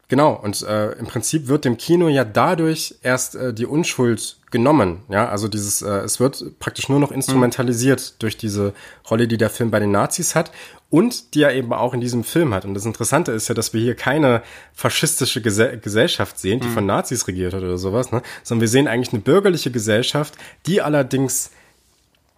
Genau, 0.10 0.34
und 0.34 0.64
äh, 0.64 0.94
im 0.94 1.06
Prinzip 1.06 1.48
wird 1.48 1.66
dem 1.66 1.78
Kino 1.78 2.08
ja 2.08 2.26
dadurch 2.26 2.96
erst 3.04 3.36
äh, 3.36 3.54
die 3.54 3.68
Unschuld 3.68 4.38
genommen. 4.50 5.04
Ja, 5.08 5.30
also 5.30 5.48
dieses, 5.48 5.84
äh, 5.84 6.00
es 6.00 6.20
wird 6.20 6.58
praktisch 6.58 6.90
nur 6.90 7.00
noch 7.00 7.12
instrumentalisiert 7.12 8.02
mhm. 8.02 8.16
durch 8.18 8.36
diese 8.36 8.74
Rolle, 9.10 9.28
die 9.28 9.38
der 9.38 9.52
Film 9.52 9.70
bei 9.70 9.80
den 9.80 9.92
Nazis 9.92 10.34
hat 10.34 10.52
und 10.90 11.36
die 11.36 11.44
er 11.44 11.54
eben 11.54 11.72
auch 11.74 11.94
in 11.94 12.02
diesem 12.02 12.24
Film 12.24 12.56
hat. 12.56 12.66
Und 12.66 12.74
das 12.74 12.86
Interessante 12.86 13.32
ist 13.32 13.50
ja, 13.50 13.54
dass 13.54 13.72
wir 13.76 13.82
hier 13.82 13.94
keine 13.94 14.42
faschistische 14.74 15.44
Gese 15.44 15.78
Gesellschaft 15.78 16.40
sehen, 16.40 16.60
die 16.60 16.68
mhm. 16.70 16.74
von 16.74 16.86
Nazis 16.88 17.28
regiert 17.28 17.54
hat 17.54 17.62
oder 17.62 17.78
sowas, 17.78 18.12
ne? 18.12 18.24
sondern 18.42 18.62
wir 18.62 18.68
sehen 18.68 18.88
eigentlich 18.88 19.14
eine 19.14 19.22
bürgerliche 19.22 19.70
Gesellschaft, 19.70 20.34
die 20.66 20.82
allerdings 20.82 21.52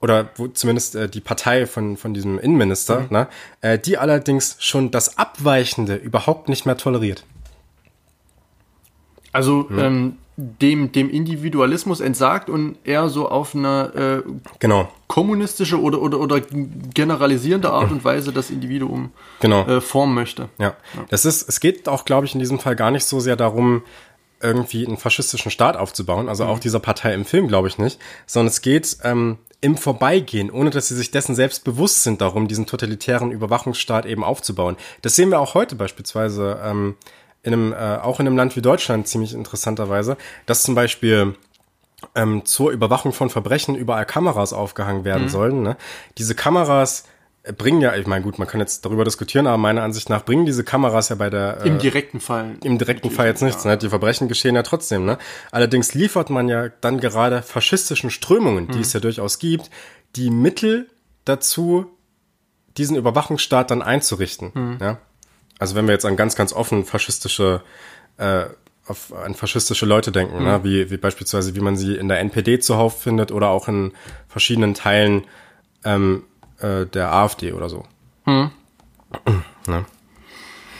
oder 0.02 0.30
wo 0.36 0.50
zumindest 0.50 0.96
äh, 0.96 1.08
die 1.08 1.22
Partei 1.22 1.66
von, 1.66 1.96
von 1.96 2.14
diesem 2.14 2.38
Innenminister, 2.38 3.02
mhm. 3.02 3.08
ne, 3.12 3.28
äh, 3.62 3.80
die 3.80 3.98
allerdings 3.98 4.58
schon 4.60 4.92
das 4.92 5.18
Abweichende 5.18 5.96
überhaupt 5.96 6.50
nicht 6.50 6.66
mehr 6.66 6.76
toleriert. 6.76 7.24
Also 9.32 9.68
ja. 9.70 9.86
ähm, 9.86 10.18
dem, 10.38 10.92
dem 10.92 11.10
Individualismus 11.10 12.00
entsagt 12.00 12.50
und 12.50 12.78
eher 12.84 13.10
so 13.10 13.30
auf 13.30 13.54
eine 13.54 14.24
äh, 14.26 14.32
genau. 14.60 14.90
kommunistische 15.08 15.80
oder, 15.80 16.02
oder, 16.02 16.20
oder 16.20 16.42
generalisierende 16.42 17.72
Art 17.72 17.92
und 17.92 18.04
Weise 18.04 18.32
das 18.32 18.50
Individuum 18.50 19.12
genau. 19.40 19.66
äh, 19.68 19.82
formen 19.82 20.16
möchte. 20.16 20.50
Ja. 20.58 20.76
ja. 20.96 21.06
Das 21.10 21.26
ist, 21.26 21.48
es 21.48 21.60
geht 21.60 21.88
auch, 21.88 22.06
glaube 22.06 22.26
ich, 22.26 22.34
in 22.34 22.40
diesem 22.40 22.60
Fall 22.60 22.76
gar 22.76 22.92
nicht 22.92 23.06
so 23.06 23.20
sehr 23.20 23.36
darum, 23.36 23.84
irgendwie 24.42 24.88
einen 24.88 24.98
faschistischen 24.98 25.52
Staat 25.52 25.78
aufzubauen, 25.78 26.28
also 26.28 26.46
mhm. 26.46 26.50
auch 26.50 26.60
dieser 26.60 26.80
Partei 26.80 27.14
im 27.14 27.26
Film, 27.26 27.48
glaube 27.48 27.68
ich 27.68 27.78
nicht, 27.78 28.00
sondern 28.26 28.48
es 28.48 28.62
geht 28.62 28.98
ähm, 29.04 29.38
im 29.60 29.78
Vorbeigehen, 29.78 30.50
ohne 30.50 30.72
dass 30.72 30.88
sie 30.88 30.96
sich 30.96 31.12
dessen 31.12 31.36
selbst 31.36 31.64
bewusst 31.64 32.02
sind, 32.02 32.22
darum, 32.22 32.48
diesen 32.48 32.66
totalitären 32.66 33.32
Überwachungsstaat 33.32 34.08
eben 34.08 34.24
aufzubauen. 34.24 34.78
Das 35.04 35.16
sehen 35.16 35.30
wir 35.30 35.40
auch 35.40 35.54
heute 35.54 35.76
beispielsweise. 35.76 36.60
Ähm, 36.64 36.96
in 37.44 37.54
einem, 37.54 37.74
äh, 37.74 37.76
auch 37.76 38.20
in 38.20 38.28
einem 38.28 38.38
Land 38.38 38.56
wie 38.56 38.62
Deutschland 38.62 39.08
ziemlich 39.08 39.34
interessanterweise, 39.34 40.18
dass 40.46 40.64
zum 40.64 40.76
Beispiel 40.76 41.36
ähm, 42.16 42.46
zur 42.46 42.72
Überwachung 42.72 43.14
von 43.14 43.30
Verbrechen 43.30 43.76
überall 43.76 44.06
Kameras 44.06 44.54
aufgehangen 44.54 45.06
werden 45.06 45.24
mhm. 45.24 45.30
sollen. 45.30 45.62
Ne? 45.64 45.78
Diese 46.18 46.36
Kameras 46.36 47.06
bringen 47.58 47.82
ja, 47.82 47.96
ich 47.96 48.06
meine, 48.06 48.24
gut, 48.24 48.38
man 48.38 48.48
kann 48.48 48.60
jetzt 48.60 48.86
darüber 48.86 49.04
diskutieren, 49.04 49.48
aber 49.48 49.58
meiner 49.58 49.82
Ansicht 49.82 50.10
nach 50.10 50.24
bringen 50.24 50.46
diese 50.46 50.64
Kameras 50.64 51.10
ja 51.10 51.16
bei 51.16 51.30
der 51.30 51.62
äh, 51.62 51.68
im 51.68 51.80
direkten 51.80 52.20
Fall 52.20 52.56
im 52.64 52.78
direkten 52.78 53.10
Fall 53.10 53.28
jetzt 53.28 53.42
nichts. 53.42 53.64
Ja. 53.64 53.72
Ne? 53.72 53.78
Die 53.78 53.90
Verbrechen 53.90 54.28
geschehen 54.28 54.56
ja 54.56 54.62
trotzdem. 54.62 55.06
Ne? 55.06 55.18
Allerdings 55.52 55.94
liefert 55.96 56.30
man 56.30 56.48
ja 56.50 56.70
dann 56.82 57.00
gerade 57.00 57.42
faschistischen 57.42 58.12
Strömungen, 58.12 58.68
die 58.68 58.76
mhm. 58.76 58.82
es 58.82 58.94
ja 58.94 59.00
durchaus 59.00 59.40
gibt, 59.40 59.72
die 60.16 60.30
Mittel 60.30 60.88
dazu, 61.26 61.88
diesen 62.78 62.96
Überwachungsstaat 62.96 63.72
dann 63.72 63.82
einzurichten. 63.82 64.52
Mhm. 64.54 64.78
Ja? 64.80 64.98
Also 65.62 65.76
wenn 65.76 65.86
wir 65.86 65.94
jetzt 65.94 66.06
an 66.06 66.16
ganz, 66.16 66.36
ganz 66.36 66.54
offen 66.54 66.86
faschistische, 66.86 67.62
äh, 68.18 68.46
auf, 68.88 69.14
an 69.14 69.36
faschistische 69.36 69.86
Leute 69.86 70.12
denken, 70.12 70.40
mhm. 70.40 70.44
ne? 70.44 70.64
wie, 70.64 70.90
wie 70.90 70.98
beispielsweise, 70.98 71.56
wie 71.56 71.60
man 71.60 71.78
sie 71.78 71.96
in 71.96 72.08
der 72.08 72.20
NPD 72.20 72.60
zuhauf 72.60 73.00
findet 73.00 73.32
oder 73.32 73.50
auch 73.50 73.68
in 73.68 73.92
verschiedenen 74.28 74.74
Teilen 74.74 75.26
ähm, 75.86 76.24
äh, 76.58 76.88
der 76.88 77.14
AfD 77.14 77.54
oder 77.54 77.70
so. 77.70 77.86
Mhm. 78.26 78.52
Ne? 79.68 79.86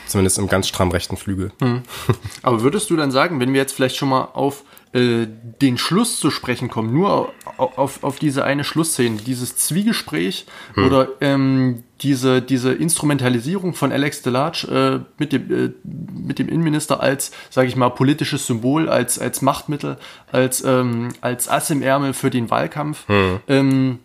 Zumindest 0.08 0.38
im 0.40 0.48
ganz 0.48 0.66
stramm 0.66 0.90
rechten 0.90 1.16
Flügel. 1.16 1.52
Mhm. 1.60 1.84
Aber 2.42 2.62
würdest 2.62 2.90
du 2.90 2.96
dann 2.96 3.12
sagen, 3.12 3.38
wenn 3.38 3.52
wir 3.52 3.60
jetzt 3.60 3.74
vielleicht 3.74 3.94
schon 3.94 4.08
mal 4.08 4.24
auf 4.32 4.64
äh, 4.92 5.26
den 5.62 5.78
Schluss 5.78 6.20
zu 6.20 6.30
sprechen 6.30 6.68
kommen, 6.68 6.92
nur 6.92 7.32
auf, 7.56 7.78
auf, 7.78 8.04
auf 8.04 8.18
diese 8.18 8.44
eine 8.44 8.62
Schlussszene, 8.62 9.16
dieses 9.16 9.56
Zwiegespräch 9.56 10.46
hm. 10.74 10.84
oder 10.84 11.08
ähm, 11.22 11.82
diese, 12.02 12.42
diese 12.42 12.72
Instrumentalisierung 12.72 13.72
von 13.72 13.90
Alex 13.90 14.20
Delarge 14.20 14.66
äh, 14.66 15.04
mit, 15.16 15.32
dem, 15.32 15.50
äh, 15.50 15.70
mit 15.84 16.38
dem 16.38 16.48
Innenminister 16.48 17.00
als, 17.00 17.32
sage 17.48 17.68
ich 17.68 17.76
mal, 17.76 17.88
politisches 17.88 18.46
Symbol, 18.46 18.88
als, 18.90 19.18
als 19.18 19.40
Machtmittel, 19.40 19.96
als, 20.30 20.62
ähm, 20.62 21.08
als 21.22 21.48
Ass 21.48 21.70
im 21.70 21.80
Ärmel 21.80 22.12
für 22.12 22.28
den 22.28 22.50
Wahlkampf. 22.50 23.08
Hm. 23.08 23.40
Ähm, 23.48 23.98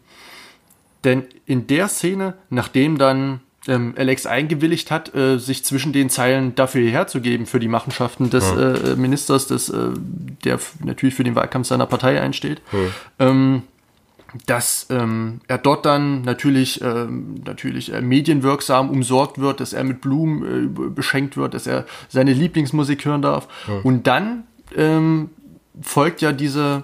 denn 1.03 1.25
in 1.45 1.67
der 1.67 1.89
Szene, 1.89 2.35
nachdem 2.49 2.97
dann 2.97 3.41
ähm, 3.68 3.93
Alex 3.97 4.26
eingewilligt 4.26 4.91
hat, 4.91 5.13
äh, 5.15 5.38
sich 5.38 5.63
zwischen 5.65 5.93
den 5.93 6.09
Zeilen 6.09 6.55
dafür 6.55 6.89
herzugeben, 6.89 7.45
für 7.45 7.59
die 7.59 7.68
Machenschaften 7.68 8.30
des 8.30 8.45
Ja. 8.45 8.74
äh, 8.74 8.95
Ministers, 8.95 9.47
des, 9.47 9.70
äh, 9.70 9.89
der 10.43 10.59
natürlich 10.84 11.15
für 11.15 11.24
den 11.24 11.36
Wahlkampf 11.36 11.68
seiner 11.68 11.86
Partei 11.86 12.22
einsteht. 12.22 12.61
Ähm, 13.20 13.63
dass 14.45 14.88
ähm, 14.89 15.39
er 15.47 15.57
dort 15.57 15.86
dann 15.86 16.22
natürlich, 16.24 16.82
ähm, 16.82 17.36
natürlich 17.45 17.93
äh, 17.93 18.01
medienwirksam 18.01 18.89
umsorgt 18.89 19.39
wird, 19.39 19.61
dass 19.61 19.72
er 19.72 19.86
mit 19.86 20.01
Blumen 20.01 20.43
äh, 20.43 20.68
be- 20.68 20.89
beschenkt 20.89 21.38
wird, 21.38 21.53
dass 21.53 21.65
er 21.65 21.86
seine 22.09 22.34
Lieblingsmusik 22.34 23.05
hören 23.05 23.22
darf. 23.22 23.47
Und 23.84 24.05
dann 24.05 24.43
ähm, 24.76 25.30
folgt 25.82 26.22
ja 26.22 26.34
diese, 26.34 26.84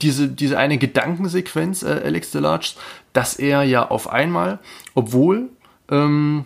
diese, 0.00 0.28
diese 0.28 0.58
eine 0.58 0.78
Gedankensequenz, 0.78 1.82
äh, 1.82 2.02
Alex 2.04 2.30
Delarge, 2.30 2.74
dass 3.12 3.34
er 3.34 3.64
ja 3.64 3.88
auf 3.88 4.08
einmal, 4.08 4.60
obwohl 4.94 5.48
ähm, 5.90 6.44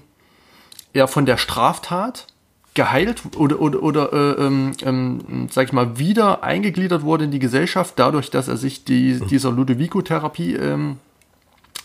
er 0.93 1.09
von 1.09 1.27
der 1.27 1.37
Straftat 1.37 2.27
geheilt 2.75 3.23
oder 3.37 3.61
oder 3.61 3.83
oder 3.83 4.13
äh, 4.13 4.47
ähm, 4.47 4.73
ähm, 4.83 5.49
sag 5.51 5.67
ich 5.67 5.73
mal 5.73 5.99
wieder 5.99 6.43
eingegliedert 6.43 7.03
wurde 7.03 7.25
in 7.25 7.31
die 7.31 7.39
Gesellschaft 7.39 7.95
dadurch, 7.99 8.31
dass 8.31 8.49
er 8.49 8.57
sich 8.57 8.85
die, 8.85 9.21
dieser 9.21 9.51
Ludovico-Therapie 9.51 10.55
ähm, 10.55 10.99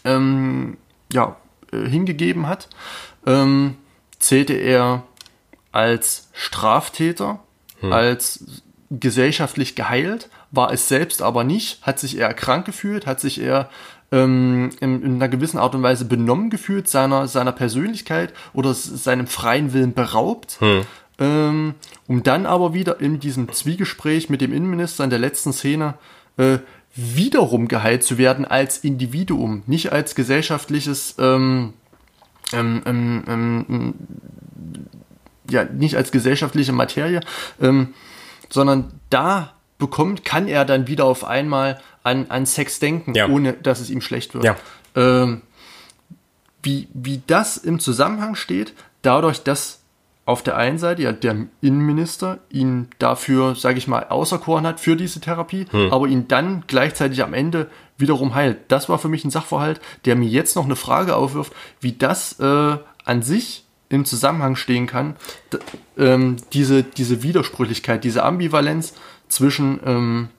ähm, 0.06 0.78
ja 1.12 1.36
äh, 1.72 1.88
hingegeben 1.88 2.48
hat, 2.48 2.70
ähm, 3.26 3.76
zählte 4.20 4.54
er 4.54 5.04
als 5.72 6.30
Straftäter, 6.34 7.40
als 7.84 8.64
gesellschaftlich 8.90 9.76
geheilt, 9.76 10.30
war 10.52 10.72
es 10.72 10.88
selbst 10.88 11.22
aber 11.22 11.44
nicht, 11.44 11.86
hat 11.86 12.00
sich 12.00 12.18
eher 12.18 12.34
krank 12.34 12.66
gefühlt, 12.66 13.06
hat 13.06 13.20
sich 13.20 13.40
eher 13.40 13.70
ähm, 14.12 14.70
in, 14.80 15.04
in 15.04 15.16
einer 15.16 15.30
gewissen 15.30 15.58
Art 15.58 15.76
und 15.76 15.84
Weise 15.84 16.06
benommen 16.06 16.50
gefühlt, 16.50 16.88
seiner, 16.88 17.28
seiner 17.28 17.52
Persönlichkeit 17.52 18.34
oder 18.54 18.74
seinem 18.74 19.28
freien 19.28 19.74
Willen 19.74 19.94
beraubt. 19.94 20.60
Ähm, 21.20 21.74
um 22.06 22.22
dann 22.22 22.46
aber 22.46 22.76
wieder 22.76 23.00
in 23.00 23.20
diesem 23.20 23.52
Zwiegespräch 23.52 24.30
mit 24.30 24.40
dem 24.40 24.54
Innenminister 24.54 25.04
in 25.04 25.10
der 25.10 25.18
letzten 25.18 25.52
Szene 25.52 25.96
äh, 26.38 26.60
wiederum 26.96 27.68
geheilt 27.68 28.04
zu 28.04 28.20
werden 28.20 28.46
als 28.46 28.78
Individuum, 28.80 29.64
nicht 29.66 29.92
als 29.92 30.14
gesellschaftliches 30.14 31.16
ähm, 31.18 31.74
ähm, 32.54 32.82
ähm, 32.86 33.24
ähm, 33.28 33.94
ja, 35.50 35.64
nicht 35.64 35.96
als 35.96 36.12
gesellschaftliche 36.12 36.74
Materie, 36.74 37.22
ähm, 37.62 37.94
sondern 38.50 38.92
da 39.10 39.54
bekommt, 39.78 40.26
kann 40.26 40.48
er 40.48 40.66
dann 40.66 40.88
wieder 40.88 41.06
auf 41.06 41.24
einmal 41.24 41.80
an, 42.04 42.28
an 42.30 42.46
Sex 42.46 42.80
denken, 42.80 43.14
Ja. 43.16 43.28
ohne 43.28 43.54
dass 43.54 43.80
es 43.80 43.90
ihm 43.90 44.02
schlecht 44.02 44.34
wird. 44.34 44.44
Ja. 44.44 44.56
Ähm, 44.96 45.42
wie, 46.64 46.88
wie 46.94 47.22
das 47.28 47.58
im 47.58 47.80
Zusammenhang 47.80 48.36
steht, 48.36 48.74
dadurch, 49.02 49.44
dass 49.44 49.80
auf 50.26 50.44
der 50.44 50.58
einen 50.58 50.78
Seite 50.78 51.04
ja 51.04 51.14
der 51.14 51.46
Innenminister 51.62 52.40
ihn 52.50 52.90
dafür, 53.00 53.56
sage 53.56 53.78
ich 53.78 53.88
mal, 53.88 54.08
auserkoren 54.10 54.68
hat 54.68 54.82
für 54.82 54.98
diese 54.98 55.22
Therapie, 55.22 55.68
aber 55.90 56.08
ihn 56.08 56.28
dann 56.28 56.66
gleichzeitig 56.68 57.24
am 57.24 57.34
Ende 57.34 57.70
wiederum 57.98 58.36
heilt. 58.36 58.58
Das 58.68 58.90
war 58.90 59.00
für 59.00 59.08
mich 59.08 59.24
ein 59.24 59.30
Sachverhalt, 59.32 59.80
der 60.04 60.18
mir 60.18 60.28
jetzt 60.28 60.58
noch 60.58 60.66
eine 60.66 60.76
Frage 60.76 61.16
aufwirft, 61.16 61.54
wie 61.80 61.94
das 61.94 62.40
äh, 62.42 62.78
an 63.06 63.22
sich 63.22 63.64
im 63.88 64.04
Zusammenhang 64.04 64.58
stehen 64.58 64.86
kann, 64.86 65.16
ähm, 65.98 66.36
diese, 66.52 66.84
diese 66.84 67.24
Widersprüchlichkeit, 67.24 68.04
diese 68.04 68.24
Ambivalenz 68.24 68.96
zwischen 69.30 69.80
ähm, 69.86 70.30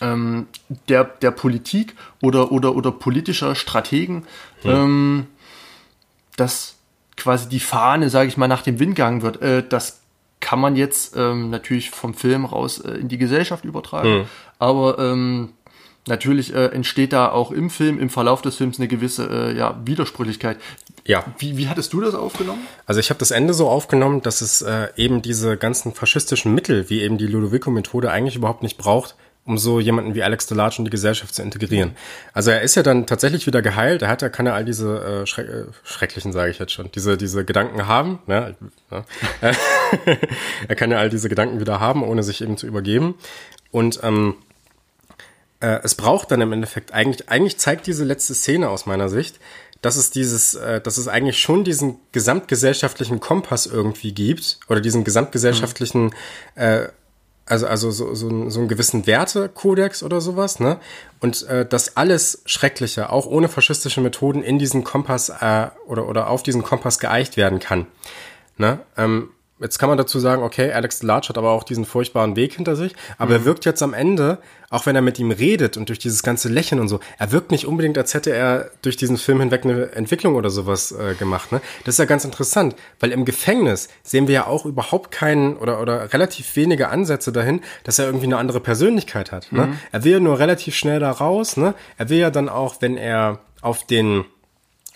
ähm, 0.00 0.46
der, 0.88 1.04
der 1.04 1.30
Politik 1.30 1.94
oder, 2.20 2.52
oder, 2.52 2.74
oder 2.74 2.90
politischer 2.90 3.54
Strategen, 3.54 4.24
ähm, 4.64 5.26
dass 6.36 6.76
quasi 7.16 7.48
die 7.48 7.60
Fahne, 7.60 8.10
sage 8.10 8.28
ich 8.28 8.36
mal, 8.36 8.48
nach 8.48 8.62
dem 8.62 8.78
Wind 8.78 8.96
gehangen 8.96 9.22
wird. 9.22 9.40
Äh, 9.42 9.66
das 9.66 10.00
kann 10.40 10.60
man 10.60 10.74
jetzt 10.74 11.16
ähm, 11.16 11.50
natürlich 11.50 11.90
vom 11.90 12.14
Film 12.14 12.44
raus 12.44 12.78
äh, 12.80 12.92
in 12.92 13.08
die 13.08 13.18
Gesellschaft 13.18 13.64
übertragen, 13.64 14.26
aber 14.58 14.98
ähm, 14.98 15.50
natürlich 16.06 16.54
äh, 16.54 16.66
entsteht 16.66 17.12
da 17.12 17.30
auch 17.30 17.50
im 17.50 17.70
Film, 17.70 17.98
im 17.98 18.10
Verlauf 18.10 18.42
des 18.42 18.56
Films 18.56 18.78
eine 18.78 18.88
gewisse 18.88 19.28
äh, 19.28 19.56
ja, 19.56 19.80
Widersprüchlichkeit. 19.84 20.58
Ja. 21.04 21.24
Wie, 21.38 21.56
wie 21.56 21.68
hattest 21.68 21.92
du 21.92 22.00
das 22.00 22.14
aufgenommen? 22.14 22.66
Also 22.86 23.00
ich 23.00 23.10
habe 23.10 23.18
das 23.18 23.30
Ende 23.30 23.54
so 23.54 23.68
aufgenommen, 23.68 24.22
dass 24.22 24.40
es 24.40 24.62
äh, 24.62 24.88
eben 24.96 25.22
diese 25.22 25.56
ganzen 25.56 25.92
faschistischen 25.92 26.54
Mittel, 26.54 26.90
wie 26.90 27.02
eben 27.02 27.18
die 27.18 27.26
Ludovico-Methode, 27.26 28.10
eigentlich 28.10 28.36
überhaupt 28.36 28.62
nicht 28.62 28.78
braucht, 28.78 29.16
um 29.44 29.58
so 29.58 29.80
jemanden 29.80 30.14
wie 30.14 30.22
Alex 30.22 30.46
Delarge 30.46 30.76
in 30.78 30.84
die 30.84 30.90
Gesellschaft 30.90 31.34
zu 31.34 31.42
integrieren. 31.42 31.96
Also 32.32 32.52
er 32.52 32.62
ist 32.62 32.76
ja 32.76 32.84
dann 32.84 33.06
tatsächlich 33.06 33.46
wieder 33.46 33.60
geheilt, 33.60 34.02
er 34.02 34.08
hat 34.08 34.22
ja, 34.22 34.28
kann 34.28 34.46
ja 34.46 34.54
all 34.54 34.64
diese 34.64 35.02
äh, 35.02 35.26
schreck, 35.26 35.48
äh, 35.48 35.64
schrecklichen, 35.82 36.32
sage 36.32 36.52
ich 36.52 36.60
jetzt 36.60 36.72
schon, 36.72 36.90
diese, 36.92 37.16
diese 37.16 37.44
Gedanken 37.44 37.88
haben. 37.88 38.20
Ne? 38.26 38.54
Ja. 38.90 39.04
er 40.68 40.76
kann 40.76 40.92
ja 40.92 40.98
all 40.98 41.10
diese 41.10 41.28
Gedanken 41.28 41.58
wieder 41.58 41.80
haben, 41.80 42.04
ohne 42.04 42.22
sich 42.22 42.40
eben 42.40 42.56
zu 42.56 42.68
übergeben. 42.68 43.16
Und 43.72 44.00
ähm, 44.04 44.36
äh, 45.62 45.80
es 45.82 45.94
braucht 45.94 46.30
dann 46.30 46.40
im 46.42 46.52
Endeffekt 46.52 46.92
eigentlich, 46.92 47.28
eigentlich 47.30 47.56
zeigt 47.58 47.86
diese 47.86 48.04
letzte 48.04 48.34
Szene 48.34 48.68
aus 48.68 48.84
meiner 48.86 49.08
Sicht, 49.08 49.38
dass 49.80 49.96
es 49.96 50.10
dieses, 50.10 50.54
äh, 50.54 50.80
dass 50.80 50.98
es 50.98 51.08
eigentlich 51.08 51.38
schon 51.40 51.64
diesen 51.64 51.96
gesamtgesellschaftlichen 52.12 53.18
Kompass 53.20 53.66
irgendwie 53.66 54.12
gibt 54.12 54.58
oder 54.68 54.80
diesen 54.80 55.04
gesamtgesellschaftlichen, 55.04 56.14
äh, 56.54 56.88
also 57.46 57.66
also 57.66 57.90
so, 57.90 58.14
so, 58.14 58.28
einen- 58.28 58.50
so 58.50 58.60
einen 58.60 58.68
gewissen 58.68 59.06
Wertekodex 59.06 60.02
oder 60.04 60.20
sowas, 60.20 60.60
ne? 60.60 60.78
Und 61.20 61.42
äh, 61.48 61.66
dass 61.66 61.96
alles 61.96 62.42
Schreckliche, 62.46 63.10
auch 63.10 63.26
ohne 63.26 63.48
faschistische 63.48 64.00
Methoden, 64.00 64.42
in 64.44 64.58
diesen 64.60 64.84
Kompass 64.84 65.28
äh, 65.30 65.68
oder 65.86 66.08
oder 66.08 66.30
auf 66.30 66.42
diesen 66.44 66.62
Kompass 66.62 67.00
geeicht 67.00 67.36
werden 67.36 67.58
kann. 67.58 67.86
Ne? 68.58 68.78
Ähm, 68.96 69.30
jetzt 69.62 69.78
kann 69.78 69.88
man 69.88 69.98
dazu 69.98 70.18
sagen, 70.18 70.42
okay, 70.42 70.72
Alex 70.72 71.02
Large 71.02 71.30
hat 71.30 71.38
aber 71.38 71.50
auch 71.50 71.64
diesen 71.64 71.84
furchtbaren 71.84 72.36
Weg 72.36 72.54
hinter 72.54 72.76
sich, 72.76 72.94
aber 73.18 73.34
er 73.34 73.44
wirkt 73.44 73.64
jetzt 73.64 73.82
am 73.82 73.94
Ende, 73.94 74.38
auch 74.70 74.86
wenn 74.86 74.96
er 74.96 75.02
mit 75.02 75.18
ihm 75.18 75.30
redet 75.30 75.76
und 75.76 75.88
durch 75.88 75.98
dieses 75.98 76.22
ganze 76.22 76.48
Lächeln 76.48 76.80
und 76.80 76.88
so, 76.88 77.00
er 77.18 77.32
wirkt 77.32 77.50
nicht 77.50 77.66
unbedingt, 77.66 77.98
als 77.98 78.14
hätte 78.14 78.32
er 78.32 78.70
durch 78.82 78.96
diesen 78.96 79.16
Film 79.16 79.40
hinweg 79.40 79.64
eine 79.64 79.92
Entwicklung 79.92 80.34
oder 80.34 80.50
sowas 80.50 80.92
äh, 80.92 81.14
gemacht. 81.14 81.52
Ne? 81.52 81.60
Das 81.84 81.94
ist 81.94 81.98
ja 81.98 82.04
ganz 82.04 82.24
interessant, 82.24 82.74
weil 83.00 83.12
im 83.12 83.24
Gefängnis 83.24 83.88
sehen 84.02 84.28
wir 84.28 84.34
ja 84.34 84.46
auch 84.46 84.66
überhaupt 84.66 85.10
keinen 85.10 85.56
oder, 85.56 85.80
oder 85.80 86.12
relativ 86.12 86.56
wenige 86.56 86.88
Ansätze 86.88 87.32
dahin, 87.32 87.60
dass 87.84 87.98
er 87.98 88.06
irgendwie 88.06 88.26
eine 88.26 88.38
andere 88.38 88.60
Persönlichkeit 88.60 89.32
hat. 89.32 89.52
Ne? 89.52 89.76
Er 89.92 90.04
will 90.04 90.12
ja 90.12 90.20
nur 90.20 90.38
relativ 90.38 90.74
schnell 90.74 91.00
da 91.00 91.10
raus. 91.10 91.56
Ne? 91.56 91.74
Er 91.98 92.08
will 92.08 92.18
ja 92.18 92.30
dann 92.30 92.48
auch, 92.48 92.76
wenn 92.80 92.96
er 92.96 93.40
auf 93.60 93.86
den 93.86 94.24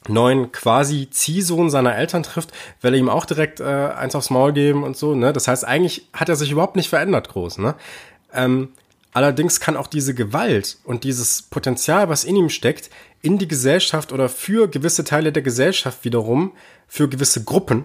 neuen 0.08 0.52
quasi 0.52 1.08
Ziehsohn 1.10 1.70
seiner 1.70 1.96
Eltern 1.96 2.22
trifft, 2.22 2.52
will 2.80 2.94
er 2.94 3.00
ihm 3.00 3.08
auch 3.08 3.24
direkt 3.24 3.60
äh, 3.60 3.64
eins 3.64 4.14
aufs 4.14 4.30
Maul 4.30 4.52
geben 4.52 4.84
und 4.84 4.96
so. 4.96 5.14
Ne? 5.14 5.32
Das 5.32 5.48
heißt, 5.48 5.64
eigentlich 5.64 6.08
hat 6.12 6.28
er 6.28 6.36
sich 6.36 6.50
überhaupt 6.50 6.76
nicht 6.76 6.88
verändert 6.88 7.28
groß. 7.28 7.58
Ne? 7.58 7.74
Ähm, 8.32 8.68
allerdings 9.12 9.60
kann 9.60 9.76
auch 9.76 9.86
diese 9.86 10.14
Gewalt 10.14 10.78
und 10.84 11.04
dieses 11.04 11.42
Potenzial, 11.42 12.08
was 12.08 12.24
in 12.24 12.36
ihm 12.36 12.48
steckt, 12.48 12.90
in 13.22 13.38
die 13.38 13.48
Gesellschaft 13.48 14.12
oder 14.12 14.28
für 14.28 14.68
gewisse 14.68 15.04
Teile 15.04 15.32
der 15.32 15.42
Gesellschaft 15.42 16.04
wiederum, 16.04 16.52
für 16.86 17.08
gewisse 17.08 17.44
Gruppen, 17.44 17.84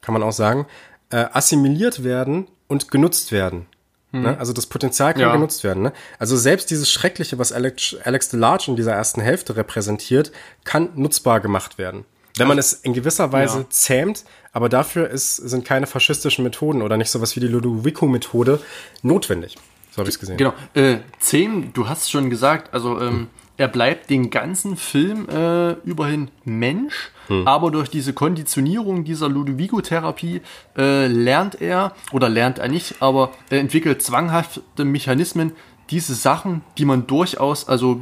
kann 0.00 0.12
man 0.12 0.22
auch 0.22 0.32
sagen, 0.32 0.66
äh, 1.10 1.26
assimiliert 1.32 2.04
werden 2.04 2.48
und 2.68 2.90
genutzt 2.90 3.32
werden. 3.32 3.66
Ne? 4.12 4.36
Also 4.38 4.52
das 4.52 4.66
Potenzial 4.66 5.14
kann 5.14 5.22
Ja. 5.22 5.32
genutzt 5.32 5.64
werden. 5.64 5.82
Ne? 5.82 5.92
Also 6.18 6.36
selbst 6.36 6.70
dieses 6.70 6.90
Schreckliche, 6.92 7.38
was 7.38 7.50
Alex, 7.50 7.96
Alex 8.04 8.28
DeLarge 8.28 8.64
in 8.68 8.76
dieser 8.76 8.92
ersten 8.92 9.20
Hälfte 9.22 9.56
repräsentiert, 9.56 10.32
kann 10.64 10.90
nutzbar 10.96 11.40
gemacht 11.40 11.78
werden. 11.78 12.04
Wenn 12.36 12.48
man 12.48 12.58
es 12.58 12.72
in 12.74 12.92
gewisser 12.94 13.32
Weise 13.32 13.58
Ja. 13.60 13.70
zähmt, 13.70 14.24
aber 14.52 14.68
dafür 14.68 15.08
ist, 15.10 15.36
sind 15.36 15.64
keine 15.64 15.86
faschistischen 15.86 16.44
Methoden 16.44 16.82
oder 16.82 16.96
nicht 16.96 17.10
sowas 17.10 17.36
wie 17.36 17.40
die 17.40 17.46
Ludovico-Methode 17.48 18.60
notwendig. 19.02 19.56
So 19.90 19.98
habe 19.98 20.08
ich 20.08 20.14
es 20.14 20.20
gesehen. 20.20 20.36
Genau. 20.38 20.54
Äh, 20.74 20.98
zehn, 21.18 21.72
du 21.74 21.88
hast 21.88 22.10
schon 22.10 22.30
gesagt, 22.30 22.72
also 22.72 22.98
ähm, 23.00 23.28
er 23.62 23.68
bleibt 23.68 24.10
den 24.10 24.30
ganzen 24.30 24.76
Film 24.76 25.28
äh, 25.28 25.74
überhin 25.84 26.32
Mensch, 26.44 27.12
aber 27.44 27.70
durch 27.70 27.88
diese 27.88 28.12
Konditionierung 28.12 29.04
dieser 29.04 29.28
Ludovico-Therapie 29.28 30.40
äh, 30.76 31.06
lernt 31.06 31.60
er, 31.60 31.94
oder 32.10 32.28
lernt 32.28 32.58
er 32.58 32.66
nicht, 32.66 32.96
aber 33.00 33.30
er 33.50 33.60
entwickelt 33.60 34.02
zwanghafte 34.02 34.84
Mechanismen, 34.84 35.52
diese 35.90 36.14
Sachen, 36.14 36.62
die 36.76 36.84
man 36.84 37.06
durchaus, 37.06 37.68
also 37.68 38.00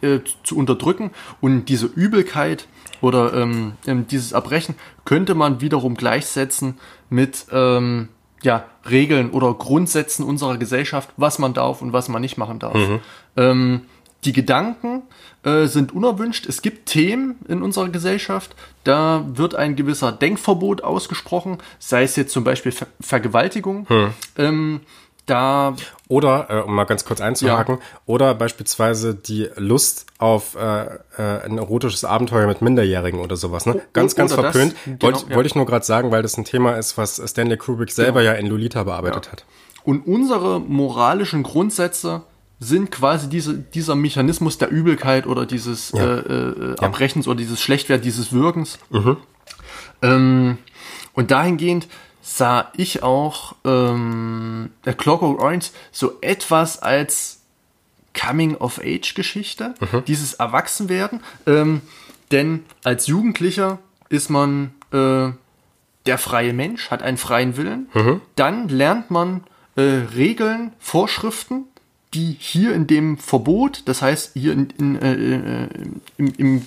äh, 0.00 0.20
zu 0.44 0.56
unterdrücken 0.56 1.10
und 1.40 1.64
diese 1.64 1.86
Übelkeit 1.86 2.68
oder 3.00 3.34
ähm, 3.34 3.72
ähm, 3.88 4.06
dieses 4.06 4.30
Erbrechen 4.30 4.76
könnte 5.04 5.34
man 5.34 5.60
wiederum 5.60 5.96
gleichsetzen 5.96 6.78
mit 7.10 7.46
ähm, 7.50 8.10
ja, 8.42 8.64
Regeln 8.88 9.30
oder 9.30 9.54
Grundsätzen 9.54 10.24
unserer 10.24 10.56
Gesellschaft, 10.56 11.10
was 11.16 11.40
man 11.40 11.52
darf 11.52 11.82
und 11.82 11.92
was 11.92 12.08
man 12.08 12.22
nicht 12.22 12.38
machen 12.38 12.60
darf. 12.60 12.76
Ähm, 13.36 13.82
die 14.24 14.32
Gedanken 14.32 15.02
äh, 15.42 15.66
sind 15.66 15.92
unerwünscht. 15.92 16.46
Es 16.46 16.62
gibt 16.62 16.88
Themen 16.88 17.36
in 17.48 17.62
unserer 17.62 17.88
Gesellschaft, 17.88 18.54
da 18.84 19.24
wird 19.26 19.54
ein 19.54 19.76
gewisser 19.76 20.12
Denkverbot 20.12 20.84
ausgesprochen, 20.84 21.58
sei 21.78 22.04
es 22.04 22.16
jetzt 22.16 22.32
zum 22.32 22.44
Beispiel 22.44 22.72
Ver 22.72 22.86
Vergewaltigung. 23.00 23.86
Ähm, 24.36 24.80
da 25.26 25.74
Oder, 26.08 26.46
äh, 26.50 26.60
um 26.62 26.74
mal 26.74 26.84
ganz 26.84 27.04
kurz 27.04 27.20
einzuhaken, 27.20 27.78
oder 28.06 28.34
beispielsweise 28.34 29.14
die 29.14 29.48
Lust 29.56 30.06
auf 30.18 30.56
äh, 30.56 30.84
äh, 30.84 31.44
ein 31.44 31.58
erotisches 31.58 32.04
Abenteuer 32.04 32.46
mit 32.46 32.60
Minderjährigen 32.60 33.20
oder 33.20 33.36
sowas. 33.36 33.64
Ne? 33.64 33.80
Ganz, 33.92 34.16
ganz 34.16 34.32
oder 34.32 34.42
verpönt. 34.42 34.74
genau, 34.84 34.98
Wollte 35.00 35.26
ja. 35.30 35.36
wollte 35.36 35.46
ich 35.46 35.54
nur 35.54 35.64
gerade 35.64 35.84
sagen, 35.84 36.10
weil 36.10 36.22
das 36.22 36.36
ein 36.36 36.44
Thema 36.44 36.76
ist, 36.76 36.98
was 36.98 37.22
Stanley 37.24 37.56
Kubrick 37.56 37.92
selber 37.92 38.20
ja 38.22 38.32
in 38.32 38.46
Lolita 38.46 38.82
bearbeitet 38.82 39.30
hat. 39.30 39.44
Und 39.84 40.06
unsere 40.06 40.60
moralischen 40.60 41.42
Grundsätze 41.44 42.22
sind 42.62 42.90
quasi 42.92 43.28
diese, 43.28 43.54
dieser 43.54 43.94
Mechanismus 43.96 44.56
der 44.56 44.70
Übelkeit 44.70 45.26
oder 45.26 45.46
dieses 45.46 45.90
Ja. 45.92 46.04
äh, 46.18 46.18
äh, 46.20 46.74
Erbrechens 46.80 47.26
oder 47.26 47.36
dieses 47.38 47.60
Schlechtwert, 47.60 48.04
dieses 48.04 48.32
Wirkens. 48.32 48.78
Ähm, 50.00 50.58
und 51.14 51.30
dahingehend 51.30 51.88
sah 52.22 52.70
ich 52.76 53.02
auch 53.02 53.56
ähm, 53.64 54.70
der 54.84 54.94
Clockwork 54.94 55.40
Orange 55.40 55.70
so 55.90 56.18
etwas 56.20 56.80
als 56.80 57.40
Coming-of-Age-Geschichte, 58.14 59.74
dieses 60.06 60.34
Erwachsenwerden. 60.34 61.20
Ähm, 61.46 61.80
denn 62.30 62.64
als 62.84 63.06
Jugendlicher 63.06 63.78
ist 64.08 64.30
man 64.30 64.72
äh, 64.92 65.30
der 66.06 66.18
freie 66.18 66.52
Mensch, 66.52 66.90
hat 66.90 67.02
einen 67.02 67.16
freien 67.16 67.56
Willen. 67.56 67.88
Dann 68.36 68.68
lernt 68.68 69.10
man 69.10 69.44
äh, 69.76 69.80
Regeln, 70.14 70.72
Vorschriften, 70.78 71.64
die 72.14 72.36
hier 72.38 72.74
in 72.74 72.86
dem 72.86 73.18
Verbot, 73.18 73.82
das 73.86 74.02
heißt 74.02 74.32
hier 74.34 74.52
in, 74.52 74.70
in, 74.78 74.96
äh, 75.00 75.14
äh, 75.14 75.68
im, 76.18 76.34
im 76.36 76.62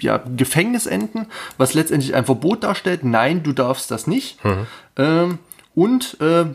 ja, 0.00 0.22
Gefängnis 0.36 0.86
enden, 0.86 1.26
was 1.56 1.74
letztendlich 1.74 2.14
ein 2.14 2.24
Verbot 2.24 2.62
darstellt. 2.62 3.04
Nein, 3.04 3.42
du 3.42 3.52
darfst 3.52 3.90
das 3.90 4.06
nicht. 4.06 4.38
Ähm, 4.96 5.38
und 5.74 6.20
äh, 6.20 6.46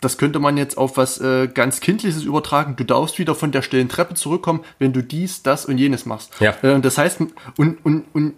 das 0.00 0.16
könnte 0.16 0.38
man 0.38 0.56
jetzt 0.56 0.78
auf 0.78 0.96
was 0.96 1.20
äh, 1.20 1.48
ganz 1.48 1.80
Kindliches 1.80 2.24
übertragen. 2.24 2.76
Du 2.76 2.84
darfst 2.84 3.18
wieder 3.18 3.34
von 3.34 3.52
der 3.52 3.62
stillen 3.62 3.88
Treppe 3.88 4.14
zurückkommen, 4.14 4.64
wenn 4.78 4.92
du 4.92 5.02
dies, 5.02 5.42
das 5.42 5.66
und 5.66 5.78
jenes 5.78 6.06
machst. 6.06 6.32
Ja. 6.40 6.54
Äh, 6.62 6.80
das 6.80 6.96
heißt, 6.96 7.20
und, 7.56 7.84
und, 7.84 8.04
und, 8.12 8.34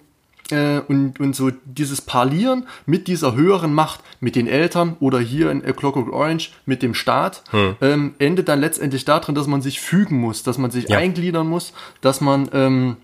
äh, 0.52 0.80
und, 0.86 1.18
und 1.18 1.34
so 1.34 1.50
dieses 1.64 2.00
Parlieren 2.00 2.66
mit 2.86 3.08
dieser 3.08 3.34
höheren 3.34 3.74
Macht, 3.74 4.00
mit 4.20 4.36
den 4.36 4.46
Eltern 4.46 4.96
oder 5.00 5.18
hier 5.18 5.50
in 5.50 5.64
A 5.64 5.72
Clockwork 5.72 6.12
Orange 6.12 6.50
mit 6.66 6.82
dem 6.82 6.94
Staat, 6.94 7.42
ähm, 7.80 8.14
endet 8.18 8.48
dann 8.48 8.60
letztendlich 8.60 9.04
darin, 9.04 9.34
dass 9.34 9.46
man 9.46 9.62
sich 9.62 9.80
fügen 9.80 10.20
muss, 10.20 10.42
dass 10.42 10.58
man 10.58 10.70
sich 10.70 10.88
Ja. 10.88 10.98
eingliedern 10.98 11.48
muss, 11.48 11.72
dass 12.00 12.20
man 12.20 12.48
ähm, 12.52 12.96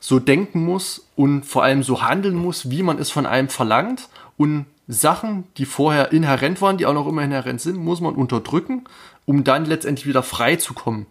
so 0.00 0.18
denken 0.18 0.64
muss 0.64 1.06
und 1.16 1.44
vor 1.46 1.62
allem 1.64 1.82
so 1.82 2.02
handeln 2.02 2.34
muss, 2.36 2.70
wie 2.70 2.82
man 2.82 2.98
es 2.98 3.10
von 3.10 3.24
einem 3.26 3.48
verlangt 3.48 4.08
und 4.36 4.66
Sachen, 4.88 5.44
die 5.56 5.64
vorher 5.64 6.12
inhärent 6.12 6.60
waren, 6.62 6.76
die 6.76 6.86
auch 6.86 6.94
noch 6.94 7.08
immer 7.08 7.22
inhärent 7.22 7.60
sind, 7.60 7.76
muss 7.76 8.00
man 8.00 8.14
unterdrücken, 8.14 8.84
um 9.24 9.42
dann 9.42 9.64
letztendlich 9.64 10.06
wieder 10.06 10.22
frei 10.22 10.56
zu 10.56 10.74
kommen. 10.74 11.06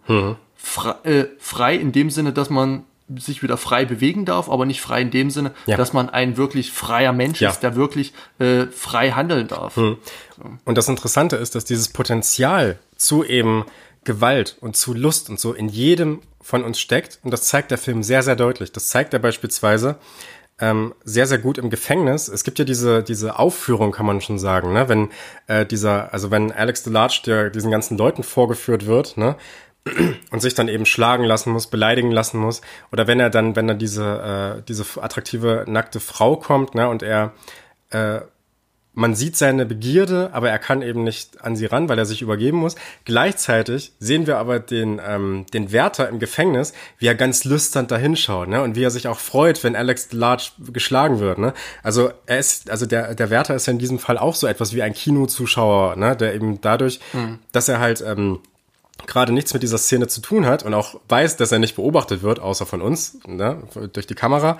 Frei, 0.54 0.94
äh, 1.02 1.26
frei 1.38 1.76
in 1.76 1.92
dem 1.92 2.08
Sinne, 2.10 2.32
dass 2.32 2.48
man 2.48 2.84
sich 3.18 3.42
wieder 3.42 3.56
frei 3.56 3.84
bewegen 3.84 4.24
darf, 4.24 4.48
aber 4.50 4.66
nicht 4.66 4.80
frei 4.80 5.00
in 5.02 5.10
dem 5.10 5.30
Sinne, 5.30 5.52
Ja. 5.66 5.76
dass 5.76 5.92
man 5.92 6.08
ein 6.10 6.36
wirklich 6.36 6.72
freier 6.72 7.12
Mensch 7.12 7.40
Ja. 7.40 7.50
ist, 7.50 7.60
der 7.60 7.76
wirklich 7.76 8.12
äh, 8.38 8.66
frei 8.66 9.12
handeln 9.12 9.48
darf. 9.48 9.76
Und 9.76 9.98
das 10.78 10.88
Interessante 10.88 11.36
ist, 11.36 11.54
dass 11.54 11.64
dieses 11.64 11.88
Potenzial 11.88 12.78
zu 12.96 13.24
eben 13.24 13.64
Gewalt 14.04 14.56
und 14.60 14.76
zu 14.76 14.94
Lust 14.94 15.30
und 15.30 15.38
so 15.40 15.52
in 15.52 15.68
jedem 15.68 16.20
von 16.40 16.64
uns 16.64 16.78
steckt. 16.80 17.18
Und 17.22 17.30
das 17.32 17.42
zeigt 17.44 17.70
der 17.70 17.78
Film 17.78 18.02
sehr, 18.02 18.22
sehr 18.22 18.36
deutlich. 18.36 18.72
Das 18.72 18.88
zeigt 18.88 19.12
er 19.12 19.18
beispielsweise 19.18 19.96
ähm, 20.58 20.94
sehr, 21.04 21.26
sehr 21.26 21.38
gut 21.38 21.58
im 21.58 21.70
Gefängnis. 21.70 22.28
Es 22.28 22.42
gibt 22.44 22.58
ja 22.58 22.64
diese, 22.64 23.02
diese 23.02 23.38
Aufführung, 23.38 23.92
kann 23.92 24.06
man 24.06 24.20
schon 24.20 24.38
sagen, 24.38 24.72
ne? 24.72 24.88
wenn 24.88 25.10
äh, 25.48 25.66
dieser, 25.66 26.12
also 26.14 26.30
wenn 26.30 26.50
Alex 26.50 26.82
DeLarge 26.82 27.20
der 27.26 27.50
diesen 27.50 27.70
ganzen 27.70 27.98
Leuten 27.98 28.22
vorgeführt 28.22 28.86
wird, 28.86 29.16
ne? 29.18 29.36
Und 30.30 30.40
sich 30.40 30.54
dann 30.54 30.68
eben 30.68 30.86
schlagen 30.86 31.24
lassen 31.24 31.52
muss, 31.52 31.68
beleidigen 31.68 32.10
lassen 32.10 32.38
muss. 32.38 32.60
Oder 32.92 33.06
wenn 33.06 33.20
er 33.20 33.30
dann, 33.30 33.56
wenn 33.56 33.68
er 33.68 33.74
diese, 33.74 34.58
äh, 34.58 34.62
diese 34.66 34.84
attraktive, 35.00 35.64
nackte 35.68 36.00
Frau 36.00 36.36
kommt, 36.36 36.74
ne, 36.74 36.88
und 36.88 37.02
er, 37.02 37.32
äh, 37.90 38.20
man 38.98 39.14
sieht 39.14 39.36
seine 39.36 39.66
Begierde, 39.66 40.30
aber 40.32 40.48
er 40.48 40.58
kann 40.58 40.80
eben 40.80 41.04
nicht 41.04 41.44
an 41.44 41.54
sie 41.54 41.66
ran, 41.66 41.90
weil 41.90 41.98
er 41.98 42.06
sich 42.06 42.22
übergeben 42.22 42.56
muss. 42.56 42.76
Gleichzeitig 43.04 43.92
sehen 43.98 44.26
wir 44.26 44.38
aber 44.38 44.58
den, 44.58 44.98
ähm, 45.06 45.44
den 45.52 45.70
Wärter 45.70 46.08
im 46.08 46.18
Gefängnis, 46.18 46.72
wie 46.98 47.06
er 47.06 47.14
ganz 47.14 47.44
lüstern 47.44 47.88
dahinschaut, 47.88 48.48
ne? 48.48 48.62
Und 48.62 48.74
wie 48.74 48.82
er 48.82 48.90
sich 48.90 49.06
auch 49.06 49.18
freut, 49.18 49.62
wenn 49.64 49.76
Alex 49.76 50.12
Large 50.12 50.52
geschlagen 50.72 51.20
wird, 51.20 51.36
ne? 51.36 51.52
Also 51.82 52.10
er 52.24 52.38
ist, 52.38 52.70
also 52.70 52.86
der, 52.86 53.14
der 53.14 53.28
Wärter 53.28 53.54
ist 53.54 53.66
ja 53.66 53.72
in 53.72 53.78
diesem 53.78 53.98
Fall 53.98 54.16
auch 54.16 54.34
so 54.34 54.46
etwas 54.46 54.74
wie 54.74 54.82
ein 54.82 54.94
Kinozuschauer, 54.94 55.96
ne? 55.96 56.16
Der 56.16 56.34
eben 56.34 56.62
dadurch, 56.62 56.98
dass 57.52 57.68
er 57.68 57.80
halt 57.80 58.00
ähm, 58.00 58.40
gerade 59.06 59.32
nichts 59.32 59.52
mit 59.52 59.62
dieser 59.62 59.78
Szene 59.78 60.08
zu 60.08 60.20
tun 60.20 60.46
hat 60.46 60.62
und 60.62 60.74
auch 60.74 61.00
weiß, 61.08 61.36
dass 61.36 61.52
er 61.52 61.58
nicht 61.58 61.76
beobachtet 61.76 62.22
wird, 62.22 62.40
außer 62.40 62.66
von 62.66 62.80
uns, 62.80 63.18
ne, 63.26 63.62
durch 63.92 64.06
die 64.06 64.14
Kamera, 64.14 64.58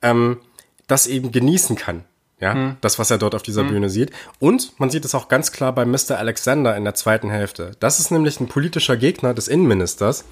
ähm, 0.00 0.38
das 0.86 1.06
eben 1.06 1.32
genießen 1.32 1.76
kann. 1.76 2.04
Ja, 2.40 2.74
das, 2.80 2.98
was 2.98 3.08
er 3.08 3.18
dort 3.18 3.36
auf 3.36 3.44
dieser 3.44 3.62
Bühne 3.62 3.88
sieht. 3.88 4.10
Und 4.40 4.72
man 4.80 4.90
sieht 4.90 5.04
es 5.04 5.14
auch 5.14 5.28
ganz 5.28 5.52
klar 5.52 5.72
bei 5.72 5.84
Mr. 5.84 6.18
Alexander 6.18 6.76
in 6.76 6.82
der 6.82 6.96
zweiten 6.96 7.30
Hälfte. 7.30 7.76
Das 7.78 8.00
ist 8.00 8.10
nämlich 8.10 8.40
ein 8.40 8.48
politischer 8.48 8.96
Gegner 8.96 9.32
des 9.32 9.46
Innenministers. 9.46 10.24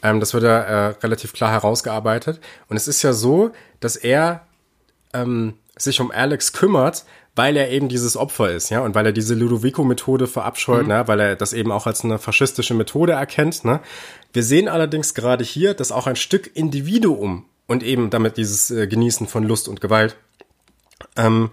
Ähm, 0.00 0.20
das 0.20 0.34
wird 0.34 0.44
ja 0.44 0.60
äh, 0.60 0.86
relativ 1.02 1.32
klar 1.32 1.50
herausgearbeitet. 1.50 2.38
Und 2.68 2.76
es 2.76 2.86
ist 2.86 3.02
ja 3.02 3.12
so, 3.12 3.50
dass 3.80 3.96
er 3.96 4.46
ähm, 5.12 5.54
sich 5.76 6.00
um 6.00 6.12
Alex 6.12 6.52
kümmert, 6.52 7.04
weil 7.38 7.56
er 7.56 7.70
eben 7.70 7.88
dieses 7.88 8.16
Opfer 8.16 8.50
ist, 8.50 8.68
ja, 8.68 8.80
und 8.80 8.94
weil 8.94 9.06
er 9.06 9.12
diese 9.12 9.34
Ludovico-Methode 9.34 10.26
verabscheut, 10.26 10.86
ne, 10.88 11.06
weil 11.06 11.20
er 11.20 11.36
das 11.36 11.52
eben 11.52 11.72
auch 11.72 11.86
als 11.86 12.04
eine 12.04 12.18
faschistische 12.18 12.74
Methode 12.74 13.12
erkennt, 13.12 13.64
ne. 13.64 13.80
Wir 14.32 14.42
sehen 14.42 14.68
allerdings 14.68 15.14
gerade 15.14 15.44
hier, 15.44 15.72
dass 15.72 15.92
auch 15.92 16.06
ein 16.06 16.16
Stück 16.16 16.54
Individuum 16.54 17.46
und 17.66 17.82
eben 17.82 18.10
damit 18.10 18.36
dieses 18.36 18.70
äh, 18.70 18.86
Genießen 18.88 19.28
von 19.28 19.44
Lust 19.44 19.68
und 19.68 19.80
Gewalt 19.80 20.16
ähm, 21.16 21.50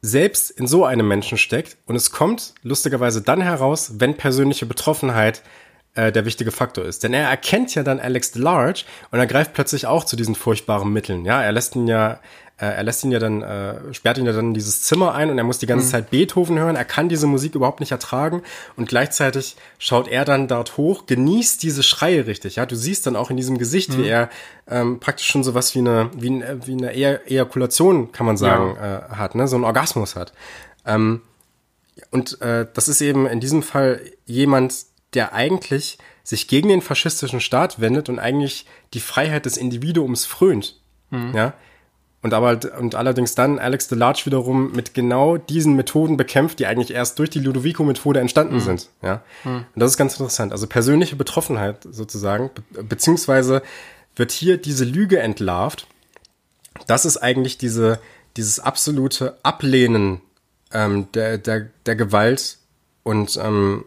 selbst 0.00 0.50
in 0.50 0.66
so 0.66 0.84
einem 0.84 1.06
Menschen 1.06 1.38
steckt 1.38 1.76
und 1.86 1.96
es 1.96 2.10
kommt 2.10 2.54
lustigerweise 2.62 3.22
dann 3.22 3.42
heraus, 3.42 3.92
wenn 3.98 4.16
persönliche 4.16 4.66
Betroffenheit 4.66 5.42
äh, 5.94 6.12
der 6.12 6.24
wichtige 6.24 6.50
Faktor 6.50 6.84
ist. 6.84 7.04
Denn 7.04 7.14
er 7.14 7.28
erkennt 7.28 7.74
ja 7.74 7.82
dann 7.82 8.00
Alex 8.00 8.32
DeLarge 8.32 8.84
und 9.10 9.18
er 9.18 9.26
greift 9.26 9.52
plötzlich 9.52 9.86
auch 9.86 10.04
zu 10.04 10.16
diesen 10.16 10.34
furchtbaren 10.34 10.92
Mitteln. 10.92 11.24
Ja, 11.24 11.42
er 11.42 11.52
lässt 11.52 11.76
ihn 11.76 11.86
ja, 11.86 12.20
äh, 12.56 12.66
er 12.66 12.84
lässt 12.84 13.02
ihn 13.02 13.10
ja 13.10 13.18
dann, 13.18 13.42
äh, 13.42 13.92
sperrt 13.92 14.16
ihn 14.16 14.26
ja 14.26 14.32
dann 14.32 14.48
in 14.48 14.54
dieses 14.54 14.82
Zimmer 14.82 15.14
ein 15.14 15.28
und 15.28 15.38
er 15.38 15.44
muss 15.44 15.58
die 15.58 15.66
ganze 15.66 15.88
Zeit 15.88 16.10
Beethoven 16.10 16.58
hören. 16.58 16.76
Er 16.76 16.84
kann 16.84 17.08
diese 17.08 17.26
Musik 17.26 17.56
überhaupt 17.56 17.80
nicht 17.80 17.90
ertragen 17.90 18.42
und 18.76 18.88
gleichzeitig 18.88 19.56
schaut 19.78 20.06
er 20.06 20.24
dann 20.24 20.46
dort 20.46 20.76
hoch, 20.76 21.06
genießt 21.06 21.62
diese 21.62 21.82
Schreie 21.82 22.26
richtig. 22.26 22.56
Ja, 22.56 22.66
du 22.66 22.76
siehst 22.76 23.06
dann 23.06 23.16
auch 23.16 23.30
in 23.30 23.36
diesem 23.36 23.58
Gesicht, 23.58 23.98
wie 23.98 24.06
er 24.06 24.30
ähm, 24.68 25.00
praktisch 25.00 25.26
schon 25.26 25.42
sowas 25.42 25.74
wie 25.74 25.80
eine, 25.80 26.10
wie, 26.16 26.30
ein, 26.30 26.66
wie 26.66 26.72
eine 26.72 26.94
e 26.94 27.18
Ejakulation, 27.26 28.12
kann 28.12 28.26
man 28.26 28.36
sagen, 28.36 28.76
äh, 28.76 29.14
hat, 29.16 29.34
ne, 29.34 29.48
so 29.48 29.56
einen 29.56 29.64
Orgasmus 29.64 30.14
hat. 30.14 30.32
Ähm, 30.86 31.22
und 32.12 32.40
äh, 32.40 32.66
das 32.72 32.86
ist 32.88 33.00
eben 33.00 33.26
in 33.26 33.40
diesem 33.40 33.62
Fall 33.62 34.00
jemand, 34.26 34.74
der 35.14 35.32
eigentlich 35.32 35.98
sich 36.22 36.46
gegen 36.48 36.68
den 36.68 36.82
faschistischen 36.82 37.40
Staat 37.40 37.80
wendet 37.80 38.08
und 38.08 38.18
eigentlich 38.18 38.66
die 38.94 39.00
Freiheit 39.00 39.44
des 39.44 39.56
Individuums 39.56 40.24
frönt. 40.24 40.80
Ja. 41.34 41.54
Und 42.24 42.32
aber 42.32 42.58
und 42.80 42.94
allerdings 42.94 43.34
dann 43.34 43.58
Alex 43.58 43.88
DeLarge 43.88 44.22
wiederum 44.24 44.72
mit 44.72 44.94
genau 44.94 45.36
diesen 45.36 45.76
Methoden 45.76 46.16
bekämpft, 46.16 46.58
die 46.58 46.64
eigentlich 46.64 46.90
erst 46.90 47.18
durch 47.18 47.28
die 47.28 47.38
Ludovico-Methode 47.38 48.18
entstanden 48.18 48.60
sind. 48.60 48.88
Ja. 49.02 49.22
Und 49.74 49.80
das 49.80 49.90
ist 49.90 49.98
ganz 49.98 50.14
interessant. 50.14 50.50
Also 50.50 50.66
persönliche 50.66 51.16
Betroffenheit 51.16 51.82
sozusagen, 51.82 52.48
be 52.72 52.82
beziehungsweise 52.82 53.60
wird 54.16 54.32
hier 54.32 54.56
diese 54.56 54.86
Lüge 54.86 55.18
entlarvt. 55.18 55.86
Das 56.86 57.04
ist 57.04 57.18
eigentlich 57.18 57.58
diese, 57.58 58.00
dieses 58.38 58.58
absolute 58.58 59.36
Ablehnen 59.42 60.22
ähm, 60.72 61.08
der, 61.12 61.36
der, 61.36 61.68
der 61.84 61.94
Gewalt 61.94 62.56
und 63.02 63.36
ähm, 63.36 63.84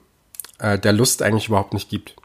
äh, 0.59 0.77
der 0.77 0.93
Lust 0.93 1.23
eigentlich 1.23 1.47
überhaupt 1.47 1.73
nicht 1.73 1.89
gibt. 1.89 2.15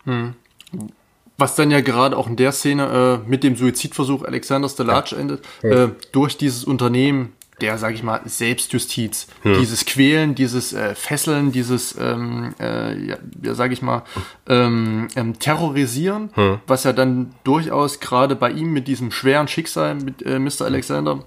Was 1.38 1.56
dann 1.56 1.70
ja 1.70 1.80
gerade 1.80 2.16
auch 2.16 2.28
in 2.28 2.36
der 2.36 2.52
Szene 2.52 3.20
äh, 3.24 3.28
mit 3.28 3.42
dem 3.42 3.56
Suizidversuch 3.56 4.22
Alexanders 4.24 4.76
Delarge 4.76 5.16
endet, 5.16 5.44
äh, 5.62 5.88
durch 6.12 6.36
dieses 6.36 6.64
Unternehmen 6.64 7.32
der, 7.60 7.78
sag 7.78 7.94
ich 7.94 8.02
mal, 8.02 8.20
Selbstjustiz, 8.24 9.28
dieses 9.44 9.84
Quälen, 9.84 10.34
dieses 10.34 10.72
äh, 10.72 10.96
Fesseln, 10.96 11.52
dieses, 11.52 11.96
ähm, 11.96 12.54
äh, 12.58 13.06
ja, 13.06 13.16
ja, 13.40 13.54
sag 13.54 13.70
ich 13.70 13.82
mal, 13.82 14.02
ähm, 14.48 15.06
ähm, 15.14 15.38
Terrorisieren, 15.38 16.30
was 16.66 16.82
ja 16.82 16.92
dann 16.92 17.34
durchaus 17.44 18.00
gerade 18.00 18.34
bei 18.34 18.50
ihm 18.50 18.72
mit 18.72 18.88
diesem 18.88 19.12
schweren 19.12 19.46
Schicksal 19.46 19.94
mit 19.94 20.22
äh, 20.22 20.40
Mr. 20.40 20.62
Alexander 20.62 21.20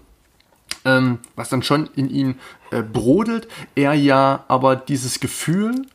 ähm, 0.86 1.20
was 1.36 1.50
dann 1.50 1.64
schon 1.64 1.90
in 1.96 2.10
ihn 2.10 2.36
äh, 2.72 2.82
brodelt, 2.82 3.48
er 3.76 3.94
ja 3.94 4.46
aber 4.48 4.76
dieses 4.76 5.20
Gefühl 5.20 5.86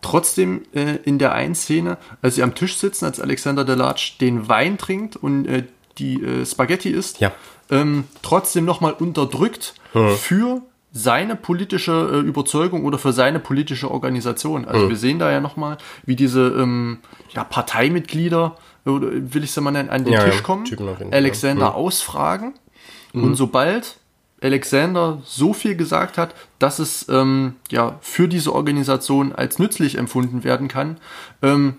trotzdem 0.00 0.62
äh, 0.74 0.96
in 1.04 1.18
der 1.18 1.32
einen 1.32 1.54
Szene, 1.54 1.98
als 2.22 2.36
sie 2.36 2.42
am 2.42 2.54
Tisch 2.54 2.76
sitzen, 2.76 3.04
als 3.04 3.20
Alexander 3.20 3.64
Delarge 3.64 4.12
den 4.20 4.48
Wein 4.48 4.78
trinkt 4.78 5.16
und 5.16 5.46
äh, 5.46 5.64
die 5.98 6.22
äh, 6.22 6.46
Spaghetti 6.46 6.90
isst, 6.90 7.20
Ja. 7.20 7.32
ähm, 7.70 8.04
trotzdem 8.22 8.64
nochmal 8.64 8.92
unterdrückt 8.92 9.74
für 10.18 10.62
seine 10.92 11.34
politische 11.36 11.92
äh, 12.12 12.18
Überzeugung 12.20 12.84
oder 12.84 12.98
für 12.98 13.12
seine 13.12 13.40
politische 13.40 13.90
Organisation. 13.90 14.64
Also 14.64 14.84
Mhm. 14.86 14.88
wir 14.90 14.96
sehen 14.96 15.18
da 15.18 15.30
ja 15.30 15.40
nochmal, 15.40 15.78
wie 16.06 16.14
diese 16.16 16.40
ähm, 16.48 16.98
ja, 17.34 17.44
Parteimitglieder, 17.44 18.56
oder 18.86 19.08
will 19.12 19.44
ich 19.44 19.52
sie 19.52 19.60
mal 19.60 19.70
nennen, 19.70 19.90
an 19.90 20.04
den 20.04 20.14
Ja, 20.14 20.24
Tisch 20.24 20.42
kommen. 20.42 20.64
Alexander 21.10 21.70
Mhm. 21.70 21.74
ausfragen 21.74 22.54
und 23.12 23.34
sobald 23.34 23.97
Alexander 24.40 25.18
so 25.24 25.52
viel 25.52 25.74
gesagt 25.76 26.18
hat, 26.18 26.34
dass 26.58 26.78
es 26.78 27.06
ähm, 27.08 27.54
ja 27.70 27.98
für 28.00 28.28
diese 28.28 28.54
Organisation 28.54 29.32
als 29.32 29.58
nützlich 29.58 29.96
empfunden 29.98 30.44
werden 30.44 30.68
kann, 30.68 30.98
ähm, 31.42 31.74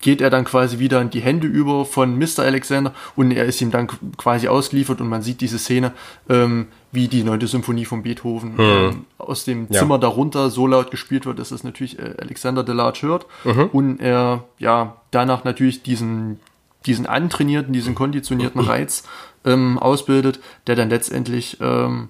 geht 0.00 0.20
er 0.20 0.30
dann 0.30 0.44
quasi 0.44 0.80
wieder 0.80 1.00
in 1.00 1.10
die 1.10 1.20
Hände 1.20 1.46
über 1.46 1.84
von 1.84 2.18
Mr. 2.18 2.40
Alexander 2.40 2.92
und 3.14 3.30
er 3.30 3.44
ist 3.44 3.60
ihm 3.60 3.70
dann 3.70 3.86
quasi 4.16 4.48
ausgeliefert 4.48 5.00
und 5.00 5.08
man 5.08 5.22
sieht 5.22 5.40
diese 5.40 5.58
Szene, 5.60 5.92
ähm, 6.28 6.66
wie 6.90 7.06
die 7.06 7.22
neunte 7.22 7.46
Symphonie 7.46 7.84
von 7.84 8.02
Beethoven 8.02 8.54
ähm, 8.58 9.04
aus 9.18 9.44
dem 9.44 9.68
Ja. 9.70 9.78
Zimmer 9.78 9.98
darunter 9.98 10.50
so 10.50 10.66
laut 10.66 10.90
gespielt 10.90 11.24
wird, 11.24 11.38
dass 11.38 11.52
es 11.52 11.62
natürlich 11.62 11.98
äh, 12.00 12.14
Alexander 12.20 12.64
Delarge 12.64 13.02
hört 13.02 13.26
und 13.72 14.00
er 14.00 14.44
ja 14.58 14.96
danach 15.12 15.44
natürlich 15.44 15.82
diesen 15.84 16.40
diesen 16.84 17.06
antrainierten, 17.06 17.72
diesen 17.72 17.94
konditionierten 17.94 18.60
Reiz 18.68 19.04
ähm, 19.44 19.78
ausbildet, 19.78 20.40
der 20.66 20.76
dann 20.76 20.90
letztendlich 20.90 21.58
ähm, 21.60 22.08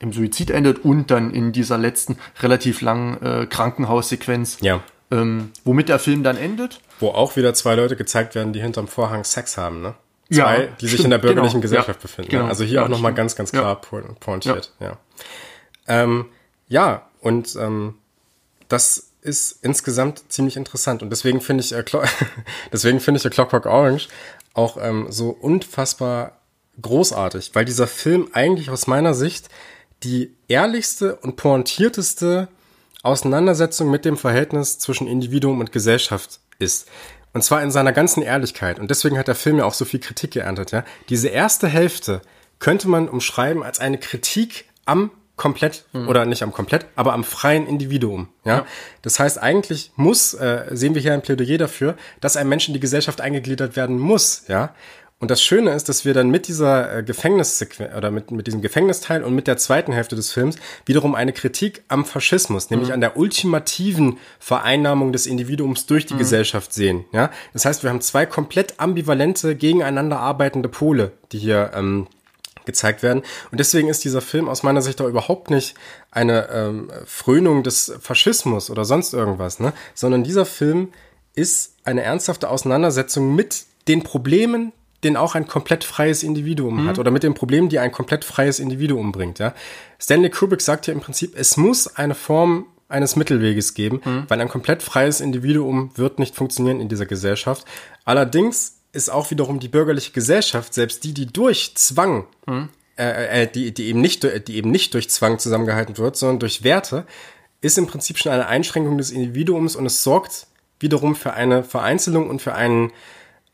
im 0.00 0.12
Suizid 0.12 0.50
endet 0.50 0.84
und 0.84 1.10
dann 1.10 1.30
in 1.32 1.52
dieser 1.52 1.78
letzten 1.78 2.18
relativ 2.40 2.80
langen 2.80 3.22
äh, 3.22 3.46
Krankenhaussequenz, 3.46 4.58
Ja. 4.60 4.80
ähm, 5.10 5.50
womit 5.64 5.88
der 5.88 5.98
Film 5.98 6.22
dann 6.22 6.36
endet. 6.36 6.80
Wo 7.00 7.08
auch 7.08 7.36
wieder 7.36 7.54
zwei 7.54 7.74
Leute 7.74 7.96
gezeigt 7.96 8.34
werden, 8.34 8.52
die 8.52 8.60
hinterm 8.60 8.88
Vorhang 8.88 9.24
Sex 9.24 9.56
haben, 9.56 9.82
ne? 9.82 9.94
Ja, 10.30 10.44
Zwei, 10.46 10.68
die 10.80 10.86
sich 10.86 10.92
stimmt, 10.94 11.04
in 11.04 11.10
der 11.10 11.18
bürgerlichen 11.18 11.60
genau, 11.60 11.62
Gesellschaft 11.62 11.98
ja, 12.00 12.02
befinden. 12.02 12.30
genau, 12.30 12.42
ne? 12.44 12.48
Also 12.48 12.64
hier 12.64 12.76
ja, 12.76 12.84
auch 12.84 12.88
nochmal 12.88 13.12
ganz, 13.12 13.36
ganz 13.36 13.52
Ja. 13.52 13.60
klar 13.60 13.80
po- 13.80 14.00
pointiert, 14.20 14.72
ja. 14.80 14.96
Ähm, 15.86 16.26
ja, 16.66 17.02
und 17.20 17.54
ähm, 17.56 17.94
das 18.68 19.10
ist 19.20 19.58
insgesamt 19.62 20.22
ziemlich 20.32 20.56
interessant. 20.56 21.02
Und 21.02 21.10
deswegen 21.10 21.40
finde 21.42 21.62
ich, 21.62 21.72
äh, 21.72 21.84
deswegen 22.72 23.00
finde 23.00 23.18
ich 23.18 23.24
äh, 23.26 23.30
Clockwork 23.30 23.66
Orange 23.66 24.08
auch 24.54 24.78
ähm, 24.80 25.06
so 25.10 25.30
unfassbar 25.30 26.40
großartig, 26.80 27.50
weil 27.54 27.64
dieser 27.64 27.86
Film 27.86 28.28
eigentlich 28.32 28.70
aus 28.70 28.86
meiner 28.86 29.14
Sicht 29.14 29.48
die 30.02 30.34
ehrlichste 30.48 31.16
und 31.16 31.36
pointierteste 31.36 32.48
Auseinandersetzung 33.02 33.90
mit 33.90 34.04
dem 34.04 34.16
Verhältnis 34.16 34.78
zwischen 34.78 35.06
Individuum 35.06 35.60
und 35.60 35.72
Gesellschaft 35.72 36.40
ist. 36.58 36.88
Und 37.32 37.42
zwar 37.42 37.62
in 37.62 37.70
seiner 37.70 37.92
ganzen 37.92 38.22
Ehrlichkeit. 38.22 38.78
Und 38.78 38.90
deswegen 38.90 39.18
hat 39.18 39.28
der 39.28 39.34
Film 39.34 39.58
ja 39.58 39.64
auch 39.64 39.74
so 39.74 39.84
viel 39.84 40.00
Kritik 40.00 40.30
geerntet, 40.32 40.70
ja. 40.70 40.84
Diese 41.08 41.28
erste 41.28 41.68
Hälfte 41.68 42.22
könnte 42.60 42.88
man 42.88 43.08
umschreiben 43.08 43.62
als 43.62 43.80
eine 43.80 43.98
Kritik 43.98 44.66
am 44.84 45.10
komplett 45.36 45.84
oder 46.06 46.24
nicht 46.26 46.42
am 46.42 46.52
komplett, 46.52 46.86
aber 46.94 47.12
am 47.12 47.24
freien 47.24 47.66
Individuum. 47.66 48.28
Ja? 48.44 48.66
Das 49.02 49.18
heißt, 49.18 49.42
eigentlich 49.42 49.90
muss, 49.96 50.34
äh, 50.34 50.66
sehen 50.70 50.94
wir 50.94 51.02
hier 51.02 51.12
ein 51.12 51.22
Plädoyer 51.22 51.58
dafür, 51.58 51.96
dass 52.20 52.36
ein 52.36 52.48
Mensch 52.48 52.68
in 52.68 52.74
die 52.74 52.80
Gesellschaft 52.80 53.20
eingegliedert 53.20 53.74
werden 53.74 53.98
muss. 53.98 54.44
Ja? 54.46 54.74
Und 55.18 55.30
das 55.30 55.42
Schöne 55.42 55.72
ist, 55.72 55.88
dass 55.88 56.04
wir 56.04 56.12
dann 56.12 56.28
mit 56.30 56.48
dieser 56.48 56.98
äh, 56.98 57.02
Gefängnissequenz 57.02 57.96
oder 57.96 58.10
mit, 58.10 58.30
mit 58.30 58.46
diesem 58.46 58.60
Gefängnisteil 58.60 59.24
und 59.24 59.34
mit 59.34 59.46
der 59.46 59.56
zweiten 59.56 59.92
Hälfte 59.92 60.16
des 60.16 60.30
Films 60.30 60.56
wiederum 60.86 61.14
eine 61.14 61.32
Kritik 61.32 61.82
am 61.88 62.04
Faschismus, 62.04 62.70
nämlich 62.70 62.92
an 62.92 63.00
der 63.00 63.16
ultimativen 63.16 64.18
Vereinnahmung 64.38 65.12
des 65.12 65.26
Individuums 65.26 65.86
durch 65.86 66.06
die 66.06 66.16
Gesellschaft 66.16 66.72
sehen. 66.72 67.06
Ja? 67.12 67.30
Das 67.54 67.64
heißt, 67.64 67.82
wir 67.82 67.90
haben 67.90 68.02
zwei 68.02 68.26
komplett 68.26 68.78
ambivalente, 68.78 69.56
gegeneinander 69.56 70.20
arbeitende 70.20 70.68
Pole, 70.68 71.12
die 71.32 71.38
hier 71.38 71.72
ähm, 71.74 72.06
gezeigt 72.64 73.02
werden. 73.02 73.22
Und 73.50 73.58
deswegen 73.58 73.88
ist 73.88 74.04
dieser 74.04 74.20
Film 74.20 74.48
aus 74.48 74.62
meiner 74.62 74.82
Sicht 74.82 75.00
auch 75.00 75.08
überhaupt 75.08 75.50
nicht 75.50 75.74
eine 76.10 76.48
ähm, 76.50 76.90
Frönung 77.06 77.62
des 77.62 77.92
Faschismus 78.00 78.70
oder 78.70 78.84
sonst 78.84 79.12
irgendwas, 79.12 79.60
ne? 79.60 79.72
sondern 79.94 80.24
dieser 80.24 80.46
Film 80.46 80.88
ist 81.34 81.74
eine 81.84 82.02
ernsthafte 82.02 82.48
Auseinandersetzung 82.48 83.34
mit 83.34 83.64
den 83.88 84.02
Problemen, 84.02 84.72
den 85.02 85.16
auch 85.16 85.34
ein 85.34 85.46
komplett 85.46 85.84
freies 85.84 86.22
Individuum 86.22 86.88
hat 86.88 86.98
oder 86.98 87.10
mit 87.10 87.22
den 87.22 87.34
Problemen, 87.34 87.68
die 87.68 87.78
ein 87.78 87.92
komplett 87.92 88.24
freies 88.24 88.58
Individuum 88.58 89.12
bringt. 89.12 89.38
Ja? 89.38 89.54
Stanley 90.00 90.30
Kubrick 90.30 90.62
sagt 90.62 90.86
ja 90.86 90.94
im 90.94 91.00
Prinzip, 91.00 91.34
es 91.36 91.56
muss 91.56 91.96
eine 91.96 92.14
Form 92.14 92.66
eines 92.88 93.16
Mittelweges 93.16 93.74
geben, 93.74 94.00
weil 94.28 94.40
ein 94.40 94.48
komplett 94.48 94.82
freies 94.82 95.20
Individuum 95.20 95.90
wird 95.96 96.18
nicht 96.18 96.34
funktionieren 96.36 96.80
in 96.80 96.88
dieser 96.88 97.06
Gesellschaft. 97.06 97.66
Allerdings 98.04 98.80
ist 98.94 99.10
auch 99.10 99.30
wiederum 99.30 99.60
die 99.60 99.68
bürgerliche 99.68 100.12
Gesellschaft, 100.12 100.74
selbst 100.74 101.04
die, 101.04 101.12
die 101.14 101.26
durch 101.26 101.74
Zwang, 101.76 102.26
äh, 102.96 103.42
äh, 103.42 103.46
die, 103.50 103.74
die, 103.74 103.86
eben 103.86 104.00
nicht, 104.00 104.22
die 104.48 104.56
eben 104.56 104.70
nicht 104.70 104.94
durch 104.94 105.10
Zwang 105.10 105.38
zusammengehalten 105.38 105.98
wird, 105.98 106.16
sondern 106.16 106.38
durch 106.38 106.64
Werte, 106.64 107.06
ist 107.60 107.78
im 107.78 107.86
Prinzip 107.86 108.18
schon 108.18 108.32
eine 108.32 108.46
Einschränkung 108.46 108.98
des 108.98 109.10
Individuums 109.10 109.76
und 109.76 109.86
es 109.86 110.02
sorgt 110.02 110.46
wiederum 110.80 111.16
für 111.16 111.32
eine 111.32 111.64
Vereinzelung 111.64 112.28
und 112.28 112.42
für 112.42 112.54
ein 112.54 112.92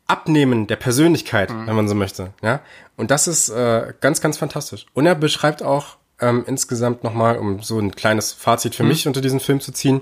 Abnehmen 0.07 0.67
der 0.67 0.75
Persönlichkeit, 0.75 1.49
wenn 1.49 1.75
man 1.75 1.87
so 1.87 1.95
möchte. 1.95 2.33
Ja? 2.43 2.59
Und 2.97 3.11
das 3.11 3.27
ist 3.27 3.49
äh, 3.49 3.93
ganz, 4.01 4.19
ganz 4.19 4.37
fantastisch. 4.37 4.85
Und 4.93 5.05
er 5.05 5.15
beschreibt 5.15 5.63
auch 5.63 5.95
ähm, 6.19 6.43
insgesamt 6.47 7.03
nochmal, 7.03 7.37
um 7.37 7.61
so 7.61 7.79
ein 7.79 7.95
kleines 7.95 8.33
Fazit 8.33 8.75
für 8.75 8.83
mich 8.83 9.07
unter 9.07 9.21
diesen 9.21 9.39
Film 9.39 9.61
zu 9.61 9.71
ziehen, 9.71 10.01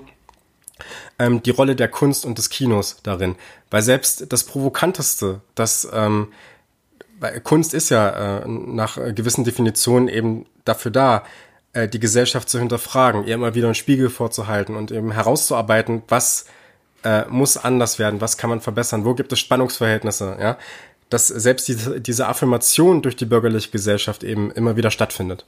ähm, 1.18 1.42
die 1.42 1.50
Rolle 1.50 1.76
der 1.76 1.88
Kunst 1.88 2.24
und 2.24 2.38
des 2.38 2.50
Kinos 2.50 2.98
darin. 3.02 3.36
Weil 3.70 3.82
selbst 3.82 4.32
das 4.32 4.44
Provokanteste, 4.44 5.40
das 5.54 5.88
ähm, 5.92 6.28
Kunst 7.44 7.74
ist 7.74 7.90
ja 7.90 8.40
äh, 8.40 8.48
nach 8.48 8.96
gewissen 9.14 9.44
Definitionen 9.44 10.08
eben 10.08 10.46
dafür 10.64 10.90
da, 10.90 11.24
äh, 11.72 11.88
die 11.88 12.00
Gesellschaft 12.00 12.48
zu 12.48 12.58
hinterfragen, 12.58 13.26
ihr 13.26 13.34
immer 13.34 13.54
wieder 13.54 13.66
einen 13.66 13.74
Spiegel 13.74 14.10
vorzuhalten 14.10 14.74
und 14.76 14.90
eben 14.90 15.12
herauszuarbeiten, 15.12 16.02
was 16.08 16.46
äh, 17.04 17.24
muss 17.28 17.56
anders 17.56 17.98
werden, 17.98 18.20
was 18.20 18.36
kann 18.36 18.50
man 18.50 18.60
verbessern, 18.60 19.04
wo 19.04 19.14
gibt 19.14 19.32
es 19.32 19.38
Spannungsverhältnisse, 19.38 20.36
ja, 20.40 20.58
dass 21.10 21.28
selbst 21.28 21.68
diese, 21.68 22.00
diese 22.00 22.26
Affirmation 22.26 23.02
durch 23.02 23.16
die 23.16 23.24
bürgerliche 23.24 23.70
Gesellschaft 23.70 24.24
eben 24.24 24.50
immer 24.50 24.76
wieder 24.76 24.90
stattfindet. 24.90 25.44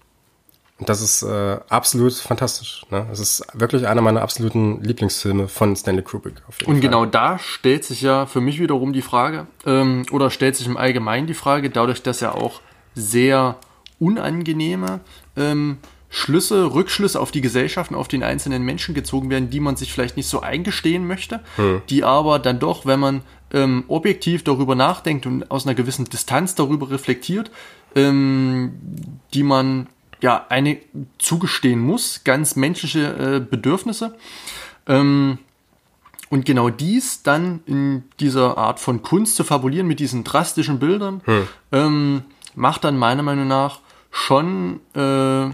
Das 0.78 1.00
ist 1.00 1.22
äh, 1.22 1.58
absolut 1.68 2.14
fantastisch. 2.14 2.84
Ne? 2.90 3.06
Das 3.08 3.20
ist 3.20 3.44
wirklich 3.52 3.86
einer 3.86 4.02
meiner 4.02 4.22
absoluten 4.22 4.82
Lieblingsfilme 4.82 5.48
von 5.48 5.76
Stanley 5.76 6.02
Kubrick. 6.02 6.42
Und 6.66 6.74
Fall. 6.74 6.80
genau 6.80 7.06
da 7.06 7.38
stellt 7.38 7.84
sich 7.84 8.02
ja 8.02 8.26
für 8.26 8.40
mich 8.40 8.58
wiederum 8.58 8.92
die 8.92 9.02
Frage, 9.02 9.46
ähm, 9.66 10.04
oder 10.10 10.30
stellt 10.30 10.56
sich 10.56 10.66
im 10.66 10.76
Allgemeinen 10.76 11.26
die 11.26 11.34
Frage, 11.34 11.70
dadurch, 11.70 12.02
dass 12.02 12.20
ja 12.20 12.34
auch 12.34 12.60
sehr 12.94 13.56
unangenehme 14.00 15.00
ähm, 15.36 15.78
Schlüsse, 16.08 16.74
Rückschlüsse 16.74 17.18
auf 17.20 17.30
die 17.30 17.40
Gesellschaften, 17.40 17.94
auf 17.94 18.08
den 18.08 18.22
einzelnen 18.22 18.62
Menschen 18.62 18.94
gezogen 18.94 19.30
werden, 19.30 19.48
die 19.48 19.60
man 19.60 19.76
sich 19.76 19.92
vielleicht 19.92 20.18
nicht 20.18 20.28
so 20.28 20.40
eingestehen 20.40 21.06
möchte, 21.06 21.40
die 21.88 22.04
aber 22.04 22.38
dann 22.38 22.58
doch, 22.58 22.84
wenn 22.84 23.00
man 23.00 23.22
ähm, 23.52 23.84
objektiv 23.88 24.44
darüber 24.44 24.74
nachdenkt 24.74 25.24
und 25.24 25.50
aus 25.50 25.64
einer 25.64 25.74
gewissen 25.74 26.04
Distanz 26.04 26.54
darüber 26.54 26.90
reflektiert, 26.90 27.50
ähm, 27.94 28.74
die 29.32 29.42
man 29.42 29.86
ja 30.22 30.46
eine 30.48 30.78
zugestehen 31.18 31.80
muss, 31.80 32.24
ganz 32.24 32.56
menschliche 32.56 33.00
äh, 33.00 33.40
Bedürfnisse. 33.40 34.16
Ähm, 34.86 35.38
und 36.30 36.46
genau 36.46 36.70
dies 36.70 37.22
dann 37.22 37.60
in 37.66 38.04
dieser 38.18 38.56
Art 38.56 38.80
von 38.80 39.02
Kunst 39.02 39.36
zu 39.36 39.44
fabulieren 39.44 39.86
mit 39.86 40.00
diesen 40.00 40.24
drastischen 40.24 40.78
Bildern, 40.78 41.20
ähm, 41.72 42.22
macht 42.54 42.84
dann 42.84 42.96
meiner 42.96 43.22
Meinung 43.22 43.48
nach 43.48 43.80
schon 44.10 44.80
äh, 44.94 45.46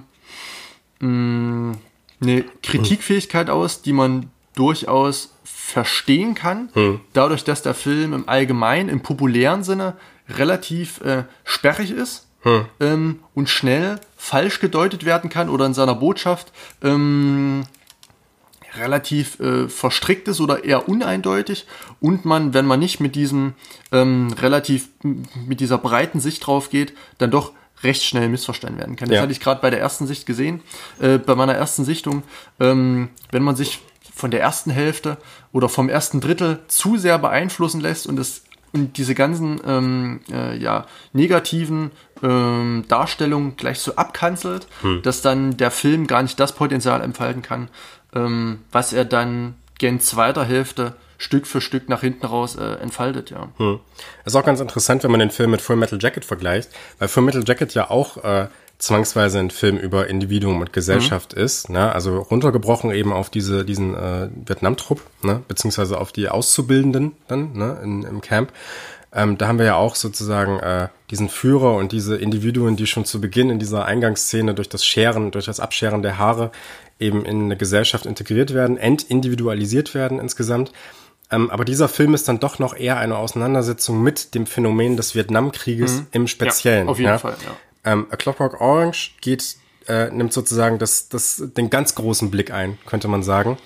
mh, 1.05 1.77
eine 2.21 2.45
Kritikfähigkeit 2.63 3.51
aus, 3.51 3.83
die 3.83 3.93
man 3.93 4.31
durchaus 4.55 5.35
verstehen 5.43 6.35
kann, 6.35 6.69
dadurch, 7.13 7.43
dass 7.45 7.63
der 7.63 7.75
Film 7.75 8.13
im 8.13 8.29
Allgemeinen, 8.29 8.89
im 8.89 9.01
populären 9.01 9.65
Sinne 9.65 9.97
relativ 10.29 11.01
äh, 11.01 11.25
sperrig 11.45 11.91
ist 11.91 12.28
ähm, 12.81 13.21
und 13.35 13.49
schnell 13.49 14.01
falsch 14.17 14.61
gedeutet 14.61 15.05
werden 15.05 15.29
kann 15.31 15.49
oder 15.49 15.67
in 15.67 15.75
seiner 15.75 15.95
Botschaft 15.95 16.53
ähm, 16.83 17.65
relativ 18.77 19.41
äh, 19.41 19.69
verstrickt 19.69 20.29
ist 20.29 20.41
oder 20.41 20.65
eher 20.65 20.89
uneindeutig 20.89 21.67
und 22.01 22.25
man, 22.25 22.55
wenn 22.55 22.67
man 22.67 22.79
nicht 22.81 23.01
mit 23.01 23.15
diesem 23.17 23.55
ähm, 23.93 24.33
relativ 24.39 24.89
mit 25.03 25.61
dieser 25.61 25.79
breiten 25.79 26.21
Sicht 26.21 26.47
drauf 26.47 26.71
geht, 26.71 26.93
dann 27.19 27.31
doch 27.31 27.53
recht 27.83 28.03
schnell 28.03 28.29
missverstanden 28.29 28.79
werden 28.79 28.97
kann. 28.97 29.09
Das 29.09 29.17
Ja. 29.17 29.23
hatte 29.23 29.33
ich 29.33 29.41
gerade 29.41 29.61
bei 29.61 29.71
der 29.71 29.81
ersten 29.81 30.07
Sicht 30.07 30.27
gesehen. 30.27 30.61
Äh, 31.01 31.19
bei 31.19 31.35
meiner 31.35 31.55
ersten 31.55 31.85
Sichtung, 31.85 32.23
ähm, 32.61 33.09
wenn 33.31 33.43
man 33.43 33.57
sich 33.57 33.81
von 34.15 34.31
der 34.33 34.41
ersten 34.41 34.71
Hälfte 34.71 35.17
oder 35.53 35.69
vom 35.69 35.89
ersten 35.89 36.21
Drittel 36.21 36.59
zu 36.67 36.99
sehr 36.99 37.19
beeinflussen 37.19 37.81
lässt 37.81 38.07
und 38.07 38.19
es 38.19 38.43
und 38.73 38.97
diese 38.99 39.15
ganzen 39.15 39.61
ähm, 39.67 40.21
äh, 40.31 40.57
ja, 40.57 40.87
negativen 41.13 41.91
ähm, 42.23 42.85
Darstellungen 42.89 43.57
gleich 43.57 43.79
so 43.81 43.95
abkanzelt, 43.97 44.67
dass 45.03 45.23
dann 45.23 45.57
der 45.57 45.71
Film 45.71 46.07
gar 46.07 46.23
nicht 46.23 46.39
das 46.39 46.53
Potenzial 46.53 47.01
entfalten 47.01 47.43
kann, 47.43 47.69
ähm, 48.15 48.61
was 48.73 48.93
er 48.93 49.05
dann 49.05 49.55
gen 49.79 50.01
zweiter 50.01 50.45
Hälfte 50.45 50.95
Stück 51.19 51.49
für 51.49 51.61
Stück 51.61 51.89
nach 51.89 52.01
hinten 52.01 52.27
raus 52.27 52.55
äh, 52.57 52.75
entfaltet, 52.75 53.31
ja. 53.31 53.49
Das 54.25 54.33
ist 54.33 54.37
auch 54.37 54.45
ganz 54.45 54.61
interessant, 54.61 55.03
wenn 55.03 55.11
man 55.11 55.21
den 55.21 55.31
Film 55.31 55.51
mit 55.51 55.61
Full 55.61 55.77
Metal 55.77 55.99
Jacket 56.01 56.25
vergleicht, 56.25 56.71
weil 56.99 57.09
Full 57.09 57.25
Metal 57.25 57.43
Jacket 57.45 57.75
ja 57.75 57.91
auch 57.91 58.19
äh, 58.23 58.47
zwangsweise 58.79 59.41
ein 59.41 59.51
Film 59.51 59.77
über 59.77 60.07
Individuum 60.07 60.61
und 60.61 60.73
Gesellschaft 60.73 61.35
mhm. 61.37 61.43
ist. 61.43 61.69
Ne? 61.69 61.93
Also 61.93 62.19
runtergebrochen 62.19 62.91
eben 62.93 63.13
auf 63.13 63.29
diese, 63.29 63.65
diesen 63.65 63.95
äh, 63.95 64.29
Vietnam-Trupp, 64.47 65.03
ne? 65.23 65.43
beziehungsweise 65.49 66.01
auf 66.01 66.13
die 66.13 66.29
Auszubildenden 66.29 67.13
dann 67.27 67.53
ne? 67.55 67.81
In, 67.83 68.03
im 68.05 68.21
Camp. 68.21 68.53
Ähm, 69.13 69.39
da 69.39 69.49
haben 69.49 69.59
wir 69.59 69.67
ja 69.67 69.77
auch 69.77 69.95
sozusagen 69.95 70.61
äh, 70.61 70.89
diesen 71.11 71.29
Führer 71.29 71.75
und 71.77 71.93
diese 71.93 72.17
Individuen, 72.17 72.77
die 72.77 72.87
schon 72.87 73.05
zu 73.05 73.21
Beginn 73.21 73.51
in 73.51 73.59
dieser 73.59 73.85
Eingangsszene 73.85 74.55
durch 74.55 74.69
das 74.69 74.85
Scheren, 74.85 75.31
durch 75.31 75.47
das 75.47 75.61
Abscheren 75.61 76.03
der 76.03 76.19
Haare 76.19 76.53
eben 77.01 77.25
in 77.25 77.45
eine 77.45 77.57
Gesellschaft 77.57 78.07
integriert 78.07 78.55
werden, 78.55 78.77
entindividualisiert 78.77 79.95
werden 79.95 80.21
insgesamt. 80.21 80.73
Ähm, 81.31 81.51
aber 81.51 81.65
dieser 81.65 81.89
Film 81.89 82.15
ist 82.15 82.29
dann 82.29 82.41
doch 82.41 82.59
noch 82.59 82.77
eher 82.77 82.99
eine 82.99 83.17
Auseinandersetzung 83.17 84.03
mit 84.03 84.35
dem 84.35 84.47
Phänomen 84.47 84.97
des 84.97 85.15
Vietnamkrieges 85.15 86.01
mhm. 86.01 86.07
im 86.13 86.27
Speziellen. 86.27 86.87
Ja, 86.87 86.91
auf 86.91 86.99
jeden 86.99 87.11
ja. 87.11 87.19
Fall, 87.19 87.37
ja. 87.45 87.57
Ähm, 87.89 88.07
A 88.11 88.17
Clockwork 88.17 88.61
Orange 88.61 89.13
geht, 89.23 89.57
äh, 89.87 90.11
nimmt 90.11 90.35
sozusagen 90.35 90.79
das, 90.79 91.09
das, 91.09 91.43
den 91.57 91.71
ganz 91.71 91.95
großen 91.95 92.31
Blick 92.31 92.51
ein, 92.51 92.77
könnte 92.85 93.09
man 93.09 93.23
sagen. 93.23 93.57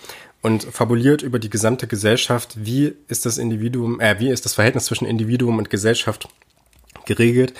Und 0.42 0.62
fabuliert 0.64 1.22
über 1.22 1.40
die 1.40 1.50
gesamte 1.50 1.88
Gesellschaft, 1.88 2.54
wie 2.56 2.94
ist 3.08 3.26
das 3.26 3.38
Individuum, 3.38 4.00
äh, 4.00 4.20
wie 4.20 4.30
ist 4.30 4.44
das 4.44 4.54
Verhältnis 4.54 4.84
zwischen 4.84 5.06
Individuum 5.06 5.58
und 5.58 5.70
Gesellschaft 5.70 6.28
geregelt. 7.04 7.54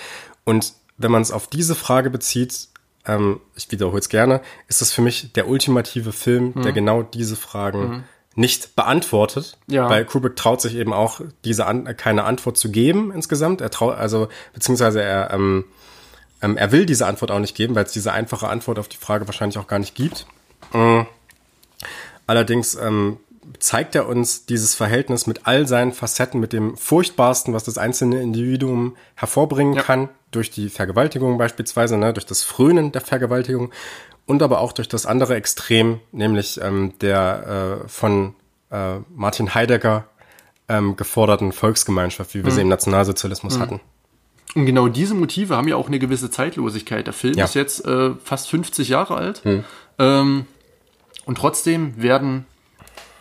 Und 0.45 0.75
wenn 0.99 1.11
man 1.11 1.23
es 1.23 1.33
auf 1.33 1.49
diese 1.49 1.75
Frage 1.75 2.11
bezieht, 2.11 2.69
ähm, 3.07 3.41
ich 3.57 3.71
wiederhole 3.73 3.99
es 3.99 4.09
gerne, 4.09 4.41
ist 4.69 4.81
das 4.81 4.93
für 4.93 5.03
mich 5.03 5.33
der 5.33 5.49
ultimative 5.49 6.13
Film, 6.13 6.53
mhm. 6.55 6.63
der 6.63 6.73
genau 6.73 7.03
diese 7.03 7.35
Fragen 7.35 7.89
mhm. 7.89 8.05
nicht 8.37 8.77
beantwortet. 8.77 9.59
Ja. 9.67 9.91
Weil 9.91 10.05
Kubrick 10.05 10.37
traut 10.37 10.61
sich 10.61 10.77
eben 10.77 10.93
auch, 10.93 11.21
diese 11.45 11.67
an 11.67 11.97
keine 11.97 12.23
Antwort 12.23 12.57
zu 12.57 12.71
geben 12.71 13.13
insgesamt. 13.13 13.61
Er 13.61 13.71
traut, 13.71 13.97
also, 13.97 14.29
beziehungsweise 14.55 15.03
er, 15.03 15.33
ähm, 15.33 15.65
ähm, 16.43 16.57
er 16.57 16.73
will 16.73 16.85
diese 16.85 17.07
Antwort 17.07 17.31
auch 17.31 17.39
nicht 17.39 17.57
geben, 17.57 17.75
weil 17.75 17.85
es 17.85 17.93
diese 17.93 18.13
einfache 18.13 18.49
Antwort 18.49 18.79
auf 18.79 18.89
die 18.89 18.97
Frage 18.97 19.27
wahrscheinlich 19.27 19.59
auch 19.59 19.69
gar 19.69 19.79
nicht 19.79 19.95
gibt. 19.95 20.27
Mhm. 20.73 21.07
Allerdings 22.27 22.75
ähm, 22.75 23.19
zeigt 23.59 23.95
er 23.95 24.09
uns 24.09 24.47
dieses 24.47 24.75
Verhältnis 24.75 25.27
mit 25.27 25.47
all 25.47 25.67
seinen 25.67 25.93
Facetten, 25.93 26.41
mit 26.41 26.53
dem 26.53 26.77
Furchtbarsten, 26.77 27.55
was 27.55 27.65
das 27.65 27.79
einzelne 27.79 28.21
Individuum 28.21 28.97
hervorbringen 29.15 29.75
ja. 29.75 29.83
kann, 29.83 30.09
durch 30.31 30.51
die 30.51 30.69
Vergewaltigung 30.69 31.39
beispielsweise, 31.39 31.97
ne, 31.97 32.13
durch 32.13 32.27
das 32.27 32.43
Frönen 32.43 32.93
der 32.93 33.03
Vergewaltigung 33.03 33.71
und 34.27 34.43
aber 34.43 34.61
auch 34.61 34.73
durch 34.73 34.89
das 34.89 35.07
andere 35.07 35.35
Extrem, 35.35 36.01
nämlich 36.11 36.61
ähm, 36.63 36.95
der 37.01 37.83
äh, 37.85 37.89
von 37.89 38.35
äh, 38.71 38.99
Martin 39.15 39.55
Heidegger 39.55 40.07
ähm, 40.69 40.97
geforderten 40.97 41.53
Volksgemeinschaft, 41.53 42.35
wie 42.35 42.45
wir 42.45 42.51
mhm. 42.51 42.55
sie 42.55 42.63
im 42.63 42.69
Nationalsozialismus 42.69 43.59
mhm. 43.59 43.61
hatten. 43.61 43.81
Und 44.55 44.67
genau 44.67 44.89
diese 44.89 45.15
Motive 45.15 45.57
haben 45.57 45.69
ja 45.69 45.77
auch 45.77 45.89
eine 45.89 45.99
gewisse 45.99 46.31
Zeitlosigkeit. 46.31 47.07
Der 47.07 47.15
Film 47.15 47.35
ja. 47.35 47.45
ist 47.45 47.55
jetzt 47.55 47.87
äh, 47.87 48.11
fast 48.23 48.49
50 48.51 48.89
Jahre 48.89 49.17
alt. 49.17 49.45
Mhm. 49.45 49.65
Ähm, 49.99 50.47
und 51.25 51.39
trotzdem 51.39 52.01
werden 52.03 52.47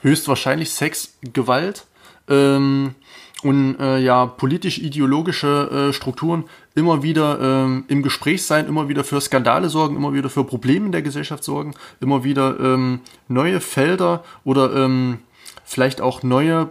höchstwahrscheinlich 0.02 0.72
Sex, 0.72 1.18
Gewalt 1.34 1.86
ähm, 2.28 2.96
und 3.44 3.80
äh, 3.80 4.00
ja 4.00 4.26
politisch-ideologische 4.26 5.90
äh, 5.90 5.94
Strukturen 5.94 6.46
immer 6.76 7.04
wieder 7.04 7.40
ähm, 7.40 7.86
im 7.88 8.02
Gespräch 8.04 8.46
sein, 8.46 8.68
immer 8.68 8.90
wieder 8.90 9.04
für 9.04 9.20
Skandale 9.22 9.70
sorgen, 9.70 9.96
immer 9.96 10.14
wieder 10.14 10.30
für 10.30 10.44
Probleme 10.44 10.88
in 10.88 10.92
der 10.92 11.02
Gesellschaft 11.02 11.44
sorgen, 11.44 11.74
immer 12.00 12.24
wieder 12.24 12.60
ähm, 12.60 13.02
neue 13.28 13.60
Felder 13.60 14.24
oder 14.44 14.76
ähm, 14.76 15.20
vielleicht 15.64 16.02
auch 16.02 16.24
neue 16.24 16.70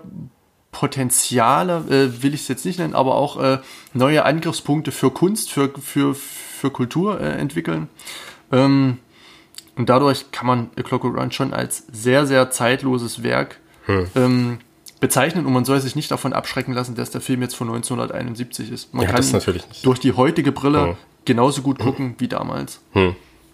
Potenziale, 0.73 1.85
äh, 1.89 2.23
will 2.23 2.35
ich 2.35 2.43
es 2.43 2.49
jetzt 2.49 2.65
nicht 2.65 2.79
nennen, 2.79 2.95
aber 2.95 3.17
auch 3.17 3.43
äh, 3.43 3.59
neue 3.93 4.25
Angriffspunkte 4.25 4.93
für 4.93 5.11
Kunst, 5.11 5.51
für, 5.51 5.71
für, 5.81 6.15
für 6.15 6.71
Kultur 6.71 7.21
äh, 7.21 7.33
entwickeln. 7.39 7.89
Ähm, 8.53 8.99
und 9.77 9.89
dadurch 9.89 10.31
kann 10.31 10.47
man 10.47 10.71
A 10.79 10.83
Clockwork 10.83 11.17
Run 11.17 11.33
schon 11.33 11.53
als 11.53 11.85
sehr, 11.91 12.27
sehr 12.27 12.51
zeitloses 12.51 13.23
Werk 13.23 13.59
hm. 13.87 14.07
ähm, 14.15 14.59
bezeichnen 15.01 15.47
und 15.47 15.53
man 15.53 15.65
soll 15.65 15.81
sich 15.81 15.97
nicht 15.97 16.11
davon 16.11 16.33
abschrecken 16.33 16.75
lassen, 16.75 16.95
dass 16.95 17.11
der 17.11 17.21
Film 17.21 17.43
jetzt 17.43 17.57
von 17.57 17.69
1971 17.69 18.71
ist. 18.71 18.95
Man 18.95 19.07
ja, 19.07 19.13
kann 19.13 19.25
durch 19.83 19.99
die 19.99 20.13
heutige 20.13 20.53
Brille 20.53 20.89
hm. 20.89 20.97
genauso 21.25 21.63
gut 21.63 21.79
gucken 21.79 22.11
hm. 22.11 22.15
wie 22.19 22.29
damals. 22.29 22.81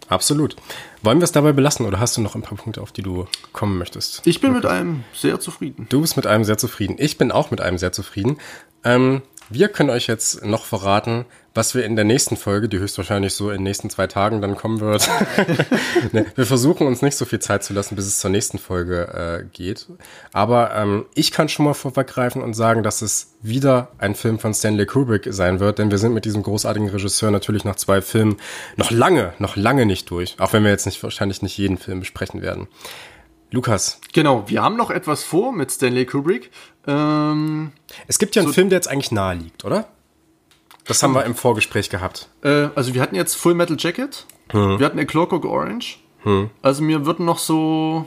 Absolut. 0.08 0.56
Wollen 1.02 1.18
wir 1.18 1.24
es 1.24 1.32
dabei 1.32 1.52
belassen 1.52 1.86
oder 1.86 2.00
hast 2.00 2.16
du 2.16 2.20
noch 2.20 2.34
ein 2.34 2.42
paar 2.42 2.56
Punkte, 2.56 2.80
auf 2.80 2.92
die 2.92 3.02
du 3.02 3.26
kommen 3.52 3.78
möchtest? 3.78 4.26
Ich 4.26 4.40
bin 4.40 4.54
Lukas? 4.54 4.70
mit 4.70 4.72
einem 4.72 5.04
sehr 5.12 5.40
zufrieden. 5.40 5.86
Du 5.88 6.00
bist 6.00 6.16
mit 6.16 6.26
einem 6.26 6.44
sehr 6.44 6.58
zufrieden. 6.58 6.96
Ich 6.98 7.18
bin 7.18 7.32
auch 7.32 7.50
mit 7.50 7.60
einem 7.60 7.78
sehr 7.78 7.92
zufrieden. 7.92 8.38
Ähm, 8.84 9.22
wir 9.50 9.68
können 9.68 9.90
euch 9.90 10.06
jetzt 10.06 10.44
noch 10.44 10.64
verraten, 10.64 11.24
was 11.54 11.74
wir 11.74 11.84
in 11.84 11.96
der 11.96 12.04
nächsten 12.04 12.36
Folge, 12.36 12.68
die 12.68 12.78
höchstwahrscheinlich 12.78 13.32
so 13.32 13.50
in 13.50 13.56
den 13.56 13.62
nächsten 13.62 13.88
zwei 13.88 14.06
Tagen 14.06 14.40
dann 14.40 14.56
kommen 14.56 14.80
wird. 14.80 15.08
ne, 16.12 16.26
wir 16.34 16.46
versuchen 16.46 16.86
uns 16.86 17.02
nicht 17.02 17.16
so 17.16 17.24
viel 17.24 17.38
Zeit 17.38 17.64
zu 17.64 17.72
lassen, 17.72 17.96
bis 17.96 18.06
es 18.06 18.18
zur 18.18 18.30
nächsten 18.30 18.58
Folge 18.58 19.08
äh, 19.08 19.44
geht. 19.56 19.86
Aber 20.32 20.74
ähm, 20.74 21.06
ich 21.14 21.32
kann 21.32 21.48
schon 21.48 21.64
mal 21.64 21.74
vorweggreifen 21.74 22.42
und 22.42 22.54
sagen, 22.54 22.82
dass 22.82 23.02
es 23.02 23.34
wieder 23.40 23.88
ein 23.98 24.14
Film 24.14 24.38
von 24.38 24.52
Stanley 24.52 24.86
Kubrick 24.86 25.28
sein 25.30 25.60
wird, 25.60 25.78
denn 25.78 25.90
wir 25.90 25.98
sind 25.98 26.12
mit 26.12 26.24
diesem 26.24 26.42
großartigen 26.42 26.90
Regisseur 26.90 27.30
natürlich 27.30 27.64
nach 27.64 27.76
zwei 27.76 28.02
Filmen 28.02 28.36
noch 28.76 28.90
lange, 28.90 29.32
noch 29.38 29.56
lange 29.56 29.86
nicht 29.86 30.10
durch. 30.10 30.36
Auch 30.38 30.52
wenn 30.52 30.64
wir 30.64 30.70
jetzt 30.70 30.86
nicht 30.86 31.02
wahrscheinlich 31.02 31.42
nicht 31.42 31.56
jeden 31.56 31.78
Film 31.78 32.00
besprechen 32.00 32.42
werden. 32.42 32.68
Lukas. 33.50 34.00
Genau, 34.12 34.44
wir 34.48 34.62
haben 34.62 34.76
noch 34.76 34.90
etwas 34.90 35.22
vor 35.22 35.52
mit 35.52 35.70
Stanley 35.70 36.06
Kubrick. 36.06 36.50
Ähm, 36.86 37.72
es 38.06 38.18
gibt 38.18 38.34
ja 38.36 38.42
einen 38.42 38.48
so 38.48 38.54
Film, 38.54 38.70
der 38.70 38.78
jetzt 38.78 38.88
eigentlich 38.88 39.12
nahe 39.12 39.36
liegt, 39.36 39.64
oder? 39.64 39.88
Das 40.86 41.02
haben 41.02 41.14
wir 41.14 41.24
im 41.24 41.34
Vorgespräch 41.34 41.90
gehabt. 41.90 42.28
Äh, 42.42 42.68
also 42.74 42.94
wir 42.94 43.02
hatten 43.02 43.16
jetzt 43.16 43.34
Full 43.34 43.54
Metal 43.54 43.76
Jacket, 43.78 44.26
hm. 44.50 44.78
wir 44.78 44.86
hatten 44.86 44.98
A 44.98 45.04
Clockwork 45.04 45.44
Orange. 45.44 45.98
Hm. 46.22 46.50
Also 46.62 46.82
mir 46.82 47.06
würden 47.06 47.24
noch 47.24 47.38
so 47.38 48.06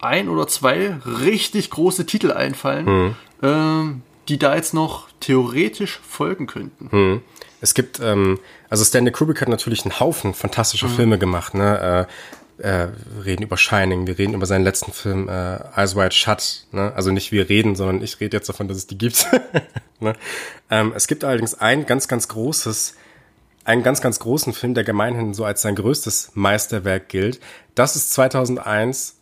ein 0.00 0.28
oder 0.28 0.46
zwei 0.48 0.98
richtig 1.04 1.70
große 1.70 2.06
Titel 2.06 2.32
einfallen, 2.32 2.86
hm. 2.86 3.14
äh, 3.42 4.00
die 4.28 4.38
da 4.38 4.54
jetzt 4.54 4.74
noch 4.74 5.08
theoretisch 5.20 6.00
folgen 6.06 6.46
könnten. 6.46 6.90
Hm. 6.90 7.22
Es 7.60 7.74
gibt, 7.74 8.00
ähm, 8.00 8.38
also 8.70 8.84
Stanley 8.84 9.12
Kubrick 9.12 9.40
hat 9.42 9.48
natürlich 9.48 9.84
einen 9.84 10.00
Haufen 10.00 10.32
fantastischer 10.32 10.88
hm. 10.88 10.94
Filme 10.94 11.18
gemacht. 11.18 11.54
Ne? 11.54 12.06
Äh, 12.08 12.39
äh, 12.60 12.88
reden 13.24 13.42
über 13.42 13.56
Shining, 13.56 14.06
wir 14.06 14.18
reden 14.18 14.34
über 14.34 14.46
seinen 14.46 14.64
letzten 14.64 14.92
Film 14.92 15.28
äh, 15.28 15.58
Eyes 15.76 15.96
Wide 15.96 16.12
Shut. 16.12 16.66
Ne? 16.72 16.92
Also 16.94 17.10
nicht 17.10 17.32
wir 17.32 17.48
reden, 17.48 17.74
sondern 17.74 18.02
ich 18.02 18.20
rede 18.20 18.36
jetzt 18.36 18.48
davon, 18.48 18.68
dass 18.68 18.76
es 18.76 18.86
die 18.86 18.98
gibt. 18.98 19.26
ne? 20.00 20.14
ähm, 20.70 20.92
es 20.94 21.06
gibt 21.06 21.24
allerdings 21.24 21.54
ein 21.54 21.86
ganz, 21.86 22.08
ganz 22.08 22.28
großes, 22.28 22.94
einen 23.64 23.82
ganz, 23.82 24.00
ganz 24.00 24.18
großen 24.18 24.52
Film, 24.52 24.74
der 24.74 24.84
gemeinhin 24.84 25.34
so 25.34 25.44
als 25.44 25.62
sein 25.62 25.74
größtes 25.74 26.32
Meisterwerk 26.34 27.08
gilt. 27.08 27.40
Das 27.74 27.96
ist 27.96 28.12
2001 28.12 29.16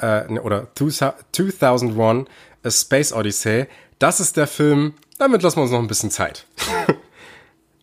äh, 0.00 0.32
ne, 0.32 0.42
oder 0.42 0.68
2001 0.74 2.28
A 2.64 2.70
Space 2.70 3.12
Odyssey. 3.12 3.66
Das 3.98 4.20
ist 4.20 4.36
der 4.36 4.46
Film, 4.46 4.94
damit 5.18 5.42
lassen 5.42 5.56
wir 5.56 5.62
uns 5.62 5.72
noch 5.72 5.78
ein 5.78 5.86
bisschen 5.86 6.10
Zeit. 6.10 6.46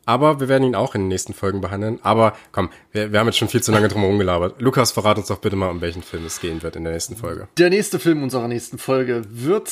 Aber 0.10 0.40
wir 0.40 0.48
werden 0.48 0.64
ihn 0.64 0.74
auch 0.74 0.96
in 0.96 1.02
den 1.02 1.08
nächsten 1.08 1.36
Folgen 1.36 1.62
behandeln. 1.62 2.00
Aber 2.02 2.34
komm, 2.52 2.72
wir, 2.92 3.12
wir 3.12 3.20
haben 3.20 3.28
jetzt 3.28 3.38
schon 3.38 3.48
viel 3.48 3.62
zu 3.62 3.72
lange 3.72 3.90
drum 3.90 4.02
herum 4.02 4.18
gelabert. 4.18 4.60
Lukas, 4.60 4.92
verrat 4.92 5.20
uns 5.20 5.28
doch 5.28 5.38
bitte 5.38 5.56
mal, 5.56 5.70
um 5.70 5.82
welchen 5.82 6.02
Film 6.02 6.26
es 6.26 6.40
gehen 6.40 6.64
wird 6.64 6.76
in 6.76 6.84
der 6.84 6.94
nächsten 6.94 7.16
Folge. 7.16 7.48
Der 7.60 7.70
nächste 7.70 8.00
Film 8.00 8.24
unserer 8.24 8.48
nächsten 8.48 8.80
Folge 8.80 9.22
wird 9.30 9.72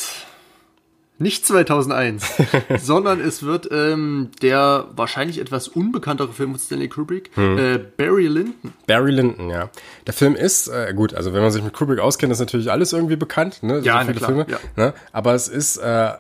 nicht 1.18 1.43
2001, 1.43 2.34
sondern 2.77 3.19
es 3.19 3.41
wird 3.41 3.68
ähm, 3.72 4.30
der 4.43 4.85
wahrscheinlich 4.95 5.39
etwas 5.39 5.69
unbekanntere 5.69 6.31
Film 6.31 6.51
von 6.51 6.59
Stanley 6.59 6.89
Kubrick, 6.89 7.31
hm. 7.34 7.57
äh, 7.57 7.80
Barry 7.97 8.27
Lyndon. 8.27 8.73
Barry 8.85 9.09
Lyndon, 9.09 9.49
ja. 9.49 9.72
Der 10.05 10.14
Film 10.14 10.35
ist, 10.35 10.68
äh, 10.68 10.93
gut, 10.95 11.15
also 11.15 11.34
wenn 11.34 11.41
man 11.41 11.49
sich 11.49 11.64
mit 11.64 11.73
Kubrick 11.73 11.97
auskennt, 11.97 12.31
ist 12.31 12.38
natürlich 12.38 12.69
alles 12.69 12.93
irgendwie 12.93 13.15
bekannt, 13.15 13.64
ne? 13.64 13.80
Ja, 13.80 14.01
so 14.01 14.05
viele 14.05 14.18
klar, 14.19 14.30
Filme. 14.30 14.45
Ja. 14.47 14.59
Ne? 14.76 14.93
Aber 15.11 15.34
es 15.34 15.47
ist 15.47 15.77
äh, 15.77 16.11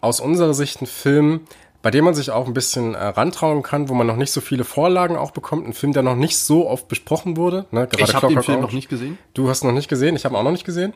aus 0.00 0.20
unserer 0.20 0.54
Sicht 0.54 0.80
ein 0.80 0.86
Film, 0.86 1.40
bei 1.82 1.90
dem 1.90 2.04
man 2.04 2.14
sich 2.14 2.30
auch 2.30 2.46
ein 2.46 2.54
bisschen 2.54 2.94
äh, 2.94 3.04
rantrauen 3.04 3.62
kann, 3.62 3.88
wo 3.88 3.94
man 3.94 4.06
noch 4.06 4.16
nicht 4.16 4.32
so 4.32 4.40
viele 4.40 4.64
Vorlagen 4.64 5.16
auch 5.16 5.30
bekommt. 5.30 5.66
Ein 5.66 5.72
Film, 5.72 5.92
der 5.92 6.02
noch 6.02 6.16
nicht 6.16 6.36
so 6.38 6.68
oft 6.68 6.88
besprochen 6.88 7.36
wurde. 7.36 7.66
Ne? 7.70 7.86
Gerade 7.86 8.02
ich 8.02 8.14
habe 8.14 8.28
den 8.28 8.42
Film 8.42 8.58
Orange. 8.58 8.62
noch 8.62 8.72
nicht 8.72 8.88
gesehen. 8.88 9.18
Du 9.34 9.48
hast 9.48 9.64
noch 9.64 9.72
nicht 9.72 9.88
gesehen, 9.88 10.16
ich 10.16 10.24
habe 10.24 10.34
ihn 10.34 10.38
auch 10.38 10.44
noch 10.44 10.50
nicht 10.50 10.64
gesehen. 10.64 10.92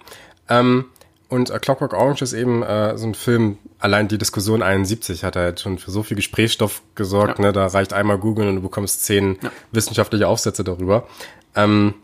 Ähm, 0.49 0.87
und 1.29 1.51
äh, 1.51 1.59
Clockwork 1.59 1.95
Orange 1.95 2.23
ist 2.23 2.33
eben 2.33 2.63
äh, 2.63 2.99
so 2.99 3.07
ein 3.07 3.15
Film, 3.15 3.59
allein 3.79 4.09
die 4.09 4.19
Diskussion 4.19 4.63
71 4.63 5.25
hat 5.25 5.37
halt 5.37 5.61
schon 5.61 5.79
für 5.79 5.91
so 5.91 6.03
viel 6.03 6.17
Gesprächsstoff 6.17 6.83
gesorgt. 6.95 7.39
Ja. 7.39 7.47
Ne? 7.47 7.53
Da 7.53 7.69
reicht 7.69 7.93
einmal 7.93 8.19
googeln 8.19 8.49
und 8.49 8.57
du 8.57 8.63
bekommst 8.63 9.05
zehn 9.05 9.39
ja. 9.41 9.51
wissenschaftliche 9.71 10.29
Aufsätze 10.29 10.65
darüber. 10.65 11.07
Ähm, 11.55 11.95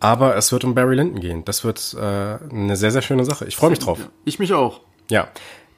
aber 0.00 0.36
es 0.36 0.50
wird 0.50 0.64
um 0.64 0.74
Barry 0.74 0.94
Lyndon 0.94 1.20
gehen. 1.20 1.44
Das 1.44 1.62
wird 1.62 1.94
äh, 1.94 2.00
eine 2.00 2.76
sehr, 2.76 2.90
sehr 2.90 3.02
schöne 3.02 3.24
Sache. 3.24 3.44
Ich 3.46 3.56
freue 3.56 3.70
mich 3.70 3.80
drauf. 3.80 3.98
Ich 4.24 4.38
mich 4.38 4.52
auch. 4.52 4.80
Ja. 5.10 5.28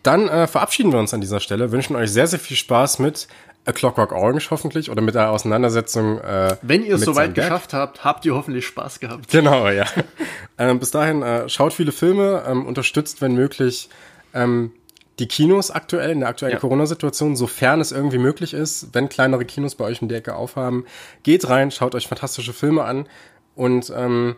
Dann 0.05 0.29
äh, 0.29 0.47
verabschieden 0.47 0.93
wir 0.93 1.01
uns 1.01 1.13
an 1.13 1.21
dieser 1.21 1.41
Stelle, 1.41 1.73
wünschen 1.73 1.97
euch 1.97 2.13
sehr, 2.13 2.29
sehr 2.29 2.39
viel 2.39 2.57
Spaß 2.57 3.01
mit 3.01 3.27
A 3.67 3.73
Clockwork 3.73 4.13
Orange 4.13 4.51
hoffentlich 4.51 4.91
oder 4.91 5.01
mit 5.01 5.15
der 5.15 5.31
Auseinandersetzung. 5.31 6.19
Äh, 6.21 6.57
Wenn 6.61 6.85
ihr 6.85 6.97
es 6.97 7.01
soweit 7.01 7.35
geschafft 7.35 7.73
habt, 7.73 8.05
habt 8.05 8.27
ihr 8.27 8.35
hoffentlich 8.35 8.67
Spaß 8.67 9.01
gehabt. 9.01 9.31
Genau, 9.31 9.69
ja. 9.69 9.87
ähm, 10.59 10.79
bis 10.79 10.91
dahin 10.91 11.23
äh, 11.23 11.49
schaut 11.49 11.73
viele 11.73 11.91
Filme, 11.91 12.45
ähm, 12.47 12.67
unterstützt, 12.67 13.23
wenn 13.23 13.35
möglich, 13.35 13.89
ähm, 14.35 14.73
die 15.19 15.29
Kinos 15.29 15.71
aktuell, 15.71 16.11
in 16.11 16.21
der 16.21 16.29
aktuellen 16.29 16.55
Ja. 16.55 16.59
Corona-Situation, 16.59 17.37
sofern 17.37 17.81
es 17.81 17.91
irgendwie 17.91 18.19
möglich 18.19 18.53
ist, 18.53 18.89
wenn 18.93 19.09
kleinere 19.09 19.47
Kinos 19.47 19.75
bei 19.75 19.87
euch 19.87 20.03
um 20.03 20.09
die 20.09 20.15
Ecke 20.15 20.35
aufhaben, 20.35 20.85
geht 21.23 21.49
rein, 21.49 21.71
schaut 21.71 21.95
euch 21.95 22.09
fantastische 22.09 22.53
Filme 22.53 22.85
an 22.85 23.07
und 23.55 23.91
ähm, 23.97 24.37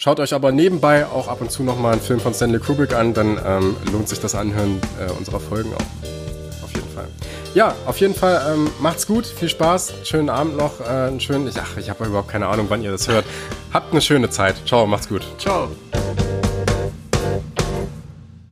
schaut 0.00 0.18
euch 0.18 0.34
aber 0.34 0.50
nebenbei 0.50 1.06
auch 1.06 1.28
ab 1.28 1.40
und 1.40 1.52
zu 1.52 1.62
nochmal 1.62 1.92
einen 1.92 2.00
Film 2.00 2.18
von 2.18 2.34
Stanley 2.34 2.58
Kubrick 2.58 2.94
an, 2.94 3.14
dann 3.14 3.38
ähm, 3.44 3.76
lohnt 3.92 4.08
sich 4.08 4.18
das 4.18 4.34
Anhören 4.34 4.80
äh, 4.98 5.12
unserer 5.12 5.38
Folgen 5.38 5.72
auch. 5.74 6.64
Auf 6.64 6.72
jeden 6.74 6.88
Fall. 6.88 7.06
Ja, 7.54 7.74
auf 7.86 7.98
jeden 7.98 8.14
Fall 8.14 8.40
ähm, 8.52 8.70
macht's 8.80 9.06
gut, 9.06 9.26
viel 9.26 9.48
Spaß, 9.48 9.92
schönen 10.04 10.30
Abend 10.30 10.56
noch, 10.56 10.80
äh, 10.80 10.84
einen 10.84 11.20
schönen, 11.20 11.50
ach, 11.56 11.76
ich 11.76 11.90
habe 11.90 12.04
überhaupt 12.06 12.28
keine 12.28 12.48
Ahnung, 12.48 12.66
wann 12.68 12.82
ihr 12.82 12.90
das 12.90 13.06
hört. 13.06 13.24
Habt 13.72 13.92
eine 13.92 14.00
schöne 14.00 14.30
Zeit. 14.30 14.56
Ciao, 14.66 14.86
macht's 14.86 15.08
gut. 15.08 15.22
Ciao. 15.38 15.68